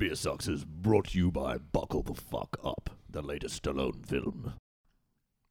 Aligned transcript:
Beer 0.00 0.14
Sucks 0.14 0.48
is 0.48 0.64
brought 0.64 1.08
to 1.08 1.18
you 1.18 1.30
by 1.30 1.58
Buckle 1.58 2.02
the 2.02 2.14
Fuck 2.14 2.56
Up, 2.64 2.88
the 3.10 3.20
latest 3.20 3.62
Stallone 3.62 4.02
film. 4.06 4.54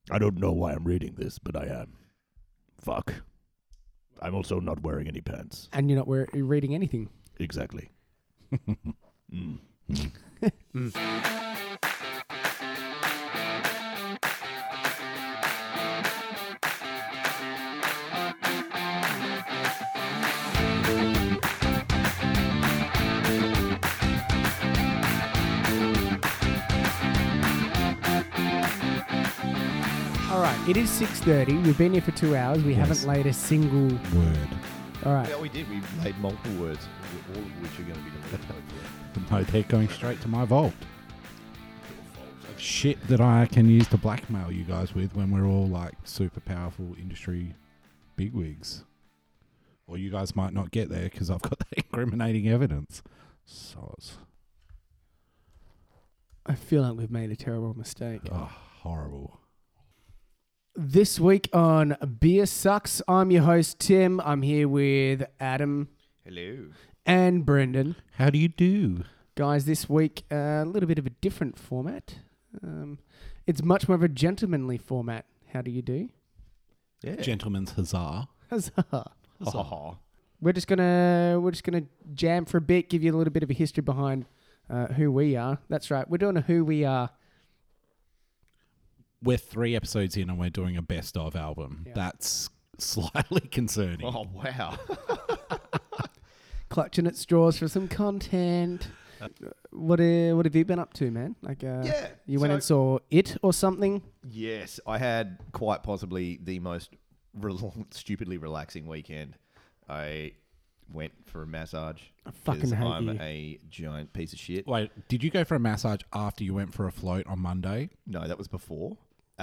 I 0.10 0.18
don't 0.18 0.40
know 0.40 0.52
why 0.52 0.74
I'm 0.74 0.86
reading 0.86 1.14
this, 1.16 1.38
but 1.38 1.56
I 1.56 1.68
am. 1.68 1.94
Fuck. 2.82 3.14
I'm 4.20 4.34
also 4.34 4.60
not 4.60 4.82
wearing 4.82 5.08
any 5.08 5.22
pants. 5.22 5.70
And 5.72 5.88
you're 5.88 6.00
not 6.00 6.08
wear- 6.08 6.28
you're 6.34 6.46
reading 6.46 6.74
anything. 6.74 7.10
Exactly. 7.40 7.92
Mm. 9.32 9.60
All 10.44 11.49
it 30.70 30.78
is 30.78 30.90
6.30. 31.02 31.66
We've 31.66 31.78
been 31.80 31.94
here 31.94 32.02
for 32.02 32.12
two 32.12 32.36
hours. 32.36 32.64
We 32.64 32.76
Yes. 32.76 32.88
haven't 32.88 33.08
laid 33.08 33.26
a 33.26 33.34
single... 33.34 33.88
Word. 34.16 34.50
All 35.04 35.14
right. 35.14 35.28
Yeah, 35.28 35.40
we 35.42 35.50
did. 35.50 35.68
We 35.68 35.82
made 36.04 36.16
multiple 36.20 36.52
words, 36.62 36.88
all 37.34 37.42
of 37.42 37.62
which 37.62 37.72
are 37.80 37.84
going 37.84 37.96
to 37.96 38.02
be 38.02 38.12
deleted. 38.12 38.46
hopefully. 38.46 39.26
No, 39.32 39.44
they're 39.46 39.64
going 39.64 39.90
straight 39.90 40.22
to 40.22 40.28
my 40.28 40.46
vault. 40.46 40.74
Shit 42.58 43.02
that 43.08 43.20
I 43.20 43.48
can 43.48 43.68
use 43.68 43.88
to 43.88 43.98
blackmail 43.98 44.52
you 44.52 44.64
guys 44.64 44.94
with 44.94 45.16
when 45.16 45.32
we're 45.32 45.48
all 45.48 45.68
like 45.68 45.94
super 46.04 46.42
powerful 46.42 46.94
industry 47.00 47.56
bigwigs. 48.16 48.84
Or 49.88 49.98
you 49.98 50.12
guys 50.12 50.36
might 50.36 50.54
not 50.54 50.70
get 50.70 50.90
there 50.90 51.06
because 51.06 51.32
I've 51.32 51.42
got 51.42 51.58
the 51.60 51.66
incriminating 51.78 52.48
evidence. 52.48 53.02
Soz. 53.48 54.18
I 56.46 56.54
feel 56.54 56.84
like 56.84 56.96
we've 56.96 57.10
made 57.10 57.32
a 57.32 57.36
terrible 57.36 57.74
mistake. 57.76 58.22
Oh, 58.32 58.52
horrible. 58.82 59.40
This 60.82 61.20
week 61.20 61.50
on 61.52 61.98
Beer 62.22 62.46
Sucks, 62.46 63.02
I'm 63.06 63.32
your 63.32 63.44
host, 63.44 63.80
Tim. 63.80 64.22
I'm 64.22 64.42
here 64.44 64.66
with 64.66 65.24
Adam 65.38 65.90
Hello. 66.24 66.68
and 67.06 67.46
Brendan. 67.46 67.98
How 68.14 68.30
do 68.30 68.40
you 68.40 68.48
do? 68.48 69.04
Guys, 69.36 69.66
this 69.66 69.90
week, 69.90 70.24
uh, 70.32 70.64
a 70.64 70.66
little 70.66 70.88
bit 70.88 70.98
of 70.98 71.06
a 71.06 71.10
different 71.10 71.60
format. 71.60 72.20
Um, 72.64 73.00
it's 73.46 73.62
much 73.62 73.90
more 73.90 73.96
of 73.96 74.04
a 74.04 74.08
gentlemanly 74.08 74.78
format. 74.78 75.26
How 75.52 75.62
do 75.62 75.70
you 75.70 75.82
do? 75.82 76.08
Yeah. 77.04 77.18
Gentlemen's 77.18 77.72
huzzah. 77.72 78.30
Huzzah. 78.50 78.72
Oh, 79.46 79.98
We're 80.40 80.54
just 80.54 80.68
gonna 80.68 81.40
we're 81.42 81.52
just 81.52 81.66
gonna 81.66 81.84
jam 82.14 82.46
for 82.46 82.56
a 82.56 82.62
bit, 82.62 82.90
give 82.90 83.04
you 83.04 83.14
a 83.14 83.18
little 83.18 83.34
bit 83.34 83.44
of 83.44 83.50
a 83.50 83.54
history 83.54 83.82
behind 83.82 84.28
uh, 84.70 84.88
who 84.88 85.12
we 85.12 85.36
are. 85.36 85.60
That's 85.68 85.92
right. 85.92 86.10
We're 86.10 86.20
doing 86.20 86.38
a 86.38 86.42
who 86.42 86.64
we 86.64 86.86
are. 86.86 87.10
We're 89.22 89.38
three 89.38 89.76
episodes 89.76 90.16
in 90.18 90.30
and 90.30 90.40
we're 90.40 90.50
doing 90.50 90.78
a 90.78 90.82
best 90.82 91.18
of 91.18 91.36
album. 91.36 91.84
Yeah. 91.88 91.94
That's 91.96 92.50
slightly 92.78 93.42
concerning. 93.52 94.06
oh 94.06 94.26
wow. 94.34 94.78
clutching 96.70 97.08
at 97.08 97.16
straws 97.16 97.58
for 97.58 97.68
some 97.68 97.88
content. 97.88 98.88
What 99.72 100.00
uh, 100.00 100.32
what 100.36 100.46
have 100.46 100.56
you 100.56 100.64
been 100.64 100.80
up 100.80 100.94
to, 100.94 101.12
man? 101.12 101.36
Like, 101.42 101.64
uh, 101.64 101.82
yeah. 101.84 102.08
you 102.26 102.40
went 102.40 102.52
so- 102.52 102.54
and 102.54 102.64
saw 102.64 103.00
it 103.12 103.38
or 103.42 103.52
something? 103.52 104.02
Yes, 104.30 104.80
I 104.88 104.98
had 104.98 105.38
quite 105.52 105.84
possibly 105.84 106.40
the 106.42 106.60
most 106.60 106.92
rel- 107.34 107.74
stupidly 107.92 108.38
relaxing 108.38 108.88
weekend. 108.88 109.36
I 109.90 110.34
went 110.94 111.12
for 111.26 111.42
a 111.44 111.48
massage. 111.48 112.02
I 112.26 112.32
fucking 112.32 112.62
'cause 112.62 112.72
hate 112.72 112.86
I'm 112.86 113.08
you. 113.10 113.18
a 113.20 113.60
giant 113.70 114.14
piece 114.14 114.32
of 114.32 114.40
shit. 114.40 114.66
Wait, 114.66 114.92
did 115.10 115.22
you 115.24 115.30
go 115.30 115.44
for 115.44 115.56
a 115.56 115.60
massage 115.60 116.02
after 116.14 116.44
you 116.46 116.54
went 116.54 116.74
for 116.74 116.88
a 116.88 116.92
float 116.92 117.28
on 117.28 117.40
Monday? 117.40 117.90
No, 118.08 118.26
that 118.26 118.38
was 118.38 118.48
before. 118.48 118.98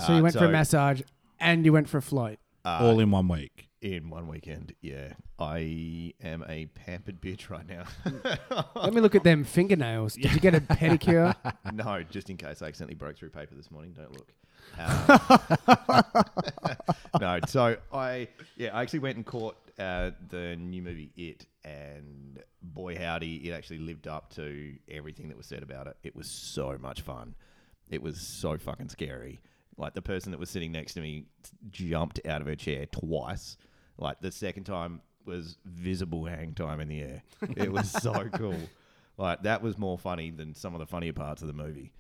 So 0.05 0.13
you 0.13 0.19
Uh, 0.19 0.23
went 0.23 0.35
for 0.37 0.45
a 0.45 0.49
massage 0.51 1.01
and 1.41 1.65
you 1.65 1.73
went 1.73 1.89
for 1.89 1.99
a 1.99 2.03
float. 2.03 2.39
uh, 2.65 2.79
All 2.83 2.99
in 3.01 3.11
one 3.11 3.29
week. 3.29 3.69
in 3.83 4.11
one 4.11 4.27
weekend. 4.27 4.75
Yeah, 4.81 5.13
I 5.39 6.13
am 6.23 6.45
a 6.49 6.67
pampered 6.67 7.21
bitch 7.21 7.51
right 7.51 7.67
now. 7.69 7.85
Let 8.75 8.93
me 8.95 9.01
look 9.01 9.15
at 9.15 9.23
them 9.23 9.45
fingernails. 9.45 10.15
Did 10.15 10.33
you 10.33 10.41
get 10.41 10.55
a 10.55 10.61
pedicure? 10.61 11.35
no, 11.73 12.03
just 12.05 12.29
in 12.31 12.37
case 12.37 12.63
I 12.63 12.67
accidentally 12.67 12.97
broke 12.97 13.17
through 13.17 13.31
paper 13.31 13.55
this 13.55 13.71
morning. 13.71 13.93
Don't 13.93 14.13
look. 14.13 14.33
Um, 14.79 16.25
no, 17.21 17.39
so 17.47 17.77
I 17.93 18.29
yeah, 18.57 18.71
I 18.77 18.83
actually 18.83 18.99
went 19.01 19.17
and 19.17 19.25
caught 19.25 19.57
uh, 19.79 20.11
the 20.29 20.57
new 20.57 20.83
movie 20.83 21.13
It, 21.17 21.47
and 21.65 22.43
boy 22.63 22.97
howdy, 22.97 23.49
it 23.49 23.53
actually 23.53 23.79
lived 23.79 24.07
up 24.09 24.35
to 24.35 24.75
everything 24.91 25.29
that 25.29 25.37
was 25.37 25.47
said 25.47 25.63
about 25.63 25.87
it. 25.87 25.97
It 26.03 26.17
was 26.17 26.29
so 26.29 26.77
much 26.81 27.01
fun. 27.03 27.35
It 27.91 28.03
was 28.03 28.21
so 28.21 28.59
fucking 28.59 28.89
scary. 28.89 29.41
Like 29.79 29.95
the 29.95 30.03
person 30.03 30.33
that 30.33 30.39
was 30.39 30.49
sitting 30.51 30.73
next 30.73 30.95
to 30.95 31.01
me 31.01 31.25
jumped 31.71 32.21
out 32.27 32.41
of 32.41 32.47
her 32.47 32.57
chair 32.57 32.87
twice. 32.87 33.57
Like 33.99 34.21
the 34.21 34.33
second 34.33 34.65
time 34.65 35.01
was 35.25 35.59
visible 35.65 36.25
hang 36.25 36.55
time 36.55 36.81
in 36.81 36.89
the 36.89 37.01
air. 37.03 37.23
It 37.57 37.73
was 37.73 37.91
so 37.91 38.29
cool. 38.35 38.57
Like 39.19 39.43
that 39.43 39.63
was 39.63 39.77
more 39.79 39.99
funny 39.99 40.31
than 40.31 40.55
some 40.55 40.75
of 40.75 40.81
the 40.81 40.87
funnier 40.87 41.13
parts 41.13 41.43
of 41.43 41.49
the 41.49 41.55
movie. 41.55 41.93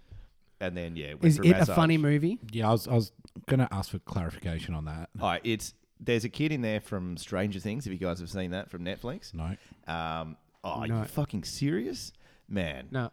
And 0.60 0.74
then 0.76 0.96
yeah, 0.96 1.08
went 1.14 1.24
Is 1.24 1.36
for 1.36 1.44
it 1.44 1.50
a 1.52 1.58
massage. 1.58 1.76
funny 1.76 1.98
movie? 1.98 2.38
Yeah, 2.50 2.68
I 2.68 2.72
was, 2.72 2.88
I 2.88 2.94
was 2.94 3.12
going 3.46 3.60
to 3.60 3.68
ask 3.72 3.90
for 3.90 3.98
clarification 3.98 4.74
on 4.74 4.86
that. 4.86 5.10
All 5.20 5.28
right, 5.28 5.40
it's 5.44 5.74
there's 6.00 6.24
a 6.24 6.28
kid 6.30 6.50
in 6.52 6.62
there 6.62 6.80
from 6.80 7.16
Stranger 7.18 7.58
Things. 7.60 7.86
If 7.86 7.92
you 7.92 7.98
guys 7.98 8.20
have 8.20 8.30
seen 8.30 8.52
that 8.52 8.70
from 8.70 8.82
Netflix, 8.84 9.34
No. 9.34 9.54
um, 9.92 10.36
oh, 10.64 10.70
are 10.80 10.86
No. 10.86 10.98
you 11.00 11.04
fucking 11.04 11.44
serious, 11.44 12.12
man? 12.48 12.88
No. 12.90 13.10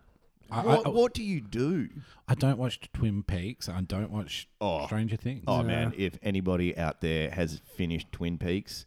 I, 0.52 0.62
What, 0.62 0.86
I, 0.86 0.90
what 0.90 1.14
do 1.14 1.24
you 1.24 1.42
do? 1.42 1.90
I 2.28 2.36
don't 2.36 2.58
watch 2.58 2.80
Twin 2.94 3.24
Peaks. 3.24 3.68
I 3.70 3.82
don't 3.82 4.12
watch 4.12 4.48
Oh. 4.62 4.86
Stranger 4.86 5.16
Things. 5.16 5.44
Oh 5.48 5.58
Yeah. 5.62 5.68
man, 5.68 5.94
if 5.98 6.18
anybody 6.22 6.78
out 6.78 7.02
there 7.02 7.30
has 7.32 7.62
finished 7.76 8.12
Twin 8.12 8.38
Peaks, 8.38 8.86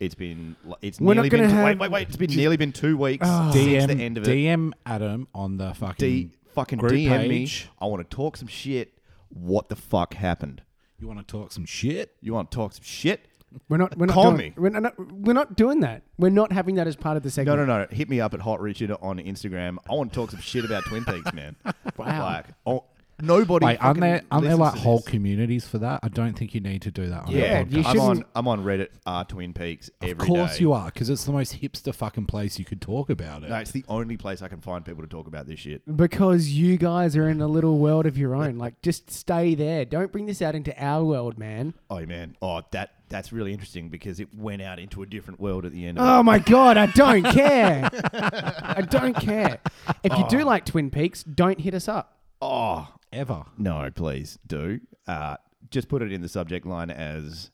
it's 0.00 0.14
been 0.14 0.56
it's 0.82 1.00
We're 1.00 1.14
not 1.14 1.22
nearly 1.22 1.28
been 1.30 1.40
gonna 1.42 1.52
two- 1.52 1.58
wait 1.64 1.68
have- 1.70 1.80
wait 1.80 1.90
wait. 1.90 2.08
It's 2.08 2.16
been 2.16 2.30
nearly 2.30 2.56
been 2.56 2.72
two 2.72 2.96
weeks 2.96 3.26
Oh. 3.28 3.50
since 3.52 3.84
DM, 3.84 3.96
the 3.96 4.04
end 4.04 4.18
of 4.18 4.28
it. 4.28 4.30
DM 4.30 4.72
Adam 4.84 5.28
on 5.34 5.56
the 5.58 5.72
fucking. 5.74 6.08
D 6.28 6.30
fucking 6.54 6.78
group 6.78 6.92
DM 6.92 7.08
page. 7.28 7.64
me. 7.66 7.70
I 7.80 7.86
want 7.86 8.08
to 8.08 8.16
talk 8.16 8.36
some 8.36 8.48
shit. 8.48 8.92
What 9.28 9.68
the 9.68 9.76
fuck 9.76 10.14
happened? 10.14 10.62
you 10.98 11.06
want 11.06 11.18
to 11.20 11.24
talk 11.26 11.52
some 11.52 11.66
shit? 11.66 12.16
You 12.22 12.32
want 12.32 12.50
to 12.50 12.54
talk 12.54 12.72
some 12.72 12.82
shit? 12.84 13.26
We're 13.68 13.76
not. 13.78 13.96
We're 13.96 14.06
not 14.06 14.12
Call 14.14 14.24
doing, 14.32 14.36
me. 14.36 14.52
We're 14.56 14.70
not, 14.70 14.94
we're 15.12 15.32
not 15.32 15.56
doing 15.56 15.80
that. 15.80 16.02
We're 16.18 16.30
not 16.30 16.52
having 16.52 16.74
that 16.76 16.86
as 16.86 16.96
part 16.96 17.16
of 17.16 17.22
the 17.22 17.28
No, 17.28 17.30
segment. 17.30 17.58
no, 17.58 17.64
no. 17.66 17.78
No. 17.82 17.86
Hit 17.90 18.08
me 18.08 18.20
up 18.20 18.34
at 18.34 18.40
Hot 18.40 18.60
Richard 18.60 18.90
on 19.00 19.18
Instagram. 19.18 19.78
I 19.90 19.94
want 19.94 20.12
to 20.12 20.16
talk 20.18 20.30
some 20.30 20.40
shit 20.40 20.64
about 20.64 20.84
Twin 20.84 21.04
Peaks, 21.04 21.32
man. 21.32 21.56
Wow. 21.96 22.24
Like, 22.24 22.46
oh, 22.66 22.84
nobody. 23.22 23.64
Wait, 23.66 23.78
aren't 23.82 23.98
fucking 23.98 24.00
there 24.02 24.22
aren't 24.30 24.44
there 24.44 24.56
listens 24.56 24.58
like 24.60 24.74
to 24.74 24.80
whole 24.80 24.96
this. 24.98 25.06
communities 25.08 25.66
for 25.66 25.78
that? 25.78 26.00
I 26.02 26.08
don't 26.08 26.34
think 26.38 26.54
you 26.54 26.60
need 26.60 26.82
to 26.82 26.90
do 26.90 27.08
that 27.08 27.24
on 27.26 27.30
Yeah, 27.30 27.60
a 27.60 27.64
podcast. 27.64 27.72
you 27.72 27.78
I'm 27.80 28.00
on. 28.00 28.08
shouldn't- 28.16 28.26
I'm 28.34 28.48
on 28.48 28.64
Reddit. 28.64 28.88
R 29.06 29.24
Twin 29.24 29.52
Peaks 29.54 29.90
every 30.02 30.12
Of 30.12 30.18
day. 30.18 30.26
course 30.26 30.60
you 30.60 30.72
are, 30.74 30.86
because 30.86 31.08
it's 31.08 31.24
the 31.24 31.32
most 31.32 31.60
hipster 31.62 31.94
fucking 31.94 32.26
place 32.26 32.58
you 32.58 32.64
could 32.66 32.82
talk 32.82 33.08
about 33.08 33.44
it. 33.44 33.48
No, 33.48 33.56
it's 33.56 33.70
the 33.70 33.84
only 33.88 34.16
place 34.18 34.42
I 34.42 34.48
can 34.48 34.60
find 34.60 34.84
people 34.84 35.02
to 35.02 35.08
talk 35.08 35.26
about 35.26 35.46
this 35.46 35.60
shit. 35.60 35.80
Because 35.96 36.50
you 36.50 36.76
guys 36.76 37.16
are 37.16 37.28
in 37.30 37.40
a 37.40 37.46
little 37.46 37.78
world 37.78 38.04
of 38.04 38.18
your 38.18 38.34
own. 38.34 38.58
Like, 38.58 38.82
just 38.82 39.10
stay 39.10 39.54
there. 39.54 39.84
Don't 39.86 40.12
bring 40.12 40.26
this 40.26 40.42
out 40.42 40.54
into 40.54 40.74
our 40.82 41.02
world, 41.04 41.38
man. 41.38 41.72
Oh 41.88 42.04
man. 42.04 42.36
Oh, 42.42 42.60
that 42.72 42.90
that's 43.08 43.32
really 43.32 43.52
interesting 43.52 43.88
because 43.88 44.18
it 44.20 44.28
went 44.34 44.62
out 44.62 44.78
into 44.78 45.02
a 45.02 45.06
different 45.06 45.38
world 45.40 45.64
at 45.64 45.72
the 45.72 45.86
end. 45.86 45.98
Of 45.98 46.04
Oh 46.06 46.22
my 46.22 46.38
god, 46.38 46.76
I 46.76 46.86
don't 46.86 47.22
care. 47.32 47.88
I 48.12 48.82
don't 48.88 49.14
care. 49.20 49.58
If 50.02 50.16
you 50.18 50.26
do 50.28 50.44
like 50.44 50.64
Twin 50.64 50.90
Peaks, 50.90 51.22
don't 51.22 51.60
hit 51.60 51.74
us 51.74 51.88
up. 51.88 52.18
Oh 52.42 52.88
Ever. 53.12 53.44
no, 53.56 53.90
please 53.94 54.38
do. 54.46 54.80
Uh, 55.06 55.36
just 55.70 55.88
put 55.88 56.02
it 56.02 56.12
in 56.12 56.20
the 56.22 56.28
subject 56.28 56.66
line 56.66 56.90
as 56.90 57.50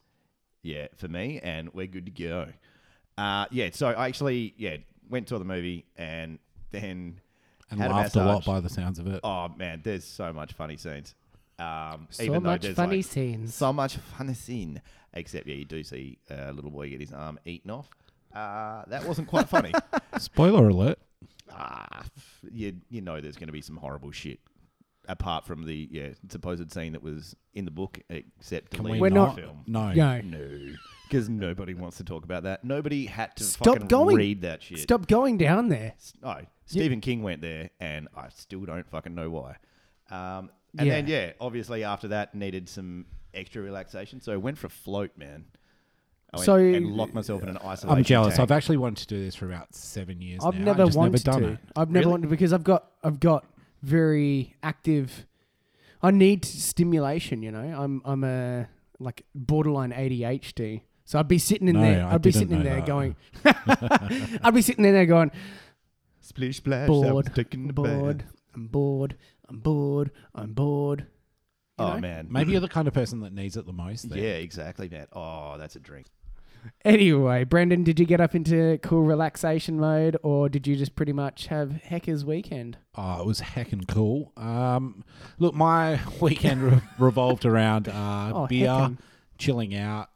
yeah 0.62 0.86
for 0.96 1.08
me, 1.08 1.40
and 1.42 1.72
we're 1.74 1.86
good 1.86 2.06
to 2.06 2.12
go. 2.12 2.48
Uh, 3.18 3.46
yeah. 3.50 3.68
So 3.72 3.88
I 3.88 4.06
actually 4.08 4.54
yeah 4.56 4.78
went 5.08 5.28
to 5.28 5.38
the 5.38 5.44
movie 5.44 5.84
and 5.96 6.38
then 6.70 7.20
And 7.70 7.78
had 7.80 7.90
a 7.90 7.94
laughed 7.94 8.16
a 8.16 8.18
lot 8.24 8.26
massage. 8.38 8.46
by 8.46 8.60
the 8.60 8.68
sounds 8.70 8.98
of 8.98 9.06
it. 9.06 9.20
Oh 9.22 9.48
man, 9.56 9.82
there's 9.84 10.04
so 10.04 10.32
much 10.32 10.54
funny 10.54 10.76
scenes. 10.76 11.14
Um, 11.62 12.08
So 12.10 12.22
even 12.24 12.42
much 12.42 12.62
there's, 12.62 12.74
funny 12.76 12.96
like, 12.96 13.04
scenes. 13.04 13.54
So 13.54 13.72
much 13.72 13.96
funny 13.96 14.34
scene. 14.34 14.80
Except 15.14 15.46
yeah, 15.46 15.54
you 15.56 15.64
do 15.64 15.82
see 15.84 16.18
a 16.30 16.52
little 16.52 16.70
boy 16.70 16.88
get 16.90 17.00
his 17.00 17.12
arm 17.12 17.38
eaten 17.44 17.70
off. 17.70 17.88
Uh, 18.34 18.82
that 18.88 19.04
wasn't 19.06 19.28
quite 19.28 19.48
funny. 19.48 19.72
Spoiler 20.18 20.68
alert. 20.68 20.98
Ah, 21.50 22.04
you 22.50 22.74
you 22.88 23.02
know 23.02 23.20
there's 23.20 23.36
going 23.36 23.48
to 23.48 23.52
be 23.52 23.60
some 23.60 23.76
horrible 23.76 24.10
shit. 24.10 24.40
Apart 25.08 25.44
from 25.44 25.66
the 25.66 25.88
yeah 25.90 26.10
supposed 26.30 26.72
scene 26.72 26.92
that 26.92 27.02
was 27.02 27.34
in 27.54 27.64
the 27.64 27.70
book, 27.72 27.98
except 28.08 28.70
Can 28.70 28.84
deleted 28.84 28.92
we 28.92 29.00
We're 29.00 29.14
not- 29.14 29.34
film. 29.36 29.64
No. 29.66 29.92
No. 29.92 30.20
No, 30.20 30.72
because 31.08 31.28
nobody 31.28 31.74
wants 31.74 31.96
to 31.98 32.04
talk 32.04 32.24
about 32.24 32.44
that. 32.44 32.64
Nobody 32.64 33.06
had 33.06 33.36
to 33.36 33.44
Stop 33.44 33.66
fucking 33.74 33.88
going. 33.88 34.16
read 34.16 34.42
that 34.42 34.62
shit. 34.62 34.78
Stop 34.78 35.08
going 35.08 35.36
down 35.38 35.68
there. 35.68 35.94
Oh, 36.22 36.36
Stephen 36.66 37.00
King 37.00 37.22
went 37.22 37.42
there, 37.42 37.70
and 37.80 38.06
I 38.16 38.28
still 38.30 38.64
don't 38.64 38.88
fucking 38.88 39.14
know 39.14 39.28
why. 39.28 39.56
Um, 40.10 40.50
and 40.78 40.86
Yeah. 40.86 40.94
then 40.94 41.06
yeah, 41.06 41.32
obviously 41.40 41.84
after 41.84 42.08
that 42.08 42.34
needed 42.34 42.68
some 42.68 43.06
extra 43.34 43.62
relaxation, 43.62 44.20
so 44.20 44.38
went 44.38 44.58
for 44.58 44.66
a 44.66 44.70
float, 44.70 45.16
man. 45.16 45.44
I 46.34 46.42
So- 46.44 46.56
and 46.56 46.86
locked 46.96 47.12
myself 47.14 47.42
in 47.42 47.50
an 47.50 47.58
isolation. 47.58 47.90
I'm 47.98 48.04
jealous. 48.04 48.36
tank. 48.36 48.40
I've 48.50 48.56
actually 48.56 48.78
wanted 48.78 49.06
to 49.06 49.14
do 49.14 49.22
this 49.22 49.34
for 49.34 49.46
about 49.46 49.74
seven 49.74 50.20
years. 50.22 50.40
I've 50.44 50.58
now. 50.58 50.64
never 50.66 50.82
I've 50.82 50.88
just 50.88 50.98
wanted 50.98 51.12
never 51.26 51.38
done 51.38 51.42
to. 51.42 51.48
it. 51.54 51.58
I've 51.76 51.90
never 51.90 52.00
Really? 52.04 52.10
wanted 52.10 52.30
because 52.30 52.52
I've 52.54 52.64
got 52.64 52.90
I've 53.04 53.20
got 53.20 53.44
very 53.82 54.54
active. 54.62 55.26
I 56.02 56.10
need 56.10 56.44
stimulation. 56.44 57.42
You 57.42 57.52
know, 57.52 57.60
I'm 57.60 58.00
I'm 58.04 58.24
a 58.24 58.66
like 58.98 59.24
borderline 59.34 59.92
ADHD. 59.92 60.82
So 61.04 61.18
I'd 61.18 61.28
be 61.28 61.38
sitting 61.38 61.68
in 61.68 61.74
No, 61.74 61.82
there. 61.82 62.06
I 62.06 62.14
I'd 62.14 62.22
be 62.22 62.32
sitting 62.32 62.52
in 62.56 62.62
there 62.62 62.76
that. 62.76 62.86
going. 62.86 63.14
I'd 64.42 64.54
be 64.54 64.62
sitting 64.62 64.84
in 64.86 64.92
there 64.94 65.04
going 65.06 65.30
Splish 66.20 66.58
splash. 66.58 66.86
bored, 66.86 67.26
I'm 67.28 67.34
taking 67.34 67.66
the 67.66 67.72
bored. 67.72 68.18
bath. 68.18 68.26
I'm 68.54 68.66
bored. 68.68 69.16
I'm 69.52 69.58
bored. 69.58 70.10
I'm 70.34 70.52
bored. 70.54 71.00
You 71.78 71.84
Oh 71.86 71.94
know? 71.94 72.00
man, 72.00 72.26
Maybe 72.30 72.52
you're 72.52 72.60
the 72.60 72.68
kind 72.68 72.88
of 72.88 72.94
person 72.94 73.20
that 73.20 73.32
needs 73.32 73.56
it 73.56 73.66
the 73.66 73.72
most. 73.72 74.08
then. 74.08 74.18
Yeah, 74.18 74.34
exactly, 74.34 74.88
man. 74.88 75.06
Oh, 75.12 75.56
that's 75.58 75.76
a 75.76 75.80
drink. 75.80 76.06
Anyway, 76.84 77.42
Brendan, 77.44 77.82
did 77.82 77.98
you 77.98 78.06
get 78.06 78.20
up 78.20 78.34
into 78.36 78.78
cool 78.82 79.02
relaxation 79.02 79.80
mode, 79.80 80.16
or 80.22 80.48
did 80.48 80.66
you 80.66 80.76
just 80.76 80.94
pretty 80.94 81.12
much 81.12 81.48
have 81.48 81.72
Hecker's 81.82 82.24
weekend? 82.24 82.78
Oh, 82.94 83.20
it 83.20 83.26
was 83.26 83.40
heckin' 83.40 83.88
cool. 83.88 84.32
Um, 84.36 85.04
look, 85.38 85.54
my 85.54 85.98
weekend 86.20 86.62
re- 86.62 86.80
revolved 87.00 87.44
around 87.44 87.88
uh, 87.88 88.32
Oh, 88.34 88.46
beer, 88.46 88.68
heckin'. 88.68 88.98
chilling 89.38 89.74
out, 89.74 90.10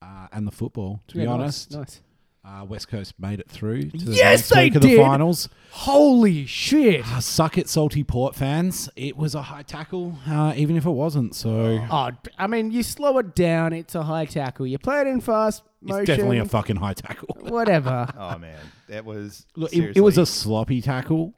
uh, 0.00 0.28
and 0.32 0.46
the 0.46 0.52
football. 0.52 1.02
To 1.08 1.16
be 1.18 1.24
nice, 1.26 1.28
honest, 1.34 1.72
nice. 1.72 2.00
Uh, 2.46 2.62
West 2.62 2.88
Coast 2.88 3.14
made 3.18 3.40
it 3.40 3.48
through. 3.48 3.84
To 3.90 3.96
the 4.04 4.12
Yes, 4.12 4.50
they 4.50 4.64
week 4.64 4.74
of 4.74 4.82
the 4.82 4.88
did. 4.88 5.00
finals. 5.00 5.48
Holy 5.70 6.44
shit! 6.44 7.06
Uh, 7.06 7.20
suck 7.20 7.56
it, 7.56 7.70
salty 7.70 8.04
port 8.04 8.34
fans. 8.34 8.88
It 8.96 9.16
was 9.16 9.34
a 9.34 9.40
high 9.42 9.62
tackle, 9.62 10.18
uh, 10.28 10.52
even 10.54 10.76
if 10.76 10.84
it 10.84 10.90
wasn't. 10.90 11.34
So 11.34 11.80
Oh, 11.90 12.10
I 12.38 12.46
mean, 12.46 12.70
you 12.70 12.82
slow 12.82 13.16
it 13.18 13.34
down. 13.34 13.72
It's 13.72 13.94
a 13.94 14.02
high 14.02 14.26
tackle. 14.26 14.66
You 14.66 14.76
play 14.78 15.00
it 15.00 15.06
in 15.06 15.22
fast 15.22 15.62
motion. 15.80 16.02
it's 16.02 16.06
definitely 16.06 16.38
a 16.38 16.44
fucking 16.44 16.76
high 16.76 16.92
tackle. 16.92 17.34
whatever. 17.40 18.06
Oh 18.18 18.36
man, 18.38 18.58
that 18.88 19.06
was 19.06 19.46
Look, 19.56 19.72
it, 19.72 19.96
it 19.96 20.00
was 20.02 20.18
a 20.18 20.26
sloppy 20.26 20.82
tackle. 20.82 21.32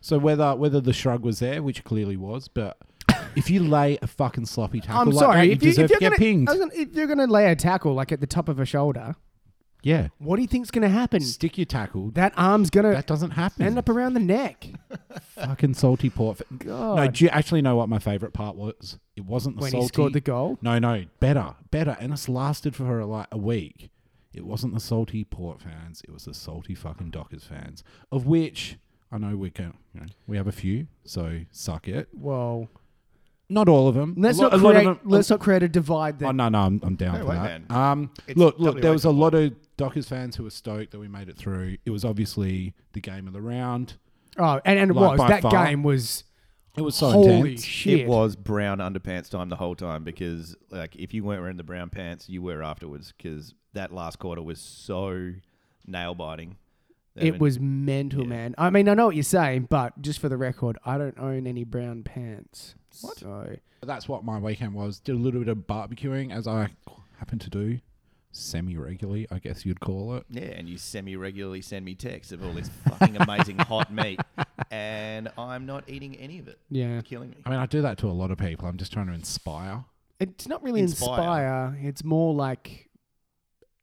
So 0.00 0.18
whether 0.18 0.56
whether 0.56 0.80
the 0.80 0.92
shrug 0.92 1.22
was 1.22 1.38
there, 1.38 1.62
which 1.62 1.84
clearly 1.84 2.16
was, 2.16 2.48
but 2.48 2.76
if 3.36 3.50
you 3.50 3.62
lay 3.62 3.98
a 4.02 4.08
fucking 4.08 4.46
sloppy 4.46 4.80
tackle 4.80 5.00
I'm 5.02 5.10
like 5.10 5.18
sorry. 5.22 5.36
that, 5.40 5.46
you 5.46 5.52
if, 5.52 5.62
you, 5.62 5.68
deserve 5.70 5.84
if 5.84 5.90
you're 5.92 5.98
to 6.00 6.04
gonna, 6.06 6.16
pinged. 6.16 6.48
I 6.50 6.58
gonna- 6.58 6.70
if 6.74 6.94
you're 6.96 7.06
gonna 7.06 7.26
lay 7.28 7.50
a 7.52 7.54
tackle 7.56 7.94
like 7.94 8.10
at 8.10 8.20
the 8.20 8.26
top 8.26 8.48
of 8.48 8.58
a 8.58 8.64
shoulder, 8.64 9.14
yeah, 9.82 10.08
what 10.18 10.36
do 10.36 10.42
you 10.42 10.48
think's 10.48 10.70
gonna 10.70 10.88
happen? 10.88 11.20
stick 11.20 11.56
your 11.58 11.64
tackle. 11.64 12.10
That 12.12 12.32
arm's 12.36 12.70
gonna 12.70 12.90
That 12.92 13.06
doesn't 13.06 13.32
happen. 13.32 13.64
end 13.66 13.78
up 13.78 13.88
around 13.88 14.14
the 14.14 14.20
neck. 14.20 14.66
fucking 15.34 15.74
salty 15.74 16.10
port. 16.10 16.38
fa- 16.38 16.44
God. 16.58 16.96
No, 16.96 17.08
do 17.08 17.24
you 17.24 17.30
actually 17.30 17.62
know 17.62 17.76
what 17.76 17.88
my 17.88 17.98
favorite 17.98 18.32
part 18.32 18.56
was? 18.56 18.98
It 19.16 19.24
wasn't 19.24 19.56
the 19.56 19.62
when 19.62 19.70
salty. 19.72 19.84
he 19.84 19.88
scored 19.88 20.12
the 20.12 20.20
goal. 20.20 20.58
No, 20.62 20.78
no, 20.78 21.04
better, 21.20 21.54
better, 21.70 21.96
and 22.00 22.12
it's 22.12 22.28
lasted 22.28 22.74
for 22.76 23.04
like 23.04 23.26
a 23.32 23.38
week. 23.38 23.90
It 24.32 24.44
wasn't 24.46 24.74
the 24.74 24.80
salty 24.80 25.24
Port 25.24 25.60
fans; 25.60 26.02
it 26.04 26.12
was 26.12 26.24
the 26.24 26.34
salty 26.34 26.74
fucking 26.74 27.10
Dockers 27.10 27.44
fans, 27.44 27.82
of 28.12 28.26
which 28.26 28.76
I 29.10 29.18
know 29.18 29.36
we 29.36 29.50
can. 29.50 29.74
You 29.92 30.00
know, 30.02 30.06
we 30.28 30.36
have 30.36 30.46
a 30.46 30.52
few, 30.52 30.86
so 31.04 31.40
suck 31.50 31.88
it. 31.88 32.08
Well, 32.12 32.68
Not 33.48 33.68
all 33.68 33.88
of 33.88 33.96
them. 33.96 34.14
Let's 34.16 34.38
not 34.38 34.52
a 34.52 34.54
of 34.54 34.60
create. 34.62 34.84
them- 34.84 35.00
let's 35.04 35.28
not 35.30 35.40
create 35.40 35.64
a 35.64 35.68
divide. 35.68 36.20
Then. 36.20 36.28
Oh 36.28 36.30
no, 36.32 36.48
no, 36.48 36.60
I'm, 36.60 36.80
I'm 36.84 36.94
down 36.94 37.14
No 37.14 37.20
for 37.22 37.26
way, 37.30 37.34
that. 37.34 37.68
man. 37.68 37.76
Um, 37.76 38.10
It's 38.28 38.38
look, 38.38 38.56
look, 38.60 38.80
there 38.80 38.92
was 38.92 39.04
a 39.04 39.10
lot 39.10 39.34
of 39.34 39.52
Dockers 39.80 40.08
fans 40.08 40.36
who 40.36 40.44
were 40.44 40.50
stoked 40.50 40.92
that 40.92 40.98
we 40.98 41.08
made 41.08 41.28
it 41.28 41.36
through. 41.36 41.76
It 41.84 41.90
was 41.90 42.04
obviously 42.04 42.74
the 42.92 43.00
game 43.00 43.26
of 43.26 43.32
the 43.32 43.42
round. 43.42 43.94
Oh, 44.38 44.60
and, 44.64 44.78
and 44.78 44.90
it 44.90 44.94
Like, 44.94 45.10
was 45.12 45.18
by 45.18 45.28
that 45.28 45.42
far. 45.42 45.66
game 45.66 45.82
was 45.82 46.24
It 46.76 46.82
was 46.82 46.94
so 46.94 47.10
holy 47.10 47.40
intense. 47.40 47.64
shit. 47.64 48.00
It 48.00 48.06
was 48.08 48.36
brown 48.36 48.78
underpants 48.78 49.28
time 49.30 49.48
the 49.48 49.56
whole 49.56 49.74
time 49.74 50.04
because, 50.04 50.56
like, 50.70 50.94
if 50.96 51.12
you 51.12 51.24
weren't 51.24 51.40
wearing 51.42 51.56
the 51.56 51.64
brown 51.64 51.90
pants, 51.90 52.28
you 52.28 52.42
were 52.42 52.62
afterwards 52.62 53.12
because 53.16 53.54
that 53.72 53.92
last 53.92 54.18
quarter 54.18 54.40
was 54.42 54.60
so 54.60 55.32
nail 55.86 56.14
biting. 56.14 56.56
It 57.16 57.40
was 57.40 57.58
mental, 57.58 58.22
Yeah. 58.22 58.28
man. 58.28 58.54
I 58.56 58.70
mean, 58.70 58.88
I 58.88 58.94
know 58.94 59.06
what 59.06 59.16
you're 59.16 59.22
saying, 59.24 59.66
but 59.68 60.00
just 60.00 60.20
for 60.20 60.28
the 60.28 60.36
record, 60.36 60.78
I 60.86 60.96
don't 60.96 61.18
own 61.18 61.46
any 61.46 61.64
brown 61.64 62.02
pants. 62.04 62.76
What? 63.00 63.18
So 63.18 63.56
That's 63.82 64.08
what 64.08 64.24
my 64.24 64.38
weekend 64.38 64.74
was. 64.74 65.00
Did 65.00 65.16
a 65.16 65.18
little 65.18 65.40
bit 65.40 65.48
of 65.48 65.58
barbecuing, 65.66 66.32
as 66.32 66.46
I 66.46 66.68
happen 67.18 67.38
to 67.40 67.50
do, 67.50 67.80
semi 68.32 68.76
regularly, 68.76 69.26
I 69.30 69.38
guess 69.38 69.64
you'd 69.66 69.80
call 69.80 70.14
it. 70.16 70.24
Yeah, 70.30 70.42
and 70.42 70.68
you 70.68 70.78
semi 70.78 71.16
regularly 71.16 71.60
send 71.62 71.84
me 71.84 71.94
texts 71.94 72.32
of 72.32 72.44
all 72.44 72.52
this 72.52 72.70
fucking 72.88 73.16
amazing 73.16 73.58
hot 73.58 73.92
meat, 73.92 74.20
and 74.70 75.28
I'm 75.36 75.66
not 75.66 75.84
eating 75.88 76.16
any 76.16 76.38
of 76.38 76.48
it. 76.48 76.58
yeah, 76.70 77.00
Killing 77.02 77.30
me. 77.30 77.36
I 77.44 77.50
mean, 77.50 77.58
I 77.58 77.66
do 77.66 77.82
that 77.82 77.98
to 77.98 78.06
a 78.08 78.12
lot 78.12 78.30
of 78.30 78.38
people. 78.38 78.68
I'm 78.68 78.76
just 78.76 78.92
trying 78.92 79.06
to 79.08 79.12
inspire. 79.12 79.84
it's 80.18 80.46
not 80.48 80.62
really 80.62 80.80
Inspire. 80.80 81.10
inspire. 81.72 81.78
It's 81.82 82.04
more 82.04 82.32
like 82.34 82.88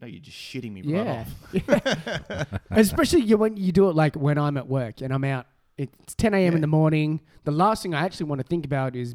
No, 0.02 0.08
you're 0.08 0.20
just 0.22 0.38
shitting 0.38 0.72
me 0.74 0.82
yeah, 0.86 1.26
right 1.54 2.48
off. 2.52 2.62
especially 2.72 3.22
you 3.22 3.38
when 3.38 3.58
you 3.58 3.72
do 3.72 3.90
it 3.90 3.96
like 3.96 4.16
when 4.16 4.38
I'm 4.38 4.56
at 4.58 4.68
work 4.68 5.02
and 5.02 5.14
I'm 5.14 5.24
out. 5.24 5.46
It's 5.78 6.16
10 6.16 6.34
a.m. 6.34 6.56
in 6.56 6.62
the 6.62 6.68
morning. 6.68 7.22
The 7.44 7.52
last 7.52 7.84
thing 7.84 7.94
I 7.94 8.02
actually 8.04 8.26
want 8.28 8.42
to 8.42 8.48
think 8.48 8.66
about 8.66 8.96
is 8.96 9.14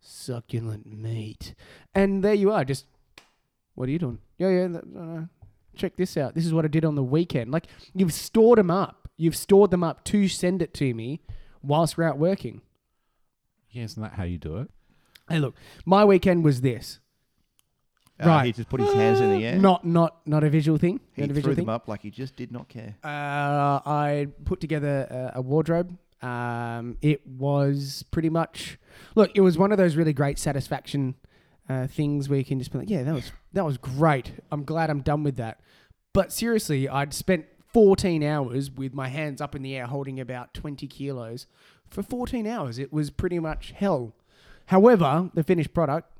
succulent 0.00 0.86
meat, 0.86 1.54
and 1.96 2.22
there 2.22 2.34
you 2.34 2.52
are. 2.52 2.64
Just 2.64 2.86
what 3.74 3.88
are 3.88 3.92
you 3.92 3.98
doing? 3.98 4.18
Yeah, 4.38 4.48
yeah. 4.50 4.78
uh, 5.00 5.20
check 5.76 5.96
this 5.96 6.16
out. 6.16 6.34
This 6.34 6.46
is 6.46 6.52
what 6.52 6.64
I 6.64 6.68
did 6.68 6.84
on 6.84 6.94
the 6.94 7.02
weekend. 7.02 7.50
Like 7.50 7.66
you've 7.94 8.12
stored 8.12 8.58
them 8.58 8.70
up. 8.70 9.08
You've 9.16 9.36
stored 9.36 9.70
them 9.70 9.82
up 9.82 10.04
to 10.04 10.28
send 10.28 10.60
it 10.62 10.74
to 10.74 10.92
me 10.94 11.20
whilst 11.62 11.96
we're 11.96 12.04
out 12.04 12.18
working. 12.18 12.60
Yeah, 13.70 13.84
isn't 13.84 14.02
that 14.02 14.12
how 14.14 14.24
you 14.24 14.38
do 14.38 14.58
it? 14.58 14.70
Hey, 15.28 15.38
look, 15.38 15.54
my 15.84 16.04
weekend 16.04 16.44
was 16.44 16.60
this. 16.60 17.00
Uh, 18.20 18.26
Right. 18.28 18.46
He 18.46 18.52
just 18.52 18.68
put 18.68 18.80
his 18.80 18.92
hands 18.94 19.20
in 19.20 19.30
the 19.30 19.44
air. 19.44 19.58
Not, 19.58 19.84
not, 19.84 20.26
not 20.26 20.42
a 20.44 20.48
visual 20.48 20.78
thing. 20.78 21.00
he 21.12 21.22
Not 21.22 21.30
a 21.30 21.34
threw 21.34 21.42
visual 21.42 21.54
them 21.54 21.68
up 21.68 21.88
like 21.88 22.00
he 22.02 22.10
just 22.10 22.36
did 22.36 22.50
not 22.52 22.68
care. 22.68 22.96
Uh, 23.04 23.80
I 23.84 24.28
put 24.44 24.60
together 24.60 25.32
a, 25.34 25.38
a 25.38 25.42
wardrobe. 25.42 25.98
Um, 26.22 26.96
it 27.02 27.26
was 27.26 28.04
pretty 28.10 28.30
much 28.30 28.78
look. 29.14 29.30
It 29.34 29.42
was 29.42 29.58
one 29.58 29.70
of 29.70 29.76
those 29.78 29.96
really 29.96 30.14
great 30.14 30.38
satisfaction 30.38 31.14
uh, 31.68 31.86
things 31.86 32.28
where 32.28 32.38
you 32.38 32.44
can 32.44 32.58
just 32.58 32.72
be 32.72 32.78
like, 32.78 32.90
yeah, 32.90 33.02
that 33.02 33.14
was 33.14 33.32
that 33.52 33.64
was 33.64 33.78
great. 33.78 34.32
I'm 34.50 34.64
glad 34.64 34.90
I'm 34.90 35.02
done 35.02 35.22
with 35.22 35.36
that. 35.36 35.60
But 36.12 36.32
seriously, 36.32 36.88
I'd 36.88 37.12
spent 37.12 37.46
14 37.72 38.22
hours 38.22 38.70
with 38.70 38.94
my 38.94 39.08
hands 39.08 39.40
up 39.40 39.54
in 39.54 39.62
the 39.62 39.76
air, 39.76 39.86
holding 39.86 40.18
about 40.18 40.54
20 40.54 40.86
kilos 40.86 41.46
for 41.88 42.02
14 42.02 42.46
hours. 42.46 42.78
It 42.78 42.92
was 42.92 43.10
pretty 43.10 43.38
much 43.38 43.72
hell. 43.76 44.14
However, 44.66 45.30
the 45.34 45.44
finished 45.44 45.74
product, 45.74 46.10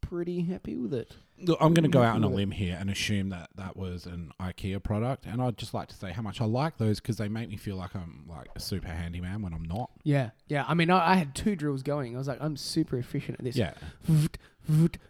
pretty 0.00 0.42
happy 0.42 0.76
with 0.76 0.92
it. 0.92 1.16
Look, 1.38 1.58
I'm 1.60 1.74
going 1.74 1.84
to 1.84 1.88
go 1.88 2.02
out 2.02 2.14
on 2.14 2.22
a 2.22 2.28
limb 2.28 2.52
here 2.52 2.76
and 2.78 2.88
assume 2.88 3.30
that 3.30 3.48
that 3.56 3.76
was 3.76 4.06
an 4.06 4.30
IKEA 4.40 4.80
product, 4.82 5.26
and 5.26 5.42
I'd 5.42 5.56
just 5.56 5.74
like 5.74 5.88
to 5.88 5.94
say 5.94 6.12
how 6.12 6.22
much 6.22 6.40
I 6.40 6.44
like 6.44 6.76
those 6.76 7.00
because 7.00 7.16
they 7.16 7.28
make 7.28 7.48
me 7.48 7.56
feel 7.56 7.76
like 7.76 7.96
I'm 7.96 8.26
like 8.28 8.48
a 8.54 8.60
super 8.60 8.88
handyman 8.88 9.42
when 9.42 9.52
I'm 9.52 9.64
not. 9.64 9.90
Yeah, 10.04 10.30
yeah. 10.46 10.64
I 10.68 10.74
mean, 10.74 10.90
I, 10.90 11.12
I 11.12 11.14
had 11.16 11.34
two 11.34 11.56
drills 11.56 11.82
going. 11.82 12.14
I 12.14 12.18
was 12.18 12.28
like, 12.28 12.38
I'm 12.40 12.56
super 12.56 12.96
efficient 12.96 13.38
at 13.40 13.44
this. 13.44 13.56
Yeah, 13.56 13.72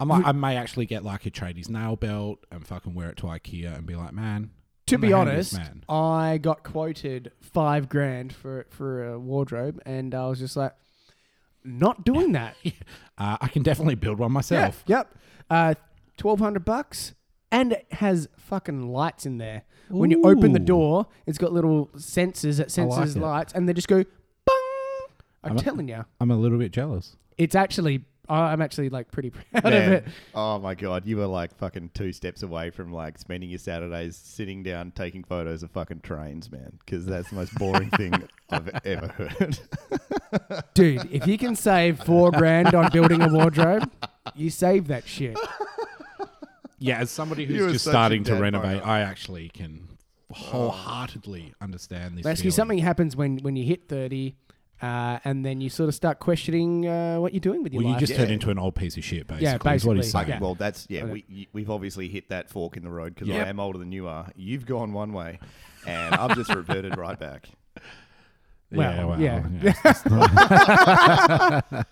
I 0.01 0.05
might. 0.05 0.27
I 0.27 0.33
may 0.33 0.57
actually 0.57 0.87
get 0.87 1.05
like 1.05 1.27
a 1.27 1.31
tradies 1.31 1.69
nail 1.69 1.97
belt 1.97 2.45
and 2.51 2.67
fucking 2.67 2.95
wear 2.95 3.11
it 3.11 3.17
to 3.19 3.25
IKEA 3.25 3.77
and 3.77 3.87
be 3.87 3.95
like, 3.97 4.13
man. 4.13 4.51
To 4.87 4.97
I'm 4.97 5.01
be 5.01 5.09
the 5.09 5.17
handiest 5.17 5.55
honest, 5.55 5.71
man. 5.71 5.85
I 5.89 6.39
got 6.39 6.65
quoted 6.65 7.33
five 7.41 7.89
grand 7.89 8.33
for 8.33 8.67
for 8.71 9.05
a 9.13 9.19
wardrobe, 9.19 9.81
and 9.87 10.15
I 10.15 10.27
was 10.27 10.39
just 10.41 10.57
like, 10.57 10.73
not 11.65 12.05
doing 12.05 12.33
that. 12.33 12.57
Uh, 13.19 13.37
I 13.41 13.47
can 13.49 13.63
definitely 13.63 13.95
build 13.95 14.19
one 14.19 14.33
myself. 14.33 14.83
Yeah, 14.87 14.97
yep. 14.97 15.15
Uh, 15.49 15.75
twelve 16.17 16.41
hundred 16.41 16.65
bucks, 16.65 17.13
and 17.53 17.73
it 17.73 17.87
has 17.93 18.27
fucking 18.37 18.91
lights 18.91 19.27
in 19.27 19.37
there. 19.39 19.63
When 19.91 20.11
you 20.11 20.23
open 20.25 20.53
the 20.55 20.61
Ooh. 20.61 20.65
door, 20.65 21.07
it's 21.27 21.39
got 21.39 21.53
little 21.53 21.89
sensors 21.95 22.57
that 22.57 22.65
like 22.69 22.71
senses 22.71 23.15
it. 23.17 23.21
lights, 23.21 23.53
and 23.53 23.69
they 23.69 23.75
just 23.75 23.87
go, 23.87 23.99
bang. 23.99 24.07
I'm, 25.45 25.53
I'm 25.53 25.57
a- 25.59 25.61
telling 25.63 25.89
you, 25.89 26.05
I'm 26.21 26.31
a 26.33 26.37
little 26.37 26.59
bit 26.59 26.73
jealous. 26.73 27.17
it's 27.39 27.55
actually. 27.55 28.07
I- 28.29 28.53
I'm 28.53 28.63
actually 28.63 28.89
like 28.89 29.11
pretty 29.11 29.31
proud 29.53 29.73
of 29.73 29.93
it. 29.93 30.05
Oh 30.35 30.59
my 30.59 30.75
god, 30.75 31.07
you 31.07 31.17
were 31.17 31.27
like 31.27 31.55
fucking 31.57 31.91
two 31.95 32.13
steps 32.13 32.43
away 32.43 32.71
from 32.71 32.93
like 32.93 33.19
spending 33.19 33.51
your 33.51 33.59
Saturdays 33.59 34.17
sitting 34.17 34.63
down 34.63 34.93
taking 34.93 35.25
photos 35.25 35.63
of 35.63 35.71
fucking 35.71 36.01
trains, 36.01 36.51
man. 36.51 36.79
Because 36.85 37.07
that's 37.07 37.31
the 37.31 37.37
most 37.37 37.55
boring 37.57 37.91
thing 37.97 38.13
I've 38.51 38.71
ever 38.85 39.09
heard. 39.09 39.59
Dude, 40.75 41.09
if 41.13 41.27
you 41.27 41.39
can 41.39 41.57
save 41.57 42.01
four 42.01 42.31
grand 42.31 42.75
on 42.75 42.91
building 42.91 43.23
a 43.23 43.29
wardrobe, 43.29 43.91
you 44.35 44.51
save 44.51 44.89
that 44.89 45.07
shit. 45.07 45.37
Yeah, 46.79 46.99
as 46.99 47.11
somebody 47.11 47.45
You 47.45 47.59
who's 47.65 47.73
just 47.75 47.85
such 47.85 47.91
a 47.91 47.95
starting 47.95 48.25
to 48.25 48.33
dad 48.33 48.41
renovate, 48.41 48.81
boner. 48.81 48.93
I 48.93 49.01
actually 49.01 49.49
can 49.51 49.89
oh. 50.31 50.35
wholeheartedly 50.35 51.55
understand 51.61 52.19
this. 52.19 52.25
Basically, 52.25 52.51
feeling. 52.51 52.57
something 52.57 52.79
happens 52.79 53.15
when, 53.15 53.39
when 53.39 53.55
you 53.55 53.65
hit 53.65 53.89
30, 53.89 54.35
uh, 54.83 55.19
and 55.25 55.47
then 55.47 55.61
you 55.61 55.71
sort 55.71 55.89
of 55.89 55.95
start 55.95 56.19
questioning 56.19 56.87
uh, 56.89 57.17
what 57.19 57.33
you're 57.33 57.41
doing 57.41 57.63
with 57.63 57.73
your 57.73 57.83
Well, 57.83 57.93
you 57.93 57.99
just 57.99 58.13
Yeah. 58.13 58.19
turn 58.19 58.31
into 58.31 58.51
an 58.51 58.59
old 58.59 58.75
piece 58.75 58.97
of 58.97 59.05
shit, 59.05 59.27
basically. 59.29 59.45
Yeah, 59.45 59.75
is 59.75 59.85
what 59.87 59.97
he's 59.97 60.07
basically, 60.07 60.11
saying. 60.11 60.29
yeah. 60.29 60.39
Well, 60.41 60.55
that's 60.57 60.87
yeah. 60.91 61.05
Okay. 61.05 61.25
We 61.29 61.49
we've 61.53 61.71
obviously 61.71 62.09
hit 62.09 62.29
that 62.31 62.51
fork 62.51 62.77
in 62.77 62.83
the 62.83 62.91
road 62.91 63.15
because 63.15 63.29
Yep. 63.29 63.47
I 63.47 63.49
am 63.49 63.61
older 63.61 63.79
than 63.79 63.93
you 63.93 64.09
are. 64.09 64.27
You've 64.37 64.67
gone 64.67 64.93
one 64.93 65.13
way, 65.13 65.39
and 65.87 66.15
I've 66.15 66.37
just 66.37 66.53
reverted 66.55 66.97
right 66.99 67.19
back. 67.19 67.49
Well, 68.71 69.09
well, 69.11 69.21
yeah. 69.21 69.47
it's 69.63 69.83
just 69.83 70.07
not- 70.11 70.33
We're, 71.69 71.85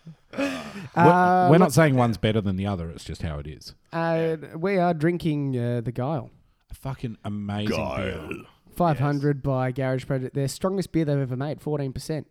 Uh, 0.97 1.49
we're 1.51 1.59
not 1.59 1.73
saying 1.73 1.95
one's 1.97 2.17
better 2.17 2.41
than 2.41 2.57
the 2.57 2.67
other. 2.67 2.89
It's 2.91 3.05
just 3.05 3.23
how 3.23 3.39
it 3.39 3.47
is. 3.47 3.75
Uh, 3.93 4.37
we 4.57 4.79
are 4.79 4.95
drinking 4.95 5.59
uh, 5.59 5.81
the 5.83 5.93
Guile. 5.93 6.31
A 6.71 6.75
fucking 6.75 7.19
amazing 7.25 7.77
beer. 7.77 8.17
Guile. 8.29 8.31
500 8.77 9.43
by 9.43 9.73
Garage 9.73 10.07
Project. 10.07 10.35
Their 10.35 10.49
strongest 10.49 10.93
beer 10.93 11.05
they've 11.05 11.19
ever 11.19 11.37
made, 11.37 11.61
14%. 11.61 12.25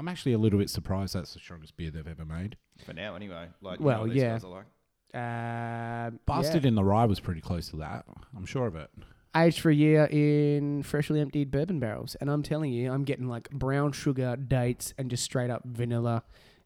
I'm 0.00 0.08
actually 0.08 0.32
a 0.32 0.38
little 0.38 0.58
bit 0.58 0.70
surprised 0.70 1.14
that's 1.14 1.34
the 1.34 1.40
strongest 1.40 1.76
beer 1.76 1.90
they've 1.90 2.08
ever 2.08 2.24
made. 2.24 2.56
For 2.86 2.94
now, 2.94 3.16
anyway. 3.16 3.48
Like, 3.60 3.80
Well, 3.80 4.00
you 4.00 4.06
know 4.06 4.12
these 4.14 4.22
yeah. 4.22 4.32
guys 4.32 4.44
are 4.44 4.48
like. 4.48 4.64
Uh, 5.12 6.16
Bastard 6.24 6.62
yeah. 6.62 6.68
in 6.68 6.74
the 6.74 6.82
Rye 6.82 7.04
was 7.04 7.20
pretty 7.20 7.42
close 7.42 7.68
to 7.68 7.76
that. 7.76 8.06
I'm 8.34 8.46
sure 8.46 8.66
of 8.66 8.76
it. 8.76 8.88
Aged 9.36 9.60
for 9.60 9.68
a 9.68 9.74
year 9.74 10.08
in 10.10 10.84
freshly 10.84 11.20
emptied 11.20 11.50
bourbon 11.50 11.80
barrels. 11.80 12.16
And 12.18 12.30
I'm 12.30 12.42
telling 12.42 12.72
you, 12.72 12.90
I'm 12.90 13.04
getting 13.04 13.28
like 13.28 13.50
brown 13.50 13.92
sugar, 13.92 14.36
dates, 14.36 14.94
and 14.96 15.10
just 15.10 15.22
straight 15.22 15.50
up 15.50 15.64
vanilla. 15.66 16.22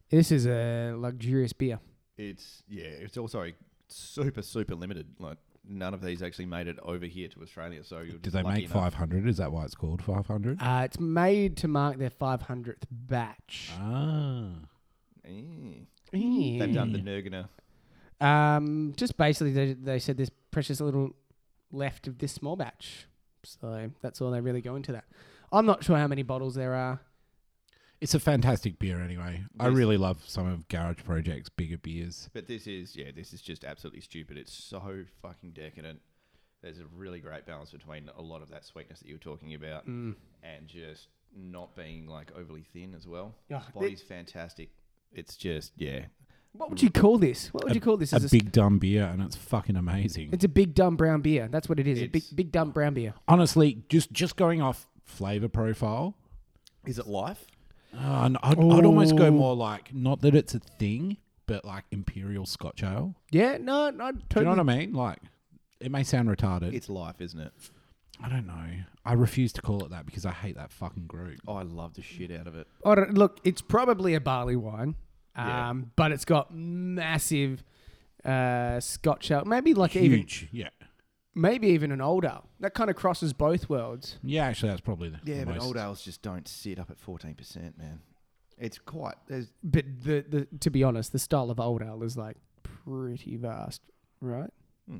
This 0.09 0.31
is 0.31 0.47
a 0.47 0.93
luxurious 0.95 1.51
beer. 1.51 1.81
It's, 2.17 2.63
yeah, 2.69 2.85
it's 2.85 3.17
also 3.17 3.51
super, 3.89 4.43
super 4.43 4.75
limited. 4.75 5.07
Like, 5.19 5.39
none 5.67 5.93
of 5.93 6.01
these 6.01 6.21
actually 6.21 6.45
made 6.45 6.67
it 6.67 6.77
over 6.83 7.05
here 7.05 7.27
to 7.29 7.41
Australia. 7.41 7.83
So 7.83 8.01
you're 8.01 8.17
Did 8.17 8.33
they 8.33 8.43
lucky 8.43 8.61
make 8.61 8.69
500? 8.69 9.27
Is 9.27 9.37
that 9.37 9.51
why 9.51 9.65
it's 9.65 9.75
called 9.75 10.03
500? 10.03 10.61
Uh, 10.61 10.81
it's 10.85 10.99
made 10.99 11.57
to 11.57 11.67
mark 11.67 11.97
their 11.97 12.09
500th 12.09 12.83
batch. 12.89 13.71
ah. 13.79 14.49
Eh. 15.25 15.31
Yeah. 16.11 16.65
They've 16.65 16.73
done 16.73 16.93
the 16.93 16.99
Nurgner. 16.99 17.47
Um, 18.21 18.93
just 18.95 19.17
basically, 19.17 19.51
they, 19.51 19.73
they 19.73 19.99
said 19.99 20.17
there's 20.17 20.31
precious 20.51 20.79
little 20.79 21.11
left 21.71 22.07
of 22.07 22.19
this 22.19 22.31
small 22.31 22.55
batch. 22.55 23.07
So 23.43 23.91
that's 24.01 24.21
all 24.21 24.31
they 24.31 24.41
really 24.41 24.61
go 24.61 24.75
into 24.75 24.91
that. 24.93 25.05
I'm 25.51 25.65
not 25.65 25.83
sure 25.83 25.97
how 25.97 26.07
many 26.07 26.23
bottles 26.23 26.55
there 26.55 26.73
are. 26.73 27.01
It's 28.05 28.13
a 28.13 28.19
fantastic 28.19 28.77
beer 28.77 29.01
anyway. 29.01 29.43
I 29.59 29.67
Yes. 29.69 29.75
really 29.75 29.97
love 29.97 30.21
some 30.27 30.45
of 30.45 30.67
Garage 30.67 31.03
Project's 31.03 31.49
bigger 31.49 31.79
beers. 31.79 32.29
But 32.33 32.45
this 32.47 32.67
is, 32.67 32.95
yeah, 32.95 33.09
this 33.09 33.33
is 33.33 33.41
just 33.41 33.65
absolutely 33.65 34.01
stupid. 34.01 34.37
It's 34.37 34.53
so 34.53 35.05
fucking 35.23 35.53
decadent. 35.53 36.01
There's 36.61 36.77
a 36.77 36.85
really 36.95 37.19
great 37.19 37.47
balance 37.47 37.71
between 37.71 38.11
a 38.15 38.21
lot 38.21 38.43
of 38.43 38.51
that 38.51 38.63
sweetness 38.63 38.99
that 38.99 39.07
you 39.07 39.15
were 39.15 39.19
talking 39.19 39.55
about 39.55 39.87
Mm. 39.87 40.13
and 40.43 40.67
just 40.67 41.07
not 41.35 41.75
being 41.75 42.05
like 42.05 42.31
overly 42.37 42.61
thin 42.61 42.93
as 42.93 43.07
well. 43.07 43.33
Yeah, 43.49 43.63
Body's 43.73 44.03
fantastic. 44.03 44.69
It's 45.11 45.35
just, 45.35 45.73
yeah. 45.75 46.05
What 46.51 46.69
would 46.69 46.83
you 46.83 46.91
call 46.91 47.17
this? 47.17 47.51
What 47.55 47.63
would 47.63 47.73
you 47.73 47.81
call 47.81 47.97
this? 47.97 48.13
A 48.13 48.17
As 48.17 48.29
big 48.29 48.51
dumb 48.51 48.77
beer, 48.77 49.03
and 49.05 49.19
it's 49.23 49.35
fucking 49.35 49.75
amazing. 49.75 50.29
It's 50.31 50.45
a 50.45 50.47
big 50.47 50.75
dumb 50.75 50.95
brown 50.95 51.21
beer. 51.21 51.47
That's 51.47 51.67
what 51.67 51.79
it 51.79 51.87
is. 51.87 51.97
A 51.97 52.05
big 52.05 52.17
It's- 52.21 52.31
big 52.33 52.51
dumb 52.51 52.69
brown 52.69 52.93
beer. 52.93 53.15
Honestly, 53.27 53.83
just 53.89 54.11
just 54.13 54.35
going 54.35 54.61
off 54.61 54.87
flavor 55.03 55.47
profile, 55.49 56.15
Is 56.85 56.99
it 56.99 57.07
life? 57.07 57.47
Uh, 57.97 58.21
and 58.25 58.37
I'd, 58.43 58.57
I'd 58.59 58.85
almost 58.85 59.15
go 59.15 59.27
Oh. 59.27 59.31
more 59.31 59.55
like 59.55 59.93
not 59.93 60.21
that 60.21 60.35
it's 60.35 60.53
a 60.55 60.59
thing, 60.59 61.17
but 61.47 61.63
like 61.65 61.83
imperial 61.91 62.45
Scotch 62.45 62.83
ale. 62.83 63.15
Yeah, 63.31 63.57
no, 63.57 63.89
no, 63.89 64.11
totally. 64.11 64.19
Do 64.29 64.39
you 64.39 64.43
know 64.45 64.49
what 64.51 64.59
I 64.59 64.63
mean? 64.77 64.93
Like, 64.93 65.19
it 65.79 65.91
may 65.91 66.03
sound 66.03 66.29
retarded. 66.29 66.73
It's 66.73 66.89
life, 66.89 67.19
isn't 67.21 67.39
it? 67.39 67.53
I 68.23 68.29
don't 68.29 68.47
know. 68.47 68.65
I 69.03 69.13
refuse 69.13 69.51
to 69.53 69.61
call 69.61 69.83
it 69.83 69.91
that 69.91 70.05
because 70.05 70.25
I 70.25 70.31
hate 70.31 70.55
that 70.55 70.71
fucking 70.71 71.05
group. 71.07 71.39
Oh, 71.47 71.55
I 71.55 71.63
love 71.63 71.93
the 71.95 72.01
shit 72.01 72.31
out 72.31 72.47
of 72.47 72.55
it. 72.55 72.67
I 72.85 72.95
don't- 72.95 73.13
look, 73.13 73.39
it's 73.43 73.61
probably 73.61 74.13
a 74.15 74.21
barley 74.21 74.55
wine, 74.55 74.95
um, 75.35 75.47
Yeah. 75.47 75.73
but 75.95 76.11
it's 76.13 76.25
got 76.25 76.53
massive 76.55 77.63
uh, 78.23 78.79
Scotch 78.79 79.29
ale. 79.31 79.43
Maybe 79.45 79.73
like 79.73 79.95
even 79.95 80.19
Huge, 80.19 80.47
yeah, 80.51 80.69
maybe 81.35 81.67
even 81.67 81.91
an 81.91 82.01
old 82.01 82.25
ale. 82.25 82.49
That 82.61 82.73
kind 82.73 82.89
of 82.89 82.95
crosses 82.95 83.33
both 83.33 83.69
worlds. 83.69 84.17
yeah. 84.23 84.45
Actually, 84.45 84.69
that's 84.69 84.81
probably 84.81 85.09
the 85.09 85.19
Yeah, 85.23 85.41
the 85.41 85.45
but 85.47 85.55
most- 85.55 85.63
old 85.65 85.77
ales 85.77 86.01
just 86.03 86.21
don't 86.21 86.47
sit 86.47 86.79
up 86.79 86.89
at 86.89 86.97
14%, 86.97 87.77
man. 87.77 87.99
It's 88.57 88.77
quite, 88.79 89.15
there's, 89.27 89.51
But 89.63 89.83
the, 90.03 90.25
the 90.27 90.47
to 90.61 90.69
be 90.69 90.81
honest, 90.83 91.11
the 91.11 91.19
style 91.19 91.51
of 91.51 91.59
old 91.59 91.81
ale 91.81 92.01
is 92.03 92.15
like 92.17 92.37
pretty 92.63 93.35
vast, 93.35 93.81
right? 94.21 94.49
hmm, 94.89 94.99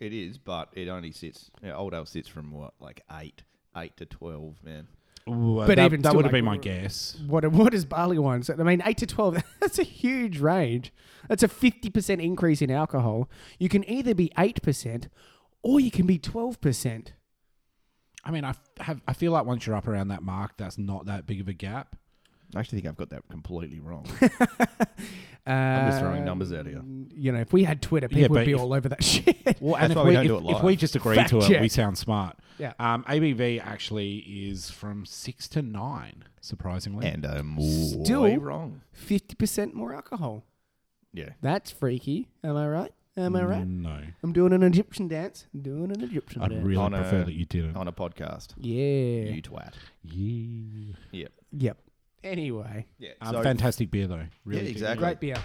it 0.00 0.12
is, 0.14 0.38
but 0.38 0.70
it 0.72 0.88
only 0.88 1.12
sits, 1.12 1.50
yeah, 1.62 1.74
old 1.76 1.92
ale 1.92 2.06
sits 2.06 2.28
from 2.28 2.50
what, 2.50 2.72
like 2.80 3.02
8, 3.12 3.42
8 3.76 3.96
to 3.98 4.06
12, 4.06 4.64
man. 4.64 4.88
Ooh, 5.28 5.58
uh, 5.58 5.66
But 5.66 5.76
that, 5.76 5.84
even 5.86 6.00
that 6.02 6.08
still, 6.10 6.16
would 6.16 6.24
have 6.26 6.32
like, 6.32 6.38
been 6.38 6.44
my 6.44 6.56
guess. 6.58 7.18
What 7.26 7.50
what 7.50 7.72
is 7.72 7.84
barley 7.86 8.18
wine? 8.18 8.42
So, 8.42 8.54
I 8.58 8.62
mean, 8.62 8.82
eight 8.84 8.98
to 8.98 9.06
twelve. 9.06 9.42
That's 9.60 9.78
a 9.78 9.82
huge 9.82 10.38
range. 10.38 10.92
That's 11.30 11.42
a 11.42 11.48
fifty 11.48 11.88
percent 11.88 12.20
increase 12.20 12.60
in 12.60 12.70
alcohol. 12.70 13.30
You 13.58 13.70
can 13.70 13.88
either 13.88 14.14
be 14.14 14.30
eight 14.36 14.60
percent, 14.62 15.08
or 15.64 15.80
you 15.80 15.90
can 15.90 16.06
be 16.06 16.18
twelve 16.18 16.60
percent. 16.60 17.14
I 18.24 18.30
mean, 18.30 18.44
I 18.44 18.54
have. 18.80 19.00
I 19.08 19.12
feel 19.12 19.32
like 19.32 19.44
once 19.44 19.66
you're 19.66 19.74
up 19.76 19.88
around 19.88 20.08
that 20.08 20.22
mark, 20.22 20.56
that's 20.56 20.78
not 20.78 21.06
that 21.06 21.26
big 21.26 21.40
of 21.40 21.48
a 21.48 21.52
gap. 21.52 21.96
I 22.54 22.60
actually 22.60 22.78
think 22.80 22.88
I've 22.88 22.96
got 22.96 23.10
that 23.10 23.22
completely 23.28 23.80
wrong. 23.80 24.06
I'm 25.46 25.88
just 25.90 26.00
throwing 26.00 26.24
numbers 26.24 26.52
out 26.52 26.66
here. 26.66 26.80
You 27.14 27.32
know, 27.32 27.40
if 27.40 27.52
we 27.52 27.64
had 27.64 27.82
Twitter, 27.82 28.08
people 28.08 28.22
Yeah, 28.22 28.28
would 28.28 28.38
but 28.40 28.46
be 28.46 28.52
if- 28.52 28.60
all 28.60 28.72
over 28.72 28.88
that 28.88 29.02
shit. 29.04 29.36
Well, 29.60 29.74
and 29.76 29.84
That's 29.84 29.90
if 29.92 29.96
why 29.98 30.02
we 30.04 30.08
we, 30.10 30.14
don't 30.14 30.22
if, 30.24 30.28
do 30.28 30.34
it 30.36 30.50
if 30.50 30.54
live. 30.56 30.64
we 30.64 30.76
just 30.76 30.96
agree 30.96 31.16
Fact 31.16 31.30
to 31.30 31.38
it, 31.38 31.48
check. 31.48 31.60
we 31.60 31.68
sound 31.68 31.98
smart. 31.98 32.38
Yeah. 32.58 32.72
Um, 32.78 33.04
ABV 33.04 33.60
actually 33.62 34.16
is 34.18 34.70
from 34.70 35.04
six 35.04 35.48
to 35.48 35.60
nine, 35.62 36.24
surprisingly. 36.40 37.06
and 37.06 37.24
I'm 37.26 37.60
Still- 37.60 38.22
way 38.22 38.36
wrong. 38.36 38.80
Fifty 38.92 39.34
percent 39.34 39.74
more 39.74 39.94
alcohol. 39.94 40.44
Yeah. 41.12 41.30
That's 41.42 41.70
freaky. 41.70 42.28
Am 42.42 42.56
I 42.56 42.68
right? 42.68 42.92
Am 43.16 43.36
I 43.36 43.44
right? 43.44 43.66
No, 43.66 44.00
I'm 44.24 44.32
doing 44.32 44.52
an 44.52 44.62
Egyptian 44.64 45.06
dance. 45.06 45.46
I'm 45.54 45.60
doing 45.62 45.92
an 45.92 46.00
Egyptian 46.02 46.42
I'd 46.42 46.50
dance. 46.50 46.64
really 46.64 46.80
On 46.82 46.90
prefer 46.92 47.22
a- 47.22 47.24
that 47.26 47.34
you 47.34 47.44
didn't. 47.44 47.76
On 47.76 47.86
a 47.86 47.92
podcast. 47.92 48.54
yeah. 48.56 49.30
You 49.32 49.40
twat. 49.42 49.74
Yeah. 50.02 50.94
Yep. 51.12 51.32
Yep. 51.52 51.78
Anyway, 52.24 52.86
Yeah. 52.98 53.10
Um, 53.20 53.34
so, 53.36 53.42
fantastic 53.42 53.90
beer 53.90 54.06
though. 54.08 54.24
Really 54.44 54.60
Yeah, 54.60 54.66
dig 54.66 54.72
exactly. 54.72 54.98
great 55.04 55.20
beer. 55.20 55.36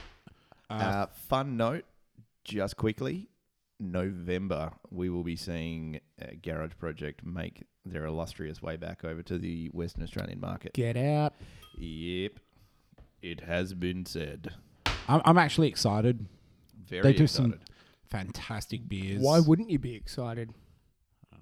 Uh, 0.70 0.74
uh, 0.74 1.06
fun 1.28 1.58
note, 1.58 1.84
just 2.44 2.78
quickly, 2.78 3.30
November, 3.80 4.72
we 4.90 5.10
will 5.10 5.24
be 5.24 5.36
seeing 5.36 6.00
uh, 6.22 6.28
Garage 6.42 6.72
Project 6.80 7.24
make 7.26 7.64
their 7.86 8.06
illustrious 8.06 8.62
way 8.62 8.78
back 8.78 9.04
over 9.04 9.22
to 9.24 9.38
the 9.38 9.68
Western 9.74 10.04
Australian 10.04 10.40
market. 10.40 10.74
Get 10.74 10.98
out. 10.98 11.34
Yep. 11.78 12.40
It 13.22 13.42
has 13.42 13.74
been 13.74 14.06
said. 14.06 14.54
I'm, 15.08 15.22
I'm 15.26 15.38
actually 15.38 15.68
excited. 15.68 16.26
Very 16.90 17.04
They 17.04 17.14
do 17.14 17.24
excited. 17.24 17.52
some 17.54 17.60
fantastic 18.10 18.88
beers. 18.90 19.22
Why 19.22 19.40
wouldn't 19.40 19.70
you 19.70 19.80
be 19.80 19.96
excited? 19.96 20.52
I 21.32 21.38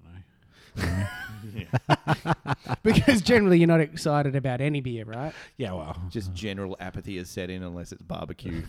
don't 0.76 0.86
know. 0.86 2.54
because 2.82 3.22
generally 3.22 3.58
you're 3.58 3.66
not 3.68 3.80
excited 3.80 4.36
about 4.36 4.60
any 4.60 4.80
beer, 4.80 5.04
right? 5.04 5.32
Yeah, 5.56 5.72
well, 5.72 6.00
Just 6.10 6.32
general 6.34 6.76
apathy 6.80 7.16
has 7.16 7.28
set 7.28 7.50
in 7.50 7.62
unless 7.62 7.90
it's 7.92 8.02
barbecue. 8.02 8.62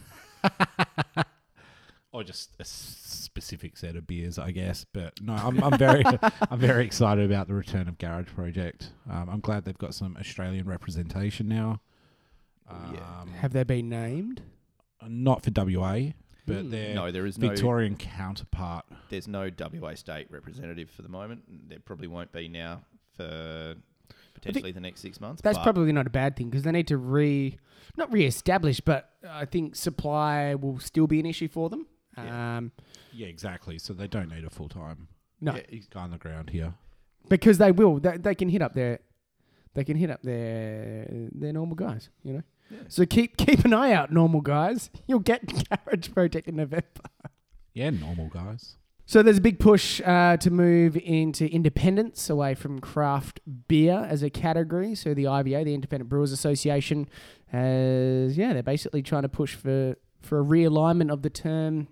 or 2.12 2.24
just 2.24 2.50
a 2.60 2.66
specific 2.66 3.78
set 3.78 3.96
of 3.96 4.08
beers, 4.08 4.40
I 4.40 4.52
guess. 4.52 4.86
But 4.92 5.22
no, 5.22 5.34
I'm, 5.34 5.62
I'm 5.64 5.78
very, 5.78 6.04
I'm 6.50 6.60
very 6.60 6.86
excited 6.86 7.26
about 7.30 7.48
the 7.48 7.54
return 7.54 7.88
of 7.88 7.98
Garage 7.98 8.28
Project. 8.34 8.92
Um, 9.10 9.30
I'm 9.30 9.40
glad 9.42 9.66
they've 9.66 9.78
got 9.78 9.94
some 9.94 10.18
Australian 10.20 10.66
representation 10.68 11.48
now. 11.48 11.82
Um, 12.68 12.94
Yeah. 12.96 13.26
Have 13.42 13.54
they 13.54 13.64
been 13.64 13.90
named? 13.90 14.42
Not 15.08 15.44
for 15.44 15.52
WA, 15.56 16.12
but 16.50 16.64
Hmm. 16.66 16.70
their 16.72 16.96
no, 16.96 17.12
there 17.12 17.26
is 17.26 17.38
no. 17.38 17.50
Victorian 17.50 17.96
counterpart. 17.96 18.86
There's 19.10 19.28
no 19.28 19.50
WA 19.50 19.94
state 19.96 20.28
representative 20.30 20.90
for 20.90 21.02
the 21.02 21.10
moment. 21.10 21.44
There 21.70 21.80
probably 21.80 22.08
won't 22.08 22.32
be 22.32 22.48
now 22.48 22.82
for 23.16 23.76
potentially 24.34 24.72
the 24.72 24.80
next 24.80 25.02
six 25.02 25.20
months. 25.22 25.42
That's 25.42 25.58
probably 25.60 25.92
not 25.92 26.08
a 26.08 26.10
bad 26.10 26.36
thing 26.36 26.50
because 26.50 26.64
they 26.64 26.72
need 26.72 26.88
to 26.88 26.98
re, 26.98 27.58
not 27.98 28.12
re-establish, 28.12 28.80
but 28.82 29.10
I 29.28 29.46
think 29.46 29.76
supply 29.76 30.56
will 30.56 30.80
still 30.80 31.08
be 31.08 31.20
an 31.20 31.26
issue 31.26 31.48
for 31.48 31.70
them. 31.70 31.88
Yeah. 32.18 32.58
Um, 32.58 32.72
Yeah, 33.14 33.28
exactly. 33.28 33.80
So 33.80 33.94
they 33.94 34.08
don't 34.08 34.30
need 34.30 34.44
a 34.46 34.50
full 34.50 34.70
time 34.70 35.08
no, 35.42 35.56
Yeah, 35.56 35.80
guy 35.90 36.02
on 36.02 36.12
the 36.12 36.18
ground 36.18 36.50
here. 36.50 36.74
because 37.30 37.58
they 37.58 37.72
will. 37.72 38.00
They, 38.00 38.18
they 38.18 38.36
can 38.36 38.50
hit 38.50 38.62
up 38.62 38.74
their, 38.74 39.00
they 39.74 39.84
can 39.84 39.96
hit 39.98 40.10
up 40.10 40.22
their 40.24 41.08
their 41.32 41.54
normal 41.54 41.76
guys. 41.76 42.10
You 42.24 42.34
know. 42.34 42.44
Yeah. 42.70 42.78
So 42.88 43.06
keep 43.06 43.38
keep 43.38 43.66
an 43.66 43.74
eye 43.74 43.92
out, 43.94 44.12
normal 44.12 44.42
guys. 44.42 44.90
You'll 45.08 45.20
get 45.20 45.70
Garage 45.70 46.12
Project 46.14 46.48
in 46.48 46.56
November. 46.56 46.86
Yeah, 47.74 47.90
normal 47.92 48.28
guys. 48.28 48.76
So 49.06 49.24
there's 49.24 49.40
a 49.40 49.42
big 49.42 49.58
push 49.58 50.02
uh, 50.06 50.38
to 50.38 50.52
move 50.52 50.96
into 50.96 51.48
independence 51.48 52.30
away 52.30 52.54
from 52.54 52.78
craft 52.80 53.40
beer 53.68 54.06
as 54.08 54.22
a 54.22 54.30
category. 54.30 54.94
So 54.94 55.16
the 55.16 55.24
IBA, 55.24 55.66
the 55.66 55.74
Independent 55.74 56.10
Brewers 56.10 56.32
Association, 56.32 57.10
has 57.48 58.38
yeah, 58.38 58.54
they're 58.54 58.62
basically 58.62 59.02
trying 59.02 59.24
to 59.24 59.30
push 59.30 59.56
for 59.56 59.96
for 60.22 60.40
a 60.40 60.44
realignment 60.44 61.12
of 61.12 61.24
the 61.24 61.30
term 61.32 61.88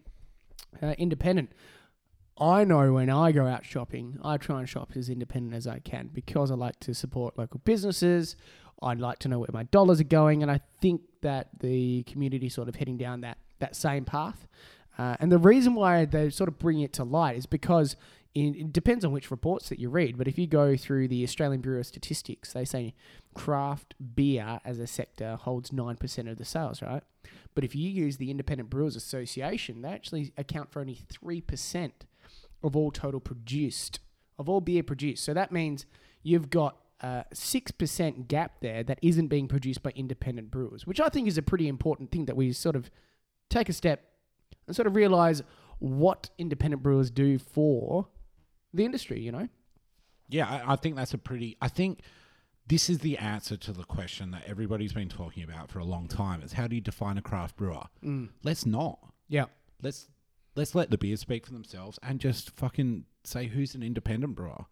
uh, 0.82 0.94
independent. 1.00 1.54
I 2.40 2.64
know 2.64 2.94
when 2.94 3.10
I 3.10 3.32
go 3.32 3.48
out 3.48 3.66
shopping, 3.66 4.20
I 4.24 4.38
try 4.38 4.60
and 4.60 4.70
shop 4.70 4.92
as 4.96 5.10
independent 5.10 5.56
as 5.56 5.66
I 5.66 5.80
can 5.80 6.12
because 6.14 6.52
I 6.52 6.56
like 6.56 6.80
to 6.82 6.94
support 6.94 7.38
local 7.38 7.62
businesses. 7.66 8.36
I'd 8.82 9.00
like 9.00 9.20
to 9.20 9.28
know 9.28 9.40
where 9.40 9.50
my 9.52 9.64
dollars 9.64 10.00
are 10.00 10.06
going, 10.06 10.42
and 10.42 10.52
I 10.52 10.62
think 10.82 11.02
that 11.22 11.50
the 11.60 12.04
community 12.04 12.50
sort 12.50 12.70
of 12.70 12.76
heading 12.76 12.98
down 12.98 13.22
that 13.22 13.38
that 13.60 13.76
same 13.76 14.06
path. 14.06 14.48
Uh, 14.98 15.16
and 15.20 15.32
the 15.32 15.38
reason 15.38 15.76
why 15.76 16.06
they 16.06 16.30
sort 16.30 16.48
of 16.48 16.58
bring 16.58 16.80
it 16.80 16.94
to 16.94 17.04
light 17.04 17.38
is 17.38 17.46
because 17.46 17.96
in, 18.34 18.56
it 18.56 18.74
depends 18.74 19.04
on 19.04 19.12
which 19.12 19.32
reports 19.32 19.70
that 19.70 19.80
you 19.80 19.90
read, 19.90 20.18
but 20.18 20.28
if 20.28 20.38
you 20.38 20.48
go 20.48 20.76
through 20.78 21.08
the 21.08 21.24
Australian 21.24 21.62
Bureau 21.62 21.80
of 21.80 21.88
Statistics, 21.88 22.54
they 22.54 22.66
say 22.66 22.94
craft 23.34 23.96
beer 24.16 24.60
as 24.64 24.80
a 24.80 24.88
sector 24.88 25.36
holds 25.36 25.72
9% 25.72 26.32
of 26.32 26.38
the 26.38 26.46
sales, 26.46 26.82
right? 26.82 27.04
But 27.56 27.64
if 27.64 27.76
you 27.76 27.90
use 27.90 28.18
the 28.18 28.30
Independent 28.30 28.70
Brewers 28.70 28.96
Association, 28.96 29.82
they 29.82 29.90
actually 29.90 30.34
account 30.38 30.72
for 30.72 30.80
only 30.82 31.00
3% 31.12 31.92
of 32.64 32.76
all 32.76 32.92
total 32.92 33.20
produced, 33.20 34.00
of 34.38 34.48
all 34.50 34.62
beer 34.62 34.84
produced. 34.84 35.24
So 35.24 35.34
that 35.34 35.52
means 35.52 35.86
you've 36.22 36.50
got 36.50 36.78
a 37.02 37.26
6% 37.34 38.28
gap 38.28 38.60
there 38.62 38.84
that 38.84 39.00
isn't 39.02 39.28
being 39.28 39.48
produced 39.48 39.84
by 39.84 39.92
independent 39.92 40.52
brewers, 40.52 40.88
which 40.88 41.00
I 41.00 41.10
think 41.10 41.28
is 41.28 41.38
a 41.38 41.42
pretty 41.42 41.68
important 41.68 42.12
thing 42.12 42.26
that 42.26 42.36
we 42.36 42.52
sort 42.54 42.76
of 42.76 42.90
take 43.50 43.70
a 43.70 43.74
step 43.74 44.04
and 44.66 44.76
sort 44.76 44.88
of 44.88 44.96
realize 44.96 45.44
what 45.80 46.30
independent 46.38 46.84
brewers 46.84 47.12
do 47.12 47.38
for 47.38 48.08
the 48.74 48.86
industry, 48.86 49.20
you 49.20 49.32
know? 49.32 49.48
Yeah, 50.30 50.48
I, 50.48 50.74
I 50.74 50.76
think 50.76 50.96
that's 50.96 51.14
a 51.14 51.18
pretty. 51.18 51.58
I 51.62 51.68
think 51.68 52.02
this 52.68 52.90
is 52.90 53.00
the 53.00 53.18
answer 53.18 53.56
to 53.58 53.72
the 53.72 53.84
question 53.84 54.32
that 54.32 54.44
everybody's 54.46 54.94
been 54.94 55.10
talking 55.10 55.44
about 55.44 55.72
for 55.72 55.80
a 55.80 55.86
long 55.86 56.08
time. 56.08 56.42
Is 56.42 56.54
how 56.54 56.68
do 56.68 56.76
you 56.76 56.82
define 56.82 57.18
a 57.18 57.22
craft 57.22 57.56
brewer? 57.56 57.84
Mm. 58.04 58.30
Let's 58.44 58.66
not. 58.66 59.00
Yeah. 59.30 59.46
Let's 59.82 60.10
let's 60.56 60.76
let 60.76 60.92
the 60.92 60.98
beers 60.98 61.22
speak 61.22 61.46
for 61.46 61.54
themselves 61.54 62.00
and 62.04 62.20
just 62.20 62.50
fucking 62.52 63.06
say 63.24 63.48
who's 63.48 63.76
an 63.76 63.84
independent 63.84 64.36
brewer. 64.36 64.66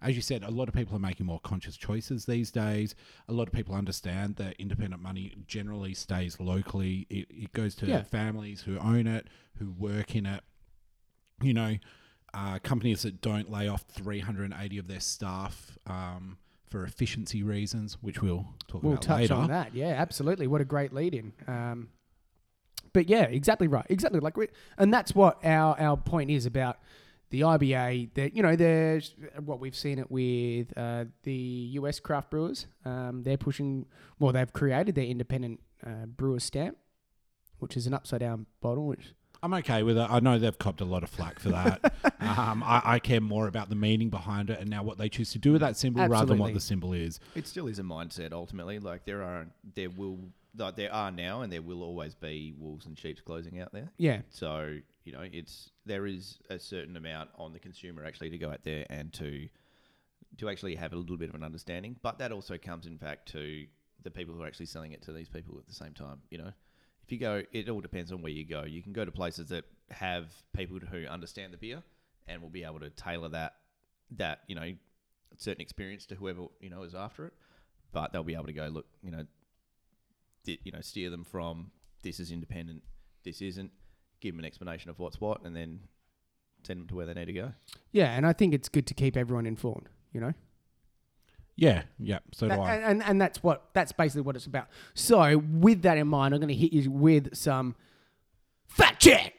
As 0.00 0.14
you 0.14 0.22
said, 0.22 0.44
a 0.44 0.50
lot 0.50 0.68
of 0.68 0.74
people 0.74 0.94
are 0.96 1.00
making 1.00 1.26
more 1.26 1.40
conscious 1.40 1.76
choices 1.76 2.24
these 2.24 2.52
days. 2.52 2.94
A 3.28 3.32
lot 3.32 3.48
of 3.48 3.52
people 3.52 3.74
understand 3.74 4.36
that 4.36 4.54
independent 4.58 5.02
money 5.02 5.34
generally 5.46 5.92
stays 5.92 6.38
locally. 6.38 7.06
It, 7.10 7.26
it 7.30 7.52
goes 7.52 7.74
to 7.76 7.86
Yeah. 7.86 8.02
families 8.04 8.60
who 8.62 8.78
own 8.78 9.06
it, 9.08 9.26
who 9.58 9.70
work 9.72 10.14
in 10.14 10.24
it. 10.24 10.44
You 11.42 11.52
know, 11.54 11.76
uh, 12.32 12.58
companies 12.60 13.02
that 13.02 13.20
don't 13.20 13.50
lay 13.50 13.66
off 13.68 13.82
380 13.88 14.78
of 14.78 14.86
their 14.86 15.00
staff 15.00 15.76
um, 15.86 16.38
for 16.66 16.84
efficiency 16.84 17.42
reasons, 17.42 17.98
which 18.00 18.22
we'll 18.22 18.46
talk 18.68 18.82
We'll 18.84 18.92
about 18.92 19.02
touch 19.02 19.20
later. 19.22 19.34
on 19.34 19.48
that. 19.48 19.74
Yeah, 19.74 19.94
absolutely. 19.96 20.46
What 20.46 20.60
a 20.60 20.64
great 20.64 20.92
lead 20.92 21.14
in. 21.14 21.32
Um, 21.48 21.88
but 22.92 23.08
yeah, 23.08 23.22
exactly 23.24 23.66
right. 23.66 23.86
Exactly 23.88 24.20
like 24.20 24.36
we, 24.36 24.46
and 24.78 24.94
that's 24.94 25.14
what 25.14 25.44
our 25.44 25.78
our 25.80 25.96
point 25.96 26.30
is 26.30 26.46
about 26.46 26.78
the 27.30 27.42
IBA. 27.42 28.14
That 28.14 28.34
you 28.34 28.42
know, 28.42 28.56
there's 28.56 29.14
what 29.44 29.60
we've 29.60 29.76
seen 29.76 29.98
it 29.98 30.10
with 30.10 30.76
uh, 30.76 31.06
the 31.22 31.32
US 31.32 32.00
craft 32.00 32.30
brewers. 32.30 32.66
Um, 32.84 33.22
they're 33.22 33.36
pushing. 33.36 33.86
Well, 34.18 34.32
they've 34.32 34.52
created 34.52 34.94
their 34.94 35.04
independent 35.04 35.60
uh, 35.86 36.06
brewer 36.06 36.40
stamp, 36.40 36.76
which 37.58 37.76
is 37.76 37.86
an 37.86 37.94
upside 37.94 38.20
down 38.20 38.46
bottle. 38.60 38.86
Which 38.86 39.14
I'm 39.42 39.54
okay 39.54 39.82
with 39.82 39.96
it. 39.96 40.06
I 40.10 40.20
know 40.20 40.38
they've 40.38 40.58
copped 40.58 40.80
a 40.80 40.84
lot 40.84 41.02
of 41.02 41.10
flack 41.10 41.38
for 41.38 41.50
that. 41.50 41.92
um, 42.20 42.62
I, 42.64 42.82
I 42.84 42.98
care 42.98 43.20
more 43.20 43.46
about 43.46 43.68
the 43.68 43.76
meaning 43.76 44.10
behind 44.10 44.50
it 44.50 44.58
and 44.58 44.68
now 44.68 44.82
what 44.82 44.98
they 44.98 45.08
choose 45.08 45.30
to 45.32 45.38
do 45.38 45.52
with 45.52 45.60
that 45.60 45.76
symbol 45.76 46.06
rather 46.08 46.26
than 46.26 46.38
what 46.38 46.54
the 46.54 46.60
symbol 46.60 46.92
is. 46.92 47.20
It 47.34 47.46
still 47.46 47.68
is 47.68 47.78
a 47.78 47.82
mindset 47.82 48.32
ultimately. 48.32 48.78
Like 48.80 49.04
there 49.04 49.22
are, 49.22 49.46
there 49.76 49.90
will, 49.90 50.18
like 50.56 50.74
there 50.74 50.92
are 50.92 51.12
now, 51.12 51.42
and 51.42 51.52
there 51.52 51.62
will 51.62 51.82
always 51.82 52.14
be 52.14 52.52
wolves 52.58 52.86
and 52.86 52.98
sheep's 52.98 53.20
clothing 53.20 53.60
out 53.60 53.72
there. 53.72 53.90
yeah, 53.96 54.22
So 54.30 54.78
you 55.08 55.14
know, 55.14 55.24
it's 55.32 55.70
there 55.86 56.06
is 56.06 56.38
a 56.50 56.58
certain 56.58 56.94
amount 56.94 57.30
on 57.38 57.54
the 57.54 57.58
consumer 57.58 58.04
actually 58.04 58.28
to 58.28 58.36
go 58.36 58.50
out 58.50 58.62
there 58.62 58.84
and 58.90 59.10
to 59.14 59.48
to 60.36 60.50
actually 60.50 60.74
have 60.74 60.92
a 60.92 60.96
little 60.96 61.16
bit 61.16 61.30
of 61.30 61.34
an 61.34 61.42
understanding. 61.42 61.96
But 62.02 62.18
that 62.18 62.30
also 62.30 62.58
comes 62.58 62.84
in 62.84 62.98
fact 62.98 63.32
to 63.32 63.64
the 64.02 64.10
people 64.10 64.34
who 64.34 64.42
are 64.42 64.46
actually 64.46 64.66
selling 64.66 64.92
it 64.92 65.00
to 65.02 65.12
these 65.12 65.30
people 65.30 65.56
at 65.58 65.66
the 65.66 65.72
same 65.72 65.94
time. 65.94 66.20
You 66.28 66.38
know, 66.38 66.52
if 67.04 67.10
you 67.10 67.18
go, 67.18 67.42
it 67.52 67.70
all 67.70 67.80
depends 67.80 68.12
on 68.12 68.20
where 68.20 68.30
you 68.30 68.44
go. 68.44 68.64
You 68.64 68.82
can 68.82 68.92
go 68.92 69.06
to 69.06 69.10
places 69.10 69.48
that 69.48 69.64
have 69.90 70.26
people 70.54 70.78
who 70.78 71.06
understand 71.06 71.54
the 71.54 71.56
beer 71.56 71.82
and 72.26 72.42
will 72.42 72.50
be 72.50 72.64
able 72.64 72.80
to 72.80 72.90
tailor 72.90 73.30
that 73.30 73.54
that 74.18 74.40
you 74.46 74.54
know 74.54 74.74
certain 75.38 75.62
experience 75.62 76.04
to 76.06 76.16
whoever 76.16 76.42
you 76.60 76.68
know 76.68 76.82
is 76.82 76.94
after 76.94 77.24
it. 77.24 77.32
But 77.92 78.12
they'll 78.12 78.22
be 78.24 78.34
able 78.34 78.44
to 78.44 78.52
go 78.52 78.66
look, 78.66 78.84
you 79.02 79.10
know, 79.10 79.24
you 80.44 80.70
know, 80.70 80.82
steer 80.82 81.08
them 81.08 81.24
from 81.24 81.70
this 82.02 82.20
is 82.20 82.30
independent, 82.30 82.82
this 83.24 83.40
isn't. 83.40 83.70
Give 84.20 84.34
them 84.34 84.40
an 84.40 84.44
explanation 84.44 84.90
of 84.90 84.98
what's 84.98 85.20
what, 85.20 85.44
and 85.44 85.54
then 85.54 85.80
send 86.64 86.80
them 86.80 86.88
to 86.88 86.94
where 86.96 87.06
they 87.06 87.14
need 87.14 87.26
to 87.26 87.32
go. 87.32 87.52
yeah, 87.92 88.10
and 88.16 88.26
I 88.26 88.32
think 88.32 88.52
it's 88.54 88.68
good 88.68 88.86
to 88.88 88.94
keep 88.94 89.16
everyone 89.16 89.46
informed. 89.46 89.88
You 90.12 90.20
know. 90.20 90.32
Yeah, 91.56 91.82
yeah. 91.98 92.20
So 92.32 92.48
do 92.48 92.54
I. 92.54 92.74
and, 92.76 92.84
and 92.84 93.02
and 93.02 93.20
that's 93.20 93.42
what 93.42 93.64
that's 93.72 93.90
basically 93.92 94.22
what 94.22 94.36
it's 94.36 94.46
about. 94.46 94.68
So 94.94 95.38
with 95.38 95.82
that 95.82 95.98
in 95.98 96.06
mind, 96.06 96.32
I'm 96.34 96.40
going 96.40 96.48
to 96.48 96.54
hit 96.54 96.72
you 96.72 96.90
with 96.90 97.34
some 97.36 97.74
fact 98.68 99.02
check. 99.02 99.34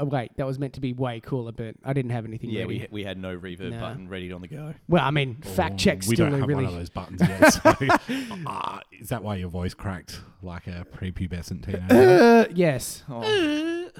Oh, 0.00 0.04
wait, 0.04 0.36
that 0.36 0.46
was 0.46 0.58
meant 0.58 0.74
to 0.74 0.80
be 0.80 0.92
way 0.92 1.18
cooler, 1.18 1.50
but 1.50 1.74
I 1.84 1.92
didn't 1.92 2.10
have 2.10 2.24
anything 2.26 2.50
Yeah, 2.50 2.62
ready. 2.62 2.80
we, 2.80 3.00
we 3.02 3.04
had 3.04 3.18
no 3.18 3.36
reverb 3.36 3.70
No. 3.70 3.80
button 3.80 4.08
ready 4.08 4.30
on 4.32 4.42
the 4.42 4.46
go. 4.48 4.74
well, 4.86 5.02
I 5.04 5.10
mean, 5.10 5.36
fact 5.36 5.74
Oh, 5.74 5.76
check's 5.78 6.06
We 6.06 6.14
still 6.14 6.28
don't 6.28 6.38
have 6.40 6.48
really. 6.48 6.64
one 6.64 6.74
of 6.74 6.78
those 6.78 6.90
buttons 6.90 7.20
yet. 7.22 7.52
So, 7.54 7.74
Ah, 8.46 8.82
is 8.92 9.08
that 9.08 9.22
why 9.24 9.36
your 9.36 9.48
voice 9.48 9.74
cracked 9.74 10.20
like 10.42 10.66
a 10.66 10.86
prepubescent 10.94 11.64
teenager? 11.66 11.86
Uh, 11.90 12.44
yes. 12.54 13.02
Oh, 13.08 13.22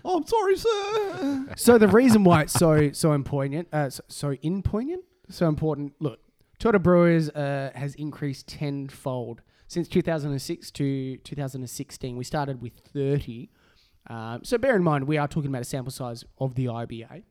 I'm 0.05 0.27
sorry, 0.27 0.57
sir. 0.57 1.47
So 1.57 1.79
the 1.79 1.89
reason 1.89 2.25
why 2.25 2.43
it's 2.43 2.53
so 2.53 2.93
so 2.93 3.13
important, 3.13 3.69
uh, 3.73 3.91
so, 3.91 4.03
so 4.09 4.33
in 4.43 4.63
poignant, 4.63 5.05
so 5.29 5.49
important. 5.49 5.95
Look, 6.01 6.21
Toyota 6.59 6.83
Brewers 6.83 7.31
uh, 7.31 7.71
has 7.75 7.95
increased 7.95 8.49
tenfold 8.49 9.43
since 9.69 9.87
2006 9.89 10.71
to 10.73 11.17
2016. 11.19 12.17
We 12.17 12.25
started 12.25 12.61
with 12.61 12.73
30. 12.93 13.51
Um, 14.09 14.41
so 14.43 14.59
bear 14.59 14.75
in 14.75 14.83
mind, 14.83 15.07
we 15.07 15.19
are 15.19 15.29
talking 15.29 15.51
about 15.51 15.63
a 15.63 15.67
sample 15.67 15.93
size 15.93 16.25
of 16.39 16.55
the 16.55 16.67
IBA, 16.67 17.23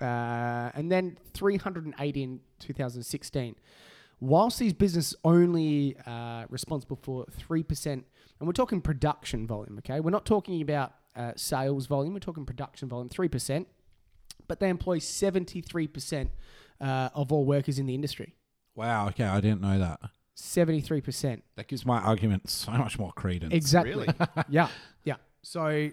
uh, 0.00 0.70
and 0.74 0.90
then 0.90 1.18
380 1.34 2.22
in 2.22 2.40
2016. 2.58 3.56
Whilst 4.20 4.58
these 4.58 4.72
businesses 4.72 5.16
only 5.24 5.96
uh, 6.06 6.44
responsible 6.48 6.98
for 7.02 7.26
three 7.30 7.62
percent, 7.62 8.06
and 8.38 8.46
we're 8.46 8.52
talking 8.52 8.80
production 8.80 9.46
volume, 9.46 9.78
okay? 9.78 10.00
We're 10.00 10.10
not 10.10 10.24
talking 10.24 10.62
about 10.62 10.94
uh, 11.16 11.32
sales 11.36 11.86
volume. 11.86 12.14
We're 12.14 12.20
talking 12.20 12.44
production 12.44 12.88
volume, 12.88 13.08
three 13.08 13.28
percent, 13.28 13.68
but 14.48 14.60
they 14.60 14.68
employ 14.68 14.98
73 14.98 15.86
percent 15.88 16.30
uh, 16.80 17.10
of 17.14 17.32
all 17.32 17.44
workers 17.44 17.78
in 17.78 17.86
the 17.86 17.94
industry. 17.94 18.34
wow, 18.74 19.08
okay, 19.08 19.24
I 19.24 19.40
didn't 19.40 19.60
know 19.60 19.78
that. 19.78 20.00
73 20.34 21.00
percent. 21.00 21.44
That 21.56 21.68
gives 21.68 21.84
my 21.84 21.98
argument 22.00 22.48
so 22.50 22.72
much 22.72 22.98
more 22.98 23.12
credence. 23.12 23.54
Exactly. 23.54 23.92
Really? 23.92 24.14
yeah, 24.48 24.68
yeah. 25.04 25.16
So 25.42 25.90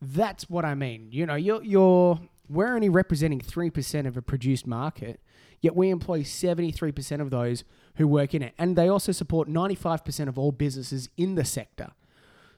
that's 0.00 0.48
what 0.48 0.64
I 0.64 0.74
mean. 0.74 1.08
You 1.10 1.26
know, 1.26 1.34
you're 1.34 1.62
you're 1.62 2.20
we're 2.48 2.74
only 2.74 2.88
representing 2.88 3.40
three 3.40 3.70
percent 3.70 4.06
of 4.06 4.16
a 4.16 4.22
produced 4.22 4.66
market, 4.66 5.20
yet 5.60 5.74
we 5.74 5.90
employ 5.90 6.22
seventy 6.22 6.72
three 6.72 6.92
percent 6.92 7.22
of 7.22 7.30
those 7.30 7.64
who 7.96 8.06
work 8.08 8.34
in 8.34 8.42
it, 8.42 8.54
and 8.58 8.76
they 8.76 8.88
also 8.88 9.12
support 9.12 9.48
ninety 9.48 9.74
five 9.74 10.04
percent 10.04 10.28
of 10.28 10.38
all 10.38 10.52
businesses 10.52 11.08
in 11.16 11.34
the 11.34 11.44
sector. 11.44 11.90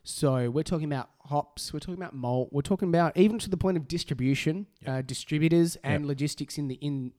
So 0.05 0.51
we're 0.51 0.63
talking 0.63 0.85
about 0.85 1.09
hops, 1.21 1.73
we're 1.73 1.79
talking 1.79 1.95
about 1.95 2.15
malt, 2.15 2.51
we're 2.53 2.61
talking 2.61 2.89
about 2.89 3.17
even 3.17 3.39
to 3.39 3.49
the 3.49 3.57
point 3.57 3.79
of 3.79 3.89
distribution, 3.89 4.67
uh, 4.87 5.01
distributors 5.01 5.77
and 5.83 6.07
logistics 6.07 6.59
in 6.59 6.69
the 6.69 6.75
in 6.75 7.13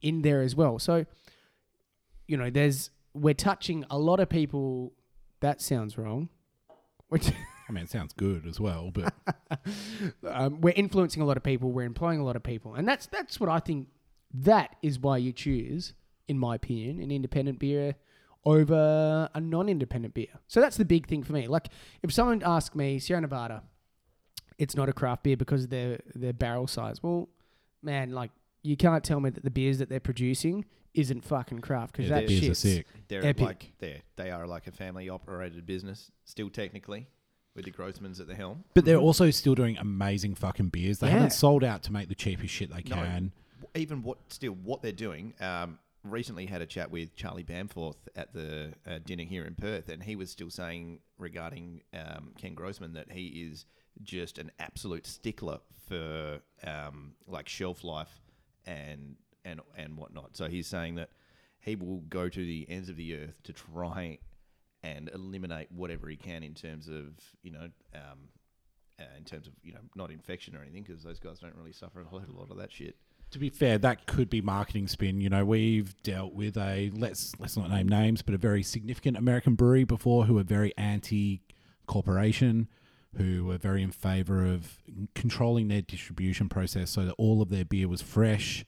in 0.00 0.22
there 0.22 0.40
as 0.40 0.54
well. 0.54 0.78
So 0.78 1.06
you 2.28 2.36
know, 2.36 2.48
there's 2.48 2.90
we're 3.12 3.34
touching 3.34 3.84
a 3.90 3.98
lot 3.98 4.20
of 4.20 4.28
people. 4.28 4.92
That 5.40 5.60
sounds 5.60 5.98
wrong. 5.98 6.28
Which 7.08 7.32
I 7.68 7.72
mean, 7.72 7.82
it 7.82 7.90
sounds 7.90 8.12
good 8.12 8.46
as 8.46 8.60
well, 8.60 8.92
but 8.92 9.12
um, 10.28 10.60
we're 10.60 10.74
influencing 10.76 11.22
a 11.22 11.26
lot 11.26 11.36
of 11.36 11.42
people. 11.42 11.72
We're 11.72 11.82
employing 11.82 12.20
a 12.20 12.24
lot 12.24 12.36
of 12.36 12.44
people, 12.44 12.76
and 12.76 12.86
that's 12.86 13.06
that's 13.06 13.40
what 13.40 13.50
I 13.50 13.58
think. 13.58 13.88
That 14.32 14.76
is 14.80 15.00
why 15.00 15.16
you 15.16 15.32
choose, 15.32 15.94
in 16.28 16.38
my 16.38 16.54
opinion, 16.54 17.00
an 17.00 17.10
independent 17.10 17.58
beer 17.58 17.96
over 18.44 19.28
a 19.34 19.40
non-independent 19.40 20.14
beer. 20.14 20.28
So 20.48 20.60
that's 20.60 20.76
the 20.76 20.84
big 20.84 21.06
thing 21.06 21.22
for 21.22 21.32
me. 21.32 21.46
Like 21.46 21.68
if 22.02 22.12
someone 22.12 22.42
asked 22.44 22.74
me, 22.74 22.98
Sierra 22.98 23.20
Nevada, 23.20 23.62
it's 24.58 24.74
not 24.76 24.88
a 24.88 24.92
craft 24.92 25.22
beer 25.24 25.36
because 25.36 25.64
of 25.64 25.70
their 25.70 25.98
their 26.14 26.32
barrel 26.32 26.66
size. 26.66 27.02
Well, 27.02 27.28
man, 27.82 28.12
like 28.12 28.30
you 28.62 28.76
can't 28.76 29.02
tell 29.04 29.20
me 29.20 29.30
that 29.30 29.42
the 29.44 29.50
beers 29.50 29.78
that 29.78 29.88
they're 29.88 30.00
producing 30.00 30.64
isn't 30.94 31.24
fucking 31.24 31.60
craft 31.60 31.92
because 31.92 32.08
Yeah, 32.10 32.20
that 32.20 32.28
beers 32.28 32.42
are 32.42 32.46
shit's 32.46 32.58
sick. 32.60 32.86
They're 33.08 33.24
Epic. 33.24 33.44
like 33.46 33.72
they 33.78 34.02
they 34.16 34.30
are 34.30 34.46
like 34.46 34.66
a 34.66 34.72
family 34.72 35.08
operated 35.08 35.64
business 35.66 36.10
still 36.24 36.50
technically 36.50 37.06
with 37.54 37.64
the 37.64 37.70
Grossmans 37.72 38.20
at 38.20 38.26
the 38.28 38.34
helm. 38.34 38.64
but 38.74 38.84
they're 38.84 38.96
also 38.96 39.30
still 39.30 39.54
doing 39.56 39.76
amazing 39.78 40.34
fucking 40.34 40.68
beers. 40.68 40.98
They 41.00 41.08
Yeah. 41.08 41.14
haven't 41.14 41.32
sold 41.32 41.64
out 41.64 41.82
to 41.84 41.92
make 41.92 42.08
the 42.08 42.14
cheapest 42.14 42.54
shit 42.54 42.70
they 42.70 42.82
No. 42.88 42.96
can. 42.96 43.32
Even 43.74 44.02
what 44.02 44.18
still 44.32 44.52
what 44.52 44.82
they're 44.82 44.92
doing. 44.92 45.34
Um, 45.40 45.78
recently 46.04 46.46
had 46.46 46.62
a 46.62 46.66
chat 46.66 46.90
with 46.90 47.14
Charlie 47.14 47.44
Bamforth 47.44 47.96
at 48.16 48.32
the 48.32 48.72
uh, 48.86 48.98
dinner 49.04 49.24
here 49.24 49.44
in 49.44 49.54
Perth, 49.54 49.88
and 49.88 50.02
he 50.02 50.16
was 50.16 50.30
still 50.30 50.50
saying 50.50 51.00
regarding 51.18 51.82
um, 51.94 52.32
Ken 52.38 52.54
Grossman 52.54 52.94
that 52.94 53.12
he 53.12 53.48
is 53.50 53.66
just 54.02 54.38
an 54.38 54.50
absolute 54.58 55.06
stickler 55.06 55.58
for 55.88 56.40
um, 56.66 57.12
like 57.26 57.48
shelf 57.48 57.84
life 57.84 58.20
and 58.66 59.16
and 59.44 59.60
and 59.76 59.96
whatnot. 59.96 60.36
So 60.36 60.48
he's 60.48 60.66
saying 60.66 60.94
that 60.96 61.10
he 61.60 61.76
will 61.76 62.00
go 62.08 62.28
to 62.28 62.44
the 62.44 62.66
ends 62.68 62.88
of 62.88 62.96
the 62.96 63.16
earth 63.16 63.42
to 63.44 63.52
try 63.52 64.18
and 64.82 65.10
eliminate 65.12 65.70
whatever 65.70 66.08
he 66.08 66.16
can 66.16 66.42
in 66.42 66.54
terms 66.54 66.88
of 66.88 67.12
you 67.42 67.52
know 67.52 67.68
um, 67.94 68.28
uh, 68.98 69.04
in 69.16 69.24
terms 69.24 69.46
of 69.46 69.52
you 69.62 69.72
know 69.72 69.80
not 69.94 70.10
infection 70.10 70.56
or 70.56 70.62
anything 70.62 70.82
because 70.82 71.02
those 71.02 71.18
guys 71.18 71.40
don't 71.40 71.54
really 71.56 71.72
suffer 71.72 72.00
a 72.00 72.04
whole 72.04 72.22
lot 72.28 72.50
of 72.50 72.56
that 72.56 72.72
shit. 72.72 72.96
To 73.32 73.38
be 73.38 73.48
fair, 73.48 73.78
that 73.78 74.06
could 74.06 74.28
be 74.28 74.40
marketing 74.40 74.88
spin. 74.88 75.20
You 75.20 75.28
know, 75.30 75.44
we've 75.44 75.94
dealt 76.02 76.34
with 76.34 76.56
a 76.56 76.90
let's 76.94 77.38
let's 77.38 77.56
not 77.56 77.70
name 77.70 77.88
names, 77.88 78.22
but 78.22 78.34
a 78.34 78.38
very 78.38 78.62
significant 78.62 79.16
American 79.16 79.54
brewery 79.54 79.84
before 79.84 80.24
who 80.24 80.36
are 80.38 80.42
very 80.42 80.72
anti 80.76 81.40
corporation, 81.86 82.68
who 83.16 83.44
were 83.44 83.58
very 83.58 83.82
in 83.82 83.92
favor 83.92 84.44
of 84.44 84.78
controlling 85.14 85.68
their 85.68 85.82
distribution 85.82 86.48
process 86.48 86.90
so 86.90 87.04
that 87.04 87.14
all 87.18 87.40
of 87.40 87.50
their 87.50 87.64
beer 87.64 87.86
was 87.88 88.02
fresh. 88.02 88.64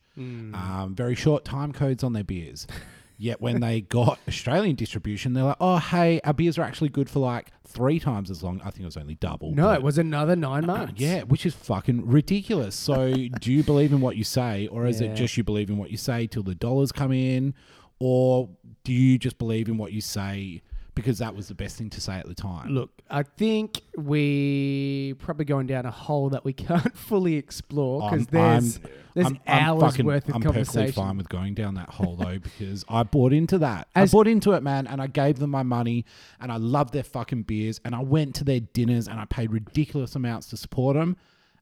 Um, 0.54 0.94
very 0.94 1.14
short 1.14 1.44
time 1.44 1.72
codes 1.72 2.04
on 2.04 2.12
their 2.12 2.24
beers. 2.24 2.66
Yet 3.22 3.40
when 3.40 3.60
they 3.60 3.82
got 3.82 4.18
Australian 4.26 4.74
distribution, 4.74 5.32
they're 5.32 5.44
like, 5.44 5.56
"Oh, 5.60 5.76
hey, 5.78 6.20
our 6.24 6.32
beers 6.34 6.58
are 6.58 6.62
actually 6.62 6.88
good 6.88 7.08
for 7.08 7.20
like 7.20 7.52
three 7.64 8.00
times 8.00 8.32
as 8.32 8.42
long." 8.42 8.60
I 8.62 8.70
think 8.70 8.80
it 8.80 8.86
was 8.86 8.96
only 8.96 9.14
double. 9.14 9.52
No, 9.54 9.66
but- 9.68 9.76
it 9.76 9.82
was 9.84 9.96
another 9.96 10.34
nine 10.34 10.64
uh, 10.64 10.66
months. 10.66 10.94
yeah, 11.00 11.22
which 11.22 11.46
is 11.46 11.54
fucking 11.54 12.04
ridiculous. 12.08 12.74
So, 12.74 13.12
do 13.14 13.52
you 13.52 13.62
believe 13.62 13.92
in 13.92 14.00
what 14.00 14.16
you 14.16 14.24
say, 14.24 14.66
or 14.66 14.86
is 14.86 15.00
Yeah. 15.00 15.10
it 15.10 15.14
just 15.14 15.36
you 15.36 15.44
believe 15.44 15.70
in 15.70 15.76
what 15.78 15.92
you 15.92 15.96
say 15.96 16.26
till 16.26 16.42
the 16.42 16.56
dollars 16.56 16.90
come 16.90 17.12
in, 17.12 17.54
or 18.00 18.48
do 18.82 18.92
you 18.92 19.18
just 19.18 19.38
believe 19.38 19.68
in 19.68 19.78
what 19.78 19.92
you 19.92 20.00
say 20.00 20.60
because 20.94 21.18
that 21.18 21.34
was 21.34 21.48
the 21.48 21.54
best 21.54 21.76
thing 21.76 21.88
to 21.90 22.00
say 22.00 22.14
at 22.18 22.26
the 22.26 22.34
time? 22.34 22.68
Look, 22.68 22.90
I 23.10 23.22
think 23.22 23.80
we 23.96 25.14
probably 25.18 25.44
going 25.44 25.66
down 25.66 25.86
a 25.86 25.90
hole 25.90 26.30
that 26.30 26.44
we 26.44 26.52
can't 26.68 26.96
fully 26.96 27.36
explore 27.36 28.10
because 28.10 28.26
I'm- 28.26 28.30
there's 28.30 28.76
I'm- 28.78 28.86
there's 29.14 29.26
I'm, 29.26 29.40
I'm 29.46 29.62
hours 29.64 29.82
fucking- 29.82 30.06
worth 30.06 30.28
of 30.30 30.34
I'm 30.36 30.40
perfectly 30.40 30.64
conversation. 30.64 30.92
fine 31.02 31.16
with 31.18 31.28
going 31.28 31.52
down 31.54 31.74
that 31.74 31.90
hole 31.90 32.16
though 32.16 32.38
because 32.38 32.82
I 32.88 33.02
bought 33.02 33.34
into 33.34 33.58
that. 33.58 33.88
As- 33.94 34.10
I 34.10 34.16
bought 34.16 34.26
into 34.26 34.52
it, 34.52 34.62
man, 34.62 34.86
and 34.86 35.02
I 35.02 35.06
gave 35.06 35.38
them 35.38 35.50
my 35.50 35.62
money, 35.62 36.06
and 36.40 36.50
I 36.50 36.56
loved 36.56 36.94
their 36.94 37.02
fucking 37.02 37.42
beers, 37.42 37.78
and 37.84 37.94
I 37.94 38.00
went 38.02 38.34
to 38.36 38.44
their 38.44 38.60
dinners, 38.60 39.08
and 39.08 39.20
I 39.20 39.26
paid 39.26 39.52
ridiculous 39.52 40.16
amounts 40.16 40.46
to 40.48 40.56
support 40.56 40.96
them, 40.96 41.18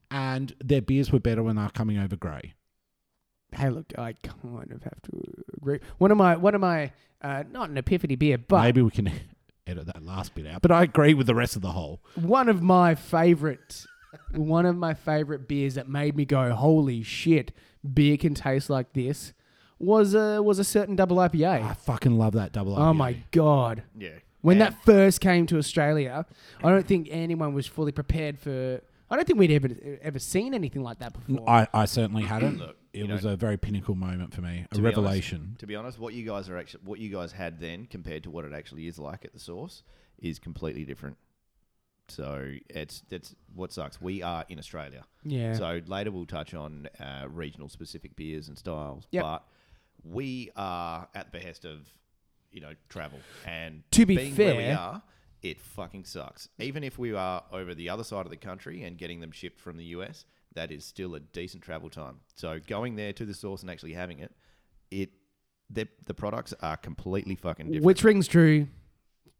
and 0.09 0.53
their 0.63 0.81
beers 0.81 1.11
were 1.11 1.19
better 1.19 1.43
when 1.43 1.57
they 1.57 1.63
were 1.63 1.69
coming 1.69 1.97
over 1.97 2.15
grey. 2.15 2.53
Hey, 3.53 3.69
look, 3.69 3.91
I 3.97 4.13
kind 4.13 4.71
of 4.71 4.83
have 4.83 5.01
to 5.11 5.43
agree. 5.57 5.79
One 5.97 6.09
of 6.11 6.17
my 6.17 6.37
one 6.37 6.55
of 6.55 6.61
my 6.61 6.93
uh, 7.23 7.43
not 7.51 7.69
an 7.69 7.77
epiphany 7.77 8.15
beer, 8.15 8.37
but 8.37 8.61
Maybe 8.61 8.81
we 8.81 8.91
can 8.91 9.11
edit 9.67 9.85
that 9.87 10.03
last 10.03 10.33
bit 10.35 10.47
out, 10.47 10.61
but 10.61 10.71
I 10.71 10.83
agree 10.83 11.13
with 11.13 11.27
the 11.27 11.35
rest 11.35 11.55
of 11.55 11.61
the 11.61 11.71
whole. 11.71 12.01
one 12.15 12.49
of 12.49 12.61
my 12.61 12.95
favorite 12.95 13.85
one 14.33 14.65
of 14.65 14.75
my 14.75 14.93
favorite 14.93 15.47
beers 15.47 15.75
that 15.75 15.87
made 15.87 16.15
me 16.17 16.25
go 16.25 16.53
holy 16.53 17.01
shit 17.01 17.53
beer 17.93 18.17
can 18.17 18.33
taste 18.33 18.69
like 18.69 18.91
this 18.93 19.31
was 19.79 20.13
a 20.13 20.43
was 20.43 20.59
a 20.59 20.63
certain 20.63 20.95
double 20.95 21.17
IPA. 21.17 21.63
I 21.63 21.73
fucking 21.73 22.17
love 22.17 22.33
that 22.33 22.51
double. 22.51 22.75
IPA. 22.75 22.79
Oh 22.79 22.93
my 22.93 23.15
god. 23.31 23.83
Yeah. 23.97 24.09
When 24.41 24.61
And- 24.61 24.73
that 24.73 24.83
first 24.83 25.21
came 25.21 25.45
to 25.47 25.57
Australia, 25.57 26.25
I 26.63 26.69
don't 26.69 26.85
think 26.85 27.07
anyone 27.09 27.53
was 27.53 27.67
fully 27.67 27.91
prepared 27.91 28.37
for 28.39 28.81
I 29.09 29.15
don't 29.15 29.25
think 29.25 29.39
we'd 29.39 29.51
ever 29.51 29.69
ever 30.01 30.19
seen 30.19 30.53
anything 30.53 30.83
like 30.83 30.99
that 30.99 31.13
before. 31.13 31.49
I, 31.49 31.67
I 31.73 31.85
certainly 31.85 32.23
hadn't. 32.23 32.57
Look, 32.59 32.77
it 32.93 32.99
you 32.99 33.07
know- 33.07 33.13
was 33.15 33.25
a 33.25 33.35
very 33.35 33.57
pinnacle 33.57 33.95
moment 33.95 34.33
for 34.33 34.41
me, 34.41 34.65
a 34.69 34.75
To 34.75 34.81
be 34.81 34.87
honest- 34.87 34.97
revelation. 34.97 35.55
To 35.59 35.67
be 35.67 35.75
honest, 35.75 35.99
what 35.99 36.13
you 36.13 36.25
guys 36.25 36.49
are 36.49 36.57
actually, 36.57 36.83
what 36.83 36.99
you 36.99 37.09
guys 37.09 37.31
had 37.31 37.59
then 37.59 37.85
compared 37.85 38.23
to 38.23 38.29
what 38.31 38.45
it 38.45 38.53
actually 38.53 38.87
is 38.87 38.99
like 38.99 39.23
at 39.25 39.33
the 39.33 39.39
source 39.39 39.83
is 40.19 40.39
completely 40.39 40.83
different. 40.85 41.17
So 42.07 42.53
it's 42.69 43.01
that's 43.09 43.35
what 43.55 43.71
sucks. 43.71 44.01
We 44.01 44.21
are 44.21 44.43
in 44.49 44.59
Australia, 44.59 45.05
yeah. 45.23 45.53
so 45.53 45.79
later 45.87 46.11
we'll 46.11 46.25
touch 46.25 46.53
on 46.53 46.89
uh, 46.99 47.27
regional 47.29 47.69
specific 47.69 48.15
beers 48.17 48.49
and 48.49 48.57
styles. 48.57 49.07
Yep. 49.11 49.23
But 49.23 49.43
we 50.03 50.49
are 50.57 51.07
at 51.15 51.31
the 51.31 51.39
behest 51.39 51.63
of 51.63 51.87
you 52.51 52.59
know 52.59 52.73
travel, 52.89 53.19
and 53.45 53.83
To 53.91 54.05
be 54.05 54.17
being 54.17 54.35
where 54.35 54.55
we 54.57 54.65
are, 54.65 55.01
it 55.41 55.61
fucking 55.61 56.03
sucks. 56.03 56.49
Even 56.59 56.83
if 56.83 56.99
we 56.99 57.13
are 57.13 57.43
over 57.49 57.73
the 57.73 57.87
other 57.89 58.03
side 58.03 58.25
of 58.25 58.29
the 58.29 58.35
country 58.37 58.83
and 58.83 58.97
getting 58.97 59.21
them 59.21 59.31
shipped 59.31 59.61
from 59.61 59.77
the 59.77 59.85
US, 59.85 60.25
that 60.53 60.71
is 60.71 60.85
still 60.85 61.15
a 61.15 61.19
decent 61.19 61.63
travel 61.63 61.89
time. 61.89 62.17
So 62.35 62.59
going 62.67 62.95
there 62.95 63.13
to 63.13 63.25
the 63.25 63.33
source 63.33 63.61
and 63.61 63.69
actually 63.71 63.93
having 63.93 64.19
it, 64.19 64.33
it 64.89 65.09
the 65.69 65.87
the 66.05 66.13
products 66.13 66.53
are 66.61 66.77
completely 66.77 67.35
fucking 67.35 67.67
different. 67.67 67.85
Which 67.85 68.03
rings 68.03 68.27
true. 68.27 68.67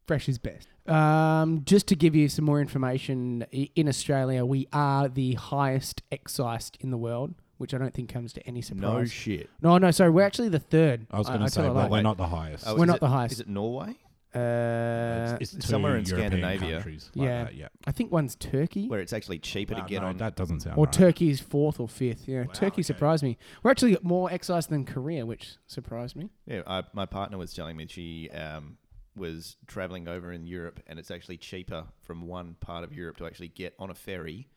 Fresh 0.08 0.28
is 0.30 0.40
best. 0.40 0.68
Um, 0.90 1.62
just 1.64 1.88
to 1.88 1.96
give 1.96 2.16
you 2.16 2.28
some 2.28 2.44
more 2.44 2.60
information, 2.60 3.44
in 3.52 3.88
Australia, 3.88 4.44
we 4.44 4.68
are 4.74 5.08
the 5.08 5.34
highest 5.36 6.02
excised 6.12 6.78
in 6.82 6.90
the 6.90 6.98
world, 6.98 7.36
which 7.60 7.74
I 7.74 7.78
don't 7.78 7.94
think 7.94 8.10
comes 8.12 8.34
to 8.34 8.46
any 8.48 8.62
surprise. 8.62 8.82
no 8.82 9.06
shit. 9.06 9.50
No, 9.62 9.78
no, 9.78 9.92
sorry, 9.92 10.10
we're 10.10 10.24
actually 10.26 10.50
the 10.50 10.60
third. 10.60 11.06
I 11.12 11.20
was 11.20 11.28
going 11.28 11.42
to 11.42 11.50
say, 11.50 11.62
but 11.62 11.74
lie. 11.76 11.88
we're 11.88 12.02
not 12.02 12.18
the 12.18 12.28
highest. 12.28 12.64
Oh, 12.68 12.76
We're 12.76 12.86
not 12.88 12.96
it- 12.98 13.02
the 13.02 13.10
highest. 13.10 13.34
Is 13.34 13.40
it 13.42 13.48
Norway? 13.48 13.96
Uh, 14.34 15.38
it's, 15.42 15.54
it's 15.54 15.68
somewhere 15.68 15.98
in 15.98 16.06
European 16.06 16.32
Scandinavia. 16.32 16.76
countries 16.78 17.10
like 17.16 17.26
Yeah. 17.28 17.44
that, 17.46 17.56
yeah. 17.56 17.68
I 17.86 17.92
think 17.92 18.12
one's 18.12 18.36
Turkey. 18.36 18.88
Where 18.88 19.00
it's 19.00 19.14
actually 19.14 19.40
cheaper 19.40 19.74
Wow, 19.76 19.82
to 19.84 19.90
get 19.90 20.02
no, 20.02 20.08
on. 20.10 20.18
that 20.18 20.36
doesn't 20.36 20.62
sound 20.62 20.78
Or 20.78 20.86
right. 20.86 20.94
Turkey's 20.94 21.40
fourth 21.42 21.80
or 21.80 21.88
fifth. 21.88 22.28
Yeah, 22.28 22.44
Wow, 22.46 22.52
Turkey 22.54 22.76
okay. 22.76 22.82
surprised 22.84 23.24
me. 23.24 23.38
We're 23.64 23.72
actually 23.72 23.98
more 24.02 24.32
excised 24.32 24.70
than 24.70 24.86
Korea, 24.86 25.26
which 25.26 25.56
surprised 25.68 26.16
me. 26.16 26.30
Yeah, 26.46 26.62
I, 26.66 26.84
my 26.94 27.06
partner 27.06 27.38
was 27.38 27.54
telling 27.54 27.76
me 27.78 27.88
she 27.88 28.30
um, 28.32 28.78
was 29.16 29.58
traveling 29.68 30.08
over 30.08 30.32
in 30.32 30.46
Europe, 30.48 30.80
and 30.88 30.98
it's 30.98 31.12
actually 31.12 31.38
cheaper 31.38 31.86
from 32.02 32.28
one 32.28 32.56
part 32.60 32.84
of 32.84 32.94
Europe 32.94 33.18
to 33.18 33.26
actually 33.26 33.50
get 33.50 33.74
on 33.80 33.90
a 33.90 33.96
ferry, 33.96 34.48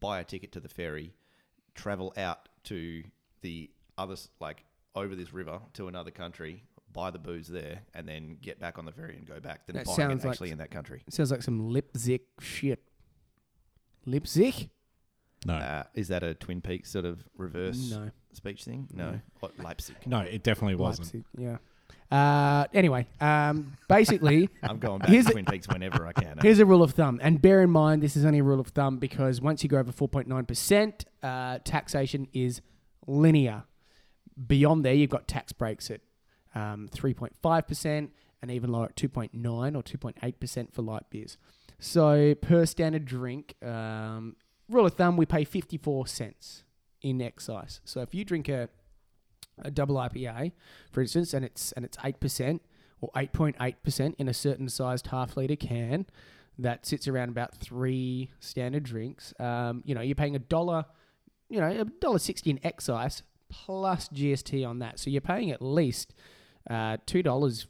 buy 0.00 0.20
a 0.20 0.24
ticket 0.24 0.52
to 0.52 0.60
the 0.60 0.68
ferry, 0.68 1.14
travel 1.74 2.12
out 2.16 2.48
to 2.64 3.02
the 3.40 3.70
other, 3.96 4.12
s- 4.12 4.28
like 4.40 4.64
over 4.94 5.14
this 5.14 5.32
river 5.32 5.60
to 5.74 5.88
another 5.88 6.10
country, 6.10 6.64
buy 6.92 7.10
the 7.10 7.18
booze 7.18 7.48
there, 7.48 7.80
and 7.94 8.08
then 8.08 8.36
get 8.40 8.58
back 8.60 8.78
on 8.78 8.84
the 8.84 8.92
ferry 8.92 9.16
and 9.16 9.26
go 9.26 9.40
back. 9.40 9.66
Than 9.66 9.76
That 9.76 9.86
buying 9.86 9.96
sounds 9.96 10.24
it 10.24 10.26
like- 10.28 10.34
actually 10.34 10.50
in 10.50 10.58
that 10.58 10.70
country. 10.70 11.02
It 11.06 11.12
sounds 11.14 11.30
like 11.30 11.42
some 11.42 11.70
Lipzig 11.70 12.20
shit. 12.40 12.82
Lipzig? 14.06 14.70
No. 15.46 15.54
Uh, 15.54 15.84
is 15.94 16.08
that 16.08 16.22
a 16.22 16.34
Twin 16.34 16.60
Peaks 16.60 16.90
sort 16.90 17.04
of 17.04 17.22
reverse 17.36 17.90
No. 17.90 18.10
speech 18.32 18.64
thing? 18.64 18.88
No, 18.92 19.12
No. 19.12 19.20
What, 19.40 19.58
Leipzig. 19.58 19.96
no, 20.06 20.20
it 20.20 20.42
definitely 20.42 20.74
wasn't. 20.74 21.06
Leipzig, 21.14 21.24
yeah. 21.36 21.58
Uh, 22.10 22.66
anyway, 22.72 23.06
um, 23.20 23.76
basically, 23.88 24.48
I'm 24.62 24.78
going 24.78 24.98
back 25.00 25.10
Here's 25.10 25.26
to 25.26 25.30
a- 25.30 25.32
Twin 25.34 25.44
Peaks 25.44 25.68
whenever 25.68 26.06
I 26.06 26.12
can. 26.12 26.38
eh? 26.38 26.42
here's 26.42 26.58
a 26.58 26.66
rule 26.66 26.82
of 26.82 26.92
thumb, 26.92 27.20
and 27.22 27.40
bear 27.40 27.62
in 27.62 27.70
mind 27.70 28.02
this 28.02 28.16
is 28.16 28.24
only 28.24 28.38
a 28.38 28.42
rule 28.42 28.60
of 28.60 28.68
thumb 28.68 28.96
because 28.98 29.40
once 29.40 29.62
you 29.62 29.68
go 29.68 29.78
over 29.78 29.92
4.9%, 29.92 31.04
uh, 31.22 31.58
taxation 31.64 32.26
is 32.32 32.62
linear. 33.06 33.64
Beyond 34.46 34.84
there, 34.84 34.94
you've 34.94 35.10
got 35.10 35.28
tax 35.28 35.52
breaks 35.52 35.90
at 35.90 36.00
um, 36.58 36.88
3.5% 36.94 38.08
and 38.40 38.50
even 38.50 38.70
lower 38.70 38.86
at 38.86 38.96
2.9 38.96 39.30
or 39.76 39.82
2.8% 39.82 40.72
for 40.72 40.82
light 40.82 41.08
beers. 41.10 41.36
So 41.78 42.34
per 42.34 42.66
standard 42.66 43.04
drink, 43.04 43.54
um, 43.64 44.36
rule 44.68 44.86
of 44.86 44.94
thumb, 44.94 45.16
we 45.16 45.26
pay 45.26 45.44
54 45.44 46.06
cents 46.06 46.64
in 47.02 47.22
excise. 47.22 47.80
So 47.84 48.00
if 48.00 48.14
you 48.14 48.24
drink 48.24 48.48
a 48.48 48.68
a 49.62 49.70
double 49.70 49.96
IPA, 49.96 50.52
for 50.92 51.00
instance, 51.00 51.34
and 51.34 51.44
it's 51.44 51.72
and 51.72 51.84
it's 51.84 51.98
eight 52.04 52.20
percent 52.20 52.62
or 53.00 53.10
eight 53.16 53.32
point 53.32 53.56
eight 53.60 53.82
percent 53.82 54.14
in 54.18 54.28
a 54.28 54.34
certain 54.34 54.68
sized 54.68 55.08
half 55.08 55.36
liter 55.36 55.56
can, 55.56 56.06
that 56.58 56.86
sits 56.86 57.08
around 57.08 57.30
about 57.30 57.56
three 57.56 58.30
standard 58.40 58.84
drinks. 58.84 59.34
Um, 59.40 59.82
you 59.84 59.94
know, 59.94 60.00
you're 60.00 60.14
paying 60.14 60.36
a 60.36 60.40
dollar, 60.40 60.84
you 61.48 61.60
know, 61.60 61.68
a 61.68 61.84
dollar 61.84 62.18
sixty 62.18 62.50
in 62.50 62.60
excise 62.64 63.22
plus 63.48 64.08
GST 64.08 64.66
on 64.66 64.78
that. 64.80 64.98
So 64.98 65.10
you're 65.10 65.20
paying 65.20 65.50
at 65.50 65.62
least 65.62 66.14
uh, 66.68 66.98
two 67.06 67.22
dollars, 67.22 67.66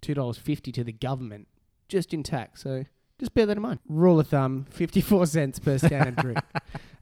two 0.00 0.14
dollars 0.14 0.38
fifty 0.38 0.72
to 0.72 0.84
the 0.84 0.92
government 0.92 1.48
just 1.88 2.12
in 2.14 2.22
tax. 2.22 2.62
So 2.62 2.84
just 3.18 3.34
bear 3.34 3.46
that 3.46 3.56
in 3.56 3.62
mind. 3.62 3.80
Rule 3.88 4.20
of 4.20 4.28
thumb: 4.28 4.66
fifty-four 4.70 5.26
cents 5.26 5.58
per 5.58 5.78
standard 5.78 6.16
drink. 6.22 6.38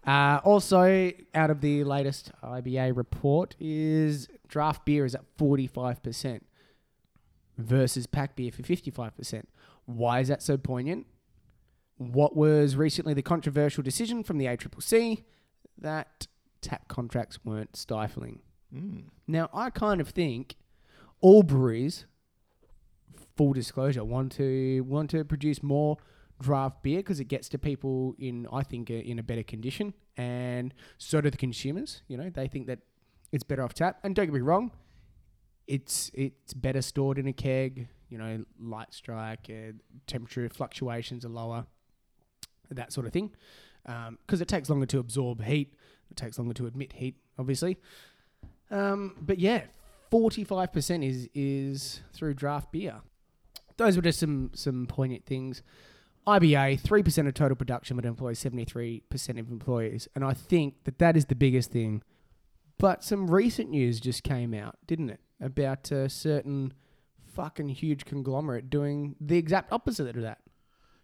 Uh, 0.07 0.41
also, 0.45 1.13
out 1.35 1.51
of 1.51 1.61
the 1.61 1.85
latest 1.85 2.31
IBA 2.43 2.97
report, 2.97 3.55
is 3.59 4.29
draft 4.49 4.85
beer 4.85 5.05
is 5.05 5.15
at 5.15 5.25
forty-five 5.37 6.03
percent 6.03 6.47
versus 7.59 8.07
pack 8.07 8.37
beer 8.37 8.51
for 8.51 8.63
fifty-five 8.63 9.17
percent. 9.17 9.49
Why 9.85 10.21
is 10.21 10.29
that 10.29 10.43
so 10.43 10.57
poignant? 10.57 11.07
What 11.99 12.37
was 12.37 12.77
recently 12.77 13.15
the 13.15 13.23
controversial 13.23 13.83
decision 13.83 14.23
from 14.23 14.39
the 14.39 14.47
ACCC 14.47 15.25
that 15.79 16.27
tap 16.61 16.89
contracts 16.89 17.39
weren't 17.45 17.77
stifling? 17.77 18.41
Mm. 18.75 19.05
Now, 19.27 19.49
I 19.55 19.71
kind 19.71 20.01
of 20.01 20.09
think 20.11 20.57
all 21.27 21.43
breweries, 21.43 22.07
full 23.37 23.53
disclosure, 23.53 24.05
want 24.05 24.31
to 24.31 24.83
want 24.83 25.11
to 25.11 25.25
produce 25.25 25.61
more 25.61 25.97
draft 26.41 26.85
beer 26.85 26.99
because 26.99 27.19
it 27.19 27.25
gets 27.25 27.49
to 27.49 27.59
people 27.59 28.15
in, 28.17 28.47
I 28.53 28.63
think, 28.63 28.91
in 28.91 29.19
a 29.19 29.25
better 29.25 29.43
condition, 29.43 29.93
and 30.17 30.73
so 30.99 31.21
do 31.21 31.29
the 31.29 31.37
consumers. 31.37 32.03
You 32.07 32.17
know, 32.17 32.31
they 32.31 32.47
think 32.47 32.69
that 32.69 32.79
it's 33.33 33.43
better 33.43 33.65
off 33.65 33.75
tap. 33.75 33.99
And 34.05 34.15
don't 34.15 34.27
get 34.27 34.35
me 34.35 34.41
wrong, 34.41 34.71
it's 35.67 36.13
it's 36.15 36.55
better 36.55 36.81
stored 36.81 37.19
in 37.19 37.27
a 37.27 37.33
keg. 37.33 37.89
You 38.09 38.19
know, 38.19 38.45
light 38.61 38.95
strike, 38.95 39.51
uh, 39.51 39.73
temperature 40.07 40.49
fluctuations 40.49 41.25
are 41.25 41.29
lower, 41.29 41.67
that 42.71 42.93
sort 42.93 43.05
of 43.05 43.13
thing, 43.13 43.33
because 43.85 44.41
it 44.41 44.47
takes 44.47 44.71
longer 44.71 44.87
to 44.87 45.01
absorb 45.01 45.43
heat. 45.43 45.75
It 46.09 46.17
takes 46.17 46.39
longer 46.39 46.55
to 46.55 46.69
emit 46.69 46.93
heat, 46.93 47.17
obviously. 47.37 47.79
Um, 48.71 49.17
but 49.21 49.41
yeah, 49.41 49.63
forty-five 50.17 50.73
percent 50.73 51.05
is 51.05 51.29
is 51.35 52.01
through 52.15 52.33
draft 52.33 52.73
beer. 52.73 53.01
Those 53.77 53.97
were 53.97 54.03
just 54.03 54.19
some 54.19 54.51
some 54.55 54.87
poignant 54.87 55.27
things. 55.27 55.63
IBA 56.27 56.81
three 56.81 57.03
percent 57.03 57.29
of 57.29 57.35
total 57.35 57.55
production, 57.55 57.97
but 57.97 58.07
employs 58.07 58.39
seventy-three 58.39 59.03
percent 59.11 59.39
of 59.39 59.51
employees, 59.51 60.09
and 60.15 60.25
I 60.25 60.33
think 60.33 60.85
that 60.85 60.99
that 61.01 61.19
is 61.19 61.27
the 61.27 61.35
biggest 61.35 61.71
thing. 61.71 62.03
But 62.79 63.05
some 63.05 63.31
recent 63.31 63.69
news 63.69 64.01
just 64.01 64.23
came 64.23 64.55
out, 64.55 64.77
didn't 64.87 65.11
it? 65.11 65.21
About 65.39 65.91
a 65.91 66.09
certain 66.09 66.73
fucking 67.35 67.69
huge 67.69 68.07
conglomerate 68.07 68.71
doing 68.71 69.17
the 69.21 69.37
exact 69.37 69.71
opposite 69.71 70.17
of 70.17 70.23
that. 70.23 70.39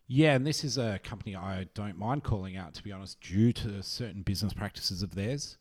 Yeah, 0.06 0.34
and 0.34 0.46
this 0.46 0.64
is 0.64 0.78
a 0.78 0.98
company 1.04 1.36
I 1.36 1.68
don't 1.74 1.98
mind 1.98 2.24
calling 2.24 2.56
out, 2.56 2.72
to 2.74 2.82
be 2.82 2.92
honest, 2.92 3.20
due 3.20 3.52
to 3.52 3.82
certain 3.82 4.22
business 4.22 4.54
practices 4.54 5.02
of 5.02 5.14
theirs. 5.14 5.58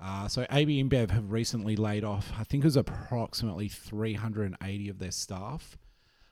Uh, 0.00 0.28
so 0.28 0.46
AB 0.50 0.82
InBev 0.82 1.10
have 1.10 1.30
recently 1.30 1.76
laid 1.76 2.04
off, 2.04 2.32
I 2.38 2.44
think 2.44 2.64
it 2.64 2.66
was 2.66 2.76
approximately 2.76 3.68
380 3.68 4.88
of 4.88 4.98
their 4.98 5.10
staff. 5.10 5.78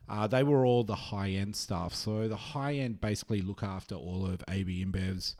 Uh, 0.08 0.26
they 0.26 0.42
were 0.42 0.66
all 0.66 0.84
the 0.84 0.94
high 0.94 1.30
end 1.30 1.56
staff. 1.56 1.94
So 1.94 2.28
the 2.28 2.36
high 2.36 2.74
end 2.74 3.00
basically 3.00 3.40
look 3.40 3.62
after 3.62 3.94
all 3.94 4.26
of 4.26 4.42
AB 4.48 4.84
InBev's 4.84 5.36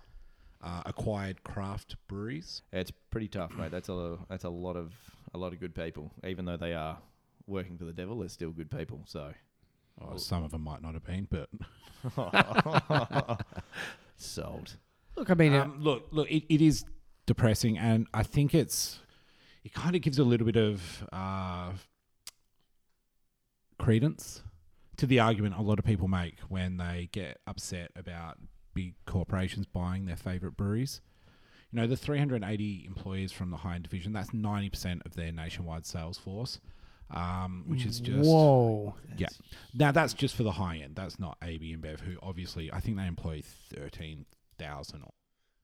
uh, 0.63 0.83
acquired 0.87 1.43
craft 1.43 1.97
breweries. 2.09 2.63
It's 2.73 2.93
pretty 3.11 3.29
tough, 3.29 3.55
mate. 3.57 3.73
That's 3.73 3.89
a 3.89 4.19
that's 4.29 4.45
a 4.45 4.49
lot 4.49 4.77
of 4.77 4.93
a 5.35 5.39
lot 5.39 5.53
of 5.53 5.59
good 5.59 5.75
people. 5.75 6.13
Even 6.25 6.45
though 6.45 6.57
they 6.57 6.75
are 6.75 6.99
working 7.49 7.77
for 7.77 7.85
the 7.85 7.93
devil, 7.93 8.21
they're 8.21 8.29
still 8.29 8.51
good 8.51 8.71
people. 8.71 9.03
So 9.07 9.33
Oh, 10.01 10.17
some 10.17 10.43
of 10.45 10.51
them 10.51 10.63
might 10.63 10.83
not 10.83 10.95
have 10.95 11.05
been, 11.05 11.29
but 11.31 11.49
sold. 14.17 14.77
Look, 15.17 15.31
I 15.31 15.35
mean, 15.35 15.55
um, 15.55 15.77
look, 15.81 16.07
look, 16.11 16.31
it, 16.31 16.45
it 16.53 16.63
is 16.63 16.85
depressing, 17.27 17.79
and 17.79 18.07
I 18.13 18.23
think 18.23 18.55
it's 18.55 19.01
it 19.65 19.73
kind 19.73 19.95
of 19.95 20.03
gives 20.03 20.19
a 20.19 20.25
little 20.25 20.47
bit 20.47 20.57
of 20.57 21.07
uh, 21.13 21.73
credence 23.79 24.43
to 24.97 25.07
the 25.07 25.21
argument 25.21 25.55
a 25.57 25.63
lot 25.63 25.79
of 25.79 25.85
people 25.85 26.09
make 26.09 26.39
when 26.49 26.77
they 26.77 27.09
get 27.13 27.39
upset 27.47 27.91
about 27.97 28.39
big 28.75 28.95
corporations 29.07 29.67
buying 29.67 30.07
their 30.07 30.17
favorite 30.17 30.57
breweries. 30.57 31.01
You 31.71 31.81
know, 31.81 31.87
the 31.87 31.97
380 31.97 32.85
employees 32.87 33.33
from 33.33 33.51
the 33.51 33.57
high 33.59 33.77
end 33.77 33.85
division, 33.85 34.13
that's 34.13 34.31
90% 34.31 35.07
of 35.07 35.15
their 35.15 35.33
nationwide 35.33 35.87
sales 35.87 36.19
force, 36.19 36.61
um, 37.11 37.65
which 37.67 37.87
is 37.87 37.99
just. 37.99 38.29
whoa. 38.29 38.95
Yeah. 39.17 39.29
Now, 39.75 39.91
that's 39.91 40.13
just 40.13 40.37
for 40.37 40.43
the 40.43 40.53
high 40.53 40.77
end. 40.77 40.97
That's 40.97 41.19
not 41.19 41.39
AB 41.43 41.75
InBev, 41.77 42.01
who 42.01 42.17
obviously, 42.23 42.71
I 42.71 42.81
think 42.81 42.99
they 42.99 43.07
employ 43.07 43.43
13,000 43.75 45.03
or 45.03 45.11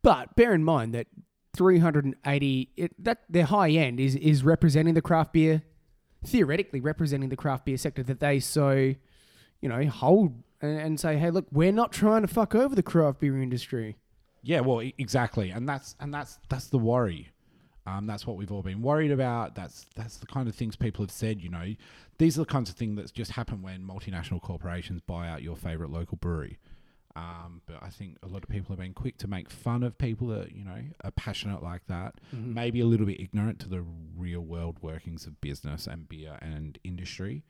But 0.02 0.34
bear 0.34 0.54
in 0.54 0.64
mind 0.64 0.94
that 0.94 1.08
380 1.58 2.70
it, 2.76 3.04
that 3.04 3.24
their 3.28 3.44
high 3.44 3.70
end 3.70 4.00
is 4.00 4.14
is 4.16 4.42
representing 4.42 4.94
the 4.94 5.02
craft 5.02 5.32
beer 5.32 5.62
theoretically 6.24 6.80
representing 6.80 7.28
the 7.28 7.36
craft 7.36 7.66
beer 7.66 7.76
sector 7.76 8.02
that 8.02 8.20
they 8.20 8.40
so 8.40 8.70
you 8.70 9.68
know 9.68 9.84
hold 9.86 10.42
and, 10.62 10.80
and 10.80 11.00
say 11.00 11.18
hey 11.18 11.30
look 11.30 11.46
we're 11.52 11.72
not 11.72 11.92
trying 11.92 12.22
to 12.22 12.28
fuck 12.28 12.54
over 12.54 12.74
the 12.74 12.82
craft 12.82 13.20
beer 13.20 13.40
industry 13.42 13.96
Yeah, 14.42 14.60
well, 14.60 14.80
exactly, 14.98 15.50
and 15.50 15.68
that's 15.68 15.94
and 16.00 16.12
that's 16.14 16.38
that's 16.48 16.68
the 16.68 16.78
worry. 16.78 17.28
Um, 17.86 18.06
that's 18.06 18.26
what 18.26 18.36
we've 18.36 18.52
all 18.52 18.62
been 18.62 18.82
worried 18.82 19.10
about. 19.10 19.54
That's 19.54 19.86
that's 19.94 20.18
the 20.18 20.26
kind 20.26 20.48
of 20.48 20.54
things 20.54 20.76
people 20.76 21.04
have 21.04 21.10
said. 21.10 21.40
You 21.40 21.48
know, 21.50 21.74
these 22.18 22.36
are 22.38 22.42
the 22.42 22.46
kinds 22.46 22.70
of 22.70 22.76
things 22.76 22.96
that 22.96 23.12
just 23.12 23.32
happen 23.32 23.62
when 23.62 23.82
multinational 23.82 24.40
corporations 24.40 25.00
buy 25.06 25.28
out 25.28 25.42
your 25.42 25.56
favorite 25.56 25.90
local 25.90 26.16
brewery. 26.16 26.58
Um, 27.18 27.62
but 27.66 27.78
I 27.82 27.88
think 27.88 28.16
a 28.22 28.28
lot 28.28 28.44
of 28.44 28.48
people 28.48 28.68
have 28.74 28.78
been 28.78 28.94
quick 28.94 29.18
to 29.18 29.28
make 29.28 29.50
fun 29.50 29.82
of 29.82 29.98
people 29.98 30.28
that 30.28 30.52
you 30.52 30.64
know 30.64 30.78
are 31.02 31.10
passionate 31.10 31.62
like 31.62 31.82
that, 31.88 32.14
maybe 32.32 32.80
a 32.80 32.86
little 32.86 33.06
bit 33.06 33.18
ignorant 33.20 33.58
to 33.60 33.68
the 33.68 33.84
real 34.16 34.40
world 34.40 34.76
workings 34.82 35.26
of 35.26 35.40
business 35.40 35.86
and 35.88 36.08
beer 36.08 36.38
and 36.40 36.78
industry. 36.84 37.42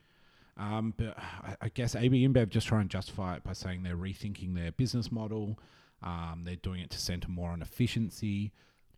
Um, 0.57 0.93
but 0.97 1.17
I, 1.17 1.55
I 1.61 1.69
guess 1.69 1.95
AB 1.95 2.27
InBev 2.27 2.49
just 2.49 2.67
try 2.67 2.81
and 2.81 2.89
justify 2.89 3.35
it 3.35 3.43
by 3.43 3.53
saying 3.53 3.83
they're 3.83 3.95
rethinking 3.95 4.55
their 4.55 4.71
business 4.71 5.11
model. 5.11 5.59
Um, 6.01 6.41
they're 6.45 6.55
doing 6.55 6.81
it 6.81 6.89
to 6.91 6.99
center 6.99 7.29
more 7.29 7.51
on 7.51 7.61
efficiency. 7.61 8.51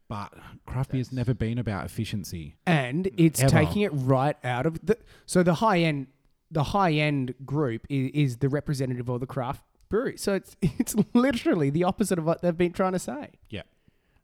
But 0.07 0.34
craft 0.65 0.91
beer's 0.91 1.12
never 1.12 1.34
been 1.34 1.57
about 1.57 1.86
efficiency. 1.86 2.55
and 2.65 3.10
it's 3.17 3.41
Ever. 3.41 3.49
taking 3.49 3.81
it 3.81 3.91
right 3.93 4.38
out 4.43 4.65
of 4.65 4.86
the 4.86 4.97
so 5.25 5.43
the 5.43 5.55
high 5.55 5.79
end 5.79 6.07
the 6.49 6.63
high 6.63 6.93
end 6.93 7.34
group 7.45 7.86
is, 7.89 8.12
is 8.13 8.38
the 8.38 8.49
representative 8.49 9.07
of 9.10 9.19
the 9.21 9.27
craft 9.27 9.63
brewery 9.91 10.17
so 10.17 10.34
it's 10.34 10.56
it's 10.62 10.95
literally 11.13 11.69
the 11.69 11.84
opposite 11.84 12.17
of 12.17 12.25
what 12.25 12.41
they've 12.41 12.58
been 12.58 12.73
trying 12.73 12.93
to 12.93 12.99
say 12.99 13.30
Yeah, 13.49 13.63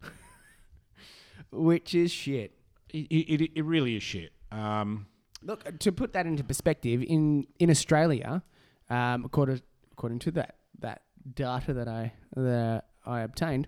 which 1.52 1.94
is 1.94 2.12
shit 2.12 2.58
it, 2.90 3.08
it, 3.12 3.52
it 3.56 3.66
really 3.66 3.96
is 3.96 4.04
shit. 4.04 4.32
Um, 4.52 5.08
Look, 5.44 5.80
to 5.80 5.92
put 5.92 6.14
that 6.14 6.26
into 6.26 6.44
perspective, 6.44 7.04
in 7.04 7.46
in 7.60 7.70
Australia, 7.70 8.42
um, 8.90 9.24
according 9.24 9.62
according 9.92 10.20
to 10.20 10.32
that 10.32 10.56
that 10.80 11.04
data 11.36 11.74
that 11.74 11.88
I 11.88 12.14
that 12.36 12.86
I 13.06 13.22
obtained, 13.22 13.68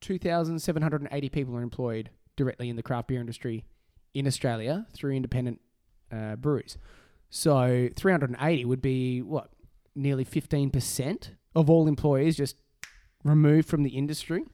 two 0.00 0.18
thousand 0.18 0.58
seven 0.58 0.82
hundred 0.82 1.02
and 1.02 1.10
eighty 1.12 1.28
people 1.28 1.56
are 1.56 1.62
employed 1.62 2.10
directly 2.36 2.68
in 2.68 2.76
the 2.76 2.82
craft 2.82 3.08
beer 3.08 3.20
industry 3.20 3.64
in 4.12 4.26
Australia 4.26 4.86
through 4.92 5.12
independent 5.12 5.60
uh, 6.10 6.36
breweries. 6.36 6.78
So 7.30 7.88
three 7.94 8.12
hundred 8.12 8.30
and 8.30 8.38
eighty 8.40 8.64
would 8.64 8.82
be 8.82 9.22
what 9.22 9.50
nearly 9.94 10.24
fifteen 10.24 10.70
percent 10.70 11.32
of 11.54 11.68
all 11.70 11.86
employees 11.88 12.36
just 12.36 12.56
removed 13.24 13.68
from 13.68 13.82
the 13.82 13.90
industry. 13.90 14.44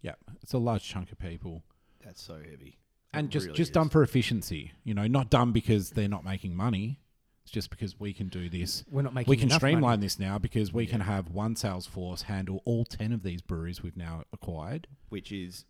yeah, 0.00 0.14
it's 0.42 0.52
a 0.52 0.58
large 0.58 0.84
chunk 0.84 1.12
of 1.12 1.18
people. 1.18 1.62
That's 2.04 2.20
so 2.22 2.34
heavy. 2.38 2.78
and 3.12 3.26
It 3.28 3.30
just 3.30 3.46
really 3.46 3.56
just 3.56 3.70
is. 3.70 3.74
done 3.74 3.88
for 3.88 4.02
efficiency. 4.02 4.72
You 4.84 4.94
know, 4.94 5.06
not 5.06 5.30
done 5.30 5.52
because 5.52 5.90
they're 5.90 6.08
not 6.08 6.24
making 6.24 6.54
money. 6.56 6.98
It's 7.44 7.50
just 7.52 7.70
because 7.70 7.98
we 7.98 8.12
can 8.12 8.28
do 8.28 8.48
this. 8.48 8.84
We're 8.90 9.02
not 9.02 9.14
making. 9.14 9.30
we 9.30 9.36
can 9.36 9.50
streamline 9.50 9.80
money. 9.82 10.02
this 10.02 10.18
now 10.18 10.38
because 10.38 10.72
we 10.72 10.86
can 10.86 11.00
have 11.00 11.30
one 11.30 11.54
sales 11.56 11.86
force 11.86 12.22
handle 12.22 12.62
all 12.64 12.84
ten 12.84 13.12
of 13.12 13.22
these 13.22 13.42
breweries 13.42 13.82
we've 13.82 13.96
now 13.96 14.22
acquired. 14.32 14.86
which 15.08 15.30
is 15.32 15.64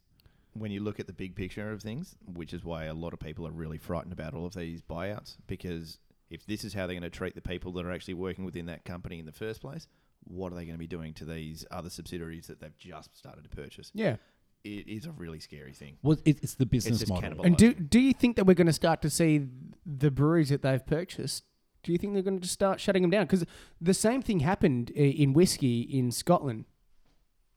when 0.54 0.70
you 0.70 0.80
look 0.80 1.00
at 1.00 1.06
the 1.06 1.14
big 1.14 1.34
picture 1.34 1.72
of 1.72 1.80
things, 1.82 2.14
which 2.26 2.52
is 2.52 2.62
why 2.62 2.84
a 2.84 2.92
lot 2.94 3.14
of 3.14 3.18
people 3.18 3.46
are 3.46 3.50
really 3.52 3.78
frightened 3.78 4.12
about 4.12 4.34
all 4.34 4.44
of 4.46 4.54
these 4.54 4.82
buyouts. 4.82 5.36
Because 5.46 5.98
if 6.32 6.46
this 6.46 6.64
is 6.64 6.72
how 6.74 6.86
they're 6.86 6.94
going 6.98 7.02
to 7.02 7.10
treat 7.10 7.34
the 7.34 7.40
people 7.42 7.72
that 7.72 7.84
are 7.84 7.92
actually 7.92 8.14
working 8.14 8.44
within 8.44 8.66
that 8.66 8.84
company 8.84 9.18
in 9.18 9.26
the 9.26 9.32
first 9.32 9.60
place, 9.60 9.86
what 10.24 10.52
are 10.52 10.56
they 10.56 10.64
going 10.64 10.74
to 10.74 10.78
be 10.78 10.86
doing 10.86 11.12
to 11.14 11.24
these 11.24 11.64
other 11.70 11.90
subsidiaries 11.90 12.46
that 12.46 12.60
they've 12.60 12.76
just 12.78 13.16
started 13.16 13.44
to 13.44 13.50
purchase? 13.50 13.90
Yeah. 13.94 14.16
It 14.64 14.86
is 14.88 15.06
a 15.06 15.10
really 15.10 15.40
scary 15.40 15.72
thing. 15.74 15.98
Well, 16.02 16.16
it, 16.24 16.38
it's 16.42 16.54
the 16.54 16.66
business 16.66 17.00
just 17.00 17.08
model. 17.10 17.22
cannibal- 17.22 17.44
And 17.44 17.56
do 17.56 17.74
do 17.74 17.98
you 18.00 18.12
think 18.12 18.36
that 18.36 18.46
we're 18.46 18.54
going 18.54 18.68
to 18.68 18.72
start 18.72 19.02
to 19.02 19.10
see 19.10 19.46
the 19.84 20.10
breweries 20.10 20.50
that 20.50 20.62
they've 20.62 20.84
purchased? 20.86 21.44
Do 21.82 21.90
you 21.90 21.98
think 21.98 22.12
they're 22.14 22.22
going 22.22 22.36
to 22.38 22.42
just 22.42 22.54
start 22.54 22.80
shutting 22.80 23.02
them 23.02 23.10
down? 23.10 23.24
Because 23.26 23.44
the 23.80 23.92
same 23.94 24.22
thing 24.22 24.38
happened 24.40 24.92
i- 24.96 25.00
in 25.00 25.32
whiskey 25.32 25.80
in 25.82 26.12
Scotland. 26.12 26.64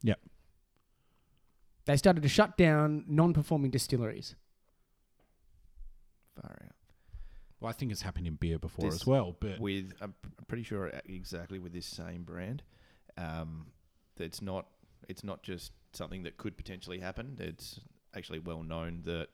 Yep. 0.01 0.19
They 1.85 1.95
started 1.95 2.23
to 2.23 2.29
shut 2.29 2.57
down 2.57 3.05
non-performing 3.07 3.69
distilleries. 3.69 4.33
Far 6.41 6.57
out. 6.65 6.74
Well, 7.65 7.71
I 7.71 7.73
think 7.73 7.91
it's 7.91 8.03
happened 8.03 8.27
in 8.27 8.35
beer 8.35 8.59
before 8.59 8.85
This- 8.85 9.01
as 9.01 9.07
well. 9.07 9.35
But 9.39 9.59
With 9.59 9.91
I'm 9.99 10.13
pretty 10.47 10.61
sure 10.61 10.91
exactly 11.05 11.57
with 11.57 11.73
this 11.73 11.87
same 11.87 12.23
brand, 12.23 12.61
um, 13.17 13.71
it's 14.17 14.39
not 14.39 14.67
it's 15.09 15.23
not 15.23 15.41
just 15.41 15.71
something 15.91 16.21
that 16.23 16.37
could 16.37 16.57
potentially 16.57 16.99
happen. 16.99 17.37
It's 17.39 17.79
actually 18.13 18.37
well 18.37 18.61
known 18.61 19.01
that 19.05 19.29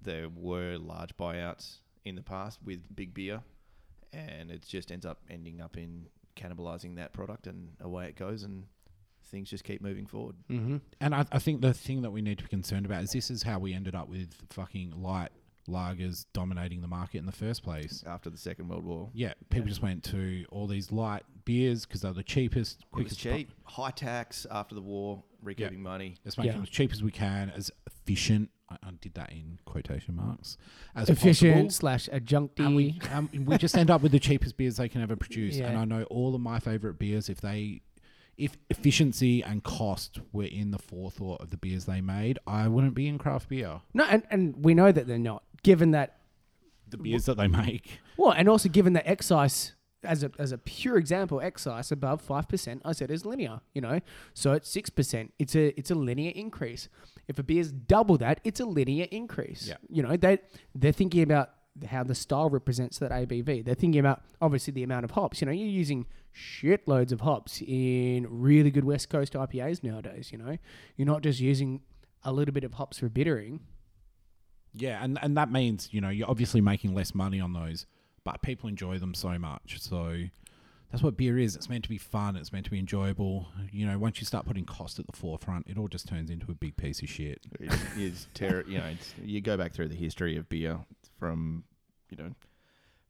there 0.00 0.28
were 0.28 0.76
large 0.76 1.16
buyouts 1.16 1.78
in 2.04 2.16
the 2.16 2.22
past 2.22 2.58
with 2.64 2.82
big 2.96 3.14
beer, 3.14 3.44
and 4.12 4.50
it 4.50 4.62
just 4.66 4.90
ends 4.90 5.06
up 5.06 5.20
ending 5.30 5.60
up 5.60 5.76
in 5.76 6.08
cannibalizing 6.34 6.96
that 6.96 7.12
product, 7.12 7.46
and 7.46 7.76
away 7.80 8.08
it 8.08 8.16
goes, 8.16 8.42
and 8.42 8.66
things 9.26 9.50
just 9.50 9.62
keep 9.62 9.80
moving 9.80 10.06
forward. 10.06 10.34
Mm-hmm. 10.50 10.78
and 11.00 11.14
I, 11.14 11.24
I 11.30 11.38
think 11.38 11.60
the 11.60 11.72
thing 11.72 12.02
that 12.02 12.10
we 12.10 12.22
need 12.22 12.38
to 12.38 12.44
be 12.44 12.50
concerned 12.50 12.86
about 12.86 13.04
is 13.04 13.12
this 13.12 13.30
is 13.30 13.44
how 13.44 13.60
we 13.60 13.72
ended 13.72 13.94
up 13.94 14.08
with 14.08 14.34
fucking 14.50 15.00
light 15.00 15.30
lagers 15.68 16.26
dominating 16.32 16.80
the 16.80 16.88
market 16.88 17.18
in 17.18 17.26
the 17.26 17.32
first 17.32 17.62
place. 17.62 18.02
After 18.06 18.30
the 18.30 18.38
Second 18.38 18.68
World 18.68 18.84
War, 18.84 19.10
Yeah, 19.14 19.34
people 19.50 19.68
just 19.68 19.82
went 19.82 20.02
to 20.04 20.44
all 20.50 20.66
these 20.66 20.90
light 20.92 21.22
beers 21.44 21.86
because 21.86 22.00
they're 22.02 22.12
the 22.12 22.22
cheapest, 22.22 22.80
it 22.80 22.84
was 22.90 22.90
quickest, 22.92 23.20
cheap, 23.20 23.50
high 23.64 23.90
tax 23.90 24.46
after 24.50 24.74
the 24.74 24.80
war, 24.82 25.22
recouping 25.42 25.82
money. 25.82 26.16
Let's 26.24 26.36
make 26.38 26.46
Yeah. 26.46 26.52
them 26.54 26.62
as 26.62 26.68
cheap 26.68 26.92
as 26.92 27.02
we 27.02 27.10
can, 27.10 27.50
as 27.50 27.70
efficient. 27.86 28.50
I, 28.68 28.76
I 28.82 28.90
did 29.00 29.14
that 29.14 29.30
in 29.32 29.58
quotation 29.64 30.16
marks. 30.16 30.56
As 30.94 31.08
Efficient 31.10 31.52
possible. 31.54 31.70
slash 31.70 32.08
adjuncty. 32.12 32.60
And 32.64 32.74
we, 32.76 32.98
um, 33.12 33.28
we 33.44 33.56
just 33.58 33.76
end 33.76 33.90
up 33.90 34.02
with 34.02 34.12
the 34.12 34.20
cheapest 34.20 34.56
beers 34.56 34.76
they 34.78 34.88
can 34.88 35.00
ever 35.02 35.14
produce. 35.16 35.58
And 35.58 35.76
I 35.76 35.84
know 35.84 36.04
all 36.04 36.34
of 36.34 36.40
my 36.40 36.58
favorite 36.58 36.98
beers, 36.98 37.28
if 37.28 37.40
they, 37.40 37.82
if 38.38 38.56
efficiency 38.70 39.42
and 39.42 39.62
cost 39.62 40.20
were 40.32 40.44
in 40.44 40.70
the 40.70 40.78
forethought 40.78 41.40
of 41.42 41.50
the 41.50 41.56
beers 41.58 41.84
they 41.84 42.00
made, 42.00 42.38
I 42.46 42.66
wouldn't 42.68 42.94
be 42.94 43.06
in 43.06 43.18
craft 43.18 43.48
beer. 43.50 43.80
no, 43.94 44.04
and, 44.04 44.22
and 44.30 44.64
we 44.64 44.74
know 44.74 44.90
that 44.90 45.06
they're 45.06 45.18
not. 45.18 45.42
Given 45.64 45.92
that, 45.92 46.18
The 46.90 46.96
beers 46.98 47.26
that 47.26 47.36
they 47.36 47.48
make. 47.48 48.00
well, 48.16 48.32
and 48.32 48.48
also 48.48 48.68
given 48.68 48.92
that 48.94 49.06
excise 49.08 49.72
as 50.04 50.24
a 50.24 50.30
as 50.38 50.50
a 50.50 50.58
pure 50.58 50.96
example, 50.98 51.40
excise 51.40 51.92
above 51.92 52.20
five 52.20 52.48
percent, 52.48 52.82
I 52.84 52.92
said 52.92 53.10
is 53.10 53.24
linear. 53.24 53.60
You 53.72 53.80
know, 53.82 54.00
so 54.34 54.52
it's 54.52 54.68
six 54.68 54.90
percent. 54.90 55.32
It's 55.38 55.54
a 55.54 55.78
it's 55.78 55.90
a 55.90 55.94
linear 55.94 56.32
increase. 56.34 56.88
If 57.28 57.38
a 57.38 57.42
beer's 57.44 57.70
double 57.70 58.18
that, 58.18 58.40
it's 58.42 58.58
a 58.58 58.64
linear 58.64 59.06
increase. 59.12 59.68
Yeah. 59.68 59.76
You 59.88 60.02
know, 60.02 60.16
they 60.16 60.38
they're 60.74 60.92
thinking 60.92 61.22
about 61.22 61.50
how 61.86 62.02
the 62.02 62.14
style 62.16 62.50
represents 62.50 62.98
that 62.98 63.12
ABV. 63.12 63.64
They're 63.64 63.74
thinking 63.76 64.00
about 64.00 64.22
obviously 64.40 64.72
the 64.72 64.82
amount 64.82 65.04
of 65.04 65.12
hops. 65.12 65.40
You 65.40 65.46
know, 65.46 65.52
you're 65.52 65.68
using 65.68 66.06
shitloads 66.34 67.12
of 67.12 67.20
hops 67.20 67.62
in 67.66 68.26
really 68.28 68.70
good 68.70 68.84
West 68.84 69.08
Coast 69.08 69.34
IPAs 69.34 69.82
nowadays. 69.84 70.32
You 70.32 70.38
know, 70.38 70.58
you're 70.96 71.06
not 71.06 71.22
just 71.22 71.38
using 71.40 71.80
a 72.24 72.32
little 72.32 72.52
bit 72.52 72.64
of 72.64 72.74
hops 72.74 72.98
for 72.98 73.08
bittering. 73.08 73.60
Yeah, 74.74 75.02
and 75.02 75.18
and 75.22 75.36
that 75.36 75.50
means 75.50 75.88
you 75.92 76.00
know 76.00 76.08
you're 76.08 76.30
obviously 76.30 76.60
making 76.60 76.94
less 76.94 77.14
money 77.14 77.40
on 77.40 77.52
those, 77.52 77.86
but 78.24 78.42
people 78.42 78.68
enjoy 78.68 78.98
them 78.98 79.14
so 79.14 79.38
much. 79.38 79.76
So 79.80 80.24
that's 80.90 81.02
what 81.02 81.16
beer 81.16 81.38
is. 81.38 81.56
It's 81.56 81.70
meant 81.70 81.84
to 81.84 81.90
be 81.90 81.98
fun. 81.98 82.36
It's 82.36 82.52
meant 82.52 82.66
to 82.66 82.70
be 82.70 82.78
enjoyable. 82.78 83.48
You 83.70 83.86
know, 83.86 83.98
once 83.98 84.20
you 84.20 84.26
start 84.26 84.46
putting 84.46 84.66
cost 84.66 84.98
at 84.98 85.06
the 85.06 85.16
forefront, 85.16 85.66
it 85.66 85.78
all 85.78 85.88
just 85.88 86.06
turns 86.06 86.30
into 86.30 86.50
a 86.50 86.54
big 86.54 86.76
piece 86.76 87.02
of 87.02 87.08
shit. 87.08 87.40
It 87.58 87.72
is 87.96 88.26
terror. 88.34 88.64
You 88.68 88.78
know, 88.78 88.86
it's, 88.86 89.14
you 89.22 89.40
go 89.40 89.56
back 89.56 89.72
through 89.72 89.88
the 89.88 89.96
history 89.96 90.36
of 90.36 90.50
beer 90.50 90.78
from, 91.18 91.64
you 92.10 92.18
know, 92.18 92.30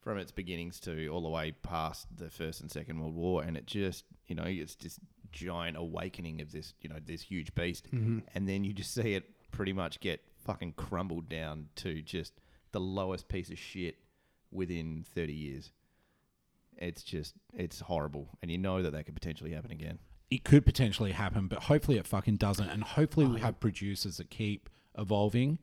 from 0.01 0.18
its 0.18 0.31
beginnings 0.31 0.79
to 0.81 1.09
all 1.09 1.22
the 1.22 1.29
way 1.29 1.53
past 1.62 2.07
the 2.16 2.31
First 2.31 2.61
and 2.61 2.70
Second 2.70 3.01
World 3.01 3.16
War, 3.16 3.42
and 3.42 3.57
it 3.57 3.66
just, 3.66 4.05
you 4.27 4.37
know, 4.37 4.44
it's 4.46 4.77
this 4.77 5.01
giant 5.33 5.77
awakening 5.77 6.40
of 6.40 6.53
this, 6.53 6.75
you 6.83 6.88
know, 6.88 6.98
this 7.05 7.22
huge 7.22 7.55
beast, 7.55 7.87
mm-hmm. 7.87 8.20
and 8.35 8.48
then 8.48 8.62
you 8.62 8.72
just 8.72 8.94
see 8.94 9.14
it 9.14 9.25
pretty 9.51 9.72
much 9.72 9.98
get 10.01 10.20
fucking 10.45 10.73
crumbled 10.73 11.29
down 11.29 11.69
to 11.77 12.03
just 12.03 12.35
the 12.73 12.81
lowest 12.81 13.29
piece 13.29 13.51
of 13.51 13.59
shit 13.59 13.97
within 14.51 15.05
thirty 15.15 15.33
years. 15.35 15.73
It's 16.79 17.03
just, 17.03 17.35
it's 17.55 17.81
horrible, 17.81 18.31
and 18.41 18.51
you 18.51 18.59
know 18.59 18.83
that 18.83 18.93
that 18.93 19.05
could 19.05 19.15
potentially 19.15 19.53
happen 19.53 19.71
again. 19.71 19.99
It 20.31 20.43
could 20.45 20.65
potentially 20.65 21.13
happen, 21.13 21.47
but 21.47 21.65
hopefully 21.65 21.99
it 21.99 22.07
fucking 22.07 22.37
doesn't. 22.37 22.69
And 22.69 22.83
hopefully 22.83 23.27
we 23.27 23.41
have 23.41 23.61
producers 23.61 24.17
that 24.17 24.31
keep 24.31 24.71
evolving 24.97 25.59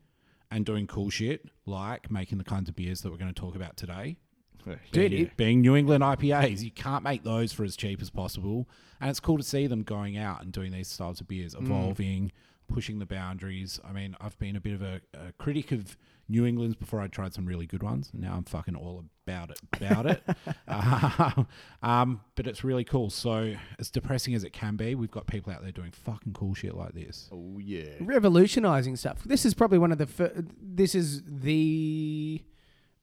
and 0.50 0.64
doing 0.64 0.86
cool 0.86 1.10
shit, 1.10 1.46
like 1.66 2.10
making 2.10 2.38
the 2.38 2.44
kinds 2.44 2.68
of 2.68 2.76
beers 2.76 3.00
that 3.00 3.10
we're 3.10 3.18
going 3.18 3.32
to 3.34 3.38
talk 3.40 3.56
about 3.56 3.76
today. 3.76 4.16
Dude, 4.92 5.10
being, 5.10 5.12
it- 5.26 5.36
being 5.36 5.60
New 5.60 5.74
England 5.74 6.04
IPAs, 6.04 6.62
you 6.62 6.70
can't 6.70 7.02
make 7.02 7.24
those 7.24 7.52
for 7.52 7.64
as 7.64 7.76
cheap 7.76 8.00
as 8.00 8.10
possible. 8.10 8.68
And 9.00 9.10
it's 9.10 9.18
cool 9.20 9.38
to 9.38 9.42
see 9.42 9.66
them 9.66 9.82
going 9.82 10.16
out 10.16 10.42
and 10.42 10.52
doing 10.52 10.70
these 10.70 10.86
styles 10.88 11.20
of 11.20 11.26
beers, 11.26 11.54
Mm. 11.56 11.62
evolving, 11.62 12.32
pushing 12.70 12.98
the 12.98 13.06
boundaries. 13.06 13.80
I 13.84 13.92
mean, 13.92 14.16
I've 14.20 14.38
been 14.38 14.56
a 14.56 14.60
bit 14.60 14.74
of 14.74 14.82
a, 14.82 15.00
a 15.14 15.32
critic 15.38 15.72
of 15.72 15.96
New 16.30 16.46
England's 16.46 16.76
before 16.76 17.00
I 17.00 17.08
tried 17.08 17.34
some 17.34 17.44
really 17.44 17.66
good 17.66 17.82
ones. 17.82 18.10
And 18.12 18.22
now 18.22 18.34
I'm 18.36 18.44
fucking 18.44 18.76
all 18.76 19.04
about 19.26 19.50
it. 19.50 19.60
About 19.74 20.06
it. 20.06 20.22
Uh, 20.68 21.44
um, 21.82 22.20
but 22.36 22.46
it's 22.46 22.62
really 22.62 22.84
cool. 22.84 23.10
So, 23.10 23.54
as 23.78 23.90
depressing 23.90 24.34
as 24.34 24.44
it 24.44 24.52
can 24.52 24.76
be, 24.76 24.94
we've 24.94 25.10
got 25.10 25.26
people 25.26 25.52
out 25.52 25.62
there 25.62 25.72
doing 25.72 25.90
fucking 25.90 26.32
cool 26.32 26.54
shit 26.54 26.74
like 26.74 26.92
this. 26.92 27.28
Oh 27.32 27.58
yeah, 27.58 27.90
revolutionizing 28.00 28.96
stuff. 28.96 29.22
This 29.24 29.44
is 29.44 29.54
probably 29.54 29.78
one 29.78 29.92
of 29.92 29.98
the. 29.98 30.06
Fir- 30.06 30.44
this 30.62 30.94
is 30.94 31.22
the 31.26 32.42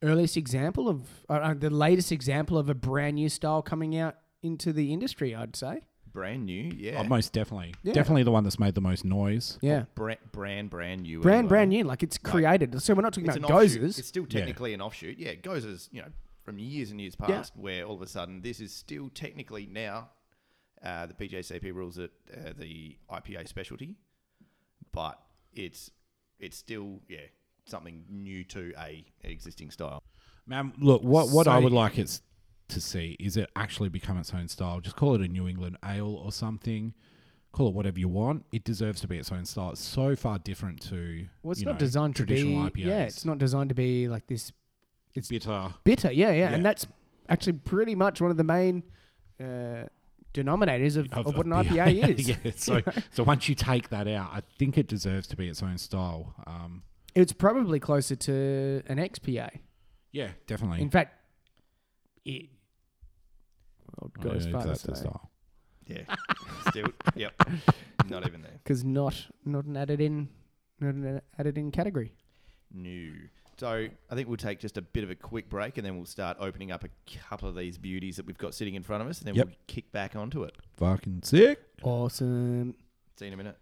earliest 0.02 0.38
example 0.38 0.88
of 0.88 1.02
uh, 1.30 1.34
uh, 1.34 1.54
the 1.54 1.70
latest 1.70 2.12
example 2.12 2.58
of 2.58 2.70
a 2.70 2.76
brand 2.76 3.16
new 3.16 3.30
style 3.30 3.62
coming 3.62 3.98
out 3.98 4.16
into 4.42 4.72
the 4.72 4.94
industry. 4.94 5.36
I'd 5.36 5.56
say. 5.56 5.82
Brand 6.18 6.48
new. 6.48 6.72
Yeah, 6.76 7.02
Oh, 7.02 7.04
most 7.04 7.32
definitely. 7.32 7.76
Yeah. 7.84 7.94
Definitely 7.94 8.24
the 8.24 8.32
one 8.32 8.44
that's 8.44 8.58
made 8.58 8.74
the 8.74 8.82
most 8.82 9.06
noise. 9.06 9.60
Yeah. 9.62 9.84
brand, 9.94 10.18
brand, 10.32 10.72
brand 10.72 11.04
new. 11.04 11.22
Brand 11.22 11.38
anyway. 11.38 11.50
brand 11.50 11.70
new, 11.70 11.84
like 11.84 12.02
it's 12.02 12.18
Like, 12.24 12.32
created. 12.34 12.82
So 12.82 12.96
we're 12.96 13.04
not 13.04 13.14
talking 13.14 13.28
It's 13.28 13.38
an 13.38 13.44
about 13.46 13.62
offshoot. 13.64 13.84
gozers. 13.84 14.00
It's 14.00 14.08
still 14.08 14.24
Yeah. 14.28 14.40
technically 14.40 14.74
an 14.74 14.82
offshoot. 14.82 15.20
Yeah, 15.20 15.36
gozers, 15.36 15.90
you 15.92 16.02
know, 16.02 16.08
from 16.42 16.58
years 16.58 16.90
and 16.90 17.00
years 17.00 17.16
Yeah. 17.20 17.28
past, 17.28 17.56
where 17.56 17.84
all 17.86 17.94
of 17.94 18.02
a 18.02 18.08
sudden 18.08 18.42
this 18.42 18.60
is 18.60 18.74
still 18.74 19.10
technically 19.10 19.68
now 19.68 20.10
uh, 20.82 21.06
the 21.06 21.14
BJCP 21.14 21.72
rules 21.72 22.00
it 22.00 22.12
uh, 22.36 22.54
the 22.58 22.98
IPA 23.12 23.48
specialty, 23.48 23.96
but 24.92 25.22
it's 25.54 25.92
it's 26.40 26.58
still 26.58 27.02
yeah 27.08 27.20
something 27.66 28.06
new 28.10 28.44
to 28.46 28.74
a 28.80 29.06
existing 29.22 29.70
style. 29.72 30.02
Man, 30.48 30.74
look, 30.80 31.04
what 31.04 31.30
what 31.30 31.48
I 31.48 31.60
would 31.60 31.74
like 31.74 31.98
it 32.00 32.22
to 32.70 32.82
see 32.82 33.16
is 33.20 33.38
it 33.38 33.50
actually 33.56 33.90
become 33.90 34.18
its 34.18 34.34
own 34.34 34.48
style. 34.48 34.80
Just 34.80 34.96
call 34.96 35.16
it 35.16 35.22
a 35.22 35.28
New 35.28 35.48
England 35.48 35.78
ale 35.86 36.14
or 36.24 36.32
something. 36.32 36.94
Call 37.54 37.70
it 37.70 37.74
whatever 37.74 38.00
you 38.00 38.08
want. 38.10 38.46
It 38.52 38.64
deserves 38.64 39.00
to 39.02 39.08
be 39.08 39.18
its 39.18 39.32
own 39.32 39.46
style. 39.46 39.72
It's 39.72 39.82
so 39.84 40.16
far 40.16 40.38
different 40.40 40.82
to 40.90 41.26
well, 41.44 41.54
it's 41.54 41.62
not 41.62 41.74
know, 41.74 41.78
designed 41.80 42.16
to 42.18 42.24
be. 42.24 42.36
traditional 42.36 42.70
IPAs. 42.70 42.86
Yeah, 42.86 43.04
it's 43.04 43.26
not 43.26 43.38
designed 43.38 43.70
to 43.70 43.76
be 43.76 44.08
like 44.08 44.28
this 44.28 44.52
It's 45.16 45.30
bitter. 45.30 45.74
bitter. 45.84 46.12
Yeah, 46.12 46.30
yeah, 46.32 46.34
Yeah. 46.50 46.54
and 46.54 46.66
that's 46.66 46.86
actually 47.30 47.54
pretty 47.54 47.96
much 47.96 48.22
one 48.22 48.32
of 48.32 48.38
the 48.38 48.44
main 48.44 48.84
uh, 49.40 49.86
denominators 50.34 50.98
of, 50.98 51.12
of, 51.14 51.36
what 51.38 51.46
an. 51.46 51.54
IPA 51.54 52.10
is. 52.20 52.30
yeah. 52.30 52.36
So 52.58 52.82
so 53.12 53.24
once 53.24 53.48
you 53.50 53.56
take 53.56 53.90
that 53.90 54.08
out, 54.08 54.30
I 54.34 54.42
think 54.60 54.78
it 54.78 54.88
deserves 54.88 55.26
to 55.28 55.36
be 55.36 55.48
its 55.48 55.64
own 55.64 55.78
style. 55.78 56.36
Um, 56.46 56.84
It's 57.16 57.32
probably 57.34 57.80
closer 57.80 58.16
to 58.16 58.84
an 58.88 58.98
XPA. 58.98 59.50
yeah, 60.12 60.30
definitely. 60.46 60.82
In 60.82 60.90
fact, 60.92 61.16
it. 62.26 62.50
I'll 64.02 64.12
Oh, 64.20 64.22
go 64.22 64.30
as 64.32 64.46
yeah, 64.46 64.52
far 64.54 64.62
as 64.62 64.68
that's 64.68 64.82
the 64.84 64.96
say 64.96 65.02
style. 65.02 65.32
Yeah, 65.88 66.02
still 66.70 66.88
yep, 67.16 67.34
not 68.10 68.28
even 68.28 68.42
there. 68.42 68.60
because 68.64 68.84
not 68.84 69.28
not 69.46 69.66
an 69.66 69.78
added 69.78 70.02
in, 70.02 70.28
not 70.80 70.96
an 70.96 71.22
added 71.40 71.58
in 71.58 71.72
category. 71.72 72.14
New. 72.74 73.14
So 73.58 73.88
I 74.12 74.16
think 74.16 74.28
we'll 74.28 74.38
take 74.38 74.60
just 74.60 74.78
a 74.78 74.82
bit 74.82 75.04
of 75.04 75.10
a 75.10 75.16
quick 75.16 75.50
break, 75.50 75.78
and 75.78 75.86
then 75.86 75.96
we'll 75.96 76.06
start 76.06 76.38
opening 76.40 76.72
up 76.72 76.84
a 76.84 76.90
couple 77.28 77.48
of 77.50 77.56
these 77.56 77.78
beauties 77.78 78.18
that 78.18 78.26
we've 78.28 78.38
got 78.38 78.54
sitting 78.54 78.76
in 78.76 78.84
front 78.84 79.02
of 79.02 79.10
us, 79.10 79.20
and 79.20 79.28
then 79.28 79.36
Yep. 79.36 79.48
we'll 79.48 79.56
kick 79.68 79.92
back 79.92 80.16
onto 80.16 80.44
it. 80.44 80.56
Fucking 80.76 81.22
sick. 81.24 81.60
Awesome. 81.82 82.76
See 83.18 83.26
you 83.26 83.30
in 83.30 83.34
a 83.34 83.38
minute. 83.38 83.58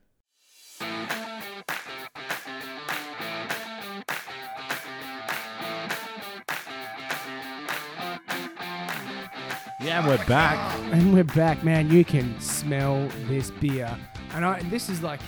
Yeah, 9.86 10.08
we're 10.08 10.26
back. 10.26 10.80
And 10.92 11.14
we're 11.14 11.24
back, 11.24 11.64
man. 11.64 11.92
You 11.92 12.04
can 12.04 12.40
smell 12.42 13.08
this 13.28 13.52
beer, 13.52 13.96
and 14.34 14.44
I 14.44 14.60
this 14.64 14.90
is 14.90 15.04
like 15.04 15.20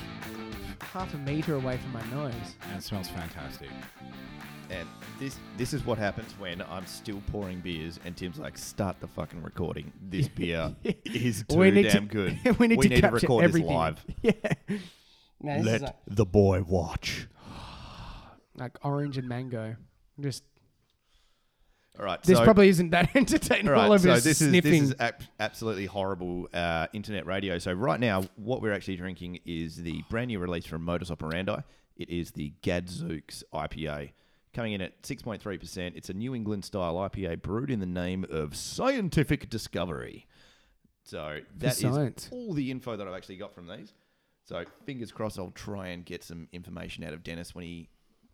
half 0.81 1.13
a 1.13 1.17
meter 1.17 1.53
away 1.53 1.77
from 1.77 1.93
my 1.93 2.03
nose. 2.09 2.33
And 2.63 2.79
it 2.79 2.83
smells 2.83 3.07
fantastic. 3.07 3.69
And 4.71 4.87
this 5.19 5.37
this 5.57 5.73
is 5.73 5.85
what 5.85 5.99
happens 5.99 6.31
when 6.39 6.63
I'm 6.63 6.87
still 6.87 7.21
pouring 7.31 7.59
beers 7.59 7.99
and 8.03 8.17
Tim's 8.17 8.39
like, 8.39 8.57
start 8.57 8.99
the 8.99 9.07
fucking 9.07 9.43
recording. 9.43 9.93
This 10.01 10.27
beer 10.39 10.75
is 11.05 11.45
too 11.47 11.55
we 11.59 11.69
need 11.69 11.83
damn 11.83 12.07
to, 12.09 12.13
good. 12.15 12.57
we 12.59 12.67
need 12.67 12.81
to 12.81 12.89
capture 12.89 13.27
record 13.27 13.43
everything. 13.43 13.67
this 13.69 13.75
live. 13.75 14.05
Yeah. 14.23 14.31
Man, 15.39 15.63
this 15.63 15.75
is 15.75 15.81
like, 15.83 15.95
the 16.07 16.25
boy 16.25 16.63
watch. 16.63 17.27
like 18.55 18.75
orange 18.83 19.19
and 19.19 19.29
mango. 19.29 19.75
Just 20.19 20.43
All 21.99 22.05
right. 22.05 22.21
this 22.23 22.37
so, 22.37 22.43
probably 22.43 22.69
isn't 22.69 22.91
that 22.91 23.09
entertaining. 23.15 23.69
all 23.69 23.75
All 23.75 23.89
right, 23.89 23.95
of 23.95 24.01
so 24.01 24.13
this 24.13 24.41
is 24.41 24.49
sniffing. 24.49 24.71
this 24.71 24.81
is 24.91 24.95
ab- 24.99 25.21
absolutely 25.39 25.85
horrible 25.85 26.47
uh, 26.53 26.87
internet 26.93 27.25
radio. 27.25 27.57
So 27.57 27.73
right 27.73 27.99
now, 27.99 28.23
what 28.35 28.61
we're 28.61 28.73
actually 28.73 28.97
drinking 28.97 29.39
is 29.45 29.77
the 29.77 30.03
brand 30.09 30.27
new 30.27 30.39
release 30.39 30.65
from 30.65 30.83
Modus 30.83 31.09
Operandi. 31.09 31.57
It 31.95 32.09
is 32.09 32.31
the 32.31 32.53
Gadzooks 32.61 33.43
IPA, 33.53 34.11
coming 34.53 34.73
in 34.73 34.81
at 34.81 35.01
6.3%. 35.01 35.93
It's 35.95 36.09
a 36.09 36.13
New 36.13 36.35
England 36.35 36.63
style 36.65 36.95
IPA 36.95 37.41
brewed 37.41 37.71
in 37.71 37.79
the 37.79 37.87
name 37.87 38.25
of 38.29 38.55
scientific 38.55 39.49
discovery. 39.49 40.27
So 41.03 41.39
that 41.57 41.81
is 41.81 42.29
all 42.31 42.53
the 42.53 42.69
info 42.69 42.97
that 42.97 43.07
I've 43.07 43.13
actually 43.15 43.37
got 43.37 43.55
from 43.55 43.67
these. 43.67 43.93
So 44.43 44.63
fingers 44.85 45.11
crossed, 45.11 45.39
I'll 45.39 45.51
try 45.51 45.87
and 45.87 46.05
get 46.05 46.23
some 46.23 46.47
information 46.51 47.03
out 47.03 47.13
of 47.13 47.23
Dennis 47.23 47.55
when 47.55 47.65
he 47.65 47.89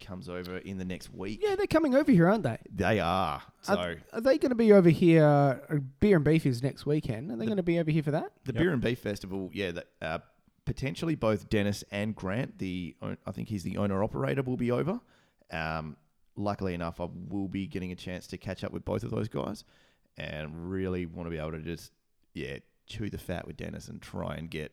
comes 0.05 0.29
over 0.29 0.57
in 0.57 0.77
the 0.77 0.85
next 0.85 1.13
week. 1.13 1.39
yeah, 1.41 1.55
they're 1.55 1.65
coming 1.67 1.95
over 1.95 2.11
here, 2.11 2.27
aren't 2.27 2.43
they? 2.43 2.57
They 2.73 2.99
are. 2.99 3.41
So 3.61 3.75
Are, 3.75 3.95
are 4.13 4.21
they 4.21 4.37
going 4.37 4.49
to 4.51 4.55
be 4.55 4.71
over 4.73 4.89
here? 4.89 5.25
Uh, 5.25 5.77
Beer 5.99 6.17
and 6.17 6.25
Beef 6.25 6.45
is 6.45 6.61
next 6.61 6.85
weekend. 6.85 7.31
Are 7.31 7.35
they 7.37 7.45
going 7.45 7.57
to 7.57 7.63
be 7.63 7.79
over 7.79 7.89
here 7.89 8.03
for 8.03 8.11
that? 8.11 8.31
The 8.45 8.53
Yep. 8.53 8.61
Beer 8.61 8.73
and 8.73 8.81
Beef 8.81 8.99
Festival, 8.99 9.49
yeah, 9.53 9.71
that, 9.71 9.87
uh, 10.01 10.19
potentially 10.65 11.15
both 11.15 11.49
Dennis 11.49 11.83
and 11.91 12.15
Grant, 12.15 12.59
the 12.59 12.95
I 13.25 13.31
think 13.31 13.49
he's 13.49 13.63
the 13.63 13.77
owner 13.77 14.03
operator, 14.03 14.41
will 14.43 14.57
be 14.57 14.71
over. 14.71 14.99
Um, 15.51 15.97
luckily 16.35 16.73
enough, 16.73 17.01
I 17.01 17.07
will 17.29 17.47
be 17.47 17.67
getting 17.67 17.91
a 17.91 17.95
chance 17.95 18.27
to 18.27 18.37
catch 18.37 18.63
up 18.63 18.71
with 18.71 18.85
both 18.85 19.03
of 19.03 19.11
those 19.11 19.27
guys, 19.27 19.63
and 20.17 20.69
really 20.71 21.05
want 21.05 21.27
to 21.27 21.31
be 21.31 21.37
able 21.37 21.51
to 21.51 21.59
just 21.59 21.91
yeah 22.33 22.57
chew 22.85 23.09
the 23.09 23.17
fat 23.17 23.45
with 23.47 23.57
Dennis 23.57 23.87
and 23.87 24.01
try 24.01 24.35
and 24.35 24.49
get 24.49 24.71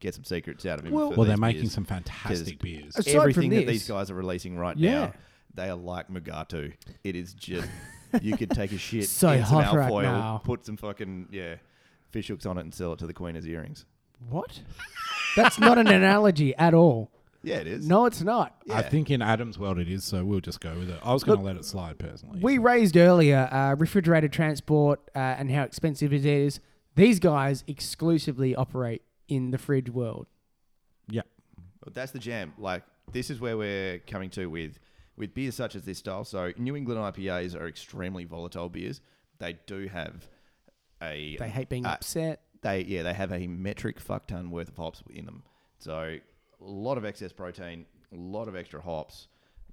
get 0.00 0.14
some 0.14 0.24
secrets 0.24 0.64
out 0.66 0.78
of 0.78 0.86
him. 0.86 0.92
Well- 0.92 1.10
for 1.10 1.16
Well, 1.18 1.26
they're 1.26 1.36
these 1.36 1.40
making 1.40 1.62
beers. 1.62 1.72
some 1.72 1.84
fantastic 1.84 2.58
beers. 2.60 2.96
Aside 2.96 3.10
from 3.12 3.20
Everything 3.20 3.50
that 3.50 3.66
these 3.66 3.88
guys 3.88 4.10
are 4.10 4.14
releasing 4.14 4.56
right 4.56 4.76
Yeah. 4.76 4.90
now, 5.06 5.12
they 5.54 5.68
are 5.70 5.76
like 5.76 6.08
Mugatu. 6.08 6.72
It 7.04 7.16
is 7.16 7.34
just 7.34 7.68
you 8.22 8.36
could 8.36 8.50
take 8.50 8.72
a 8.72 8.78
shit 8.78 9.08
So 9.08 9.30
in 9.30 9.44
some 9.44 9.62
hot 9.64 9.74
right 9.74 9.84
alfoil, 9.90 10.02
now. 10.02 10.40
put 10.44 10.64
some 10.64 10.76
fucking 10.76 11.28
yeah 11.30 11.56
fish 12.10 12.28
hooks 12.28 12.46
on 12.46 12.56
it, 12.58 12.62
and 12.62 12.72
sell 12.74 12.92
it 12.94 12.98
to 13.00 13.06
the 13.06 13.12
queen 13.12 13.36
as 13.36 13.46
earrings. 13.46 13.84
What? 14.30 14.60
That's 15.36 15.58
not 15.58 15.78
an 15.78 15.86
analogy 15.88 16.54
at 16.56 16.74
all. 16.74 17.10
Yeah, 17.42 17.56
it 17.56 17.66
is. 17.68 17.86
No, 17.86 18.06
it's 18.06 18.20
not. 18.22 18.56
I 18.68 18.82
think 18.82 19.10
in 19.10 19.22
Adam's 19.22 19.58
world 19.58 19.78
it 19.78 19.88
is, 19.88 20.02
so 20.04 20.24
we'll 20.24 20.40
just 20.40 20.60
go 20.60 20.76
with 20.76 20.90
it. 20.90 20.98
I 21.04 21.12
was 21.12 21.22
going 21.22 21.38
to 21.38 21.44
let 21.44 21.54
it 21.56 21.64
slide 21.64 21.98
personally. 21.98 22.40
We 22.42 22.58
raised 22.58 22.96
earlier 22.96 23.48
uh, 23.52 23.76
refrigerated 23.78 24.32
transport 24.32 25.00
uh, 25.14 25.18
and 25.18 25.50
how 25.50 25.62
expensive 25.62 26.12
it 26.12 26.26
is. 26.26 26.58
These 26.96 27.20
guys 27.20 27.62
exclusively 27.68 28.56
operate 28.56 29.02
in 29.28 29.50
the 29.50 29.58
fridge 29.58 29.90
world. 29.90 30.26
yeah, 31.08 31.22
But 31.84 31.94
that's 31.94 32.12
the 32.12 32.18
jam. 32.18 32.52
Like 32.58 32.82
this 33.12 33.30
is 33.30 33.40
where 33.40 33.56
we're 33.56 33.98
coming 34.00 34.30
to 34.30 34.46
with 34.46 34.78
with 35.16 35.34
beers 35.34 35.54
such 35.54 35.74
as 35.74 35.82
this 35.84 35.98
style. 35.98 36.24
So 36.24 36.52
New 36.56 36.76
England 36.76 37.00
IPAs 37.00 37.54
are 37.54 37.66
extremely 37.68 38.24
volatile 38.24 38.68
beers. 38.68 39.00
They 39.38 39.58
do 39.66 39.88
have 39.88 40.26
a 41.02 41.36
They 41.38 41.48
hate 41.48 41.68
being 41.68 41.86
uh, 41.86 41.90
upset. 41.90 42.42
they 42.62 42.82
yeah 42.82 43.02
they 43.02 43.14
have 43.14 43.32
a 43.32 43.46
metric 43.46 44.00
fuck 44.00 44.26
ton 44.26 44.50
worth 44.50 44.68
of 44.68 44.76
hops 44.76 45.02
in 45.10 45.26
them. 45.26 45.42
So 45.78 46.18
a 46.60 46.64
lot 46.64 46.98
of 46.98 47.04
excess 47.04 47.32
protein, 47.32 47.86
a 48.12 48.16
lot 48.16 48.48
of 48.48 48.56
extra 48.56 48.80
hops. 48.80 49.28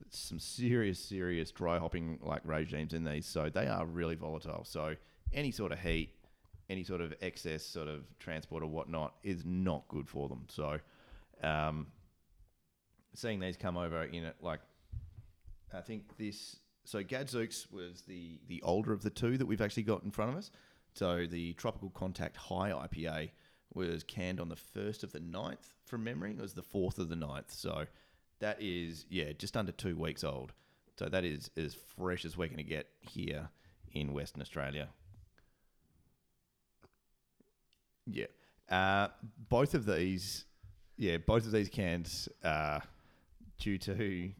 some 0.09 0.39
serious, 0.39 0.99
serious 0.99 1.49
dry 1.51 1.79
hopping 1.79 2.19
like 2.21 2.41
regimes 2.45 2.93
in 2.93 3.03
these, 3.03 3.25
so 3.25 3.49
they 3.49 3.67
are 3.67 3.85
really 3.85 4.15
volatile. 4.15 4.63
So 4.63 4.95
any 5.33 5.49
sort 5.51 5.71
of 5.71 5.79
heat, 5.79 6.11
any 6.69 6.83
sort 6.83 7.01
of 7.01 7.13
excess 7.21 7.63
sort 7.63 7.87
of 7.87 8.03
transport 8.19 8.63
or 8.63 8.67
whatnot 8.67 9.13
is 9.23 9.43
not 9.45 9.87
good 9.87 10.07
for 10.07 10.27
them. 10.27 10.45
So, 10.49 10.79
um, 11.43 11.87
seeing 13.13 13.39
these 13.39 13.57
come 13.57 13.77
over 13.77 14.03
in 14.03 14.23
it, 14.23 14.35
like 14.41 14.59
I 15.73 15.81
think 15.81 16.17
this. 16.17 16.57
So 16.87 17.01
Gadzooks 17.01 17.71
was 17.71 18.03
the 18.07 18.39
the 18.47 18.61
older 18.61 18.93
of 18.93 19.01
the 19.01 19.09
two 19.09 19.37
that 19.37 19.45
we've 19.45 19.61
actually 19.61 19.83
got 19.83 20.03
in 20.03 20.11
front 20.11 20.31
of 20.31 20.37
us. 20.37 20.51
So 20.93 21.25
the 21.25 21.53
Tropical 21.53 21.89
Contact 21.89 22.37
High 22.37 22.71
IPA 22.71 23.31
was 23.73 24.03
canned 24.03 24.39
on 24.39 24.47
the 24.47 24.55
first 24.55 25.03
of 25.03 25.11
the 25.11 25.19
9th 25.19 25.73
from 25.83 26.03
memory. 26.05 26.31
It 26.31 26.41
was 26.41 26.53
the 26.53 26.61
fourth 26.61 26.99
of 26.99 27.09
the 27.09 27.15
9th. 27.15 27.49
So 27.51 27.85
that 28.39 28.61
is 28.61 29.05
yeah, 29.09 29.33
just 29.37 29.57
under 29.57 29.71
two 29.71 29.97
weeks 29.97 30.23
old. 30.23 30.53
So 30.97 31.09
that 31.09 31.25
is 31.25 31.49
as 31.57 31.75
fresh 31.97 32.23
as 32.23 32.37
we're 32.37 32.47
going 32.47 32.57
to 32.57 32.63
get 32.63 32.87
here 33.01 33.49
in 33.91 34.13
Western 34.13 34.41
Australia. 34.41 34.89
Yeah, 38.07 38.25
uh, 38.69 39.07
both 39.49 39.73
of 39.73 39.85
these, 39.85 40.45
yeah, 40.97 41.17
both 41.17 41.45
of 41.45 41.51
these 41.51 41.69
cans, 41.69 42.29
uh, 42.43 42.79
due 43.59 43.77
to 43.79 44.31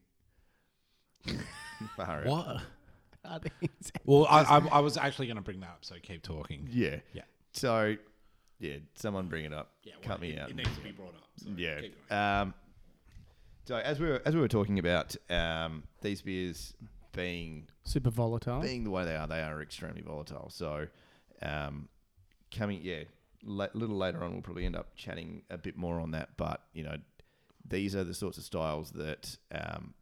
Far 1.95 2.20
out. 2.22 2.26
What? 2.26 2.61
Are 3.26 3.39
these- 3.39 3.91
Well, 4.05 4.28
I, 4.30 4.41
I, 4.43 4.57
I 4.74 4.80
was 4.80 4.97
actually 4.97 5.28
going 5.28 5.38
to 5.38 5.41
bring 5.41 5.59
that 5.61 5.70
up, 5.70 5.80
so 5.82 5.95
keep 6.01 6.22
talking. 6.22 6.70
Yeah. 6.72 6.97
Yeah. 7.13 7.24
So, 7.53 7.95
yeah, 8.59 8.76
someone 8.93 9.28
bring 9.28 9.45
it 9.45 9.53
up. 9.53 9.72
Yeah. 9.84 9.93
Cut 10.03 10.22
me 10.22 10.38
out. 10.38 10.49
It 10.51 10.55
needs 10.55 10.76
to 10.76 10.82
be 10.82 10.91
brought 10.91 11.16
up. 11.16 11.28
so 11.38 11.49
yeah. 11.55 11.82
keep 11.82 12.09
going. 12.09 12.22
Um, 12.22 12.53
so 13.66 13.78
as 13.78 13.99
we 13.99 14.07
were 14.07 14.22
as 14.26 14.36
we 14.36 14.41
were 14.41 14.47
talking 14.47 14.78
about 14.78 15.16
um, 15.28 15.84
these 16.01 16.22
beers 16.22 16.76
being 17.13 17.66
Super 17.84 18.11
volatile. 18.11 18.61
being 18.61 18.84
the 18.84 18.91
way 18.91 19.05
they 19.05 19.16
are, 19.16 19.26
they 19.26 19.41
are 19.41 19.59
extremely 19.61 20.01
volatile. 20.01 20.49
So, 20.51 20.86
um, 21.41 21.88
coming 22.55 22.82
yeah, 22.84 23.05
a 23.46 23.50
little 23.50 23.98
later 23.98 24.24
on, 24.24 24.34
we'll 24.34 24.41
probably 24.41 24.66
end 24.66 24.76
up 24.76 24.96
chatting 24.96 25.43
a 25.50 25.58
bit 25.58 25.78
more 25.78 26.00
on 26.00 26.12
that. 26.12 26.30
But 26.38 26.62
you 26.74 26.84
know, 26.84 26.98
these 27.68 27.96
are 27.96 28.04
the 28.04 28.14
sorts 28.14 28.38
of 28.38 28.43
styles 28.43 28.91
that 28.91 29.38
um, 29.52 29.93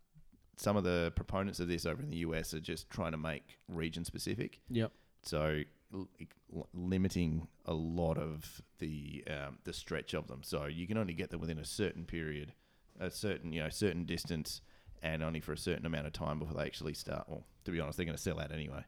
some 0.58 0.78
of 0.78 0.84
the 0.84 1.12
proponents 1.16 1.60
of 1.60 1.68
this 1.68 1.86
over 1.86 2.02
in 2.02 2.10
the 2.10 2.18
US 2.18 2.54
are 2.54 2.60
just 2.60 2.90
trying 2.90 3.12
to 3.12 3.18
make 3.18 3.58
region 3.68 4.06
specific. 4.06 4.60
Yep. 4.70 4.92
So 5.24 5.62
l- 5.94 6.10
l- 6.56 6.68
limiting 6.74 7.48
a 7.66 7.74
lot 7.74 8.18
of 8.18 8.62
the 8.80 9.24
um, 9.30 9.60
the 9.64 9.74
stretch 9.74 10.14
of 10.14 10.28
them. 10.28 10.42
So 10.44 10.66
you 10.66 10.88
can 10.88 10.98
only 10.98 11.14
get 11.14 11.30
them 11.30 11.40
within 11.40 11.60
a 11.60 11.66
certain 11.66 12.06
period, 12.06 12.54
a 13.00 13.10
certain 13.10 13.54
you 13.54 13.62
know 13.64 13.70
certain 13.70 14.06
distance, 14.06 14.62
and 15.02 15.24
only 15.24 15.40
for 15.40 15.54
a 15.54 15.58
certain 15.58 15.86
amount 15.86 16.08
of 16.08 16.14
time 16.14 16.40
before 16.40 16.56
they 16.56 16.66
actually 16.66 16.94
start. 16.94 17.26
Well, 17.28 17.46
to 17.66 17.72
be 17.72 17.80
honest, 17.80 17.98
they're 17.98 18.06
going 18.06 18.18
to 18.18 18.22
sell 18.22 18.40
out 18.40 18.52
anyway. 18.52 18.84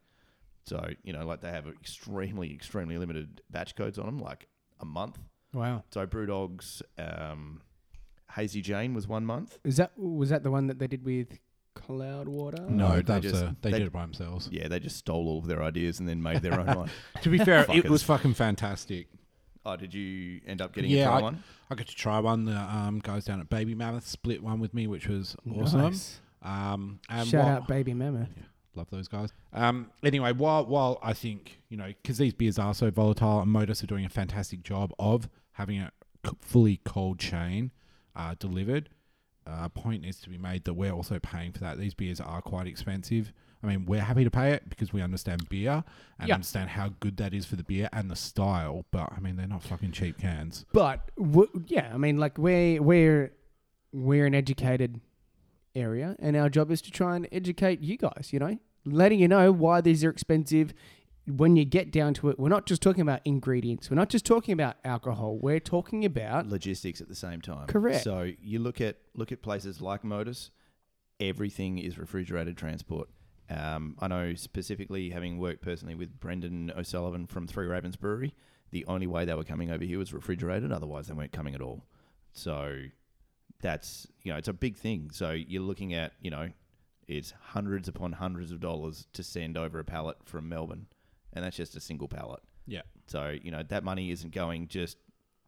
So 0.65 0.83
you 1.03 1.13
know, 1.13 1.25
like 1.25 1.41
they 1.41 1.51
have 1.51 1.67
extremely 1.67 2.53
extremely 2.53 2.97
limited 2.97 3.41
batch 3.49 3.75
codes 3.75 3.99
on 3.99 4.05
them, 4.07 4.19
like 4.19 4.47
a 4.79 4.85
month. 4.85 5.19
Wow. 5.53 5.83
So 5.91 6.05
Brewdog's 6.05 6.81
um, 6.97 7.61
Hazy 8.33 8.61
Jane 8.61 8.93
was 8.93 9.07
one 9.07 9.25
month. 9.25 9.59
Is 9.63 9.77
that 9.77 9.91
was 9.97 10.29
that 10.29 10.43
the 10.43 10.51
one 10.51 10.67
that 10.67 10.79
they 10.79 10.87
did 10.87 11.03
with 11.05 11.37
Cloudwater? 11.75 12.67
No, 12.69 12.95
No, 12.95 13.01
they 13.01 13.19
just- 13.19 13.35
uh, 13.43 13.51
they, 13.61 13.71
they- 13.71 13.79
did 13.79 13.87
it 13.87 13.93
by 13.93 14.01
themselves. 14.01 14.49
Yeah, 14.51 14.67
they 14.67 14.79
just 14.79 14.97
stole 14.97 15.27
all 15.27 15.39
of 15.39 15.47
their 15.47 15.61
ideas 15.63 15.99
and 15.99 16.07
then 16.09 16.21
made 16.21 16.41
their 16.41 16.59
own 16.59 16.65
one. 16.77 16.89
To 17.21 17.29
be 17.29 17.37
fair, 17.37 17.65
it 17.69 17.89
was 17.89 18.03
fucking 18.03 18.33
fantastic. 18.33 19.07
Oh, 19.65 19.75
did 19.75 19.93
you 19.93 20.41
end 20.45 20.61
up 20.61 20.73
getting 20.73 20.91
Yeah, 20.91 21.03
a 21.03 21.05
try 21.05 21.19
I- 21.19 21.21
one? 21.21 21.43
I 21.69 21.75
got 21.75 21.87
to 21.87 21.95
try 21.95 22.19
one. 22.19 22.45
The 22.45 22.55
um, 22.57 22.99
guys 22.99 23.25
down 23.25 23.39
at 23.39 23.49
Baby 23.49 23.73
Mammoth 23.75 24.07
split 24.07 24.43
one 24.43 24.59
with 24.59 24.73
me, 24.73 24.85
which 24.87 25.07
was 25.07 25.35
awesome. 25.51 25.81
Nice. 25.81 26.19
Um, 26.43 26.99
and 27.09 27.27
Shout 27.27 27.43
while- 27.45 27.55
out 27.55 27.67
Baby 27.67 27.93
Mammoth. 27.93 28.29
Love 28.75 28.89
those 28.89 29.07
guys. 29.07 29.29
Um, 29.53 29.89
anyway, 30.03 30.31
while 30.33 30.65
while 30.65 30.99
I 31.01 31.13
think 31.13 31.61
you 31.69 31.77
know 31.77 31.87
because 32.01 32.17
these 32.17 32.33
beers 32.33 32.59
are 32.59 32.73
so 32.73 32.91
volatile, 32.91 33.39
and 33.41 33.51
Modus 33.51 33.83
are 33.83 33.87
doing 33.87 34.05
a 34.05 34.09
fantastic 34.09 34.63
job 34.63 34.93
of 34.99 35.29
having 35.53 35.79
a 35.79 35.91
fully 36.41 36.81
cold 36.85 37.19
chain 37.19 37.71
uh, 38.15 38.35
delivered. 38.39 38.89
Uh, 39.47 39.69
point 39.69 40.01
needs 40.01 40.19
to 40.21 40.29
be 40.29 40.39
made 40.39 40.63
that 40.65 40.73
we're 40.73 40.91
also 40.91 41.19
paying 41.19 41.51
for 41.51 41.59
that. 41.59 41.77
These 41.77 41.93
beers 41.93 42.19
are 42.19 42.41
quite 42.41 42.65
expensive. 42.65 43.31
I 43.61 43.67
mean, 43.67 43.85
we're 43.85 44.01
happy 44.01 44.23
to 44.23 44.31
pay 44.31 44.53
it 44.53 44.67
because 44.69 44.91
we 44.91 45.01
understand 45.03 45.47
beer 45.49 45.83
and 46.19 46.27
Yeah. 46.27 46.33
understand 46.35 46.71
how 46.71 46.89
good 46.99 47.17
that 47.17 47.31
is 47.31 47.45
for 47.45 47.55
the 47.55 47.63
beer 47.63 47.87
and 47.93 48.09
the 48.09 48.15
style. 48.15 48.85
But 48.89 49.13
I 49.15 49.19
mean, 49.19 49.35
they're 49.35 49.47
not 49.47 49.61
fucking 49.61 49.91
cheap 49.91 50.17
cans. 50.17 50.65
But 50.73 51.11
w- 51.15 51.63
yeah, 51.67 51.91
I 51.93 51.97
mean, 51.97 52.17
like 52.17 52.37
we 52.39 52.79
we're 52.79 53.33
we're 53.93 54.25
an 54.25 54.33
educated 54.33 54.99
area, 55.75 56.15
and 56.19 56.35
our 56.35 56.49
job 56.49 56.71
is 56.71 56.81
to 56.83 56.91
try 56.91 57.15
and 57.15 57.27
educate 57.31 57.81
you 57.81 57.97
guys. 57.97 58.29
You 58.31 58.39
know, 58.39 58.57
letting 58.85 59.19
you 59.19 59.27
know 59.27 59.51
why 59.51 59.81
these 59.81 60.03
are 60.03 60.09
expensive. 60.09 60.73
When 61.27 61.55
you 61.55 61.65
get 61.65 61.91
down 61.91 62.13
to 62.15 62.29
it, 62.29 62.39
we're 62.39 62.49
not 62.49 62.67
just 62.67 62.83
talking 62.83 63.01
about 63.01 63.21
ingredients. 63.25 63.89
We're 63.89 63.95
not 63.95 64.09
just 64.09 64.25
talking 64.25 64.53
about 64.53 64.75
alcohol. 64.85 65.39
We're 65.41 65.59
talking 65.59 66.05
about 66.05 66.47
logistics 66.47 67.01
at 67.01 67.07
the 67.07 67.15
same 67.15 67.41
time. 67.41 67.65
Correct. 67.65 68.03
So 68.03 68.31
you 68.39 68.59
look 68.59 68.79
at 68.79 68.97
look 69.15 69.31
at 69.31 69.41
places 69.41 69.81
like 69.81 70.03
Modus, 70.03 70.51
everything 71.19 71.79
is 71.79 71.97
refrigerated 71.97 72.57
transport. 72.57 73.09
Um, 73.49 73.95
I 73.99 74.07
know 74.07 74.33
specifically, 74.35 75.09
having 75.11 75.37
worked 75.37 75.61
personally 75.61 75.95
with 75.95 76.19
Brendan 76.19 76.71
O'Sullivan 76.75 77.27
from 77.27 77.47
Three 77.47 77.67
Ravens 77.67 77.95
Brewery, 77.95 78.33
the 78.71 78.85
only 78.85 79.07
way 79.07 79.25
they 79.25 79.33
were 79.33 79.43
coming 79.43 79.71
over 79.71 79.83
here 79.83 79.97
was 79.97 80.13
refrigerated. 80.13 80.71
Otherwise, 80.71 81.07
they 81.07 81.13
weren't 81.13 81.31
coming 81.31 81.55
at 81.55 81.61
all. 81.61 81.85
So 82.33 82.83
that's 83.65 84.07
you 84.21 84.31
know 84.31 84.37
it's 84.37 84.47
a 84.47 84.53
big 84.53 84.77
thing. 84.77 85.09
So 85.11 85.31
you're 85.31 85.63
looking 85.63 85.93
at 85.93 86.13
you 86.21 86.29
know 86.29 86.49
it's 87.07 87.33
hundreds 87.41 87.87
upon 87.87 88.11
hundreds 88.13 88.51
of 88.51 88.59
dollars 88.59 89.07
to 89.13 89.23
send 89.23 89.57
over 89.57 89.79
a 89.79 89.83
pallet 89.83 90.17
from 90.23 90.47
Melbourne, 90.47 90.85
and 91.33 91.43
that's 91.43 91.57
just 91.57 91.75
a 91.75 91.79
single 91.79 92.07
pallet. 92.07 92.41
Yeah. 92.67 92.81
So 93.07 93.35
you 93.41 93.49
know 93.51 93.63
that 93.69 93.83
money 93.83 94.11
isn't 94.11 94.33
going 94.33 94.67
just 94.67 94.97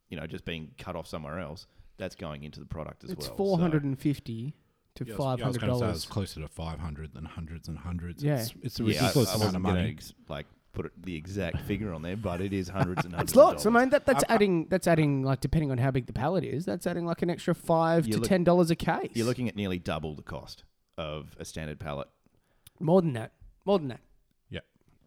you 0.09 0.18
know 0.20 0.26
just 0.26 0.45
being 0.45 0.72
cut 0.80 0.95
off 0.95 1.07
somewhere 1.07 1.39
else. 1.39 1.68
That's 1.97 2.15
going 2.15 2.43
into 2.43 2.59
the 2.59 2.65
product 2.65 3.03
as 3.03 3.09
well. 3.09 3.18
it's 3.20 3.28
well. 3.28 3.38
four 3.38 3.59
hundred 3.59 3.84
and 3.84 3.97
fifty 3.99 4.55
to 4.95 5.05
Yeah, 5.05 5.13
I 5.13 5.18
was- 5.18 5.24
five 5.26 5.39
yeah, 5.39 5.45
I 5.45 5.47
was 5.49 5.57
gonna 5.57 5.80
say 5.80 5.89
It's 5.91 6.05
closer 6.05 6.41
to 6.41 6.47
five 6.47 6.80
hundred 6.80 7.13
than 7.13 7.26
hundreds 7.26 7.68
and 7.68 7.78
hundreds. 7.78 8.24
Yeah. 8.24 8.39
It's, 8.41 8.53
it's 8.63 8.80
a 8.80 8.84
So, 8.84 8.89
yeah, 8.89 9.11
I, 9.15 9.20
I 9.32 9.36
amount 9.36 9.55
of 9.55 9.61
money. 9.61 9.84
to 9.84 9.89
ex- 9.89 10.13
like 10.28 10.47
put 10.74 10.91
the 11.01 11.15
exact 11.15 11.61
figure 11.61 11.93
on 11.93 12.01
there, 12.01 12.15
but 12.18 12.39
it 12.41 12.53
is 12.53 12.70
hundreds 12.70 13.03
and 13.05 13.13
hundreds. 13.15 13.32
It's 13.32 13.36
lots. 13.36 13.65
I 13.65 13.70
Of 13.70 13.74
dollars. 13.74 13.82
mean, 13.84 13.89
that, 13.91 14.05
that's 14.05 14.24
I- 14.28 14.34
I- 14.34 14.36
adding. 14.36 14.68
That's 14.70 14.88
adding 14.88 15.24
like 15.24 15.41
depending 15.41 15.72
on 15.72 15.78
how 15.78 15.91
big 15.91 16.05
the 16.05 16.13
pallet 16.13 16.43
is. 16.43 16.65
That's 16.65 16.86
adding 16.88 17.05
like 17.05 17.22
an 17.22 17.30
extra 17.30 17.55
five 17.55 18.05
to 18.07 18.18
look- 18.20 18.28
ten 18.28 18.43
dollars 18.43 18.70
a 18.72 18.76
case. 18.76 19.09
You're 19.13 19.26
looking 19.26 19.47
at 19.49 19.55
nearly 19.55 19.80
double 19.80 20.13
the 20.15 20.22
cost 20.24 20.63
of 20.97 21.36
a 21.39 21.45
standard 21.45 21.80
pallet. 21.80 22.07
more 22.80 23.01
than 23.01 23.13
that. 23.13 23.32
More 23.65 23.80
than 23.80 23.88
that. 23.89 23.99
Yeah, 24.49 24.59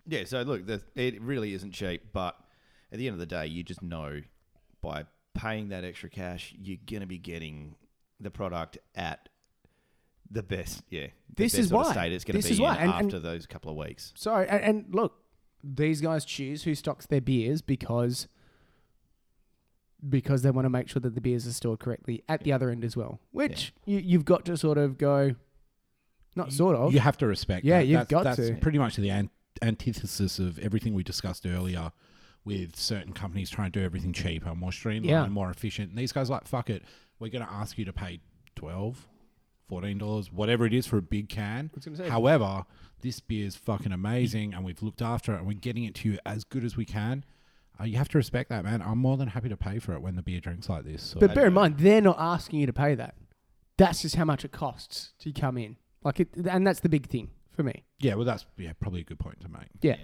Yeah. 0.07 0.25
so 0.25 0.43
look, 0.43 0.67
the, 0.67 0.81
it 0.95 1.21
really 1.23 1.55
isn't 1.55 1.73
cheap, 1.73 2.13
but 2.13 2.37
at 2.93 2.99
the 2.99 3.07
end 3.07 3.15
of 3.15 3.21
the 3.21 3.27
day, 3.27 3.47
you 3.47 3.63
just 3.63 3.83
know 3.83 4.21
by 4.81 5.05
paying 5.35 5.69
that 5.71 5.85
extra 5.85 6.09
cash, 6.11 6.55
you're 6.61 6.79
going 6.87 7.01
to 7.01 7.07
be 7.07 7.19
getting 7.19 7.75
the 8.21 8.31
product 8.31 8.79
at 8.95 9.29
the 10.31 10.43
best, 10.43 10.83
yeah. 10.91 11.07
the 11.29 11.45
This 11.45 11.53
best 11.53 11.59
is 11.61 11.69
sort 11.71 11.81
of 11.83 11.87
why. 11.89 11.93
state 11.93 12.13
it's 12.13 12.25
going 12.25 12.37
This 12.37 12.45
to 12.47 12.51
be 12.51 12.55
is 12.55 12.61
why. 12.61 12.75
in 12.77 12.83
And- 12.83 12.93
and- 12.93 13.07
after 13.07 13.19
those 13.19 13.47
couple 13.47 13.71
of 13.71 13.77
weeks. 13.77 14.13
Sorry, 14.17 14.49
and, 14.49 14.63
and 14.63 14.95
look, 14.95 15.15
these 15.63 16.01
guys 16.01 16.25
choose 16.25 16.63
who 16.65 16.75
stocks 16.75 17.07
their 17.07 17.21
beers 17.21 17.63
because 17.63 18.29
because 20.09 20.43
they 20.43 20.51
want 20.51 20.65
to 20.65 20.71
make 20.71 20.89
sure 20.89 21.01
that 21.01 21.15
the 21.15 21.21
beers 21.21 21.47
are 21.47 21.53
stored 21.53 21.79
correctly 21.79 22.23
at 22.29 22.43
the 22.43 22.53
other 22.53 22.71
end 22.71 22.85
as 22.85 22.97
well. 22.97 23.21
Which 23.33 23.73
you, 23.85 23.99
you've 23.99 24.25
got 24.25 24.45
to 24.47 24.57
sort 24.57 24.79
of 24.79 24.97
go, 24.97 25.35
not 26.35 26.53
sort 26.53 26.75
of. 26.77 26.95
You 26.95 27.01
have 27.01 27.19
to 27.19 27.27
respect. 27.27 27.65
Yeah, 27.67 27.79
that. 27.81 27.87
you've 27.87 27.99
that's, 28.01 28.11
got 28.11 28.25
that's 28.25 28.37
to. 28.49 28.55
pretty 28.57 28.79
much 28.79 28.97
the 28.97 29.11
an- 29.11 29.31
antithesis 29.61 30.39
of 30.39 30.59
everything 30.59 30.95
we 30.95 31.03
discussed 31.03 31.45
earlier. 31.47 31.93
With 32.43 32.75
certain 32.75 33.13
companies 33.13 33.51
trying 33.51 33.71
to 33.71 33.79
do 33.81 33.85
everything 33.85 34.15
cheaper, 34.15 34.55
more 34.55 34.73
streamlined, 34.73 35.05
Yeah. 35.11 35.27
more 35.27 35.51
efficient. 35.51 35.91
And 35.91 35.99
these 35.99 36.11
guys 36.11 36.31
like, 36.31 36.47
fuck 36.49 36.71
it, 36.71 36.83
we're 37.19 37.29
going 37.29 37.45
to 37.45 37.53
ask 37.53 37.77
you 37.77 37.85
to 37.85 37.93
pay 37.93 38.21
12 39.71 39.99
$14, 39.99 40.33
whatever 40.33 40.67
it 40.67 40.75
is 40.75 40.87
for 40.87 40.99
a 40.99 41.03
big 41.03 41.29
can. 41.29 41.71
was 41.75 41.85
gonna 41.85 41.97
say- 41.97 42.09
However, 42.09 42.65
this 43.01 43.21
beer 43.21 43.47
is 43.47 43.57
fucking 43.57 43.93
amazing 43.93 44.53
and 44.55 44.65
we've 44.65 44.83
looked 44.83 45.03
after 45.03 45.35
it 45.35 45.39
and 45.39 45.47
we're 45.47 45.55
getting 45.55 45.85
it 45.85 45.95
to 45.97 46.11
you 46.11 46.19
as 46.27 46.45
good 46.45 46.65
as 46.65 46.77
we 46.77 46.85
can. 46.85 47.25
Uh, 47.81 47.85
you 47.85 47.97
have 47.97 48.09
to 48.11 48.19
respect 48.19 48.51
that, 48.51 48.65
man. 48.65 48.83
I'm 48.83 48.99
more 48.99 49.17
than 49.17 49.29
happy 49.29 49.49
to 49.49 49.57
pay 49.57 49.79
for 49.79 49.95
it 49.95 50.03
when 50.03 50.17
the 50.17 50.23
beer 50.23 50.41
drinks 50.41 50.69
like 50.69 50.85
this. 50.85 51.03
So 51.03 51.21
but 51.21 51.35
bear 51.35 51.47
in 51.47 51.55
mind, 51.55 51.79
they're 51.79 52.03
not 52.03 52.17
asking 52.19 52.61
you 52.61 52.67
to 52.67 52.73
pay 52.73 52.95
that. 52.95 53.15
That's 53.79 54.03
just 54.03 54.17
how 54.17 54.27
much 54.27 54.45
it 54.45 54.53
costs 54.53 55.15
to 55.21 55.33
come 55.33 55.57
in. 55.57 55.77
Like, 56.05 56.21
it, 56.21 56.29
and 56.37 56.67
that's 56.67 56.81
the 56.81 56.91
big 56.91 57.07
thing 57.07 57.31
for 57.51 57.63
me. 57.63 57.85
yeah, 57.99 58.15
well, 58.15 58.25
that's 58.25 58.45
yeah, 58.59 58.73
probably 58.79 59.01
a 59.01 59.05
good 59.05 59.19
point 59.19 59.41
to 59.41 59.49
make. 59.49 59.69
Yeah. 59.81 59.97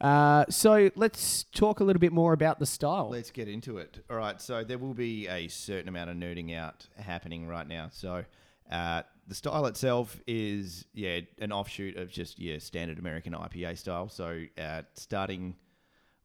Uh, 0.00 0.44
so 0.50 0.90
let's 0.96 1.44
talk 1.44 1.80
a 1.80 1.84
little 1.84 2.00
bit 2.00 2.12
more 2.12 2.32
about 2.32 2.58
the 2.58 2.66
style. 2.66 3.08
Let's 3.08 3.30
get 3.30 3.46
into 3.46 3.78
it. 3.78 4.04
All 4.10 4.16
right, 4.16 4.40
so 4.40 4.64
there 4.64 4.78
will 4.78 4.94
be 4.94 5.28
a 5.28 5.46
certain 5.48 5.88
amount 5.88 6.10
of 6.10 6.16
nerding 6.16 6.56
out 6.56 6.88
happening 6.98 7.46
right 7.46 7.66
now. 7.68 7.88
So 7.92 8.24
uh, 8.72 9.02
the 9.28 9.34
style 9.34 9.66
itself 9.66 10.18
is 10.26 10.86
yeah 10.94 11.20
an 11.38 11.52
offshoot 11.52 11.96
of 11.96 12.10
just 12.10 12.38
yeah 12.40 12.58
standard 12.58 12.98
American 12.98 13.34
IPA 13.34 13.78
style. 13.78 14.08
So 14.08 14.44
uh, 14.58 14.82
starting 14.94 15.56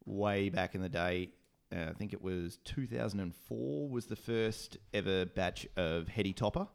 way 0.05 0.49
back 0.49 0.73
in 0.73 0.81
the 0.81 0.89
day, 0.89 1.29
uh, 1.75 1.89
I 1.89 1.93
think 1.93 2.13
it 2.13 2.21
was 2.21 2.57
2004 2.63 3.89
was 3.89 4.05
the 4.05 4.15
first 4.15 4.77
ever 4.93 5.25
batch 5.25 5.67
of 5.75 6.07
Heady 6.07 6.31
Topper 6.33 6.67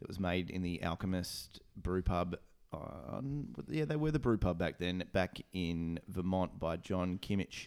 that 0.00 0.08
was 0.08 0.18
made 0.18 0.50
in 0.50 0.62
the 0.62 0.82
Alchemist 0.82 1.60
Brew 1.76 2.02
Pub. 2.02 2.36
On, 2.72 3.54
yeah, 3.68 3.84
they 3.84 3.96
were 3.96 4.10
the 4.10 4.18
brew 4.18 4.38
pub 4.38 4.56
back 4.56 4.78
then, 4.78 5.04
back 5.12 5.42
in 5.52 6.00
Vermont 6.08 6.58
by 6.58 6.78
John 6.78 7.18
Kimmich. 7.18 7.66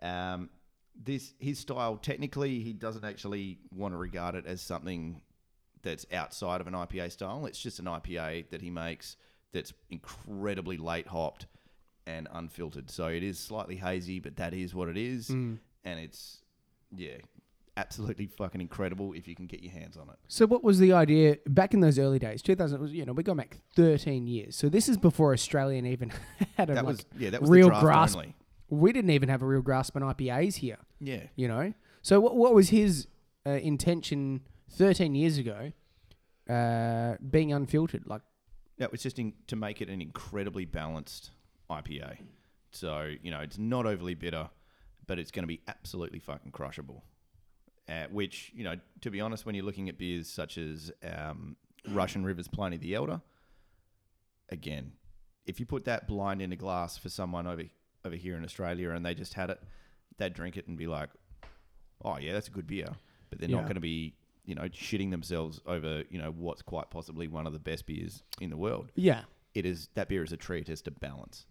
Um, 0.00 0.50
this 0.94 1.34
his 1.40 1.58
style 1.58 1.96
technically 1.96 2.60
he 2.60 2.72
doesn't 2.72 3.04
actually 3.04 3.58
want 3.74 3.92
to 3.92 3.98
regard 3.98 4.36
it 4.36 4.46
as 4.46 4.60
something 4.60 5.20
that's 5.82 6.06
outside 6.12 6.60
of 6.60 6.66
an 6.66 6.74
IPA 6.74 7.12
style. 7.12 7.46
It's 7.46 7.60
just 7.60 7.78
an 7.78 7.86
IPA 7.86 8.50
that 8.50 8.62
he 8.62 8.70
makes 8.70 9.16
that's 9.52 9.72
incredibly 9.90 10.76
late 10.76 11.08
hopped 11.08 11.46
and 12.06 12.28
unfiltered. 12.32 12.90
So 12.90 13.06
it 13.06 13.22
is 13.22 13.38
slightly 13.38 13.76
hazy, 13.76 14.20
but 14.20 14.36
that 14.36 14.54
is 14.54 14.74
what 14.74 14.88
it 14.88 14.96
is. 14.96 15.28
Mm. 15.28 15.58
and 15.84 16.00
it's 16.00 16.38
yeah, 16.94 17.18
absolutely 17.76 18.26
fucking 18.26 18.60
incredible 18.60 19.12
if 19.12 19.28
you 19.28 19.34
can 19.34 19.46
get 19.46 19.62
your 19.62 19.72
hands 19.72 19.96
on 19.96 20.08
it. 20.08 20.16
So 20.28 20.46
what 20.46 20.62
was 20.64 20.78
the 20.78 20.92
idea 20.92 21.36
back 21.46 21.72
in 21.72 21.80
those 21.80 21.98
early 21.98 22.18
days? 22.18 22.42
2000 22.42 22.80
was 22.80 22.92
you 22.92 23.04
know 23.06 23.12
we 23.12 23.22
go 23.22 23.34
back 23.34 23.58
13 23.76 24.26
years. 24.26 24.56
So 24.56 24.68
this 24.68 24.88
is 24.88 24.96
before 24.96 25.32
Australian 25.32 25.86
even 25.86 26.10
had 26.56 26.70
a 26.70 26.74
That 26.74 26.84
like, 26.84 26.96
was 26.96 27.06
yeah, 27.18 27.30
that 27.30 27.40
was 27.40 27.50
real 27.50 27.70
grasp. 27.70 28.16
only. 28.16 28.34
we 28.68 28.92
didn't 28.92 29.10
even 29.10 29.28
have 29.28 29.42
a 29.42 29.46
real 29.46 29.62
grasp 29.62 29.96
on 29.96 30.02
IPAs 30.02 30.56
here. 30.56 30.78
Yeah, 31.00 31.24
You 31.36 31.48
know. 31.48 31.72
So 32.02 32.18
what 32.20 32.36
what 32.36 32.54
was 32.54 32.70
his 32.70 33.06
uh, 33.46 33.50
intention 33.50 34.40
13 34.70 35.14
years 35.14 35.38
ago? 35.38 35.72
Uh, 36.48 37.16
being 37.30 37.52
unfiltered, 37.52 38.06
like 38.06 38.22
that 38.78 38.90
was 38.90 39.02
just 39.02 39.18
in, 39.18 39.32
to 39.46 39.54
make 39.56 39.80
it 39.80 39.88
an 39.88 40.00
incredibly 40.00 40.64
balanced 40.64 41.30
IPA. 41.70 42.16
So 42.72 43.12
you 43.22 43.30
know, 43.30 43.40
it's 43.40 43.58
not 43.58 43.86
overly 43.86 44.14
bitter, 44.14 44.48
but 45.06 45.18
it's 45.18 45.30
going 45.30 45.44
to 45.44 45.46
be 45.48 45.60
absolutely 45.68 46.18
fucking 46.18 46.50
crushable. 46.52 47.04
Uh, 47.88 48.06
which 48.10 48.50
you 48.54 48.64
know, 48.64 48.74
to 49.00 49.10
be 49.10 49.20
honest, 49.20 49.46
when 49.46 49.54
you're 49.54 49.64
looking 49.64 49.88
at 49.88 49.98
beers 49.98 50.28
such 50.28 50.58
as 50.58 50.90
um, 51.04 51.56
Russian 51.88 52.24
River's 52.24 52.48
Pliny 52.48 52.76
the 52.78 52.94
Elder, 52.94 53.20
again, 54.48 54.92
if 55.46 55.60
you 55.60 55.66
put 55.66 55.84
that 55.84 56.06
blind 56.08 56.42
in 56.42 56.52
a 56.52 56.56
glass 56.56 56.96
for 56.98 57.08
someone 57.08 57.46
over 57.46 57.62
over 58.04 58.16
here 58.16 58.36
in 58.36 58.44
Australia 58.44 58.90
and 58.90 59.04
they 59.04 59.14
just 59.14 59.34
had 59.34 59.50
it, 59.50 59.60
they'd 60.16 60.34
drink 60.34 60.56
it 60.56 60.66
and 60.66 60.76
be 60.76 60.86
like, 60.86 61.10
"Oh 62.04 62.16
yeah, 62.18 62.32
that's 62.32 62.48
a 62.48 62.52
good 62.52 62.66
beer," 62.66 62.88
but 63.28 63.38
they're 63.38 63.48
Yeah. 63.48 63.56
not 63.56 63.64
going 63.64 63.74
to 63.74 63.80
be 63.80 64.14
you 64.50 64.56
know 64.56 64.64
shitting 64.64 65.10
themselves 65.12 65.60
over 65.64 66.02
you 66.10 66.18
know 66.20 66.32
what's 66.36 66.60
quite 66.60 66.90
possibly 66.90 67.28
one 67.28 67.46
of 67.46 67.52
the 67.52 67.58
best 67.60 67.86
beers 67.86 68.22
in 68.40 68.50
the 68.50 68.56
world. 68.56 68.90
yeah, 68.96 69.22
It 69.54 69.64
is 69.64 69.88
that 69.94 70.08
beer 70.08 70.24
is 70.24 70.32
a 70.32 70.36
treat 70.36 70.68
as 70.68 70.82
to 70.82 70.90
balance. 70.90 71.46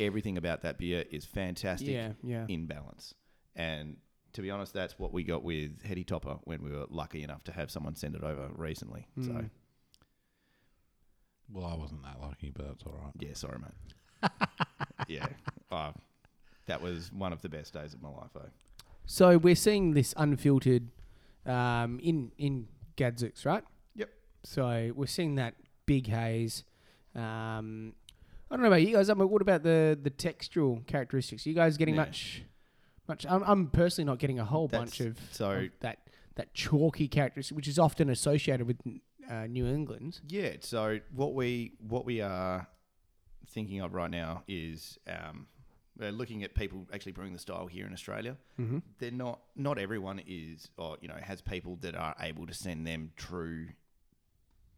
Everything 0.00 0.38
about 0.38 0.62
that 0.62 0.78
beer 0.78 1.04
is 1.10 1.24
fantastic 1.24 1.88
yeah, 1.88 2.12
yeah. 2.22 2.46
in 2.48 2.66
balance, 2.66 3.14
and 3.56 3.96
to 4.34 4.40
be 4.40 4.50
honest, 4.50 4.72
that's 4.72 4.98
what 4.98 5.12
we 5.12 5.24
got 5.24 5.42
with 5.42 5.82
Heady 5.82 6.04
Topper 6.04 6.36
when 6.44 6.62
we 6.62 6.70
were 6.70 6.86
lucky 6.88 7.22
enough 7.24 7.42
to 7.44 7.52
have 7.52 7.70
someone 7.70 7.94
send 7.96 8.14
it 8.14 8.22
over 8.22 8.48
recently. 8.54 9.06
So 9.20 9.30
Mm. 9.32 9.50
Well, 11.52 11.66
I 11.66 11.74
wasn't 11.74 12.02
that 12.04 12.18
lucky, 12.20 12.50
but 12.54 12.66
that's 12.68 12.82
all 12.84 12.98
right. 13.02 13.12
yeah, 13.18 13.34
sorry, 13.34 13.58
mate. 13.58 14.30
yeah, 15.08 15.26
uh, 15.70 15.92
that 16.66 16.80
was 16.80 17.12
one 17.12 17.32
of 17.32 17.42
the 17.42 17.48
best 17.50 17.74
days 17.74 17.92
of 17.92 18.00
my 18.00 18.08
life. 18.08 18.30
Though. 18.32 18.48
So 19.04 19.36
we're 19.36 19.54
seeing 19.56 19.92
this 19.92 20.14
unfiltered 20.16 20.88
um, 21.46 21.98
in 22.02 22.32
in 22.38 22.68
Gadzooks, 22.96 23.44
right? 23.44 23.64
Yep. 23.96 24.10
So 24.44 24.92
we're 24.94 25.06
seeing 25.06 25.36
that 25.36 25.54
big 25.86 26.06
haze. 26.06 26.64
Um, 27.14 27.94
I 28.50 28.54
don't 28.56 28.62
know 28.62 28.68
about 28.68 28.82
you 28.82 28.94
guys. 28.94 29.08
I 29.10 29.14
mean, 29.14 29.28
what 29.28 29.42
about 29.42 29.62
the 29.62 29.98
the 30.00 30.10
textural 30.10 30.86
characteristics? 30.86 31.46
Are 31.46 31.48
you 31.48 31.54
guys 31.54 31.76
getting 31.76 31.94
Yeah. 31.94 32.02
much? 32.02 32.42
Much. 33.08 33.26
I'm, 33.28 33.42
I'm 33.44 33.66
personally 33.68 34.06
not 34.06 34.18
getting 34.18 34.38
a 34.38 34.44
whole 34.44 34.68
That's- 34.68 34.90
bunch 34.98 35.00
of, 35.00 35.18
so- 35.32 35.50
of 35.52 35.70
that 35.80 35.98
that 36.36 36.54
chalky 36.54 37.08
characteristic, 37.08 37.56
which 37.56 37.68
is 37.68 37.78
often 37.78 38.08
associated 38.08 38.66
with 38.66 38.78
uh, 39.30 39.46
New 39.46 39.66
England. 39.66 40.20
Yeah. 40.28 40.52
So 40.60 41.00
what 41.14 41.34
we 41.34 41.72
what 41.86 42.04
we 42.06 42.20
are 42.20 42.66
thinking 43.46 43.80
of 43.80 43.92
right 43.92 44.10
now 44.10 44.42
is 44.48 44.98
um, 45.08 45.46
we're 45.98 46.12
looking 46.12 46.42
at 46.42 46.54
people 46.54 46.86
actually 46.92 47.12
brewing 47.12 47.32
the 47.32 47.38
style 47.38 47.66
here 47.66 47.86
in 47.86 47.92
Australia. 47.92 48.36
Mm-hmm. 48.58 48.78
They're 48.98 49.10
not 49.10 49.40
not 49.56 49.78
everyone 49.78 50.20
is 50.26 50.68
or 50.76 50.96
you 51.00 51.08
know 51.08 51.16
has 51.20 51.40
people 51.42 51.76
that 51.82 51.94
are 51.94 52.14
able 52.20 52.46
to 52.46 52.54
send 52.54 52.86
them 52.86 53.10
true 53.16 53.68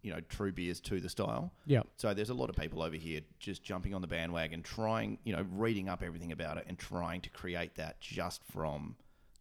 you 0.02 0.12
know 0.12 0.20
true 0.28 0.52
beers 0.52 0.80
to 0.80 1.00
the 1.00 1.08
style. 1.08 1.52
Yeah. 1.66 1.82
So 1.96 2.12
there's 2.14 2.30
a 2.30 2.34
lot 2.34 2.50
of 2.50 2.56
people 2.56 2.82
over 2.82 2.96
here 2.96 3.20
just 3.38 3.62
jumping 3.62 3.94
on 3.94 4.02
the 4.02 4.06
bandwagon, 4.06 4.62
trying, 4.62 5.18
you 5.24 5.34
know, 5.34 5.46
reading 5.50 5.88
up 5.88 6.02
everything 6.02 6.30
about 6.32 6.58
it 6.58 6.66
and 6.68 6.78
trying 6.78 7.22
to 7.22 7.30
create 7.30 7.76
that 7.76 8.00
just 8.00 8.42
from, 8.44 8.96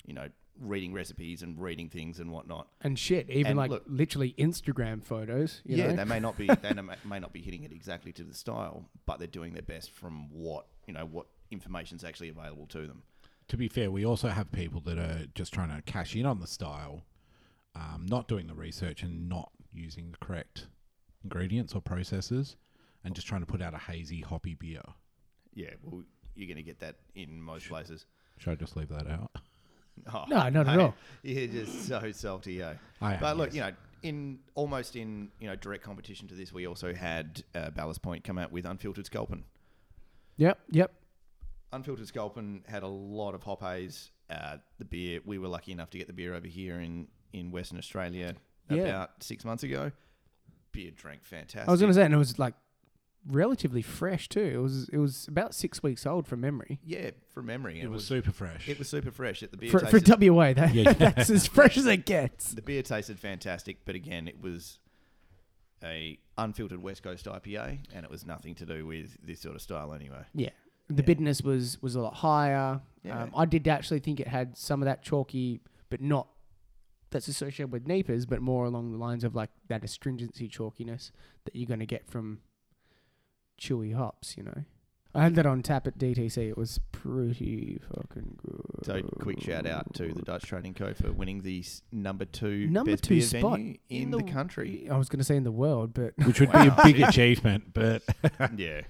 you 0.05 0.13
know, 0.13 0.29
reading 0.59 0.93
recipes 0.93 1.41
and 1.41 1.59
reading 1.59 1.89
things 1.89 2.19
and 2.19 2.31
whatnot. 2.31 2.67
And 2.81 2.97
shit, 2.97 3.29
even 3.29 3.47
And 3.47 3.57
like 3.57 3.71
look- 3.71 3.83
literally 3.87 4.33
Instagram 4.37 5.03
photos. 5.03 5.61
You 5.65 5.77
yeah, 5.77 5.87
know? 5.87 5.95
they 5.97 6.05
may 6.05 6.19
not 6.19 6.37
be 6.37 6.47
they 6.61 6.73
may 7.05 7.19
not 7.19 7.33
be 7.33 7.41
hitting 7.41 7.63
it 7.63 7.71
exactly 7.73 8.13
to 8.13 8.23
the 8.23 8.33
style, 8.33 8.85
but 9.05 9.17
they're 9.19 9.27
doing 9.27 9.53
their 9.53 9.63
best 9.63 9.91
from 9.91 10.29
what 10.31 10.67
you 10.87 10.93
know 10.93 11.05
what 11.05 11.25
information's 11.53 12.03
actually 12.03 12.29
available 12.29 12.67
to 12.67 12.87
them. 12.87 13.03
To 13.49 13.57
be 13.57 13.67
fair, 13.67 13.91
we 13.91 14.05
also 14.05 14.29
have 14.29 14.51
people 14.51 14.81
that 14.81 14.97
are 14.97 15.25
just 15.35 15.53
trying 15.53 15.69
to 15.75 15.81
cash 15.83 16.15
in 16.15 16.25
on 16.25 16.39
the 16.39 16.47
style, 16.47 17.03
um, 17.75 18.05
not 18.09 18.27
doing 18.27 18.47
the 18.47 18.53
research 18.55 19.03
and 19.03 19.27
not 19.29 19.51
using 19.73 20.11
the 20.11 20.17
correct 20.25 20.67
ingredients 21.23 21.73
or 21.75 21.81
processes, 21.81 22.55
and 23.03 23.15
just 23.15 23.27
trying 23.27 23.41
to 23.41 23.47
put 23.47 23.61
out 23.61 23.73
a 23.73 23.77
hazy, 23.77 24.21
hoppy 24.21 24.53
beer. 24.55 24.81
Yeah, 25.53 25.71
well, 25.83 26.03
you're 26.35 26.47
going 26.47 26.57
to 26.57 26.63
get 26.63 26.79
that 26.79 26.95
in 27.15 27.41
most 27.41 27.67
places. 27.67 28.05
Should 28.37 28.51
I 28.51 28.55
just 28.55 28.75
leave 28.75 28.89
that 28.89 29.07
out? 29.07 29.31
Oh, 30.11 30.25
No, 30.27 30.49
not 30.49 30.67
at 30.67 30.79
all. 30.79 30.95
You're 31.21 31.45
just 31.45 31.87
so 31.87 32.11
salty, 32.13 32.63
eh? 32.63 32.73
I 32.99 33.13
am, 33.13 33.19
But 33.19 33.37
look, 33.37 33.49
yes. 33.49 33.55
you 33.55 33.61
know, 33.61 33.71
in 34.01 34.39
almost 34.55 34.95
in 34.95 35.29
you 35.39 35.47
know 35.47 35.55
direct 35.55 35.83
competition 35.83 36.27
to 36.29 36.33
this, 36.33 36.51
we 36.51 36.65
also 36.65 36.95
had 36.95 37.43
uh, 37.53 37.69
Ballast 37.69 38.01
Point 38.01 38.23
come 38.23 38.39
out 38.39 38.51
with 38.51 38.65
unfiltered 38.65 39.05
Sculpin. 39.05 39.43
Yep. 40.37 40.57
Yep. 40.71 40.91
Unfiltered 41.73 42.07
Sculpin 42.07 42.63
had 42.67 42.83
a 42.83 42.87
lot 42.87 43.35
of 43.35 43.43
hop 43.43 43.61
haze. 43.61 44.11
Uh, 44.29 44.57
the 44.77 44.85
beer, 44.85 45.19
we 45.25 45.37
were 45.37 45.47
lucky 45.47 45.71
enough 45.71 45.89
to 45.91 45.97
get 45.97 46.07
the 46.07 46.13
beer 46.13 46.33
over 46.33 46.47
here 46.47 46.79
in, 46.79 47.07
in 47.33 47.51
Western 47.51 47.77
Australia 47.77 48.35
Yeah. 48.69 48.83
about 48.83 49.21
six 49.23 49.43
months 49.43 49.63
ago. 49.63 49.91
Beer 50.71 50.91
drank 50.91 51.23
fantastic. 51.23 51.67
I 51.67 51.71
was 51.71 51.81
gonna 51.81 51.93
say, 51.93 52.03
and 52.05 52.13
it 52.13 52.17
was 52.17 52.39
like 52.39 52.55
relatively 53.27 53.81
fresh 53.81 54.27
too. 54.27 54.41
It 54.55 54.57
was 54.57 54.89
it 54.89 54.97
was 54.97 55.27
about 55.27 55.53
six 55.53 55.83
weeks 55.83 56.05
old 56.05 56.27
from 56.27 56.41
memory. 56.41 56.79
yeah, 56.83 57.11
from 57.29 57.45
memory, 57.45 57.79
It 57.79 57.89
was 57.89 58.05
super 58.05 58.31
fresh. 58.31 58.67
it 58.67 58.79
was 58.79 58.89
super 58.89 59.11
fresh. 59.11 59.43
It 59.43 59.51
the 59.51 59.57
beer 59.57 59.69
For, 59.71 59.79
for 59.85 59.99
WA, 59.99 60.53
that, 60.53 60.73
Yeah. 60.73 60.93
that's 60.97 61.29
as 61.29 61.45
fresh 61.47 61.77
as 61.77 61.85
it 61.85 62.05
gets. 62.05 62.51
the 62.53 62.61
beer 62.61 62.81
tasted 62.81 63.19
fantastic, 63.19 63.85
but 63.85 63.93
again, 63.95 64.27
it 64.27 64.41
was 64.41 64.79
a 65.83 66.17
unfiltered 66.37 66.81
West 66.81 67.03
Coast 67.03 67.25
IPA, 67.25 67.79
and 67.93 68.03
it 68.05 68.09
was 68.09 68.25
nothing 68.25 68.55
to 68.55 68.65
do 68.65 68.85
with 68.85 69.17
this 69.25 69.41
sort 69.41 69.55
of 69.55 69.61
style 69.61 69.93
anyway. 69.93 70.23
Yeah. 70.33 70.49
The 70.89 71.03
bitterness 71.03 71.41
was 71.41 71.81
was 71.81 71.95
a 71.95 72.01
lot 72.01 72.15
higher. 72.15 72.81
Yeah. 73.03 73.23
Um, 73.23 73.31
I 73.35 73.45
did 73.45 73.67
actually 73.67 73.99
think 73.99 74.19
it 74.19 74.27
had 74.27 74.57
some 74.57 74.81
of 74.81 74.85
that 74.85 75.03
chalky, 75.03 75.61
but 75.89 76.01
not 76.01 76.27
that's 77.11 77.27
associated 77.27 77.71
with 77.71 77.87
Neepers, 77.87 78.25
but 78.25 78.41
more 78.41 78.65
along 78.65 78.91
the 78.91 78.97
lines 78.97 79.23
of 79.23 79.35
like 79.35 79.49
that 79.69 79.83
astringency 79.83 80.49
chalkiness 80.49 81.11
that 81.45 81.55
you're 81.55 81.67
going 81.67 81.79
to 81.79 81.85
get 81.85 82.09
from 82.09 82.39
chewy 83.59 83.95
hops, 83.95 84.35
you 84.35 84.43
know. 84.43 84.63
I 85.15 85.21
had 85.21 85.35
that 85.35 85.45
on 85.45 85.61
tap 85.61 85.85
at 85.85 85.99
DTC. 85.99 86.37
It 86.49 86.57
was 86.57 86.79
pretty 86.91 87.79
fucking 87.95 88.39
good. 88.41 88.85
So, 88.85 89.01
quick 89.19 89.41
shout 89.41 89.67
out 89.67 89.93
to 89.93 90.11
the 90.11 90.23
Dutch 90.23 90.43
Trading 90.43 90.73
Co 90.73 90.95
for 90.95 91.11
winning 91.11 91.43
the 91.43 91.63
number 91.91 92.25
two 92.25 92.67
Number 92.67 92.91
best 92.91 93.03
two 93.03 93.19
beer 93.19 93.21
spot 93.21 93.59
venue 93.59 93.77
in, 93.89 94.09
the, 94.09 94.23
country. 94.23 94.87
I 94.89 94.97
was 94.97 95.09
going 95.09 95.19
to 95.19 95.23
say 95.23 95.35
in 95.35 95.43
the 95.43 95.51
world, 95.51 95.93
but 95.93 96.13
which 96.25 96.39
would 96.39 96.51
be 96.51 96.57
a 96.57 96.75
big 96.83 96.99
achievement, 96.99 97.73
but 97.73 98.01
yeah, 98.57 98.81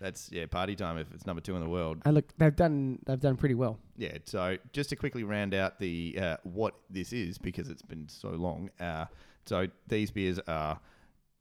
that's 0.00 0.30
yeah 0.32 0.46
party 0.46 0.74
time 0.74 0.98
if 0.98 1.12
it's 1.12 1.26
number 1.26 1.40
two 1.40 1.54
in 1.54 1.62
the 1.62 1.68
world. 1.68 1.98
and 2.04 2.14
look, 2.14 2.32
they've 2.38 2.56
done 2.56 2.98
they've 3.06 3.20
done 3.20 3.36
pretty 3.36 3.54
well. 3.54 3.78
Yeah. 3.96 4.18
So 4.24 4.56
just 4.72 4.90
to 4.90 4.96
quickly 4.96 5.22
round 5.22 5.54
out 5.54 5.78
the 5.78 6.18
uh, 6.20 6.36
what 6.42 6.74
this 6.88 7.12
is 7.12 7.38
because 7.38 7.68
it's 7.68 7.82
been 7.82 8.08
so 8.08 8.30
long. 8.30 8.70
Uh, 8.80 9.06
so 9.44 9.66
these 9.86 10.10
beers 10.10 10.40
are 10.48 10.80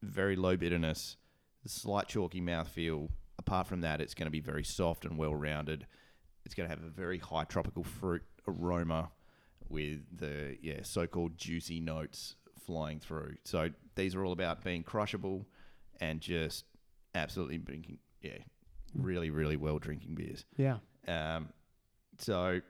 very 0.01 0.35
low 0.35 0.57
bitterness, 0.57 1.17
slight 1.65 2.07
chalky 2.07 2.41
mouthfeel. 2.41 3.09
Apart 3.37 3.67
from 3.67 3.81
that, 3.81 4.01
it's 4.01 4.13
going 4.13 4.27
to 4.27 4.31
be 4.31 4.41
very 4.41 4.63
soft 4.63 5.05
and 5.05 5.17
well 5.17 5.33
rounded. 5.33 5.87
It's 6.45 6.53
going 6.53 6.69
to 6.69 6.75
have 6.75 6.83
a 6.83 6.89
very 6.89 7.17
high 7.17 7.45
tropical 7.45 7.83
fruit 7.83 8.23
aroma 8.47 9.09
with 9.69 9.99
the 10.17 10.57
yeah 10.61 10.79
so-called 10.83 11.37
juicy 11.37 11.79
notes 11.79 12.35
flying 12.65 12.99
through. 12.99 13.35
So 13.45 13.69
these 13.95 14.15
are 14.15 14.25
all 14.25 14.33
about 14.33 14.63
being 14.63 14.83
crushable 14.83 15.45
and 16.01 16.19
just 16.19 16.65
absolutely 17.15 17.57
drinking 17.57 17.99
yeah 18.21 18.37
really 18.95 19.29
really 19.29 19.55
well 19.57 19.79
drinking 19.79 20.15
beers. 20.15 20.45
Yeah. 20.57 20.77
Um, 21.07 21.49
so 22.17 22.61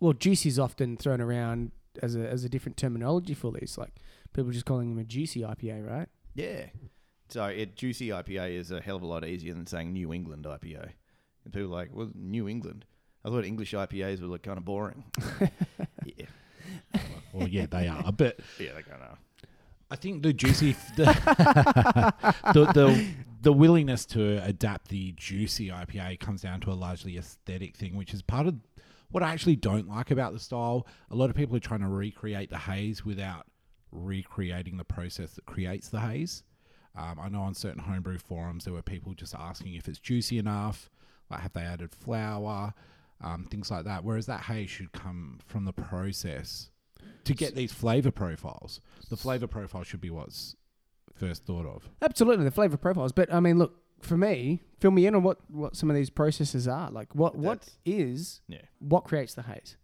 Well, 0.00 0.12
juicy 0.12 0.48
is 0.48 0.58
often 0.58 0.96
thrown 0.96 1.20
around 1.20 1.72
as 2.02 2.14
a 2.14 2.28
as 2.28 2.44
a 2.44 2.48
different 2.48 2.76
terminology 2.76 3.34
for 3.34 3.52
these. 3.52 3.76
Like 3.78 3.94
people 4.32 4.52
just 4.52 4.64
calling 4.66 4.90
them 4.90 4.98
a 4.98 5.04
juicy 5.04 5.40
IPA, 5.40 5.86
right? 5.88 6.08
yeah, 6.34 6.66
so 7.28 7.44
it 7.46 7.76
juicy 7.76 8.08
IPA 8.08 8.56
is 8.56 8.70
a 8.70 8.80
hell 8.80 8.96
of 8.96 9.02
a 9.02 9.06
lot 9.06 9.24
easier 9.24 9.54
than 9.54 9.66
saying 9.66 9.92
New 9.92 10.12
England 10.12 10.44
IPA. 10.44 10.90
And 11.44 11.52
people 11.52 11.68
are 11.68 11.76
like, 11.76 11.90
well, 11.92 12.10
New 12.14 12.48
England. 12.48 12.84
I 13.24 13.28
thought 13.28 13.44
English 13.44 13.72
IPAs 13.72 14.20
were 14.20 14.28
like 14.28 14.42
kind 14.42 14.58
of 14.58 14.64
boring. 14.64 15.04
yeah, 16.04 16.26
well, 17.32 17.48
yeah, 17.48 17.66
they 17.66 17.88
are. 17.88 18.12
But 18.12 18.38
yeah, 18.60 18.70
they 18.76 18.82
kind 18.82 19.02
of. 19.02 19.18
I 19.90 19.96
think 19.96 20.22
the 20.22 20.32
juicy, 20.32 20.76
the, 20.96 21.04
the, 22.54 22.64
the 22.72 23.06
the 23.46 23.52
willingness 23.52 24.04
to 24.04 24.42
adapt 24.44 24.88
the 24.88 25.12
juicy 25.12 25.68
IPA 25.68 26.18
comes 26.18 26.42
down 26.42 26.60
to 26.60 26.72
a 26.72 26.74
largely 26.74 27.16
aesthetic 27.16 27.76
thing, 27.76 27.94
which 27.94 28.12
is 28.12 28.20
part 28.20 28.48
of 28.48 28.56
what 29.12 29.22
I 29.22 29.32
actually 29.32 29.54
don't 29.54 29.88
like 29.88 30.10
about 30.10 30.32
the 30.32 30.40
style. 30.40 30.84
A 31.12 31.14
lot 31.14 31.30
of 31.30 31.36
people 31.36 31.54
are 31.54 31.60
trying 31.60 31.82
to 31.82 31.86
recreate 31.86 32.50
the 32.50 32.58
haze 32.58 33.04
without 33.04 33.46
recreating 33.92 34.78
the 34.78 34.84
process 34.84 35.30
that 35.34 35.46
creates 35.46 35.90
the 35.90 36.00
haze. 36.00 36.42
Um, 36.96 37.20
I 37.22 37.28
know 37.28 37.42
on 37.42 37.54
certain 37.54 37.78
homebrew 37.84 38.18
forums 38.18 38.64
there 38.64 38.74
were 38.74 38.82
people 38.82 39.14
just 39.14 39.32
asking 39.32 39.74
if 39.74 39.86
it's 39.86 40.00
juicy 40.00 40.38
enough, 40.38 40.90
like 41.30 41.38
have 41.38 41.52
they 41.52 41.60
added 41.60 41.92
flour, 41.92 42.74
um, 43.20 43.46
things 43.48 43.70
like 43.70 43.84
that. 43.84 44.02
Whereas 44.02 44.26
that 44.26 44.40
haze 44.40 44.70
should 44.70 44.90
come 44.90 45.38
from 45.46 45.66
the 45.66 45.72
process 45.72 46.70
to 47.22 47.32
get 47.32 47.54
these 47.54 47.72
flavor 47.72 48.10
profiles. 48.10 48.80
The 49.08 49.16
flavor 49.16 49.46
profile 49.46 49.84
should 49.84 50.00
be 50.00 50.10
what's 50.10 50.56
first 51.16 51.44
thought 51.44 51.66
of. 51.66 51.88
Absolutely, 52.02 52.44
the 52.44 52.50
flavor 52.50 52.76
profiles. 52.76 53.12
But 53.12 53.32
I 53.32 53.40
mean, 53.40 53.58
look 53.58 53.74
for 54.00 54.16
me, 54.16 54.62
fill 54.78 54.90
me 54.90 55.06
in 55.06 55.14
on 55.14 55.22
what 55.22 55.38
what 55.50 55.74
some 55.76 55.90
of 55.90 55.96
these 55.96 56.10
processes 56.10 56.68
are. 56.68 56.90
Like, 56.90 57.14
what 57.14 57.36
what 57.36 57.60
That's- 57.62 57.78
is 57.84 58.40
Yeah. 58.48 58.62
what 58.78 59.04
creates 59.04 59.34
the 59.34 59.42
haze? 59.42 59.76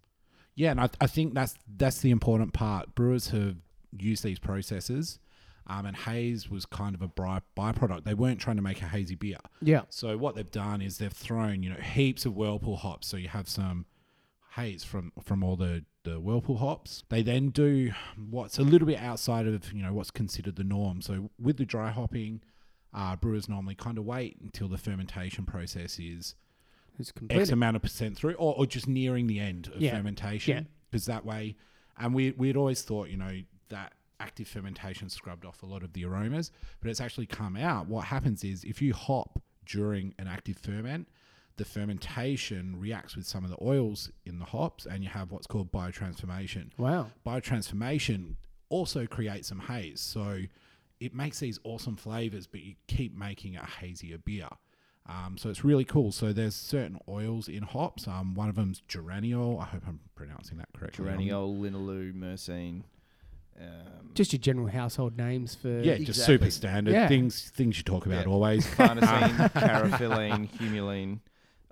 Yeah, 0.54 0.70
and 0.72 0.80
I, 0.80 0.90
I 1.00 1.06
think 1.06 1.34
that's 1.34 1.54
that's 1.76 2.00
the 2.00 2.10
important 2.10 2.52
part. 2.52 2.94
Brewers 2.94 3.28
have 3.28 3.56
used 3.98 4.22
these 4.22 4.38
processes, 4.38 5.18
um, 5.66 5.86
and 5.86 5.96
haze 5.96 6.50
was 6.50 6.66
kind 6.66 6.94
of 6.94 7.00
a 7.02 7.08
by, 7.08 7.40
byproduct. 7.56 8.04
They 8.04 8.14
weren't 8.14 8.38
trying 8.38 8.56
to 8.56 8.62
make 8.62 8.82
a 8.82 8.86
hazy 8.86 9.14
beer. 9.14 9.38
Yeah, 9.62 9.82
So 9.88 10.16
what 10.18 10.34
they've 10.34 10.50
done 10.50 10.82
is 10.82 10.98
they've 10.98 11.10
thrown 11.12 11.62
you 11.62 11.70
know 11.70 11.76
heaps 11.80 12.26
of 12.26 12.34
whirlpool 12.36 12.76
hops. 12.76 13.06
So 13.08 13.16
you 13.16 13.28
have 13.28 13.48
some 13.48 13.86
haze 14.56 14.84
from 14.84 15.12
from 15.22 15.42
all 15.42 15.56
the 15.56 15.84
the 16.04 16.18
whirlpool 16.20 16.58
hops. 16.58 17.04
They 17.08 17.22
then 17.22 17.48
do 17.50 17.92
what's 18.30 18.58
a 18.58 18.62
little 18.62 18.86
bit 18.86 18.98
outside 18.98 19.46
of 19.46 19.72
you 19.72 19.82
know 19.82 19.92
what's 19.92 20.10
considered 20.10 20.56
the 20.56 20.64
norm. 20.64 21.02
So 21.02 21.30
with 21.40 21.56
the 21.58 21.64
dry 21.64 21.90
hopping, 21.90 22.42
uh, 22.94 23.16
brewers 23.16 23.48
normally 23.48 23.74
kind 23.74 23.98
of 23.98 24.04
wait 24.04 24.38
until 24.42 24.68
the 24.68 24.78
fermentation 24.78 25.44
process 25.44 25.98
is 25.98 26.34
it's 26.98 27.12
X 27.30 27.48
amount 27.50 27.76
of 27.76 27.82
percent 27.82 28.16
through, 28.16 28.34
or, 28.34 28.54
or 28.56 28.66
just 28.66 28.86
nearing 28.86 29.26
the 29.26 29.40
end 29.40 29.68
of 29.74 29.80
Yeah. 29.80 29.96
fermentation. 29.96 30.56
Yeah. 30.56 30.62
Because 30.90 31.06
that 31.06 31.24
way, 31.24 31.56
and 31.98 32.14
we 32.14 32.32
we'd 32.32 32.56
always 32.56 32.82
thought, 32.82 33.08
you 33.08 33.16
know, 33.16 33.32
that 33.70 33.94
active 34.20 34.46
fermentation 34.46 35.08
scrubbed 35.08 35.44
off 35.44 35.62
a 35.62 35.66
lot 35.66 35.82
of 35.82 35.92
the 35.94 36.04
aromas, 36.04 36.52
but 36.80 36.90
it's 36.90 37.00
actually 37.00 37.26
come 37.26 37.56
out. 37.56 37.86
What 37.88 38.04
happens 38.06 38.44
is 38.44 38.62
if 38.64 38.80
you 38.82 38.92
hop 38.92 39.42
during 39.66 40.14
an 40.18 40.28
active 40.28 40.58
ferment, 40.58 41.08
the 41.62 41.68
fermentation 41.68 42.74
reacts 42.80 43.14
with 43.14 43.24
some 43.24 43.44
of 43.44 43.50
the 43.50 43.56
oils 43.62 44.10
in 44.26 44.40
the 44.40 44.44
hops, 44.46 44.84
and 44.84 45.04
you 45.04 45.08
have 45.10 45.30
what's 45.30 45.46
called 45.46 45.70
biotransformation 45.70 46.70
Wow. 46.76 47.10
biotransformation 47.24 48.34
also 48.68 49.06
creates 49.06 49.48
some 49.48 49.60
haze. 49.60 50.00
So 50.00 50.40
it 50.98 51.14
makes 51.14 51.38
these 51.38 51.60
awesome 51.62 51.94
flavors, 51.96 52.46
but 52.48 52.62
you 52.62 52.74
keep 52.88 53.16
making 53.16 53.56
a 53.56 53.64
hazier 53.64 54.18
beer. 54.18 54.48
Um, 55.06 55.36
so 55.38 55.50
it's 55.50 55.64
really 55.64 55.84
cool. 55.84 56.10
So 56.10 56.32
there's 56.32 56.54
certain 56.54 56.98
oils 57.08 57.48
in 57.48 57.62
hops. 57.62 58.08
Um, 58.08 58.34
one 58.34 58.48
of 58.48 58.54
them's 58.56 58.82
geraniol. 58.88 59.60
I 59.60 59.64
hope 59.66 59.82
I'm 59.86 60.00
pronouncing 60.16 60.58
that 60.58 60.68
correctly. 60.76 61.04
Geraniol, 61.06 61.60
linalool, 61.60 62.12
myrcene. 62.14 62.82
Um, 63.60 64.10
Just 64.14 64.32
your 64.32 64.40
general 64.40 64.68
household 64.68 65.16
names 65.16 65.54
for 65.54 65.68
Yeah, 65.82 65.98
just 65.98 66.24
super 66.24 66.50
standard 66.50 66.92
Yeah. 66.94 67.06
things. 67.08 67.50
Things 67.50 67.76
you 67.76 67.82
talk 67.84 68.06
about 68.06 68.26
Yeah. 68.26 68.32
always. 68.32 68.66
farnesene, 68.66 69.36
caryophyllene, 69.52 70.48
humulene. 70.58 71.20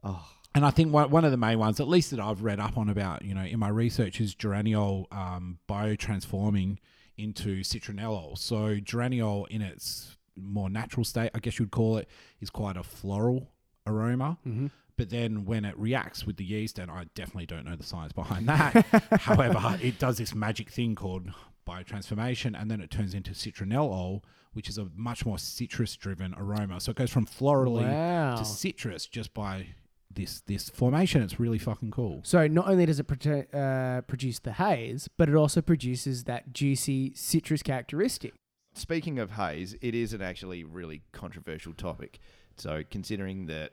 Oh, 0.03 0.26
And 0.55 0.64
I 0.64 0.70
think 0.70 0.92
one, 0.92 1.11
one 1.11 1.24
of 1.24 1.30
the 1.30 1.36
main 1.36 1.59
ones, 1.59 1.78
at 1.80 1.88
least 1.88 2.11
that 2.11 2.20
I've 2.20 2.42
read 2.42 2.59
up 2.61 2.76
on 2.78 2.88
about, 2.88 3.24
you 3.24 3.34
know, 3.34 3.44
in 3.44 3.59
my 3.59 3.68
research, 3.68 4.20
is 4.20 4.34
geraniol 4.34 5.07
um, 5.12 5.59
biotransforming 5.68 6.78
into 7.16 7.61
citronellol. 7.62 8.38
So 8.38 8.76
geraniol, 8.76 9.46
in 9.48 9.62
its 9.62 10.16
more 10.36 10.70
natural 10.70 11.05
state, 11.05 11.30
I 11.34 11.38
guess 11.38 11.59
you'd 11.59 11.70
call 11.70 11.98
it, 11.98 12.09
is 12.40 12.51
quite 12.51 12.76
a 12.76 12.82
floral 12.82 13.51
aroma. 13.86 14.38
hmm 14.44 14.68
But 14.96 15.11
then 15.11 15.44
when 15.44 15.64
it 15.64 15.78
reacts 15.78 16.24
with 16.26 16.36
the 16.36 16.44
yeast, 16.44 16.78
and 16.78 16.90
I 16.90 17.05
definitely 17.14 17.46
don't 17.46 17.64
know 17.66 17.76
the 17.76 17.84
science 17.84 18.12
behind 18.12 18.48
that, 18.48 18.84
however, 19.20 19.78
it 19.82 19.98
does 19.98 20.18
this 20.18 20.34
magic 20.34 20.70
thing 20.70 20.94
called 20.94 21.30
biotransformation, 21.66 22.61
and 22.61 22.70
then 22.70 22.80
it 22.80 22.90
turns 22.90 23.14
into 23.14 23.32
citronellol, 23.32 24.22
which 24.53 24.68
is 24.68 24.78
a 24.78 24.88
much 24.96 25.24
more 25.24 25.38
citrus-driven 25.38 26.34
aroma. 26.36 26.80
So 26.80 26.90
it 26.90 26.96
goes 26.96 27.11
from 27.11 27.26
florally 27.26 27.92
Wow. 27.92 28.36
to 28.36 28.44
citrus 28.44 29.07
just 29.07 29.32
by 29.34 29.66
this 30.13 30.41
this 30.43 30.69
formation. 30.69 31.23
It's 31.23 31.39
really 31.39 31.59
fucking 31.59 31.91
cool. 31.91 32.21
So 32.25 32.47
not 32.47 32.69
only 32.69 32.87
does 32.87 32.99
it 32.99 33.07
prote- 33.07 33.55
uh, 33.55 34.03
produce 34.03 34.39
the 34.39 34.53
haze, 34.53 35.09
but 35.17 35.29
it 35.29 35.35
also 35.35 35.61
produces 35.61 36.25
that 36.25 36.53
juicy 36.53 37.13
citrus 37.15 37.63
characteristic. 37.63 38.35
Speaking 38.75 39.19
of 39.19 39.33
haze, 39.33 39.77
it 39.81 39.95
is 39.95 40.13
an 40.13 40.23
actually 40.23 40.63
really 40.65 41.03
controversial 41.13 41.73
topic. 41.73 42.21
So, 42.57 42.83
considering 42.89 43.47
that, 43.47 43.73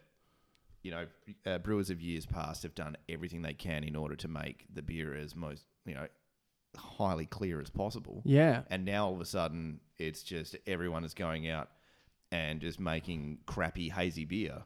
you 0.81 0.91
know, 0.91 1.05
uh, 1.45 1.59
brewers 1.59 1.89
of 1.89 2.01
years 2.01 2.25
past 2.25 2.63
have 2.63 2.73
done 2.73 2.97
everything 3.07 3.41
they 3.41 3.53
can 3.53 3.83
in 3.83 3.95
order 3.95 4.15
to 4.15 4.27
make 4.27 4.65
the 4.73 4.81
beer 4.81 5.15
as 5.15 5.35
most, 5.35 5.65
you 5.85 5.93
know, 5.93 6.07
highly 6.75 7.25
clear 7.25 7.61
as 7.61 7.69
possible. 7.69 8.21
Yeah. 8.25 8.61
And 8.69 8.85
now 8.85 9.07
all 9.07 9.13
of 9.13 9.21
a 9.21 9.25
sudden, 9.25 9.81
it's 9.97 10.23
just 10.23 10.55
everyone 10.65 11.03
is 11.03 11.13
going 11.13 11.47
out 11.49 11.69
and 12.31 12.59
just 12.59 12.79
making 12.79 13.39
crappy 13.45 13.89
hazy 13.89 14.25
beer. 14.25 14.63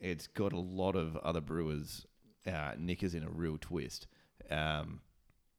It's 0.00 0.26
got 0.26 0.52
a 0.52 0.60
lot 0.60 0.96
of 0.96 1.16
other 1.18 1.40
brewers 1.40 2.06
uh, 2.46 2.72
knickers 2.78 3.14
in 3.14 3.22
a 3.22 3.30
real 3.30 3.58
twist. 3.60 4.06
Um, 4.50 5.00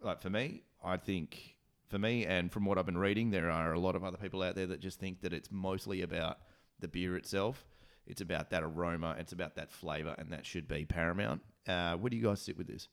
like 0.01 0.21
for 0.21 0.29
me, 0.29 0.63
I 0.83 0.97
think 0.97 1.55
for 1.89 1.99
me, 1.99 2.25
and 2.25 2.51
from 2.51 2.65
what 2.65 2.77
I've 2.77 2.85
been 2.85 2.97
reading, 2.97 3.31
there 3.31 3.49
are 3.49 3.73
a 3.73 3.79
lot 3.79 3.95
of 3.95 4.03
other 4.03 4.17
people 4.17 4.41
out 4.41 4.55
there 4.55 4.67
that 4.67 4.79
just 4.79 4.99
think 4.99 5.21
that 5.21 5.33
it's 5.33 5.51
mostly 5.51 6.01
about 6.01 6.39
the 6.79 6.87
beer 6.87 7.15
itself. 7.15 7.65
It's 8.07 8.21
about 8.21 8.49
that 8.51 8.63
aroma. 8.63 9.15
It's 9.19 9.33
about 9.33 9.55
that 9.55 9.71
flavor, 9.71 10.15
and 10.17 10.31
that 10.31 10.45
should 10.45 10.67
be 10.67 10.85
paramount. 10.85 11.41
Uh, 11.67 11.95
where 11.95 12.09
do 12.09 12.17
you 12.17 12.23
guys 12.23 12.41
sit 12.41 12.57
with 12.57 12.67
this? 12.67 12.87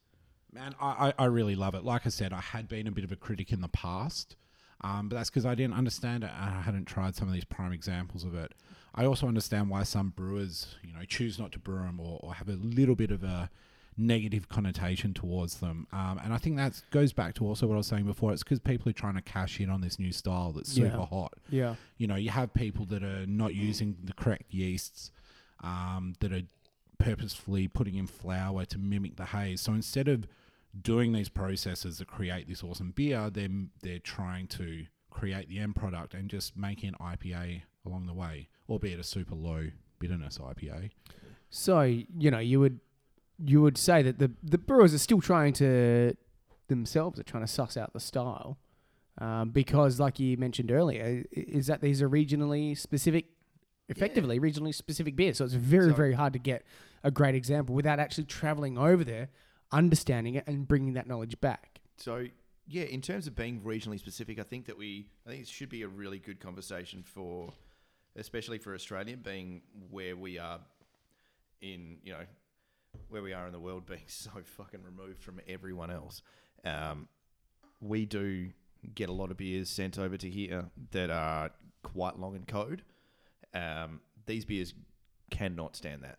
Man, 0.53 0.75
I, 0.81 1.13
I, 1.19 1.25
really 1.27 1.57
love 1.57 1.75
it. 1.75 1.85
Like 1.85 2.07
I 2.07 2.09
said, 2.09 2.33
I 2.33 2.41
had 2.41 2.69
been 2.69 2.87
a 2.87 2.91
bit 2.91 3.05
of 3.05 3.13
a 3.13 3.17
critic 3.17 3.53
in 3.53 3.61
the 3.61 3.69
past, 3.69 4.37
um, 4.83 5.09
but 5.09 5.17
that's 5.17 5.29
because 5.29 5.45
I 5.45 5.55
didn't 5.55 5.75
understand 5.75 6.25
it 6.25 6.31
I 6.31 6.63
hadn't 6.65 6.87
tried 6.87 7.17
some 7.17 7.29
of 7.29 7.35
these 7.35 7.45
prime 7.45 7.73
examples 7.73 8.25
of 8.25 8.35
it. 8.35 8.53
I 8.97 9.05
also 9.05 9.27
understand 9.29 9.69
why 9.71 9.83
some 9.83 10.11
brewers, 10.11 10.75
you 10.83 10.93
know, 10.93 11.05
choose 11.07 11.39
not 11.39 11.53
to 11.53 11.59
brew 11.59 11.79
them 11.83 12.01
or, 12.01 12.19
or 12.23 12.35
have 12.35 12.49
a 12.49 12.55
little 12.55 12.95
bit 12.95 13.11
of 13.11 13.23
a 13.23 13.51
negative 13.99 14.49
connotation 14.49 15.13
towards 15.15 15.57
them. 15.61 15.87
Um, 15.93 16.21
and 16.23 16.33
I 16.33 16.39
think 16.39 16.57
that 16.57 16.83
goes 16.91 17.13
back 17.13 17.35
to 17.35 17.47
also 17.47 17.67
what 17.67 17.75
I 17.75 17.79
was 17.79 17.87
saying 17.87 18.05
before. 18.05 18.33
It's 18.33 18.43
because 18.43 18.61
people 18.61 18.89
are 18.91 18.95
trying 18.95 19.15
to 19.15 19.23
cash 19.23 19.59
in 19.61 19.71
on 19.71 19.81
this 19.81 19.99
new 19.99 20.13
style 20.13 20.53
that's 20.53 20.73
super 20.73 20.97
Yeah. 20.99 21.07
hot. 21.07 21.35
Yeah. 21.51 21.75
You 21.99 22.07
know, 22.07 22.17
you 22.17 22.31
have 22.31 22.53
people 22.55 22.85
that 22.87 23.03
are 23.03 23.27
not 23.27 23.55
using 23.55 23.97
the 24.05 24.13
correct 24.13 24.53
yeasts, 24.53 25.11
um, 25.63 26.15
that 26.21 26.33
are 26.33 26.43
purposefully 26.99 27.69
putting 27.69 27.95
in 27.95 28.07
flour 28.07 28.65
to 28.67 28.79
mimic 28.79 29.17
the 29.17 29.27
haze. 29.27 29.61
So 29.61 29.73
instead 29.73 30.09
of 30.09 30.27
doing 30.81 31.13
these 31.13 31.29
processes 31.29 31.99
that 31.99 32.09
create 32.09 32.49
this 32.49 32.63
awesome 32.63 32.91
beer, 32.91 33.31
they're, 33.31 33.49
they're 33.83 33.99
trying 33.99 34.47
to 34.49 34.87
create 35.11 35.49
the 35.49 35.59
end 35.59 35.75
product 35.77 36.13
and 36.15 36.29
just 36.29 36.57
making 36.57 36.91
an 36.91 36.95
IPA 37.01 37.63
along 37.87 38.07
the 38.07 38.13
way, 38.13 38.49
albeit 38.69 38.99
a 38.99 39.05
super 39.05 39.35
low 39.35 39.69
bitterness 39.99 40.39
IPA. 40.39 40.91
So 41.51 41.83
you 41.83 42.31
know 42.31 42.39
you 42.39 42.61
would 42.61 42.81
you 43.45 43.61
would 43.63 43.79
say 43.79 44.03
that 44.03 44.19
the 44.19 44.31
the 44.43 44.59
brewers 44.59 44.95
are 44.95 44.99
still 44.99 45.21
trying 45.21 45.53
to 45.55 46.15
themselves 46.69 47.19
are 47.21 47.23
trying 47.23 47.45
to 47.45 47.53
suss 47.53 47.77
out 47.77 47.93
the 47.93 48.01
style 48.01 48.59
um, 49.19 49.51
because, 49.51 49.99
like 50.01 50.19
you 50.21 50.37
mentioned 50.37 50.71
earlier, 50.71 51.25
is 51.33 51.69
that 51.69 51.81
these 51.81 52.03
are 52.03 52.09
regionally 52.09 52.77
specific, 52.77 53.27
effectively 53.89 54.39
regionally 54.39 54.75
specific 54.75 55.17
beers. 55.17 55.39
So 55.39 55.45
it's 55.45 55.55
very 55.55 55.91
So- 55.91 55.97
very 55.97 56.13
hard 56.15 56.33
to 56.35 56.39
get 56.39 56.65
a 57.05 57.11
great 57.11 57.35
example 57.35 57.75
without 57.75 57.99
actually 58.01 58.25
traveling 58.25 58.77
over 58.77 59.05
there, 59.05 59.29
understanding 59.73 60.35
it, 60.35 60.45
and 60.47 60.67
bringing 60.67 60.95
that 60.95 61.07
knowledge 61.07 61.41
back. 61.41 61.81
So 61.97 62.27
yeah, 62.67 62.83
in 62.83 63.01
terms 63.01 63.27
of 63.27 63.37
being 63.37 63.61
regionally 63.61 63.99
specific, 63.99 64.39
I 64.39 64.43
think 64.43 64.67
that 64.67 64.77
we 64.77 65.07
I 65.25 65.31
think 65.31 65.43
it 65.43 65.49
should 65.49 65.69
be 65.71 65.83
a 65.83 65.89
really 65.89 66.19
good 66.19 66.41
conversation 66.41 67.03
for 67.03 67.53
especially 68.17 68.59
for 68.59 68.75
Australia 68.75 69.17
being 69.17 69.63
where 69.91 70.17
we 70.17 70.39
are 70.39 70.61
in, 71.61 71.99
you 72.03 72.13
know, 72.13 72.25
where 73.09 73.23
we 73.23 73.33
are 73.33 73.47
in 73.47 73.53
the 73.53 73.61
world 73.61 73.87
being 73.89 74.01
so 74.07 74.31
fucking 74.45 74.81
removed 74.83 75.23
from 75.23 75.41
everyone 75.49 75.91
else. 75.91 76.23
Um, 76.65 77.09
we 77.81 78.07
do 78.07 78.51
get 78.95 79.09
a 79.09 79.13
lot 79.13 79.31
of 79.31 79.37
beers 79.37 79.69
sent 79.69 79.99
over 79.99 80.17
to 80.17 80.29
here 80.31 80.67
that 80.93 81.11
are 81.11 81.51
quite 81.83 82.19
long 82.19 82.37
in 82.37 82.45
code. 82.45 82.83
Um, 83.55 84.01
these 84.27 84.45
beers 84.45 84.75
cannot 85.31 85.77
stand 85.77 86.03
that. 86.03 86.19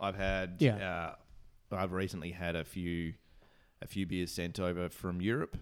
I've 0.00 0.16
had 0.16 0.56
Yeah. 0.58 1.14
uh, 1.70 1.74
I've 1.74 1.92
recently 1.92 2.30
had 2.32 2.54
a 2.56 2.64
few 2.64 3.14
a 3.82 3.86
few 3.86 4.06
beers 4.06 4.30
sent 4.32 4.58
over 4.60 4.88
from 4.88 5.20
Europe. 5.20 5.56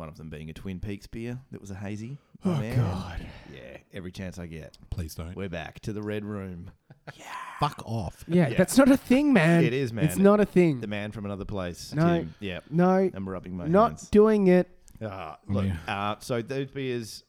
One 0.00 0.08
of 0.08 0.16
them 0.16 0.30
being 0.30 0.48
a 0.48 0.54
Twin 0.54 0.80
Peaks 0.80 1.06
beer 1.06 1.38
that 1.52 1.60
was 1.60 1.70
a 1.70 1.74
hazy. 1.74 2.16
Oh, 2.42 2.54
man. 2.54 2.74
God. 2.78 3.20
Yeah, 3.54 3.76
every 3.92 4.10
chance 4.10 4.38
I 4.38 4.46
get. 4.46 4.78
Please 4.88 5.14
don't. 5.14 5.36
We're 5.36 5.50
back 5.50 5.78
to 5.80 5.92
the 5.92 6.00
red 6.02 6.24
room. 6.24 6.70
Yeah. 7.16 7.24
Fuck 7.58 7.82
off. 7.86 8.24
Yeah, 8.28 8.48
Yeah. 8.48 8.56
that's 8.56 8.78
not 8.78 8.88
a 8.90 8.96
thing, 8.96 9.32
man. 9.32 9.64
It 9.64 9.72
is, 9.74 9.92
man. 9.92 10.04
It's 10.04 10.16
not 10.16 10.38
a 10.38 10.44
thing. 10.46 10.80
The 10.80 10.86
man 10.86 11.10
from 11.12 11.24
another 11.26 11.44
place. 11.44 11.92
No. 11.92 12.20
Tim. 12.20 12.34
Yeah. 12.38 12.60
no, 12.70 13.10
I'm 13.12 13.28
rubbing 13.28 13.56
my 13.56 13.66
not 13.66 13.90
hands. 13.92 14.08
doing 14.10 14.46
it. 14.46 14.68
Uh, 15.02 15.34
look, 15.48 15.64
Yeah. 15.66 15.76
uh, 15.88 16.16
so 16.20 16.40
those 16.40 16.68
beers, 16.70 17.24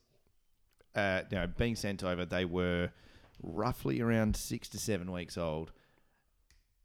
uh, 0.96 1.22
you 1.32 1.38
know, 1.38 1.48
being 1.48 1.76
sent 1.76 2.04
over, 2.04 2.26
they 2.26 2.46
were 2.46 2.92
roughly 3.42 4.02
around 4.02 4.36
six 4.38 4.70
to 4.70 4.78
seven 4.78 5.12
weeks 5.12 5.36
old, 5.38 5.72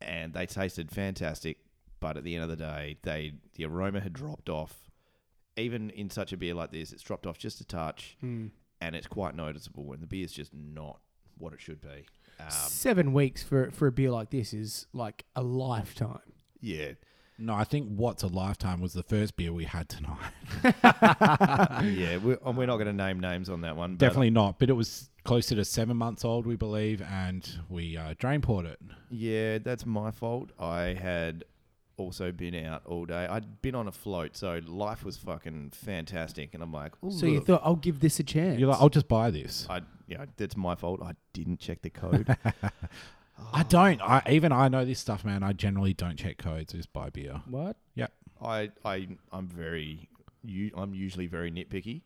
and 0.01 0.33
they 0.33 0.47
tasted 0.47 0.91
fantastic. 0.91 1.59
But 2.01 2.17
at 2.17 2.25
the 2.25 2.35
end 2.35 2.45
of 2.45 2.51
the 2.51 2.57
day, 2.57 2.97
they 3.03 3.35
the 3.57 3.67
aroma 3.67 4.01
had 4.01 4.13
dropped 4.15 4.49
off. 4.49 4.86
Even 5.57 5.91
in 5.91 6.11
such 6.11 6.33
a 6.33 6.37
beer 6.37 6.55
like 6.55 6.71
this, 6.71 6.93
it's 6.93 7.03
dropped 7.03 7.27
off 7.27 7.39
just 7.39 7.61
a 7.61 7.65
touch, 7.65 8.17
Mm. 8.23 8.51
and 8.81 8.95
it's 8.97 9.07
quite 9.07 9.35
noticeable. 9.35 9.93
And 9.93 10.03
the 10.03 10.07
beer's 10.07 10.33
just 10.33 10.53
not 10.55 11.01
what 11.39 11.53
it 11.53 11.61
should 11.61 11.81
be. 11.81 12.07
Um, 12.39 12.51
Seven 12.51 13.13
weeks 13.15 13.43
for 13.43 13.71
for 13.71 13.87
a 13.87 13.93
beer 13.93 14.11
like 14.11 14.31
this 14.31 14.53
is 14.53 14.87
like 14.93 15.25
a 15.35 15.43
lifetime. 15.43 16.21
yeah, 16.61 16.93
No, 17.39 17.55
I 17.55 17.65
think 17.65 17.89
what's 17.97 18.23
a 18.23 18.27
lifetime 18.29 18.81
was 18.81 18.93
the 18.95 19.03
first 19.03 19.37
beer 19.37 19.53
we 19.53 19.65
had 19.65 19.89
tonight. 19.89 20.33
yeah. 21.85 22.17
We're, 22.19 22.39
and 22.45 22.57
we're 22.57 22.67
not 22.67 22.77
going 22.77 22.87
to 22.87 22.93
name 22.93 23.21
names 23.21 23.49
on 23.49 23.61
that 23.63 23.77
one. 23.77 23.93
but- 23.93 23.99
Definitely 23.99 24.31
not, 24.31 24.59
but 24.59 24.71
it 24.71 24.75
was 24.75 25.11
closer 25.25 25.55
to 25.57 25.65
seven 25.65 25.97
months 25.97 26.25
old, 26.25 26.47
we 26.47 26.57
believe, 26.57 27.03
and 27.03 27.49
we 27.69 27.97
uh, 27.97 28.15
drain 28.19 28.41
poured 28.41 28.67
it. 28.67 28.81
Yeah, 29.11 29.59
that's 29.59 29.85
my 29.87 30.11
fault. 30.11 30.51
I 30.59 30.95
had 30.95 31.45
also 31.97 32.33
been 32.33 32.55
out 32.55 32.83
all 32.87 33.05
day. 33.07 33.27
I'd 33.27 33.63
been 33.63 33.75
on 33.75 33.89
a 33.89 33.93
float, 33.93 34.37
so 34.37 34.61
life 34.67 35.05
was 35.05 35.17
fucking 35.17 35.71
fantastic. 35.75 36.55
And 36.55 36.63
I'm 36.63 36.73
like, 36.73 36.93
"Ooh, 37.05 37.11
So 37.11 37.27
you 37.27 37.37
look." 37.37 37.47
thought 37.47 37.63
I'll 37.65 37.77
give 37.77 38.01
this 38.01 38.19
a 38.21 38.23
chance? 38.25 38.59
You're 38.61 38.69
like, 38.69 38.81
I'll 38.81 38.89
just 38.89 39.09
buy 39.09 39.31
this. 39.31 39.67
I, 39.71 39.81
yeah, 40.07 40.27
that's 40.37 40.57
my 40.57 40.75
fault. 40.75 41.01
I 41.03 41.13
didn't 41.33 41.59
check 41.61 41.83
the 41.83 41.91
code. 41.91 42.37
I 43.53 43.63
don't. 43.65 44.01
I 44.01 44.23
even 44.31 44.51
I 44.53 44.69
know 44.69 44.85
this 44.85 44.99
stuff, 44.99 45.25
man. 45.25 45.43
I 45.43 45.53
generally 45.53 45.93
don't 45.93 46.17
check 46.17 46.39
codes. 46.39 46.73
I 46.75 46.79
just 46.79 46.93
buy 46.93 47.11
beer. 47.11 47.43
what? 47.49 47.77
Yeah. 47.95 48.07
I, 48.43 48.71
I, 48.85 49.09
I'm 49.33 49.47
very, 49.49 50.09
u- 50.43 50.71
I'm 50.77 50.95
usually 50.95 51.27
very 51.27 51.51
nitpicky. 51.51 52.03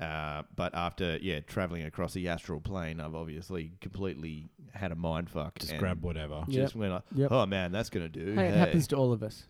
Uh, 0.00 0.42
but 0.56 0.74
after 0.74 1.18
yeah, 1.22 1.40
traveling 1.40 1.84
across 1.84 2.12
the 2.14 2.28
astral 2.28 2.60
plane, 2.60 2.98
I've 3.00 3.14
obviously 3.14 3.72
completely 3.80 4.48
had 4.72 4.90
a 4.90 4.96
mind 4.96 5.30
fuck. 5.30 5.58
Just 5.58 5.70
and 5.72 5.78
grab 5.80 6.02
whatever. 6.02 6.44
Yep. 6.48 6.62
Just 6.64 6.74
went 6.74 6.92
like, 6.92 7.02
Yep. 7.14 7.30
oh 7.30 7.46
man, 7.46 7.70
that's 7.72 7.90
gonna 7.90 8.08
do. 8.08 8.34
Hey, 8.34 8.48
it 8.48 8.54
happens 8.54 8.88
to 8.88 8.96
all 8.96 9.12
of 9.12 9.22
us. 9.22 9.44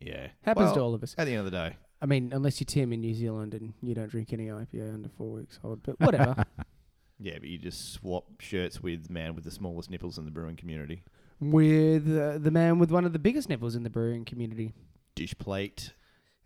Yeah, 0.00 0.28
Happens 0.42 0.66
Well, 0.66 0.74
to 0.74 0.80
all 0.80 0.94
of 0.94 1.02
us. 1.02 1.14
At 1.16 1.26
the 1.26 1.30
end 1.32 1.38
of 1.40 1.44
the 1.46 1.50
day, 1.52 1.76
I 2.02 2.06
mean, 2.06 2.32
unless 2.34 2.60
you're 2.60 2.66
Tim 2.66 2.92
in 2.92 3.00
New 3.00 3.14
Zealand 3.14 3.54
and 3.54 3.72
you 3.80 3.94
don't 3.94 4.10
drink 4.10 4.32
any 4.32 4.48
IPA 4.48 4.92
under 4.92 5.08
four 5.08 5.30
weeks 5.30 5.58
old, 5.62 5.82
but 5.84 5.98
whatever. 6.00 6.44
yeah, 7.20 7.38
but 7.38 7.48
you 7.48 7.56
just 7.56 7.92
swap 7.92 8.24
shirts 8.40 8.82
with 8.82 9.08
man 9.08 9.34
with 9.36 9.44
the 9.44 9.50
smallest 9.50 9.90
nipples 9.90 10.18
in 10.18 10.24
the 10.24 10.30
brewing 10.32 10.56
community. 10.56 11.04
with 11.40 12.06
uh, 12.18 12.38
the 12.38 12.50
man 12.50 12.78
with 12.80 12.90
one 12.90 13.04
of 13.04 13.12
the 13.12 13.18
biggest 13.18 13.48
nipples 13.48 13.76
in 13.76 13.84
the 13.84 13.90
brewing 13.90 14.24
community, 14.24 14.72
Dish 15.14 15.34
plate. 15.38 15.92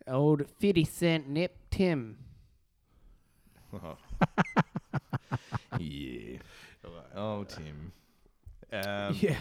old 0.06 0.44
fifty 0.60 0.84
cent 0.84 1.28
nip 1.28 1.56
Tim. 1.70 2.18
yeah. 5.78 6.38
Oh, 7.14 7.44
Tim. 7.44 7.92
Um, 8.72 9.16
yeah. 9.20 9.36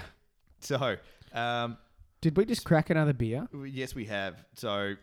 So, 0.59 0.97
um, 1.34 1.78
Did 2.21 2.36
we 2.38 2.45
just 2.45 2.65
crack 2.65 2.89
another 2.89 3.13
beer? 3.13 3.47
yes, 3.65 3.93
we 3.95 4.05
have. 4.05 4.43
So, 4.55 4.95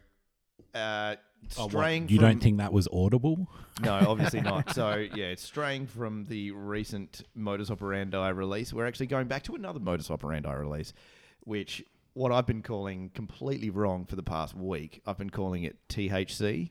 uh, 0.75 1.17
Oh, 1.59 1.65
what, 1.65 1.73
straying. 1.73 2.09
you 2.09 2.17
from, 2.17 2.27
don't 2.29 2.43
think 2.43 2.57
that 2.57 2.73
was 2.73 2.89
audible? 2.91 3.47
No, 3.83 3.93
obviously 4.09 4.41
not. 4.43 4.75
So, 4.75 4.95
yeah, 5.15 5.27
it's 5.27 5.43
straying 5.43 5.87
from 5.89 6.25
the 6.25 6.53
recent 6.53 7.23
Modus 7.35 7.71
Operandi 7.71 8.17
release. 8.33 8.73
We're 8.73 8.87
actually 8.87 9.09
going 9.09 9.27
back 9.29 9.43
to 9.45 9.55
another 9.55 9.79
Modus 9.79 10.11
Operandi 10.11 10.49
release, 10.51 10.95
which 11.41 11.85
what 12.15 12.33
I've 12.33 12.47
been 12.47 12.63
calling 12.63 13.11
completely 13.13 13.69
wrong 13.69 14.07
for 14.07 14.17
the 14.17 14.23
past 14.23 14.55
week. 14.55 15.03
I've 15.07 15.19
been 15.19 15.29
calling 15.31 15.65
it 15.65 15.77
THC. 15.91 16.71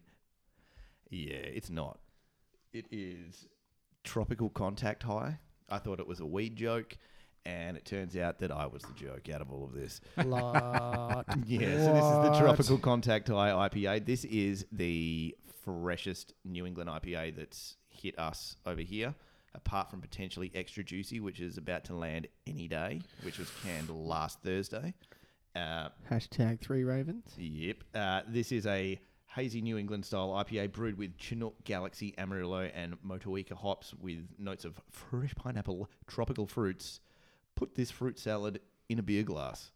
Yeah, 1.12 1.34
it's 1.36 1.70
not. 1.70 2.00
It 2.74 2.86
is 2.92 3.48
Tropical 4.04 4.50
Contact 4.50 5.04
High. 5.04 5.38
I 5.70 5.78
thought 5.78 6.00
it 6.00 6.08
was 6.08 6.20
a 6.20 6.26
weed 6.26 6.56
joke, 6.56 6.98
and 7.46 7.78
it 7.78 7.86
turns 7.86 8.18
out 8.18 8.40
that 8.40 8.52
I 8.52 8.66
was 8.66 8.82
the 8.82 8.94
joke 8.94 9.30
out 9.30 9.42
of 9.42 9.52
all 9.52 9.64
of 9.64 9.74
this. 9.74 10.02
Lot. 10.26 11.26
Yeah, 11.46 11.60
so 11.60 11.94
this 11.94 12.04
is 12.04 12.12
the 12.24 12.30
What? 12.32 12.40
Tropical 12.40 12.78
Contact 12.80 13.28
High 13.28 13.52
IPA. 13.70 14.06
This 14.06 14.26
is 14.26 14.66
the 14.72 15.36
freshest 15.64 16.34
New 16.44 16.66
England 16.66 16.90
IPA 16.90 17.36
that's 17.38 17.76
hit 17.90 18.18
us 18.18 18.56
over 18.66 18.82
here, 18.82 19.14
apart 19.54 19.92
from 19.92 20.02
potentially 20.02 20.52
Extra 20.56 20.84
Juicy, 20.84 21.20
which 21.20 21.40
is 21.40 21.58
about 21.60 21.84
to 21.86 21.96
land 21.96 22.28
any 22.48 22.68
day, 22.68 23.02
which 23.22 23.38
was 23.38 23.52
canned 23.64 23.90
last 23.90 24.42
Thursday. 24.42 24.96
Uh, 25.56 25.90
Hashtag 26.10 26.60
three 26.60 26.84
ravens. 26.84 27.32
Yep. 27.38 27.78
Uh, 27.94 28.22
this 28.28 28.52
is 28.52 28.66
a 28.66 29.00
hazy 29.34 29.62
New 29.62 29.78
England 29.78 30.06
style 30.06 30.30
IPA 30.30 30.72
brewed 30.72 30.98
with 30.98 31.18
Chinook, 31.18 31.56
Galaxy, 31.64 32.14
Amarillo, 32.18 32.70
and 32.74 32.96
Motueka 33.02 33.54
hops 33.54 33.94
with 34.00 34.28
notes 34.38 34.64
of 34.64 34.80
fresh 34.90 35.34
pineapple, 35.36 35.90
tropical 36.08 36.46
fruits. 36.46 37.00
Put 37.56 37.76
this 37.76 37.92
fruit 37.92 38.20
salad 38.20 38.62
in 38.90 39.00
a 39.00 39.04
beer 39.04 39.24
glass, 39.24 39.72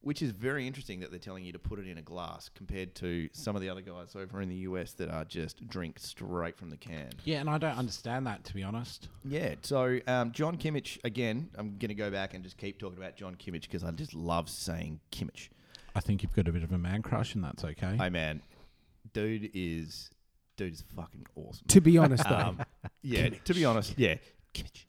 which 0.00 0.22
is 0.22 0.30
very 0.30 0.66
interesting 0.66 1.00
that 1.00 1.10
they're 1.10 1.18
telling 1.18 1.44
you 1.44 1.52
to 1.52 1.58
put 1.58 1.78
it 1.78 1.88
in 1.88 1.98
a 1.98 2.02
glass 2.02 2.48
compared 2.54 2.94
to 2.96 3.28
some 3.32 3.56
of 3.56 3.62
the 3.62 3.68
other 3.68 3.80
guys 3.80 4.14
over 4.14 4.40
in 4.40 4.48
the 4.48 4.56
US 4.56 4.92
that 4.92 5.10
are 5.10 5.24
just 5.24 5.66
drink 5.68 5.98
straight 5.98 6.56
from 6.56 6.70
the 6.70 6.76
can. 6.76 7.10
Yeah, 7.24 7.40
and 7.40 7.50
I 7.50 7.58
don't 7.58 7.76
understand 7.76 8.26
that 8.26 8.44
to 8.44 8.54
be 8.54 8.62
honest. 8.62 9.08
Yeah, 9.24 9.56
so 9.62 9.98
um, 10.06 10.30
John 10.32 10.56
Kimmich, 10.56 10.98
again, 11.04 11.50
I'm 11.56 11.78
going 11.78 11.88
to 11.88 11.94
go 11.94 12.10
back 12.10 12.34
and 12.34 12.44
just 12.44 12.58
keep 12.58 12.78
talking 12.78 12.98
about 12.98 13.16
John 13.16 13.34
Kimmich 13.34 13.62
because 13.62 13.82
I 13.82 13.90
just 13.90 14.14
love 14.14 14.48
saying 14.48 15.00
Kimmich. 15.10 15.48
I 15.94 16.00
think 16.00 16.22
you've 16.22 16.32
got 16.32 16.46
a 16.46 16.52
bit 16.52 16.62
of 16.62 16.72
a 16.72 16.78
man 16.78 17.02
crush, 17.02 17.34
and 17.34 17.42
that's 17.42 17.64
okay. 17.64 17.96
Hey 17.96 18.10
man, 18.10 18.42
dude 19.12 19.50
is 19.54 20.10
dude 20.56 20.74
is 20.74 20.84
fucking 20.94 21.26
awesome. 21.34 21.66
To 21.68 21.80
be 21.80 21.98
honest, 21.98 22.28
though, 22.28 22.36
Um, 22.36 22.62
yeah, 23.02 23.30
to 23.30 23.54
be 23.54 23.64
honest, 23.64 23.94
yeah, 23.96 24.16
Kimmich. 24.54 24.84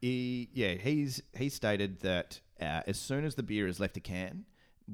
He, 0.00 0.50
yeah, 0.52 0.74
he's 0.74 1.22
he 1.36 1.48
stated 1.48 2.00
that 2.00 2.40
uh, 2.60 2.82
as 2.86 2.98
soon 2.98 3.24
as 3.24 3.34
the 3.34 3.42
beer 3.42 3.66
has 3.66 3.80
left 3.80 3.96
a 3.96 4.00
can, 4.00 4.44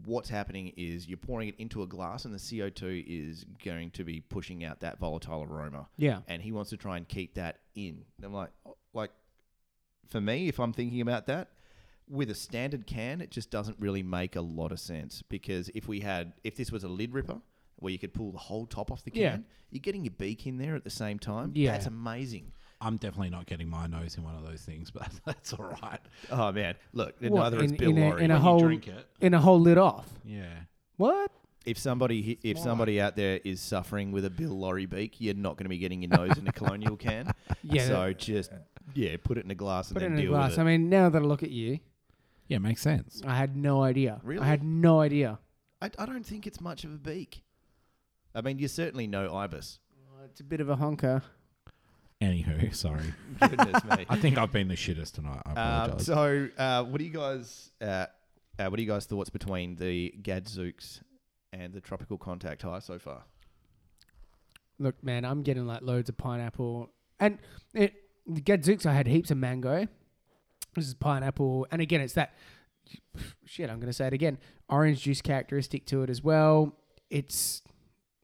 what's 0.05 0.29
happening 0.29 0.73
is 0.77 1.07
you're 1.07 1.19
pouring 1.19 1.49
it 1.49 1.55
into 1.59 1.83
a 1.83 1.87
glass, 1.87 2.25
and 2.25 2.33
the 2.33 2.39
CO2 2.39 3.05
is 3.07 3.45
going 3.65 3.91
to 3.93 4.05
be 4.05 4.21
pushing 4.21 4.65
out 4.65 4.81
that 4.81 4.99
volatile 4.99 5.43
aroma, 5.43 5.89
yeah. 5.97 6.21
and 6.29 6.41
he 6.43 6.53
wants 6.53 6.71
to 6.71 6.77
try 6.77 6.97
and 6.97 7.09
keep 7.09 7.35
that 7.35 7.59
in. 7.75 8.05
And 8.17 8.25
I'm 8.25 8.33
like, 8.33 8.51
oh, 8.65 8.77
like, 8.95 9.11
for 10.09 10.21
me, 10.21 10.49
if 10.49 10.59
I'm 10.59 10.73
thinking 10.73 11.01
about 11.01 11.27
that. 11.27 11.49
With 12.09 12.31
a 12.31 12.35
standard 12.35 12.87
can, 12.87 13.23
it 13.23 13.31
just 13.31 13.51
doesn't 13.51 13.79
really 13.79 14.03
make 14.03 14.37
a 14.37 14.41
lot 14.43 14.71
of 14.71 14.81
sense 14.81 15.23
because 15.23 15.71
if 15.73 15.89
we 15.89 16.01
had, 16.01 16.35
if 16.45 16.57
this 16.57 16.71
was 16.71 16.85
a 16.85 16.89
lid 16.89 17.15
ripper 17.15 17.41
where 17.83 17.93
you 17.93 17.99
could 17.99 18.15
pull 18.15 18.33
the 18.33 18.39
whole 18.39 18.67
top 18.67 18.91
off 18.91 19.03
the 19.05 19.11
can, 19.11 19.21
Yeah. 19.21 19.37
you're 19.71 19.81
getting 19.81 20.05
your 20.05 20.15
beak 20.17 20.47
in 20.47 20.57
there 20.59 20.75
at 20.77 20.85
the 20.85 20.91
same 20.91 21.19
time. 21.19 21.53
Yeah. 21.55 21.73
That's 21.73 21.87
amazing. 21.87 22.53
I'm 22.81 22.97
definitely 22.97 23.31
not 23.31 23.47
getting 23.47 23.69
my 23.69 23.87
nose 23.87 24.17
in 24.17 24.25
one 24.25 24.35
of 24.35 24.45
those 24.45 24.63
things, 24.63 24.91
but 24.99 25.09
that's 25.25 25.53
all 25.53 25.77
right. 25.83 26.01
Oh 26.31 26.51
man, 26.53 26.75
look, 26.93 27.15
What, 27.21 27.33
neither 27.53 27.63
is 27.65 27.71
in- 27.73 27.77
Bill 27.77 27.91
in 27.91 27.99
a- 27.99 28.09
Lawry. 28.09 28.25
in 28.25 28.31
a 28.31 28.39
whole- 28.41 28.61
drink 28.61 28.89
it, 28.89 29.07
In 29.21 29.35
a 29.35 29.41
whole 29.41 29.61
lid 29.61 29.79
off. 29.79 30.09
yeah. 30.25 30.47
What? 30.97 31.31
if 31.65 31.79
somebody 31.79 32.39
if 32.43 32.59
somebody 32.59 33.01
out 33.01 33.15
there 33.15 33.39
is 33.45 33.61
suffering 33.61 34.11
with 34.11 34.25
a 34.25 34.31
Bill 34.31 34.51
Lawry 34.51 34.85
beak, 34.87 35.21
you're 35.21 35.33
not 35.35 35.57
going 35.57 35.65
to 35.65 35.69
be 35.71 35.79
getting 35.79 36.03
your 36.03 36.11
nose 36.11 36.37
in 36.37 36.49
a 36.49 36.53
colonial 36.53 36.97
can. 36.97 37.31
Yeah. 37.63 37.87
So 37.87 38.13
just 38.13 38.51
yeah, 38.95 39.17
put 39.23 39.39
it 39.39 39.45
in 39.45 39.51
a 39.53 39.55
glass 39.55 39.89
and 39.89 39.95
put 39.95 40.03
it 40.03 40.07
then 40.07 40.13
in 40.15 40.19
a 40.19 40.23
deal 40.23 40.33
glass. 40.33 40.51
with 40.51 40.59
I 40.59 40.65
mean, 40.65 40.89
now 40.91 41.09
that 41.09 41.23
I 41.23 41.25
look 41.25 41.45
at 41.45 41.51
you, 41.53 41.79
Yeah, 42.49 42.59
makes 42.59 42.81
sense. 42.83 43.23
I 43.25 43.37
had 43.37 43.57
no 43.57 43.81
idea. 43.85 44.21
Really? 44.25 44.43
I 44.43 44.47
had 44.49 44.65
no 44.65 44.99
idea. 45.01 45.39
I, 45.81 45.91
I 46.01 46.05
don't 46.07 46.27
think 46.27 46.49
it's 46.49 46.61
much 46.61 46.83
of 46.83 46.93
a 46.93 46.97
beak. 46.99 47.45
I 48.35 48.41
mean, 48.41 48.59
you 48.59 48.69
certainly 48.69 49.07
know 49.07 49.35
ibis. 49.35 49.79
It's 50.25 50.41
a 50.41 50.45
bit 50.45 50.61
of 50.61 50.69
a 50.71 50.77
honker. 50.77 51.23
Anywho, 52.21 52.75
sorry. 52.75 53.13
Goodness 53.41 53.85
me. 53.85 54.07
I 54.09 54.17
think 54.17 54.39
I've 54.39 54.53
been 54.53 54.69
the 54.69 54.77
shittest 54.77 55.13
tonight. 55.13 55.43
I 55.45 55.51
Um, 55.51 55.57
apologize. 55.91 56.07
so, 56.07 56.49
uh, 56.57 56.85
what 56.85 56.99
do 56.99 57.05
you 57.05 57.11
guys? 57.13 57.71
Uh, 57.81 58.07
uh, 58.59 58.67
what 58.69 58.79
are 58.79 58.83
you 58.83 58.89
guys' 58.89 59.07
thoughts 59.07 59.29
between 59.31 59.75
the 59.77 60.15
Gadzooks 60.23 61.01
and 61.53 61.73
the 61.73 61.81
Tropical 61.81 62.17
Contact 62.19 62.63
High 62.63 62.79
so 62.79 62.99
far? 62.99 63.25
Look, 64.79 65.03
man, 65.03 65.25
I'm 65.25 65.43
getting 65.43 65.67
like 65.67 65.83
loads 65.83 66.09
of 66.09 66.17
pineapple, 66.17 66.91
and 67.21 67.39
it 67.75 67.95
the 68.27 68.41
Gadzooks. 68.41 68.87
I 68.87 68.93
had 68.93 69.07
heaps 69.07 69.31
of 69.31 69.39
mango. 69.39 69.87
This 70.75 70.87
is 70.87 70.95
pineapple, 70.95 71.67
and 71.71 71.83
again, 71.83 72.01
it's 72.01 72.15
that 72.15 72.35
shit. 73.45 73.69
I'm 73.69 73.81
gonna 73.81 73.93
say 73.93 74.07
it 74.07 74.13
again. 74.13 74.39
Orange 74.69 75.03
juice 75.03 75.21
characteristic 75.21 75.87
to 75.87 76.03
it 76.03 76.11
as 76.11 76.23
well. 76.23 76.77
It's 77.11 77.62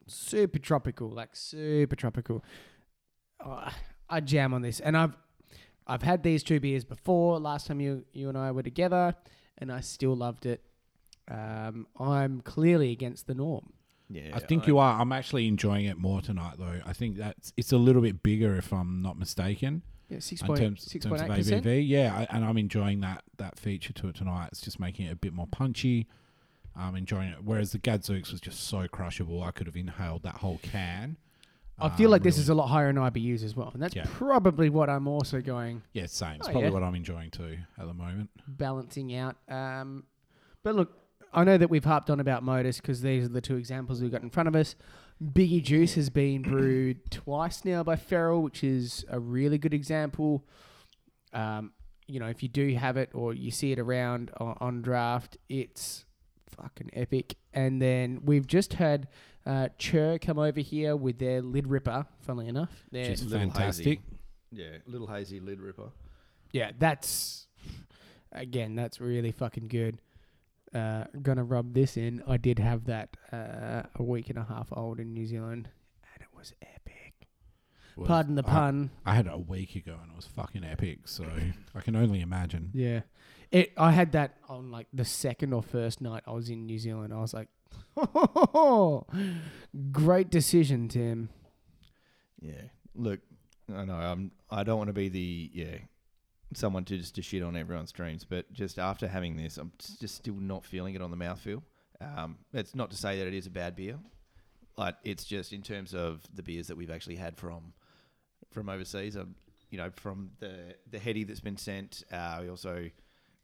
super 0.08 0.58
tropical, 0.58 1.08
like 1.10 1.30
super 1.34 1.96
tropical. 1.96 2.44
Oh, 3.44 3.68
I 4.08 4.20
jam 4.20 4.52
on 4.54 4.62
this, 4.62 4.80
and 4.80 4.96
I've 4.96 5.16
I've 5.86 6.02
had 6.02 6.22
these 6.22 6.42
two 6.42 6.60
beers 6.60 6.84
before. 6.84 7.38
Last 7.38 7.66
time 7.66 7.80
you 7.80 8.04
you 8.12 8.28
and 8.28 8.36
I 8.36 8.50
were 8.52 8.62
together, 8.62 9.14
and 9.58 9.70
I 9.70 9.80
still 9.80 10.14
loved 10.16 10.46
it. 10.46 10.62
Um, 11.30 11.86
I'm 11.98 12.40
clearly 12.40 12.90
against 12.90 13.26
the 13.26 13.34
norm. 13.34 13.72
Yeah, 14.10 14.30
I 14.32 14.38
think 14.38 14.66
you 14.66 14.78
are. 14.78 14.98
I'm 15.00 15.12
actually 15.12 15.46
enjoying 15.46 15.84
it 15.84 15.98
more 15.98 16.22
tonight, 16.22 16.54
though. 16.58 16.80
I 16.86 16.94
think 16.94 17.18
that's 17.18 17.52
it's 17.56 17.72
a 17.72 17.76
little 17.76 18.00
bit 18.00 18.22
bigger, 18.22 18.56
if 18.56 18.72
I'm 18.72 19.02
not 19.02 19.18
mistaken, 19.18 19.82
Yeah, 20.08 20.20
six 20.20 20.40
in 20.40 20.54
terms, 20.54 20.90
six 20.90 21.04
terms 21.04 21.20
of 21.20 21.30
eight 21.30 21.36
percent. 21.36 21.66
ABV. 21.66 21.86
Yeah, 21.86 22.14
I, 22.16 22.34
and 22.34 22.44
I'm 22.44 22.56
enjoying 22.56 23.00
that 23.00 23.24
that 23.36 23.58
feature 23.58 23.92
to 23.92 24.08
it 24.08 24.14
tonight. 24.16 24.48
It's 24.52 24.62
just 24.62 24.80
making 24.80 25.06
it 25.06 25.12
a 25.12 25.16
bit 25.16 25.34
more 25.34 25.46
punchy. 25.46 26.08
I'm 26.76 26.94
enjoying 26.96 27.30
it. 27.30 27.38
Whereas 27.44 27.72
the 27.72 27.78
Gadzooks 27.78 28.30
was 28.30 28.40
just 28.40 28.60
so 28.68 28.86
crushable, 28.88 29.42
I 29.42 29.50
could 29.50 29.66
have 29.66 29.76
inhaled 29.76 30.22
that 30.22 30.36
whole 30.36 30.58
can. 30.62 31.16
I 31.80 31.88
feel 31.90 32.06
um, 32.08 32.12
like 32.12 32.22
this 32.22 32.36
really- 32.36 32.42
is 32.42 32.48
a 32.48 32.54
lot 32.54 32.66
higher 32.68 32.88
in 32.90 32.96
IBUs 32.96 33.44
as 33.44 33.54
well, 33.54 33.70
and 33.72 33.80
that's 33.82 33.94
Yeah. 33.94 34.04
probably 34.06 34.68
what 34.68 34.90
I'm 34.90 35.06
also 35.06 35.40
going 35.40 35.82
Yeah, 35.92 36.06
same. 36.06 36.36
It's 36.36 36.48
Oh, 36.48 36.52
probably 36.52 36.68
yeah. 36.68 36.74
what 36.74 36.82
I'm 36.82 36.94
enjoying 36.96 37.30
too 37.30 37.58
at 37.78 37.86
the 37.86 37.94
moment. 37.94 38.30
balancing 38.48 39.14
out. 39.14 39.36
Um, 39.48 40.04
but 40.64 40.74
look, 40.74 40.92
I 41.32 41.44
know 41.44 41.56
that 41.58 41.68
we've 41.70 41.84
harped 41.84 42.10
on 42.10 42.20
about 42.20 42.42
Modus 42.42 42.80
because 42.80 43.02
these 43.02 43.24
are 43.26 43.28
the 43.28 43.40
two 43.40 43.56
examples 43.56 44.00
we've 44.00 44.10
got 44.10 44.22
in 44.22 44.30
front 44.30 44.48
of 44.48 44.56
us. 44.56 44.74
Biggie 45.22 45.62
Juice 45.62 45.94
has 45.94 46.10
been 46.10 46.42
brewed 46.56 47.10
twice 47.10 47.64
now 47.64 47.82
by 47.84 47.94
Feral, 47.96 48.42
which 48.42 48.64
is 48.64 49.04
a 49.08 49.20
really 49.20 49.58
good 49.58 49.74
example. 49.74 50.44
Um, 51.32 51.72
you 52.06 52.18
know, 52.18 52.26
if 52.28 52.42
you 52.42 52.48
do 52.48 52.74
have 52.74 52.96
it 52.96 53.10
or 53.14 53.34
you 53.34 53.50
see 53.50 53.70
it 53.72 53.78
around 53.78 54.30
on, 54.38 54.56
on 54.60 54.82
draft, 54.82 55.36
it's 55.48 56.06
fucking 56.62 56.90
epic. 56.92 57.36
And 57.52 57.80
then 57.80 58.20
we've 58.24 58.46
just 58.46 58.74
had 58.74 59.08
uh, 59.46 59.68
Chur 59.78 60.18
come 60.18 60.38
over 60.38 60.60
here 60.60 60.96
with 60.96 61.18
their 61.18 61.40
lid 61.42 61.66
ripper. 61.66 62.06
Funnily 62.20 62.48
enough, 62.48 62.84
Their- 62.90 63.04
Which 63.10 63.20
is 63.20 63.24
Little 63.26 63.38
fantastic. 63.50 64.00
Yeah, 64.50 64.78
little 64.86 65.06
hazy 65.06 65.40
lid 65.40 65.60
ripper. 65.60 65.90
yeah, 66.52 66.70
that's 66.78 67.46
again, 68.32 68.74
that's 68.74 69.00
really 69.00 69.30
fucking 69.32 69.68
good. 69.68 70.00
Uh, 70.74 71.04
gonna 71.22 71.44
rub 71.44 71.72
this 71.74 71.96
in. 71.96 72.22
I 72.26 72.36
did 72.36 72.58
have 72.58 72.84
that 72.86 73.16
uh, 73.32 73.82
a 73.94 74.02
week 74.02 74.28
and 74.30 74.38
a 74.38 74.44
half 74.44 74.68
old 74.72 75.00
in 75.00 75.12
New 75.14 75.26
Zealand, 75.26 75.68
and 76.14 76.22
it 76.22 76.28
was 76.36 76.52
epic. 76.62 77.26
Was- 77.96 78.06
Pardon 78.08 78.34
the 78.36 78.44
I- 78.46 78.50
pun. 78.50 78.90
I 79.06 79.14
had 79.14 79.26
it 79.26 79.32
a 79.34 79.38
week 79.38 79.76
ago 79.76 79.96
and 80.02 80.10
it 80.12 80.16
was 80.16 80.26
fucking 80.26 80.64
epic. 80.64 81.00
So 81.06 81.24
I 81.74 81.80
can 81.80 81.96
only 81.96 82.20
imagine. 82.20 82.70
Yeah, 82.74 83.00
it. 83.50 83.72
I 83.76 83.92
had 83.92 84.12
that 84.12 84.36
on 84.48 84.70
like 84.70 84.86
the 84.92 85.04
second 85.04 85.52
or 85.52 85.62
first 85.62 86.00
night 86.00 86.22
I 86.26 86.32
was 86.32 86.50
in 86.50 86.66
New 86.66 86.78
Zealand. 86.78 87.12
I 87.12 87.20
was 87.20 87.34
like, 87.34 87.48
great 89.92 90.30
decision, 90.30 90.88
Tim. 90.88 91.28
Yeah. 92.40 92.62
Look, 92.94 93.20
I 93.74 93.84
know 93.84 93.94
I'm. 93.94 94.32
I 94.50 94.62
don't 94.64 94.78
want 94.78 94.88
to 94.88 94.94
be 94.94 95.08
the 95.08 95.50
yeah 95.52 95.78
someone 96.54 96.84
to 96.84 96.96
just 96.96 97.14
to 97.14 97.22
shit 97.22 97.42
on 97.42 97.56
everyone's 97.56 97.92
dreams, 97.92 98.24
but 98.24 98.50
just 98.52 98.78
after 98.78 99.06
having 99.06 99.36
this, 99.36 99.58
I'm 99.58 99.72
just 100.00 100.14
still 100.16 100.34
not 100.34 100.64
feeling 100.64 100.94
it 100.94 101.02
on 101.02 101.10
the 101.10 101.16
mouthfeel. 101.16 101.62
Um, 102.00 102.38
it's 102.52 102.74
not 102.74 102.90
to 102.90 102.96
say 102.96 103.18
that 103.18 103.26
it 103.26 103.34
is 103.34 103.46
a 103.46 103.50
bad 103.50 103.76
beer, 103.76 103.98
like 104.76 104.94
it's 105.04 105.24
just 105.24 105.52
in 105.52 105.62
terms 105.62 105.94
of 105.94 106.22
the 106.32 106.42
beers 106.42 106.68
that 106.68 106.76
we've 106.76 106.90
actually 106.90 107.16
had 107.16 107.36
from 107.36 107.72
from 108.50 108.68
overseas. 108.68 109.16
Um, 109.16 109.34
you 109.70 109.76
know, 109.76 109.90
from 109.96 110.30
the 110.38 110.76
the 110.90 110.98
heady 110.98 111.24
that's 111.24 111.40
been 111.40 111.56
sent. 111.56 112.04
Uh, 112.10 112.38
we 112.42 112.48
also 112.48 112.88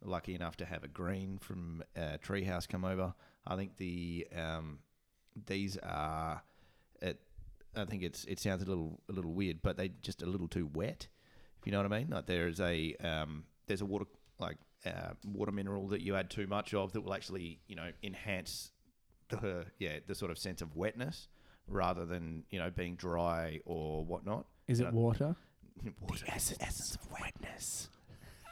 lucky 0.04 0.34
enough 0.34 0.56
to 0.58 0.64
have 0.64 0.84
a 0.84 0.88
green 0.88 1.38
from 1.38 1.82
uh, 1.96 2.18
Treehouse 2.24 2.68
come 2.68 2.84
over. 2.84 3.14
I 3.46 3.56
think 3.56 3.76
the 3.76 4.26
um, 4.36 4.78
these 5.46 5.76
are 5.78 6.42
it. 7.00 7.20
I 7.76 7.84
think 7.84 8.02
it's 8.02 8.24
it 8.24 8.40
sounds 8.40 8.62
a 8.62 8.66
little 8.66 9.00
a 9.08 9.12
little 9.12 9.32
weird, 9.32 9.60
but 9.62 9.76
they 9.76 9.90
just 10.02 10.22
a 10.22 10.26
little 10.26 10.48
too 10.48 10.68
wet. 10.72 11.08
If 11.60 11.66
you 11.66 11.72
know 11.72 11.82
what 11.82 11.92
I 11.92 11.98
mean. 11.98 12.08
Like 12.10 12.26
there's 12.26 12.60
a 12.60 12.94
um, 13.02 13.44
there's 13.66 13.80
a 13.80 13.86
water 13.86 14.06
like 14.38 14.56
uh, 14.86 15.14
water 15.26 15.52
mineral 15.52 15.88
that 15.88 16.00
you 16.00 16.14
add 16.16 16.30
too 16.30 16.46
much 16.46 16.74
of 16.74 16.92
that 16.92 17.00
will 17.02 17.14
actually 17.14 17.60
you 17.66 17.76
know 17.76 17.90
enhance 18.02 18.72
the 19.28 19.66
yeah 19.78 19.98
the 20.06 20.14
sort 20.14 20.30
of 20.30 20.38
sense 20.38 20.60
of 20.62 20.76
wetness 20.76 21.28
rather 21.66 22.04
than 22.04 22.44
you 22.50 22.58
know 22.58 22.70
being 22.70 22.96
dry 22.96 23.60
or 23.64 24.04
whatnot. 24.04 24.46
Is 24.68 24.80
it 24.80 24.84
know, 24.84 24.90
water? 24.90 25.36
water 26.00 26.24
essence, 26.28 26.58
essence 26.60 26.96
of 26.96 27.20
wetness. 27.20 27.88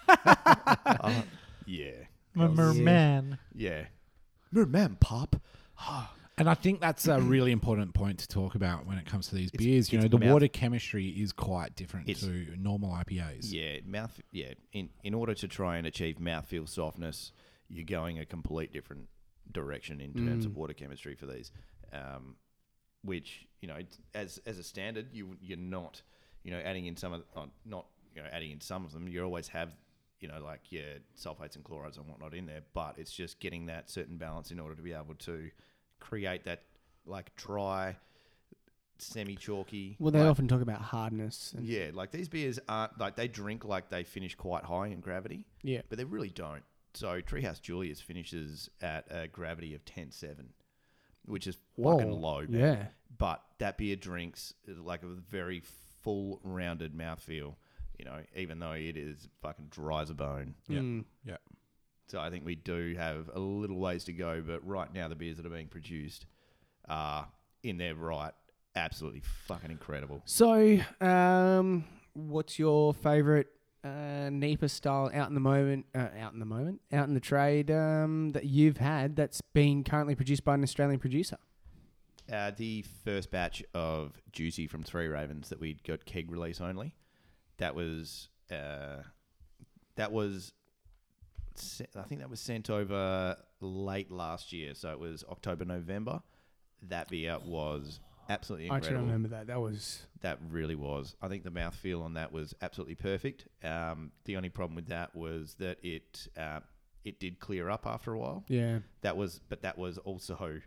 yeah, 1.66 1.92
My 2.34 2.48
merman. 2.48 3.38
yeah. 3.54 3.86
Merman 4.50 4.96
pop. 5.00 5.36
And 6.38 6.48
I 6.48 6.54
think 6.54 6.80
that's 6.80 7.06
a 7.08 7.20
really 7.20 7.52
important 7.52 7.92
point 7.94 8.18
to 8.20 8.28
talk 8.28 8.54
about 8.54 8.86
when 8.86 8.96
it 8.98 9.04
comes 9.06 9.28
to 9.28 9.34
these 9.34 9.48
It's- 9.52 9.64
beers. 9.64 9.92
You 9.92 9.98
know, 9.98 10.06
it's 10.06 10.12
the 10.12 10.18
mouth- 10.18 10.32
water 10.32 10.48
chemistry 10.48 11.08
is 11.08 11.32
quite 11.32 11.76
different 11.76 12.08
It's- 12.08 12.24
to 12.24 12.56
normal 12.56 12.90
IPAs. 12.92 13.52
Yeah, 13.52 13.80
mouth. 13.84 14.20
Yeah, 14.30 14.54
in 14.72 14.90
in 15.02 15.14
order 15.14 15.34
to 15.34 15.46
try 15.48 15.76
and 15.76 15.86
achieve 15.86 16.16
mouthfeel 16.16 16.68
softness, 16.68 17.32
you're 17.68 17.84
going 17.84 18.18
a 18.18 18.24
complete 18.26 18.72
different 18.72 19.08
direction 19.50 20.00
in 20.00 20.14
terms 20.14 20.44
of 20.46 20.52
Mm. 20.52 20.56
water 20.56 20.72
chemistry 20.74 21.14
for 21.14 21.26
these. 21.26 21.52
Um, 21.92 22.36
which 23.02 23.46
you 23.60 23.68
know, 23.68 23.76
it's- 23.76 23.98
as 24.14 24.38
as 24.46 24.58
a 24.58 24.62
standard, 24.64 25.12
you 25.12 25.36
you're 25.40 25.58
not, 25.58 26.02
you 26.44 26.50
know, 26.50 26.58
adding 26.60 26.86
in 26.86 26.96
some 26.96 27.12
of 27.12 27.24
uh, 27.36 27.46
not 27.64 27.86
you 28.14 28.22
know 28.22 28.28
adding 28.32 28.50
in 28.50 28.60
some 28.60 28.84
of 28.84 28.92
them. 28.92 29.06
You 29.08 29.22
always 29.24 29.48
have, 29.48 29.74
you 30.22 30.28
know, 30.28 30.40
like 30.42 30.70
your 30.70 30.84
sulfates 31.18 31.56
and 31.56 31.64
chlorides 31.64 31.98
and 31.98 32.06
whatnot 32.06 32.32
in 32.32 32.46
there, 32.46 32.62
but 32.72 32.94
it's 32.96 33.12
just 33.12 33.40
getting 33.40 33.66
that 33.66 33.90
certain 33.90 34.16
balance 34.16 34.50
in 34.50 34.60
order 34.60 34.74
to 34.74 34.82
be 34.82 34.92
able 34.92 35.14
to 35.18 35.50
create 36.00 36.44
that 36.44 36.62
like 37.04 37.34
dry, 37.36 37.96
semi 38.98 39.34
chalky. 39.34 39.96
Well, 39.98 40.12
they 40.12 40.20
like, 40.20 40.30
often 40.30 40.48
talk 40.48 40.62
about 40.62 40.80
hardness. 40.80 41.52
And 41.56 41.66
yeah, 41.66 41.90
like 41.92 42.12
these 42.12 42.28
beers 42.28 42.58
aren't 42.68 42.98
like 42.98 43.16
they 43.16 43.28
drink 43.28 43.64
like 43.64 43.90
they 43.90 44.04
finish 44.04 44.34
quite 44.34 44.64
high 44.64 44.86
in 44.86 45.00
gravity, 45.00 45.44
yeah. 45.62 45.82
but 45.88 45.98
they 45.98 46.04
really 46.04 46.30
don't. 46.30 46.62
So 46.94 47.20
Treehouse 47.20 47.60
Julius 47.60 48.00
finishes 48.00 48.70
at 48.80 49.06
a 49.10 49.26
gravity 49.26 49.74
of 49.74 49.84
10.7, 49.84 50.34
which 51.24 51.46
is 51.46 51.56
fucking 51.82 52.12
low. 52.12 52.44
man. 52.48 52.60
Yeah. 52.60 52.86
But 53.18 53.42
that 53.58 53.78
beer 53.78 53.96
drinks 53.96 54.54
like 54.66 55.02
a 55.02 55.06
very 55.06 55.62
full 56.02 56.40
rounded 56.44 56.94
mouthfeel, 56.94 57.54
you 58.02 58.10
know, 58.10 58.18
even 58.34 58.58
though 58.58 58.72
it 58.72 58.96
is 58.96 59.28
fucking 59.42 59.66
dry 59.70 60.02
as 60.02 60.10
a 60.10 60.14
bone. 60.14 60.54
Yeah. 60.68 60.80
Mm. 60.80 61.04
So 62.08 62.18
I 62.18 62.30
think 62.30 62.44
we 62.44 62.56
do 62.56 62.96
have 62.98 63.30
a 63.32 63.38
little 63.38 63.78
ways 63.78 64.02
to 64.04 64.12
go, 64.12 64.42
but 64.44 64.66
right 64.66 64.92
now 64.92 65.06
the 65.06 65.14
beers 65.14 65.36
that 65.36 65.46
are 65.46 65.50
being 65.50 65.68
produced 65.68 66.26
are 66.88 67.28
in 67.62 67.78
their 67.78 67.94
right, 67.94 68.32
absolutely 68.74 69.22
fucking 69.46 69.70
incredible. 69.70 70.20
So, 70.24 70.78
um, 71.00 71.84
what's 72.14 72.58
your 72.58 72.92
favourite 72.92 73.46
uh, 73.84 74.30
NEPA 74.30 74.68
style 74.68 75.08
out 75.14 75.28
in 75.28 75.34
the 75.34 75.40
moment, 75.40 75.86
uh, 75.94 76.08
out 76.18 76.32
in 76.32 76.40
the 76.40 76.44
moment, 76.44 76.80
out 76.92 77.06
in 77.06 77.14
the 77.14 77.20
trade 77.20 77.70
um, 77.70 78.30
that 78.32 78.46
you've 78.46 78.78
had 78.78 79.14
that's 79.14 79.40
been 79.40 79.84
currently 79.84 80.16
produced 80.16 80.44
by 80.44 80.54
an 80.54 80.64
Australian 80.64 80.98
producer? 80.98 81.38
Uh, 82.30 82.50
the 82.56 82.84
first 83.04 83.30
batch 83.30 83.62
of 83.74 84.20
Juicy 84.32 84.66
from 84.66 84.82
Three 84.82 85.06
Ravens 85.06 85.48
that 85.50 85.60
we'd 85.60 85.84
got 85.84 86.04
keg 86.04 86.30
release 86.32 86.60
only, 86.60 86.94
that 87.62 87.76
was 87.76 88.28
uh, 88.50 89.02
that 89.96 90.10
was 90.10 90.52
I 91.96 92.02
think 92.02 92.20
that 92.20 92.30
was 92.30 92.40
sent 92.40 92.70
over 92.70 93.36
late 93.60 94.10
last 94.10 94.52
year, 94.52 94.74
so 94.74 94.90
it 94.90 94.98
was 94.98 95.24
October 95.30 95.64
November. 95.64 96.22
That 96.88 97.08
beer 97.08 97.38
was 97.44 98.00
absolutely 98.28 98.66
incredible. 98.66 98.86
I 98.86 98.88
actually 98.88 99.06
remember 99.06 99.28
that. 99.28 99.46
That 99.46 99.60
was 99.60 100.06
That 100.22 100.38
really 100.50 100.74
was. 100.74 101.14
I 101.22 101.28
think 101.28 101.44
the 101.44 101.50
mouthfeel 101.50 102.02
on 102.02 102.14
that 102.14 102.32
was 102.32 102.52
absolutely 102.62 102.96
perfect. 102.96 103.46
Um, 103.62 104.10
the 104.24 104.36
only 104.36 104.48
problem 104.48 104.74
with 104.74 104.88
that 104.88 105.14
was 105.14 105.54
that 105.60 105.78
it 105.84 106.26
uh, 106.36 106.60
it 107.04 107.20
did 107.20 107.38
clear 107.38 107.70
up 107.70 107.86
after 107.86 108.12
a 108.12 108.18
while 108.18 108.44
yeah. 108.48 108.78
that 109.00 109.16
was 109.16 109.40
but 109.48 109.62
that 109.62 109.76
was 109.76 109.98
also 109.98 110.60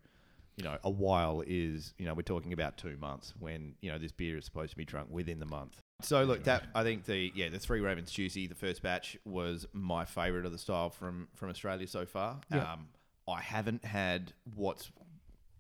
you 0.58 0.64
know 0.64 0.78
a 0.84 0.90
while 0.90 1.44
is 1.46 1.94
you 1.98 2.06
know 2.06 2.14
we're 2.14 2.22
talking 2.22 2.54
about 2.54 2.78
two 2.78 2.96
months 2.98 3.34
when 3.40 3.76
you 3.82 3.92
know 3.92 3.98
this 3.98 4.12
beer 4.12 4.38
is 4.38 4.46
supposed 4.46 4.72
to 4.72 4.78
be 4.78 4.86
drunk 4.86 5.08
within 5.12 5.40
the 5.40 5.46
month. 5.46 5.82
So 6.02 6.24
look 6.24 6.44
that 6.44 6.64
i 6.76 6.84
think 6.84 7.06
the 7.06 7.32
yeah 7.36 7.50
the 7.50 7.60
three 7.60 7.80
ravens 7.80 8.12
juicy 8.12 8.48
the 8.48 8.56
first 8.56 8.82
batch 8.82 9.18
was 9.26 9.66
my 9.74 10.06
favorite 10.06 10.46
of 10.46 10.52
the 10.52 10.58
style 10.58 10.90
from 10.90 11.28
from 11.36 11.50
australia 11.50 11.88
so 11.88 12.06
far. 12.06 12.40
Yeah. 12.52 12.74
um 12.74 12.88
i 13.28 13.42
haven't 13.42 13.84
had 13.86 14.34
what's 14.56 14.92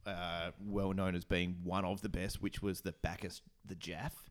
uh, 0.05 0.51
well 0.63 0.93
known 0.93 1.15
as 1.15 1.25
being 1.25 1.55
one 1.63 1.83
of 1.83 2.01
the 2.01 2.09
best 2.09 2.39
which 2.41 2.61
was 2.61 2.81
the 2.81 2.91
bacchus 3.01 3.41
the 3.65 3.73
jaff 3.73 4.29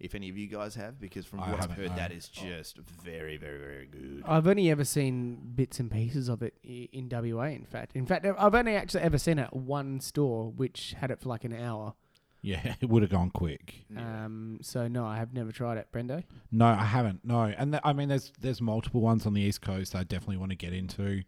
if 0.00 0.14
any 0.14 0.28
of 0.30 0.36
you 0.38 0.46
guys 0.48 0.74
have 0.74 0.98
because 1.00 1.26
from 1.26 1.40
I 1.40 1.50
what 1.50 1.54
i've 1.62 1.70
haven't, 1.70 1.76
heard 1.76 1.90
no. 1.90 1.96
that 1.96 2.10
is 2.12 2.28
just 2.28 2.78
very 2.78 3.36
very 3.36 3.58
very 3.58 3.86
good 3.86 4.22
I've 4.26 4.46
only 4.46 4.70
ever 4.70 4.84
seen 4.84 5.52
bits 5.54 5.78
and 5.78 5.90
pieces 5.90 6.28
of 6.28 6.42
it 6.42 6.54
i- 6.64 6.88
in 6.92 7.08
WA. 7.10 7.44
In 7.50 7.64
fact, 7.66 7.92
in 7.94 8.06
fact, 8.06 8.26
I've 8.26 8.54
only 8.54 8.74
actually 8.76 9.02
ever 9.02 9.18
seen 9.18 9.38
it 9.38 9.42
at 9.42 9.56
one 9.56 10.00
store 10.00 10.50
which 10.50 10.94
had 10.98 11.10
it 11.10 11.20
for 11.20 11.28
like 11.28 11.44
an 11.44 11.52
hour. 11.52 11.94
Yeah, 12.42 12.74
it 12.80 12.88
would 12.88 13.02
have 13.02 13.10
gone 13.10 13.30
quick. 13.30 13.84
Um, 13.96 14.60
so 14.62 14.88
no, 14.88 15.04
I 15.04 15.18
have 15.18 15.34
never 15.34 15.52
tried 15.52 15.76
it, 15.76 15.88
Brendo. 15.92 16.24
No, 16.50 16.66
I 16.66 16.84
haven't. 16.84 17.22
No, 17.24 17.42
and 17.42 17.72
th- 17.72 17.82
I 17.84 17.92
mean, 17.92 18.08
there's 18.08 18.32
there's 18.40 18.62
multiple 18.62 19.02
ones 19.02 19.26
on 19.26 19.34
the 19.34 19.42
east 19.42 19.60
coast 19.60 19.94
I 19.94 20.04
definitely 20.04 20.38
want 20.38 20.50
to 20.50 20.56
get 20.56 20.72
into. 20.72 21.22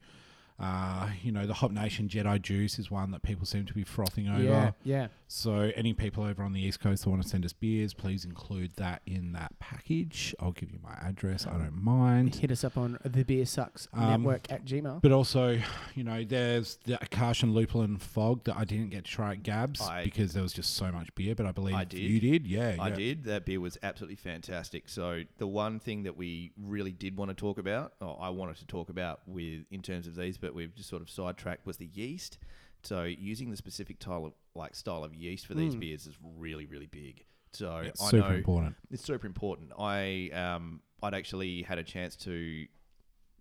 Uh, 0.58 1.10
you 1.22 1.32
know, 1.32 1.46
the 1.46 1.54
Hop 1.54 1.70
Nation 1.72 2.08
Jedi 2.08 2.40
Juice 2.40 2.78
is 2.78 2.90
one 2.90 3.10
that 3.10 3.22
people 3.22 3.46
seem 3.46 3.66
to 3.66 3.74
be 3.74 3.84
frothing 3.84 4.28
over. 4.28 4.42
Yeah, 4.42 4.70
yeah. 4.84 5.06
So, 5.26 5.72
any 5.74 5.94
people 5.94 6.24
over 6.24 6.42
on 6.42 6.52
the 6.52 6.60
east 6.60 6.80
coast 6.80 7.04
that 7.04 7.10
want 7.10 7.22
to 7.22 7.28
send 7.28 7.44
us 7.44 7.52
beers, 7.52 7.94
please 7.94 8.24
include 8.24 8.72
that 8.76 9.00
in 9.06 9.32
that 9.32 9.58
package. 9.58 10.34
I'll 10.38 10.52
give 10.52 10.70
you 10.70 10.78
my 10.82 10.92
address. 11.02 11.46
I 11.46 11.52
don't 11.52 11.82
mind. 11.82 12.34
Hit 12.34 12.50
us 12.50 12.64
up 12.64 12.76
on 12.76 12.98
the 13.02 13.24
Beer 13.24 13.46
Sucks 13.46 13.88
Um, 13.94 14.10
Network 14.22 14.52
at 14.52 14.64
Gmail. 14.66 15.00
But 15.00 15.10
also, 15.10 15.58
you 15.94 16.04
know, 16.04 16.22
there's 16.22 16.78
the 16.84 16.94
Akash 16.94 17.42
and 17.42 17.54
Lupulin 17.54 17.98
Fog 17.98 18.44
that 18.44 18.56
I 18.56 18.64
didn't 18.64 18.90
get 18.90 19.04
to 19.06 19.10
try 19.10 19.32
at 19.32 19.42
Gabs 19.42 19.80
I- 19.80 20.04
because 20.04 20.34
there 20.34 20.42
was 20.42 20.52
just 20.52 20.74
so 20.74 20.92
much 20.92 21.14
beer. 21.14 21.34
But 21.34 21.46
I 21.46 21.52
believe 21.52 21.74
I 21.74 21.84
did. 21.84 22.00
you 22.00 22.20
did. 22.20 22.46
Yeah, 22.46 22.76
I 22.78 22.88
yeah. 22.88 22.94
did. 22.94 23.24
That 23.24 23.46
beer 23.46 23.60
was 23.60 23.78
absolutely 23.82 24.16
fantastic. 24.16 24.88
So 24.88 25.22
the 25.38 25.46
one 25.46 25.80
thing 25.80 26.02
that 26.02 26.16
we 26.16 26.52
really 26.56 26.92
did 26.92 27.16
want 27.16 27.30
to 27.30 27.34
talk 27.34 27.58
about, 27.58 27.94
or 28.00 28.18
I 28.20 28.28
wanted 28.28 28.56
to 28.56 28.66
talk 28.66 28.90
about 28.90 29.20
with 29.26 29.64
in 29.70 29.80
terms 29.80 30.06
of 30.06 30.14
these, 30.14 30.36
but 30.42 30.54
we've 30.54 30.74
just 30.74 30.90
sort 30.90 31.00
of 31.00 31.08
sidetracked, 31.08 31.64
was 31.64 31.78
the 31.78 31.86
yeast. 31.94 32.36
So 32.82 33.04
using 33.04 33.50
the 33.50 33.56
specific 33.56 34.02
style 34.02 34.26
of 34.26 34.34
like 34.54 34.74
style 34.74 35.04
of 35.04 35.14
yeast 35.14 35.46
for 35.46 35.54
these 35.54 35.74
Mm. 35.74 35.80
beers 35.80 36.06
is 36.06 36.16
really 36.36 36.66
really 36.66 36.86
big. 36.86 37.24
So 37.54 37.76
It's 37.78 38.02
I 38.02 38.10
super 38.10 38.28
know 38.30 38.34
important. 38.34 38.76
it's 38.90 39.04
super 39.04 39.26
important. 39.26 39.72
I 39.78 40.30
um 40.34 40.82
I'd 41.02 41.14
actually 41.14 41.62
had 41.62 41.78
a 41.78 41.84
chance 41.84 42.16
to 42.16 42.66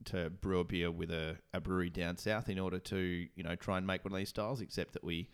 to 0.05 0.29
brew 0.29 0.59
a 0.59 0.63
beer 0.63 0.89
with 0.89 1.11
a, 1.11 1.37
a 1.53 1.59
brewery 1.61 1.89
down 1.89 2.17
south 2.17 2.49
in 2.49 2.57
order 2.59 2.79
to 2.79 2.97
you 3.35 3.43
know 3.43 3.55
try 3.55 3.77
and 3.77 3.85
make 3.85 4.03
one 4.05 4.13
of 4.13 4.17
these 4.17 4.29
styles, 4.29 4.61
except 4.61 4.93
that 4.93 5.03
we 5.03 5.29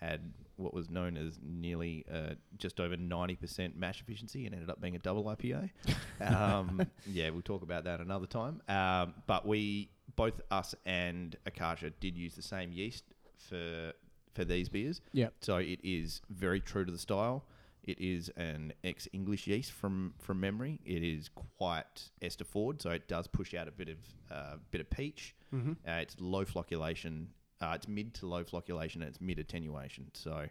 had 0.00 0.32
what 0.56 0.72
was 0.74 0.88
known 0.90 1.16
as 1.16 1.38
nearly 1.42 2.04
uh, 2.12 2.34
just 2.56 2.80
over 2.80 2.96
ninety 2.96 3.36
percent 3.36 3.76
mash 3.76 4.00
efficiency 4.00 4.44
and 4.46 4.54
ended 4.54 4.70
up 4.70 4.80
being 4.80 4.94
a 4.96 4.98
double 5.00 5.24
IPA. 5.24 5.70
Um, 6.20 6.84
yeah, 7.06 7.30
we'll 7.30 7.42
talk 7.42 7.62
about 7.62 7.84
that 7.84 8.00
another 8.00 8.26
time. 8.26 8.60
Um, 8.68 9.14
but 9.28 9.46
we 9.46 9.88
both 10.16 10.40
us 10.50 10.74
and 10.86 11.36
Akasha 11.46 11.90
did 11.90 12.16
use 12.16 12.34
the 12.34 12.42
same 12.42 12.72
yeast 12.72 13.04
for 13.36 13.92
for 14.34 14.44
these 14.44 14.68
beers. 14.68 15.00
Yep. 15.12 15.34
So 15.40 15.56
it 15.56 15.80
is 15.82 16.20
very 16.30 16.60
true 16.60 16.84
to 16.84 16.92
the 16.92 16.98
style. 16.98 17.44
It 17.82 17.98
is 18.00 18.28
an 18.36 18.72
ex-English 18.84 19.46
yeast 19.46 19.72
from 19.72 20.14
from 20.18 20.40
memory. 20.40 20.80
It 20.84 21.02
is 21.02 21.30
quite 21.58 22.10
ester 22.20 22.44
forward, 22.44 22.82
so 22.82 22.90
it 22.90 23.08
does 23.08 23.26
push 23.26 23.54
out 23.54 23.66
a 23.68 23.72
bit 23.72 23.88
of 23.88 23.98
uh, 24.30 24.56
bit 24.70 24.80
of 24.80 24.90
peach. 24.90 25.34
Mm-hmm. 25.54 25.72
Uh, 25.86 25.92
it's 25.92 26.16
low 26.20 26.44
flocculation. 26.44 27.26
Uh, 27.60 27.72
it's 27.74 27.88
mid 27.88 28.14
to 28.14 28.26
low 28.26 28.44
flocculation. 28.44 28.96
And 28.96 29.04
it's 29.04 29.20
mid 29.20 29.38
attenuation. 29.38 30.10
So 30.14 30.46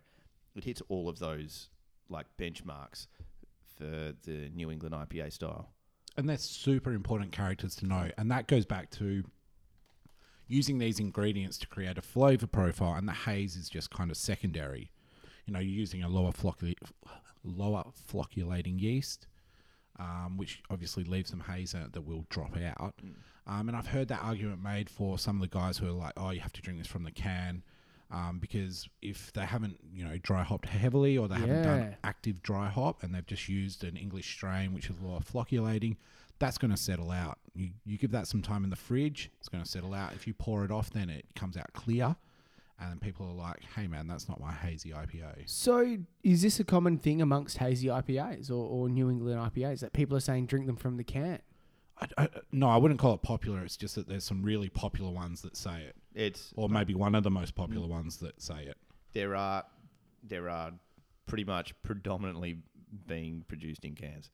it 0.55 0.63
hits 0.63 0.81
all 0.89 1.07
of 1.07 1.19
those 1.19 1.69
like 2.09 2.25
benchmarks 2.39 3.07
for 3.77 4.13
the 4.23 4.49
New 4.55 4.71
England 4.71 4.95
IPA 4.95 5.31
style. 5.33 5.69
and 6.17 6.27
they're 6.27 6.37
super 6.37 6.91
important 6.93 7.31
characters 7.31 7.75
to 7.75 7.85
know. 7.85 8.09
And 8.17 8.31
that 8.31 8.47
goes 8.47 8.65
back 8.65 8.89
to 8.91 9.23
using 10.47 10.77
these 10.77 10.99
ingredients 10.99 11.57
to 11.59 11.67
create 11.67 11.97
a 11.97 12.01
flavor 12.01 12.47
profile, 12.47 12.93
and 12.93 13.07
the 13.07 13.13
haze 13.13 13.55
is 13.55 13.69
just 13.69 13.89
kind 13.89 14.09
of 14.11 14.17
secondary. 14.17 14.91
You 15.45 15.53
know, 15.53 15.59
you're 15.59 15.79
using 15.79 16.03
a 16.03 16.09
lower 16.09 16.31
floccul- 16.31 16.75
lower 17.43 17.83
flocculating 17.93 18.79
yeast, 18.79 19.27
um, 19.99 20.37
which 20.37 20.61
obviously 20.69 21.03
leaves 21.03 21.29
some 21.29 21.41
haze 21.41 21.71
that 21.73 22.01
will 22.05 22.25
drop 22.29 22.55
out. 22.57 22.95
Um, 23.45 23.69
and 23.69 23.77
I've 23.77 23.87
heard 23.87 24.09
that 24.09 24.21
argument 24.23 24.61
made 24.61 24.89
for 24.89 25.17
some 25.17 25.37
of 25.37 25.41
the 25.41 25.57
guys 25.57 25.77
who 25.77 25.87
are 25.87 25.91
like, 25.91 26.13
"Oh, 26.17 26.31
you 26.31 26.41
have 26.41 26.53
to 26.53 26.61
drink 26.61 26.79
this 26.79 26.87
from 26.87 27.03
the 27.03 27.11
can." 27.11 27.63
Um, 28.09 28.39
because 28.39 28.87
if 29.01 29.33
they 29.33 29.45
haven't, 29.45 29.79
you 29.93 30.05
know, 30.05 30.17
dry 30.17 30.43
hopped 30.43 30.67
heavily 30.67 31.17
or 31.17 31.27
they 31.27 31.35
haven't 31.35 31.63
done 31.63 31.95
active 32.05 32.41
dry 32.41 32.69
hop 32.69 33.03
and 33.03 33.13
they've 33.13 33.25
just 33.25 33.49
used 33.49 33.83
an 33.83 33.97
English 33.97 34.33
strain 34.33 34.73
which 34.73 34.89
is 34.89 34.95
lower 35.01 35.19
flocculating, 35.19 35.97
that's 36.39 36.57
going 36.57 36.71
to 36.71 36.77
settle 36.77 37.11
out. 37.11 37.39
You, 37.53 37.69
you 37.85 37.97
give 37.97 38.11
that 38.11 38.27
some 38.27 38.41
time 38.41 38.63
in 38.63 38.69
the 38.69 38.75
fridge, 38.75 39.31
it's 39.39 39.49
going 39.49 39.63
to 39.63 39.69
settle 39.69 39.93
out. 39.93 40.13
If 40.13 40.27
you 40.27 40.33
pour 40.33 40.63
it 40.65 40.71
off, 40.71 40.89
then 40.89 41.09
it 41.09 41.25
comes 41.35 41.57
out 41.57 41.71
clear, 41.73 42.15
and 42.79 42.91
then 42.91 42.99
people 42.99 43.27
are 43.27 43.33
like, 43.33 43.63
"Hey, 43.75 43.87
man, 43.87 44.07
that's 44.07 44.29
not 44.29 44.39
my 44.39 44.51
hazy 44.51 44.91
IPA." 44.91 45.49
So, 45.49 45.97
is 46.23 46.41
this 46.41 46.59
a 46.59 46.63
common 46.63 46.97
thing 46.97 47.21
amongst 47.21 47.57
hazy 47.57 47.87
IPAs 47.87 48.49
or, 48.49 48.53
or 48.53 48.89
New 48.89 49.09
England 49.09 49.39
IPAs 49.39 49.79
that 49.79 49.93
people 49.93 50.15
are 50.15 50.21
saying 50.21 50.45
drink 50.45 50.67
them 50.67 50.75
from 50.77 50.97
the 50.97 51.03
can? 51.03 51.39
I, 51.99 52.07
I, 52.17 52.29
no, 52.51 52.69
I 52.69 52.77
wouldn't 52.77 52.99
call 52.99 53.15
it 53.15 53.23
popular. 53.23 53.63
It's 53.63 53.77
just 53.77 53.95
that 53.95 54.07
there's 54.07 54.23
some 54.23 54.43
really 54.43 54.69
popular 54.69 55.11
ones 55.11 55.41
that 55.41 55.57
say 55.57 55.81
it, 55.83 55.95
It's 56.13 56.53
or 56.55 56.69
maybe 56.69 56.93
one 56.93 57.15
of 57.15 57.23
the 57.23 57.31
most 57.31 57.55
popular 57.55 57.87
mm. 57.87 57.91
ones 57.91 58.17
that 58.17 58.41
say 58.41 58.63
it. 58.63 58.77
there 59.13 59.35
are 59.35 59.63
there 60.23 60.49
are 60.49 60.71
pretty 61.25 61.43
much 61.43 61.73
predominantly 61.83 62.59
being 63.07 63.43
produced 63.47 63.85
in 63.85 63.95
cans. 63.95 64.29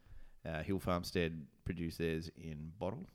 Uh, 0.48 0.62
Hill 0.64 0.80
Farmstead 0.80 1.46
produce 1.66 1.98
theirs 1.98 2.30
in 2.36 2.72
bottle, 2.80 3.08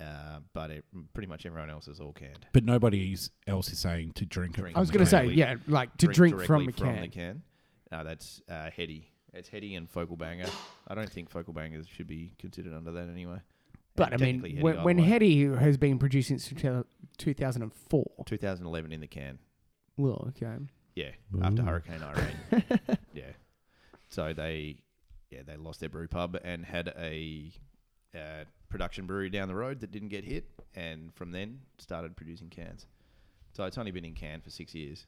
uh, 0.00 0.38
but 0.52 0.70
it, 0.70 0.84
pretty 1.12 1.26
much 1.26 1.44
everyone 1.46 1.70
else 1.70 1.88
is 1.88 1.98
all 2.00 2.12
canned. 2.12 2.46
But 2.52 2.64
nobody 2.64 3.12
is- 3.12 3.30
else 3.46 3.70
is 3.72 3.78
saying 3.78 4.12
to 4.12 4.24
drink 4.24 4.56
it. 4.58 4.60
Drink 4.60 4.76
I 4.76 4.80
was 4.80 4.90
from 4.90 4.98
going 4.98 5.04
the 5.06 5.10
to 5.10 5.16
can. 5.18 5.28
say, 5.28 5.34
yeah, 5.34 5.54
like 5.66 5.96
to 5.98 6.06
drink, 6.06 6.40
from 6.44 6.64
directly 6.66 6.88
a 6.88 6.92
can. 6.92 7.02
the 7.02 7.08
can. 7.08 7.42
No, 7.90 8.04
that's 8.04 8.40
uh, 8.48 8.70
heady. 8.70 9.10
It's 9.34 9.48
heady 9.48 9.74
and 9.74 9.88
Focal 9.90 10.16
Banger. 10.16 10.46
I 10.86 10.94
don't 10.94 11.10
think 11.10 11.30
Focal 11.30 11.52
Bangers 11.52 11.86
should 11.88 12.06
be 12.06 12.32
considered 12.38 12.72
under 12.74 12.92
that 12.92 13.08
anyway. 13.10 13.38
But 13.96 14.10
I 14.10 14.12
And 14.12 14.20
mean, 14.20 14.28
technically 14.36 14.50
Heady, 14.52 14.62
when, 14.62 14.76
by 14.76 14.82
when 14.84 14.96
way. 14.98 15.02
Heady 15.04 15.44
has 15.46 15.76
been 15.76 15.98
produced 15.98 16.28
since 16.28 16.48
2004. 17.18 18.04
2011 18.26 18.92
in 18.92 19.00
the 19.00 19.06
can. 19.06 19.38
Well, 19.96 20.26
okay. 20.28 20.54
Yeah, 20.94 21.10
after 21.42 21.62
Ooh. 21.62 21.66
Hurricane 21.66 22.02
Irene. 22.02 22.62
yeah. 23.14 23.22
So 24.08 24.32
they, 24.32 24.82
yeah, 25.30 25.40
they 25.46 25.56
lost 25.56 25.80
their 25.80 25.88
brew 25.88 26.08
pub 26.08 26.38
and 26.44 26.64
had 26.64 26.88
a 26.98 27.52
uh, 28.14 28.44
production 28.68 29.06
brewery 29.06 29.30
down 29.30 29.48
the 29.48 29.54
road 29.54 29.80
that 29.80 29.90
didn't 29.90 30.08
get 30.08 30.24
hit, 30.24 30.46
and 30.74 31.12
from 31.14 31.32
then 31.32 31.60
started 31.78 32.16
producing 32.16 32.48
cans. 32.48 32.86
So 33.52 33.64
it's 33.64 33.78
only 33.78 33.90
been 33.90 34.04
in 34.04 34.14
can 34.14 34.40
for 34.40 34.50
six 34.50 34.74
years, 34.74 35.06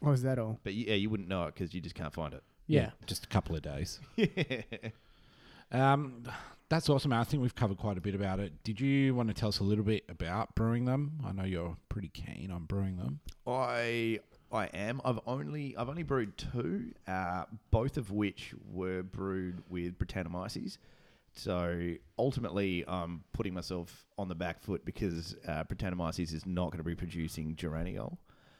What 0.00 0.10
was 0.10 0.22
that 0.22 0.38
all? 0.38 0.58
but 0.64 0.74
yeah, 0.74 0.94
you 0.94 1.08
wouldn't 1.10 1.28
know 1.28 1.44
it 1.44 1.54
because 1.54 1.72
you 1.74 1.80
just 1.80 1.94
can't 1.94 2.12
find 2.12 2.34
it. 2.34 2.42
Yeah. 2.66 2.90
just 3.06 3.24
a 3.24 3.28
couple 3.28 3.54
of 3.54 3.62
days. 3.62 4.00
it. 4.16 4.92
Um, 5.70 6.24
that's 6.68 6.88
awesome. 6.88 7.12
I 7.12 7.24
think 7.24 7.42
we've 7.42 7.54
covered 7.54 7.76
quite 7.76 7.98
a 7.98 8.00
bit 8.00 8.14
about 8.14 8.40
it. 8.40 8.64
Did 8.64 8.80
you 8.80 9.14
want 9.14 9.28
to 9.28 9.34
tell 9.34 9.50
us 9.50 9.58
a 9.58 9.64
little 9.64 9.84
bit 9.84 10.04
about 10.08 10.54
brewing 10.54 10.84
them? 10.86 11.20
I 11.24 11.32
know 11.32 11.44
you're 11.44 11.76
pretty 11.88 12.08
keen 12.08 12.50
on 12.50 12.64
brewing 12.64 12.96
them. 12.96 13.20
I 13.46 14.20
I 14.54 14.66
am. 14.66 15.00
I've 15.04 15.18
only 15.26 15.76
I've 15.76 15.88
only 15.88 16.04
brewed 16.04 16.36
two, 16.38 16.92
uh, 17.08 17.44
both 17.70 17.96
of 17.96 18.10
which 18.10 18.54
were 18.72 19.02
brewed 19.02 19.62
with 19.68 19.98
Brettanomyces. 19.98 20.78
So 21.36 21.94
ultimately, 22.18 22.84
I'm 22.86 23.24
putting 23.32 23.54
myself 23.54 24.04
on 24.16 24.28
the 24.28 24.36
back 24.36 24.62
foot 24.62 24.84
because 24.84 25.34
uh, 25.48 25.64
Brettanomyces 25.64 26.32
is 26.32 26.46
not 26.46 26.70
going 26.70 26.78
to 26.78 26.84
be 26.84 26.94
producing 26.94 27.56
geraniol. 27.56 28.16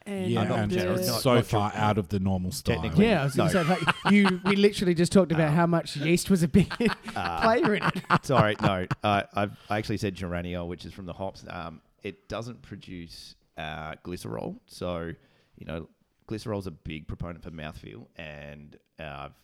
And 0.07 0.27
yeah, 0.31 0.45
not 0.45 0.59
and 0.59 0.73
generous, 0.73 1.01
it's 1.03 1.09
not- 1.09 1.21
so 1.23 1.35
not 1.37 1.47
far 1.47 1.71
ger- 1.71 1.79
out 1.79 1.97
of 1.99 2.09
the 2.09 2.19
normal 2.21 2.51
style. 2.53 2.85
Yeah, 2.97 3.23
I 3.23 3.25
was 3.25 3.37
going 3.37 3.51
to 3.51 3.65
say, 3.65 3.71
like, 3.71 4.13
you. 4.13 4.41
We 4.45 4.57
literally 4.57 4.93
just 4.95 5.13
talked 5.13 5.33
about 5.33 5.53
how 5.53 5.67
much 5.67 5.97
yeast 5.97 6.29
was 6.29 6.43
a 6.43 6.49
big 6.49 6.69
player 7.15 7.77
in 7.77 7.83
it. 7.85 8.03
Sorry, 8.23 8.57
no. 8.61 8.87
Uh, 9.03 9.23
I've 9.33 9.57
I 9.71 9.79
actually 9.79 9.97
said 9.99 10.15
geraniol, 10.15 10.67
which 10.69 10.85
is 10.85 10.93
from 10.93 11.07
the 11.07 11.15
hops. 11.15 11.45
Um, 11.49 11.81
it 12.03 12.29
doesn't 12.29 12.61
produce 12.61 13.37
uh, 13.57 13.95
glycerol, 14.05 14.57
so 14.67 15.13
you 15.57 15.67
know 15.67 15.89
glycerol's 16.29 16.67
a 16.67 16.71
big 16.71 17.07
proponent 17.07 17.43
for 17.45 17.51
mouthfeel, 17.51 18.07
and 18.17 18.77
uh, 18.99 19.03
I've 19.27 19.35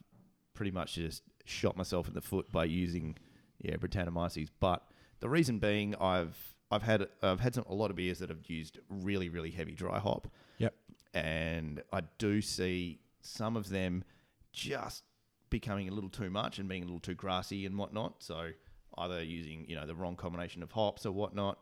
pretty 0.54 0.70
much 0.70 0.94
just 0.94 1.22
shot 1.44 1.76
myself 1.76 2.08
in 2.08 2.14
the 2.14 2.20
foot 2.20 2.50
by 2.52 2.64
using 2.64 3.16
yeah 3.58 3.76
Brettanomyces. 3.76 4.48
But 4.61 4.82
the 5.20 5.28
reason 5.28 5.58
being, 5.58 5.94
I've 5.96 6.36
I've 6.70 6.82
had 6.82 7.06
I've 7.22 7.40
had 7.40 7.54
some, 7.54 7.64
a 7.68 7.74
lot 7.74 7.90
of 7.90 7.96
beers 7.96 8.18
that 8.20 8.28
have 8.30 8.46
used 8.46 8.78
really 8.88 9.28
really 9.28 9.50
heavy 9.50 9.72
dry 9.72 9.98
hop, 9.98 10.28
Yep. 10.58 10.74
and 11.14 11.82
I 11.92 12.02
do 12.18 12.40
see 12.40 13.00
some 13.20 13.56
of 13.56 13.68
them 13.68 14.04
just 14.52 15.04
becoming 15.50 15.88
a 15.88 15.92
little 15.92 16.11
too 16.11 16.30
much 16.30 16.58
and 16.58 16.68
being 16.68 16.82
a 16.82 16.86
little 16.86 17.00
too 17.00 17.14
grassy 17.14 17.66
and 17.66 17.76
whatnot. 17.76 18.22
So 18.22 18.50
either 18.98 19.22
using 19.22 19.64
you 19.68 19.76
know 19.76 19.86
the 19.86 19.94
wrong 19.94 20.16
combination 20.16 20.62
of 20.62 20.72
hops 20.72 21.04
or 21.04 21.12
whatnot. 21.12 21.58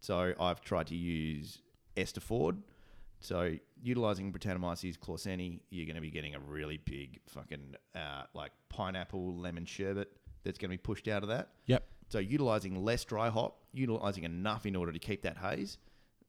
So 0.00 0.34
I've 0.40 0.60
tried 0.60 0.86
to 0.88 0.96
use 0.96 1.58
ester 1.96 2.20
forward. 2.20 2.56
So 3.22 3.56
utilizing 3.82 4.32
Brettanomyces 4.32 4.98
claussenii, 4.98 5.60
you're 5.70 5.86
going 5.86 5.96
to 5.96 6.02
be 6.02 6.10
getting 6.10 6.34
a 6.34 6.40
really 6.40 6.78
big 6.78 7.20
fucking 7.28 7.76
uh, 7.94 8.24
like 8.34 8.52
pineapple 8.68 9.36
lemon 9.36 9.64
sherbet 9.64 10.12
that's 10.44 10.58
going 10.58 10.70
to 10.70 10.74
be 10.74 10.78
pushed 10.78 11.08
out 11.08 11.22
of 11.22 11.28
that. 11.28 11.48
Yep. 11.66 11.84
So 12.08 12.18
utilizing 12.18 12.84
less 12.84 13.04
dry 13.04 13.30
hop, 13.30 13.58
utilizing 13.72 14.24
enough 14.24 14.66
in 14.66 14.76
order 14.76 14.92
to 14.92 14.98
keep 14.98 15.22
that 15.22 15.38
haze, 15.38 15.78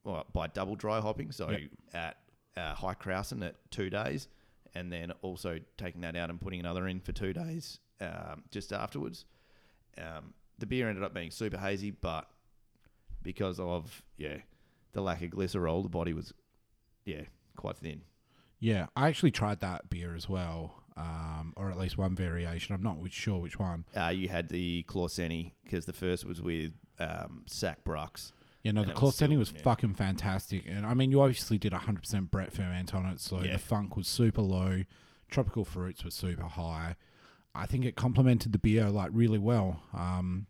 well, 0.03 0.25
by 0.31 0.47
double 0.47 0.75
dry 0.75 1.01
hopping. 1.01 1.31
So 1.31 1.49
Yep. 1.49 1.61
at 1.93 2.17
uh, 2.55 2.73
high 2.75 2.93
Krausen 2.93 3.45
at 3.45 3.55
two 3.71 3.89
days, 3.89 4.27
and 4.75 4.91
then 4.91 5.11
also 5.21 5.59
taking 5.77 6.01
that 6.01 6.15
out 6.15 6.29
and 6.29 6.39
putting 6.39 6.59
another 6.59 6.87
in 6.87 6.99
for 6.99 7.11
two 7.11 7.33
days 7.33 7.79
um, 8.01 8.43
just 8.51 8.71
afterwards. 8.71 9.25
Um, 9.97 10.33
the 10.59 10.65
beer 10.65 10.87
ended 10.87 11.03
up 11.03 11.13
being 11.13 11.31
super 11.31 11.57
hazy, 11.57 11.91
but 11.91 12.29
because 13.23 13.59
of 13.59 14.03
yeah 14.17 14.37
the 14.93 15.01
lack 15.01 15.21
of 15.23 15.31
glycerol, 15.31 15.83
the 15.83 15.89
body 15.89 16.13
was 16.13 16.33
yeah 17.05 17.21
quite 17.55 17.77
thin. 17.77 18.01
Yeah, 18.59 18.87
I 18.95 19.07
actually 19.09 19.31
tried 19.31 19.59
that 19.59 19.89
beer 19.89 20.15
as 20.15 20.29
well, 20.29 20.83
um, 20.95 21.53
or 21.57 21.69
at 21.69 21.77
least 21.77 21.97
one 21.97 22.15
variation. 22.15 22.73
I'm 22.73 22.81
not 22.83 22.97
sure 23.11 23.39
which 23.39 23.59
one. 23.59 23.83
Uh, 23.95 24.07
you 24.07 24.29
had 24.29 24.47
the 24.49 24.83
Claussenii 24.87 25.51
because 25.65 25.85
the 25.85 25.91
first 25.93 26.23
was 26.25 26.41
with 26.41 26.71
um, 26.99 27.43
Sack 27.45 27.83
Brux. 27.83 28.31
You 28.63 28.71
know, 28.71 28.81
And 28.83 28.91
the 28.91 28.93
was 28.93 29.15
Claussenii 29.15 29.25
still- 29.25 29.39
was 29.39 29.51
yeah. 29.53 29.61
fucking 29.63 29.95
fantastic, 29.95 30.63
and 30.65 30.85
I 30.85 30.93
mean, 30.93 31.11
you 31.11 31.21
obviously 31.21 31.57
did 31.57 31.73
100% 31.73 32.31
Brett 32.31 32.53
ferment 32.53 32.95
on 32.95 33.05
it, 33.07 33.19
so 33.19 33.41
Yeah. 33.43 33.51
the 33.53 33.59
funk 33.59 33.97
was 33.97 34.07
super 34.07 34.41
low, 34.41 34.83
tropical 35.29 35.65
fruits 35.65 36.05
were 36.05 36.11
super 36.11 36.43
high. 36.45 36.95
I 37.53 37.65
think 37.65 37.83
it 37.83 37.95
complemented 37.95 38.53
the 38.53 38.59
beer 38.59 38.89
like 38.89 39.11
really 39.13 39.37
well. 39.39 39.83
Um, 39.93 40.47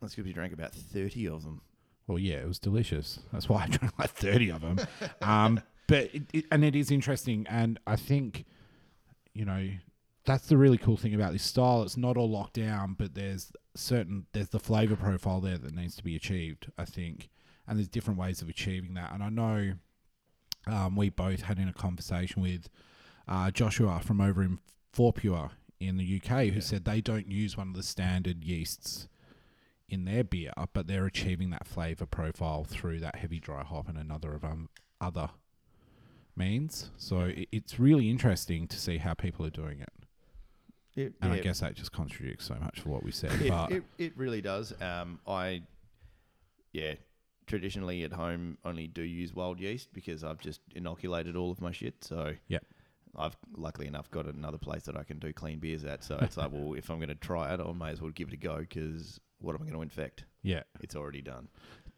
That's 0.00 0.14
because 0.14 0.24
we 0.26 0.32
drank 0.32 0.52
about 0.52 0.72
thirty 0.72 1.26
of 1.26 1.42
them. 1.42 1.62
Well, 2.06 2.18
yeah, 2.18 2.36
it 2.36 2.46
was 2.48 2.58
delicious. 2.60 3.18
That's 3.32 3.48
why 3.48 3.64
I 3.64 3.66
drank 3.76 3.98
like 3.98 4.10
thirty 4.10 4.50
of 4.50 4.60
them. 4.60 4.78
Um, 5.20 5.60
but 5.90 6.14
it, 6.14 6.22
it, 6.32 6.44
and 6.50 6.64
it 6.64 6.74
is 6.76 6.90
interesting, 6.90 7.46
and 7.48 7.78
I 7.86 7.96
think, 7.96 8.44
you 9.34 9.44
know, 9.44 9.68
that's 10.24 10.46
the 10.46 10.56
really 10.56 10.78
cool 10.78 10.96
thing 10.96 11.14
about 11.14 11.32
this 11.32 11.42
style. 11.42 11.82
It's 11.82 11.96
not 11.96 12.16
all 12.16 12.30
locked 12.30 12.54
down, 12.54 12.94
but 12.98 13.14
there's 13.14 13.52
certain 13.74 14.26
there's 14.32 14.50
the 14.50 14.58
flavor 14.58 14.96
profile 14.96 15.40
there 15.40 15.58
that 15.58 15.74
needs 15.74 15.96
to 15.96 16.04
be 16.04 16.14
achieved. 16.16 16.70
I 16.78 16.84
think, 16.84 17.28
and 17.66 17.76
there's 17.78 17.88
different 17.88 18.18
ways 18.20 18.40
of 18.40 18.48
achieving 18.48 18.94
that. 18.94 19.12
And 19.12 19.22
I 19.22 19.28
know, 19.28 19.72
um, 20.66 20.94
we 20.96 21.08
both 21.10 21.42
had 21.42 21.58
in 21.58 21.68
a 21.68 21.72
conversation 21.72 22.40
with 22.42 22.68
uh, 23.26 23.50
Joshua 23.50 24.00
from 24.04 24.20
over 24.20 24.42
in 24.42 24.58
Fourpure 24.94 25.50
in 25.80 25.96
the 25.96 26.16
UK, 26.22 26.46
who 26.48 26.54
Yeah. 26.54 26.60
said 26.60 26.84
they 26.84 27.00
don't 27.00 27.30
use 27.30 27.56
one 27.56 27.68
of 27.68 27.74
the 27.74 27.82
standard 27.82 28.44
yeasts 28.44 29.08
in 29.88 30.04
their 30.04 30.22
beer, 30.22 30.52
but 30.72 30.86
they're 30.86 31.06
achieving 31.06 31.50
that 31.50 31.66
flavour 31.66 32.06
profile 32.06 32.62
through 32.64 33.00
that 33.00 33.16
heavy 33.16 33.40
dry 33.40 33.64
hop 33.64 33.88
and 33.88 33.98
another 33.98 34.34
of 34.34 34.44
um, 34.44 34.68
other 35.00 35.30
means. 36.36 36.90
So 36.96 37.20
it, 37.20 37.48
it's 37.52 37.78
really 37.80 38.10
interesting 38.10 38.66
to 38.68 38.78
see 38.78 38.98
how 38.98 39.14
people 39.14 39.44
are 39.46 39.50
doing 39.50 39.80
it. 39.80 39.92
It, 40.96 41.14
And 41.22 41.32
I 41.32 41.38
guess 41.38 41.60
that 41.60 41.74
just 41.74 41.92
contradicts 41.92 42.46
so 42.46 42.56
much 42.60 42.80
for 42.80 42.88
what 42.88 43.04
we 43.04 43.12
said. 43.12 43.40
it, 43.40 43.48
but 43.48 43.72
it, 43.72 43.82
it 43.98 44.16
really 44.16 44.40
does. 44.42 44.72
Um, 44.82 45.20
I, 45.26 45.62
yeah, 46.72 46.94
traditionally 47.46 48.02
at 48.04 48.12
home 48.12 48.58
only 48.64 48.86
do 48.86 49.02
use 49.02 49.34
wild 49.34 49.60
yeast 49.60 49.92
because 49.92 50.24
I've 50.24 50.38
just 50.40 50.60
inoculated 50.74 51.36
all 51.36 51.50
of 51.50 51.60
my 51.60 51.70
shit. 51.72 51.94
So 52.02 52.34
yeah, 52.48 52.58
I've 53.16 53.36
luckily 53.56 53.86
enough 53.86 54.10
got 54.10 54.26
another 54.26 54.58
place 54.58 54.82
that 54.84 54.96
I 54.96 55.04
can 55.04 55.18
do 55.18 55.32
clean 55.32 55.58
beers 55.58 55.84
at. 55.84 56.02
So 56.04 56.18
it's 56.20 56.36
like, 56.36 56.50
well, 56.52 56.74
if 56.74 56.90
I'm 56.90 56.98
going 56.98 57.08
to 57.08 57.14
try 57.14 57.52
it, 57.54 57.60
I 57.60 57.72
may 57.72 57.90
as 57.90 58.00
well 58.00 58.10
give 58.10 58.28
it 58.28 58.34
a 58.34 58.36
go 58.36 58.58
because 58.58 59.20
what 59.40 59.54
am 59.54 59.62
I 59.62 59.64
going 59.66 59.76
to 59.76 59.82
infect? 59.82 60.24
yeah, 60.42 60.62
It's 60.80 60.96
already 60.96 61.22
done. 61.22 61.48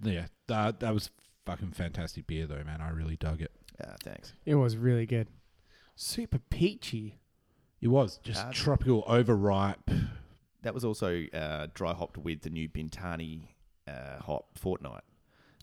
yeah, 0.02 0.26
that 0.48 0.80
that 0.80 0.92
was 0.94 1.10
fucking 1.46 1.72
fantastic 1.72 2.26
beer 2.26 2.46
though, 2.46 2.62
man. 2.64 2.80
I 2.80 2.90
really 2.90 3.16
dug 3.16 3.40
it. 3.42 3.52
Ah, 3.84 3.94
thanks. 4.02 4.32
It 4.44 4.54
was 4.56 4.76
really 4.76 5.06
good. 5.06 5.28
Super 5.96 6.38
peachy. 6.38 7.18
It 7.80 7.88
was 7.88 8.18
just 8.18 8.44
Ah, 8.44 8.50
tropical, 8.52 9.04
overripe. 9.06 9.90
That 10.62 10.74
was 10.74 10.84
also 10.84 11.24
uh, 11.32 11.66
dry 11.74 11.92
hopped 11.92 12.16
with 12.18 12.42
the 12.42 12.50
new 12.50 12.68
Bintani 12.68 13.48
uh, 13.88 14.18
hop 14.20 14.56
Fortnight. 14.58 15.02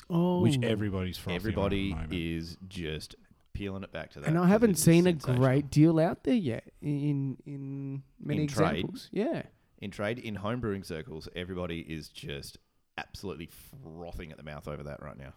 Oh, 0.09 0.41
which 0.41 0.57
everybody's 0.63 1.17
frothing 1.17 1.55
on 1.57 1.65
at 1.65 1.69
the 1.71 1.91
Everybody 1.91 2.35
is 2.35 2.57
just 2.67 3.15
peeling 3.53 3.83
it 3.83 3.91
back 3.91 4.09
to 4.11 4.19
that. 4.19 4.27
and 4.27 4.37
I 4.37 4.41
'cause 4.41 4.49
haven't 4.49 4.69
it's 4.71 4.81
seen 4.83 5.05
a 5.07 5.11
sensational. 5.11 5.37
great 5.37 5.69
deal 5.69 5.99
out 5.99 6.23
there 6.23 6.33
yet 6.33 6.71
in 6.81 7.37
in 7.45 8.03
many 8.19 8.41
In 8.43 8.47
trade? 8.47 8.69
examples. 8.79 9.09
Yeah. 9.11 9.43
in 9.81 9.91
trade 9.91 10.19
in 10.19 10.35
home 10.35 10.59
brewing 10.59 10.83
circles. 10.83 11.29
Everybody 11.35 11.79
is 11.81 12.09
just 12.09 12.57
absolutely 12.97 13.47
frothing 13.81 14.29
at 14.31 14.37
the 14.37 14.43
mouth 14.43 14.67
over 14.67 14.83
that 14.83 15.01
right 15.01 15.17
now. 15.17 15.33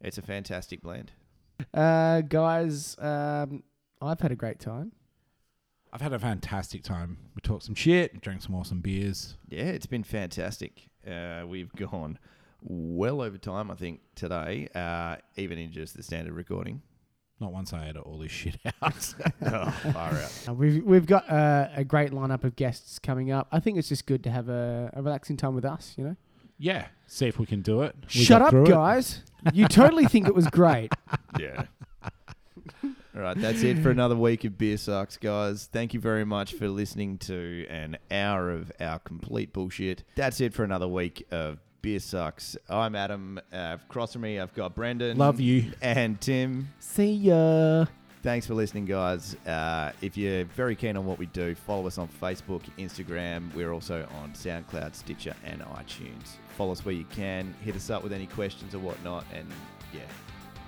It's 0.00 0.18
a 0.18 0.22
fantastic 0.22 0.82
blend. 0.82 1.12
Uh, 1.74 2.22
guys, 2.22 2.96
um, 2.98 3.62
I've 4.00 4.20
had 4.20 4.32
a 4.32 4.36
great 4.36 4.58
time. 4.58 4.92
I've 5.92 6.00
had 6.00 6.12
a 6.12 6.18
fantastic 6.18 6.82
time. 6.82 7.18
We 7.34 7.40
talked 7.42 7.64
some 7.64 7.74
shit, 7.74 8.20
drank 8.20 8.42
some 8.42 8.54
awesome 8.54 8.80
beers. 8.80 9.36
Yeah, 9.48 9.64
it's 9.64 9.86
been 9.86 10.04
fantastic. 10.04 10.88
Uh, 11.06 11.42
we've 11.46 11.72
gone 11.76 12.18
well 12.62 13.20
over 13.20 13.38
time, 13.38 13.70
I 13.70 13.74
think, 13.74 14.00
today, 14.14 14.68
uh, 14.74 15.16
even 15.36 15.58
in 15.58 15.72
just 15.72 15.96
the 15.96 16.02
standard 16.02 16.34
recording. 16.34 16.82
Not 17.40 17.52
once 17.52 17.72
I 17.72 17.86
edit 17.86 18.02
all 18.04 18.18
this 18.18 18.30
shit 18.30 18.56
out. 18.82 19.14
oh, 19.42 19.70
far 19.92 20.12
out. 20.12 20.44
Uh, 20.48 20.54
we've 20.54 20.84
we've 20.84 21.06
got 21.06 21.28
uh, 21.28 21.68
a 21.74 21.84
great 21.84 22.10
lineup 22.10 22.44
of 22.44 22.54
guests 22.54 22.98
coming 22.98 23.32
up. 23.32 23.48
I 23.50 23.60
think 23.60 23.78
it's 23.78 23.88
just 23.88 24.06
good 24.06 24.22
to 24.24 24.30
have 24.30 24.50
a, 24.50 24.90
a 24.92 25.02
relaxing 25.02 25.38
time 25.38 25.54
with 25.54 25.64
us. 25.64 25.94
You 25.96 26.04
know. 26.04 26.16
Yeah, 26.60 26.86
see 27.06 27.26
if 27.26 27.38
we 27.38 27.46
can 27.46 27.62
do 27.62 27.82
it. 27.82 27.96
We 28.14 28.22
Shut 28.22 28.42
up, 28.42 28.50
through 28.50 28.64
it. 28.66 28.68
guys! 28.68 29.22
you 29.52 29.66
totally 29.66 30.04
think 30.04 30.28
it 30.28 30.34
was 30.34 30.46
great. 30.48 30.92
Yeah. 31.38 31.64
All 33.14 33.22
right, 33.22 33.36
that's 33.36 33.62
it 33.62 33.78
for 33.78 33.90
another 33.90 34.14
week 34.16 34.44
of 34.44 34.56
Beer 34.58 34.76
Sucks, 34.76 35.16
guys. 35.16 35.68
Thank 35.72 35.94
you 35.94 36.00
very 36.00 36.24
much 36.24 36.54
for 36.54 36.68
listening 36.68 37.18
to 37.18 37.66
an 37.68 37.96
hour 38.10 38.50
of 38.50 38.70
our 38.80 38.98
complete 39.00 39.52
bullshit. 39.52 40.04
That's 40.14 40.40
it 40.40 40.52
for 40.54 40.62
another 40.64 40.86
week 40.86 41.26
of 41.30 41.58
Beer 41.82 41.98
Sucks. 41.98 42.56
I'm 42.68 42.94
Adam. 42.94 43.40
Uh, 43.52 43.78
across 43.88 44.12
from 44.12 44.22
me, 44.22 44.38
I've 44.38 44.54
got 44.54 44.74
Brendan. 44.74 45.16
Love 45.18 45.40
you. 45.40 45.72
And 45.82 46.20
Tim. 46.20 46.68
See 46.78 47.12
ya. 47.12 47.86
Thanks 48.22 48.46
for 48.46 48.54
listening, 48.54 48.84
guys. 48.84 49.34
Uh, 49.46 49.92
if 50.02 50.16
you're 50.16 50.44
very 50.44 50.76
keen 50.76 50.96
on 50.96 51.06
what 51.06 51.18
we 51.18 51.26
do, 51.26 51.54
follow 51.54 51.86
us 51.86 51.96
on 51.98 52.06
Facebook, 52.20 52.62
Instagram. 52.78 53.52
We're 53.54 53.72
also 53.72 54.06
on 54.22 54.32
SoundCloud, 54.34 54.94
Stitcher, 54.94 55.34
and 55.44 55.62
iTunes. 55.62 56.36
Follow 56.60 56.72
us 56.72 56.84
where 56.84 56.94
you 56.94 57.06
can. 57.06 57.54
Hit 57.62 57.74
us 57.74 57.88
up 57.88 58.02
with 58.02 58.12
any 58.12 58.26
questions 58.26 58.74
or 58.74 58.80
whatnot. 58.80 59.24
And 59.32 59.48
yeah, 59.94 60.00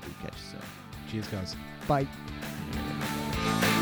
we'll 0.01 0.15
catch 0.23 0.39
you 0.39 0.59
soon. 0.59 0.61
Cheers, 1.11 1.29
guys. 1.29 1.55
Bye. 1.87 3.79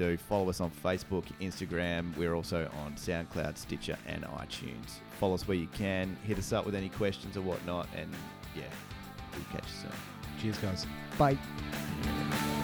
Do 0.00 0.16
follow 0.16 0.48
us 0.48 0.62
on 0.62 0.70
Facebook, 0.70 1.24
Instagram. 1.42 2.16
We're 2.16 2.34
also 2.34 2.70
on 2.84 2.94
SoundCloud, 2.94 3.58
Stitcher, 3.58 3.98
and 4.06 4.24
iTunes. 4.24 5.00
Follow 5.18 5.34
us 5.34 5.46
where 5.46 5.58
you 5.58 5.68
can. 5.74 6.16
Hit 6.24 6.38
us 6.38 6.54
up 6.54 6.64
with 6.64 6.74
any 6.74 6.88
questions 6.88 7.36
or 7.36 7.42
whatnot. 7.42 7.86
And 7.94 8.10
yeah, 8.56 8.62
we'll 9.32 9.44
catch 9.52 9.68
you 9.68 9.82
soon. 9.82 9.92
Cheers, 10.40 10.58
guys. 10.58 10.86
Bye. 11.18 12.58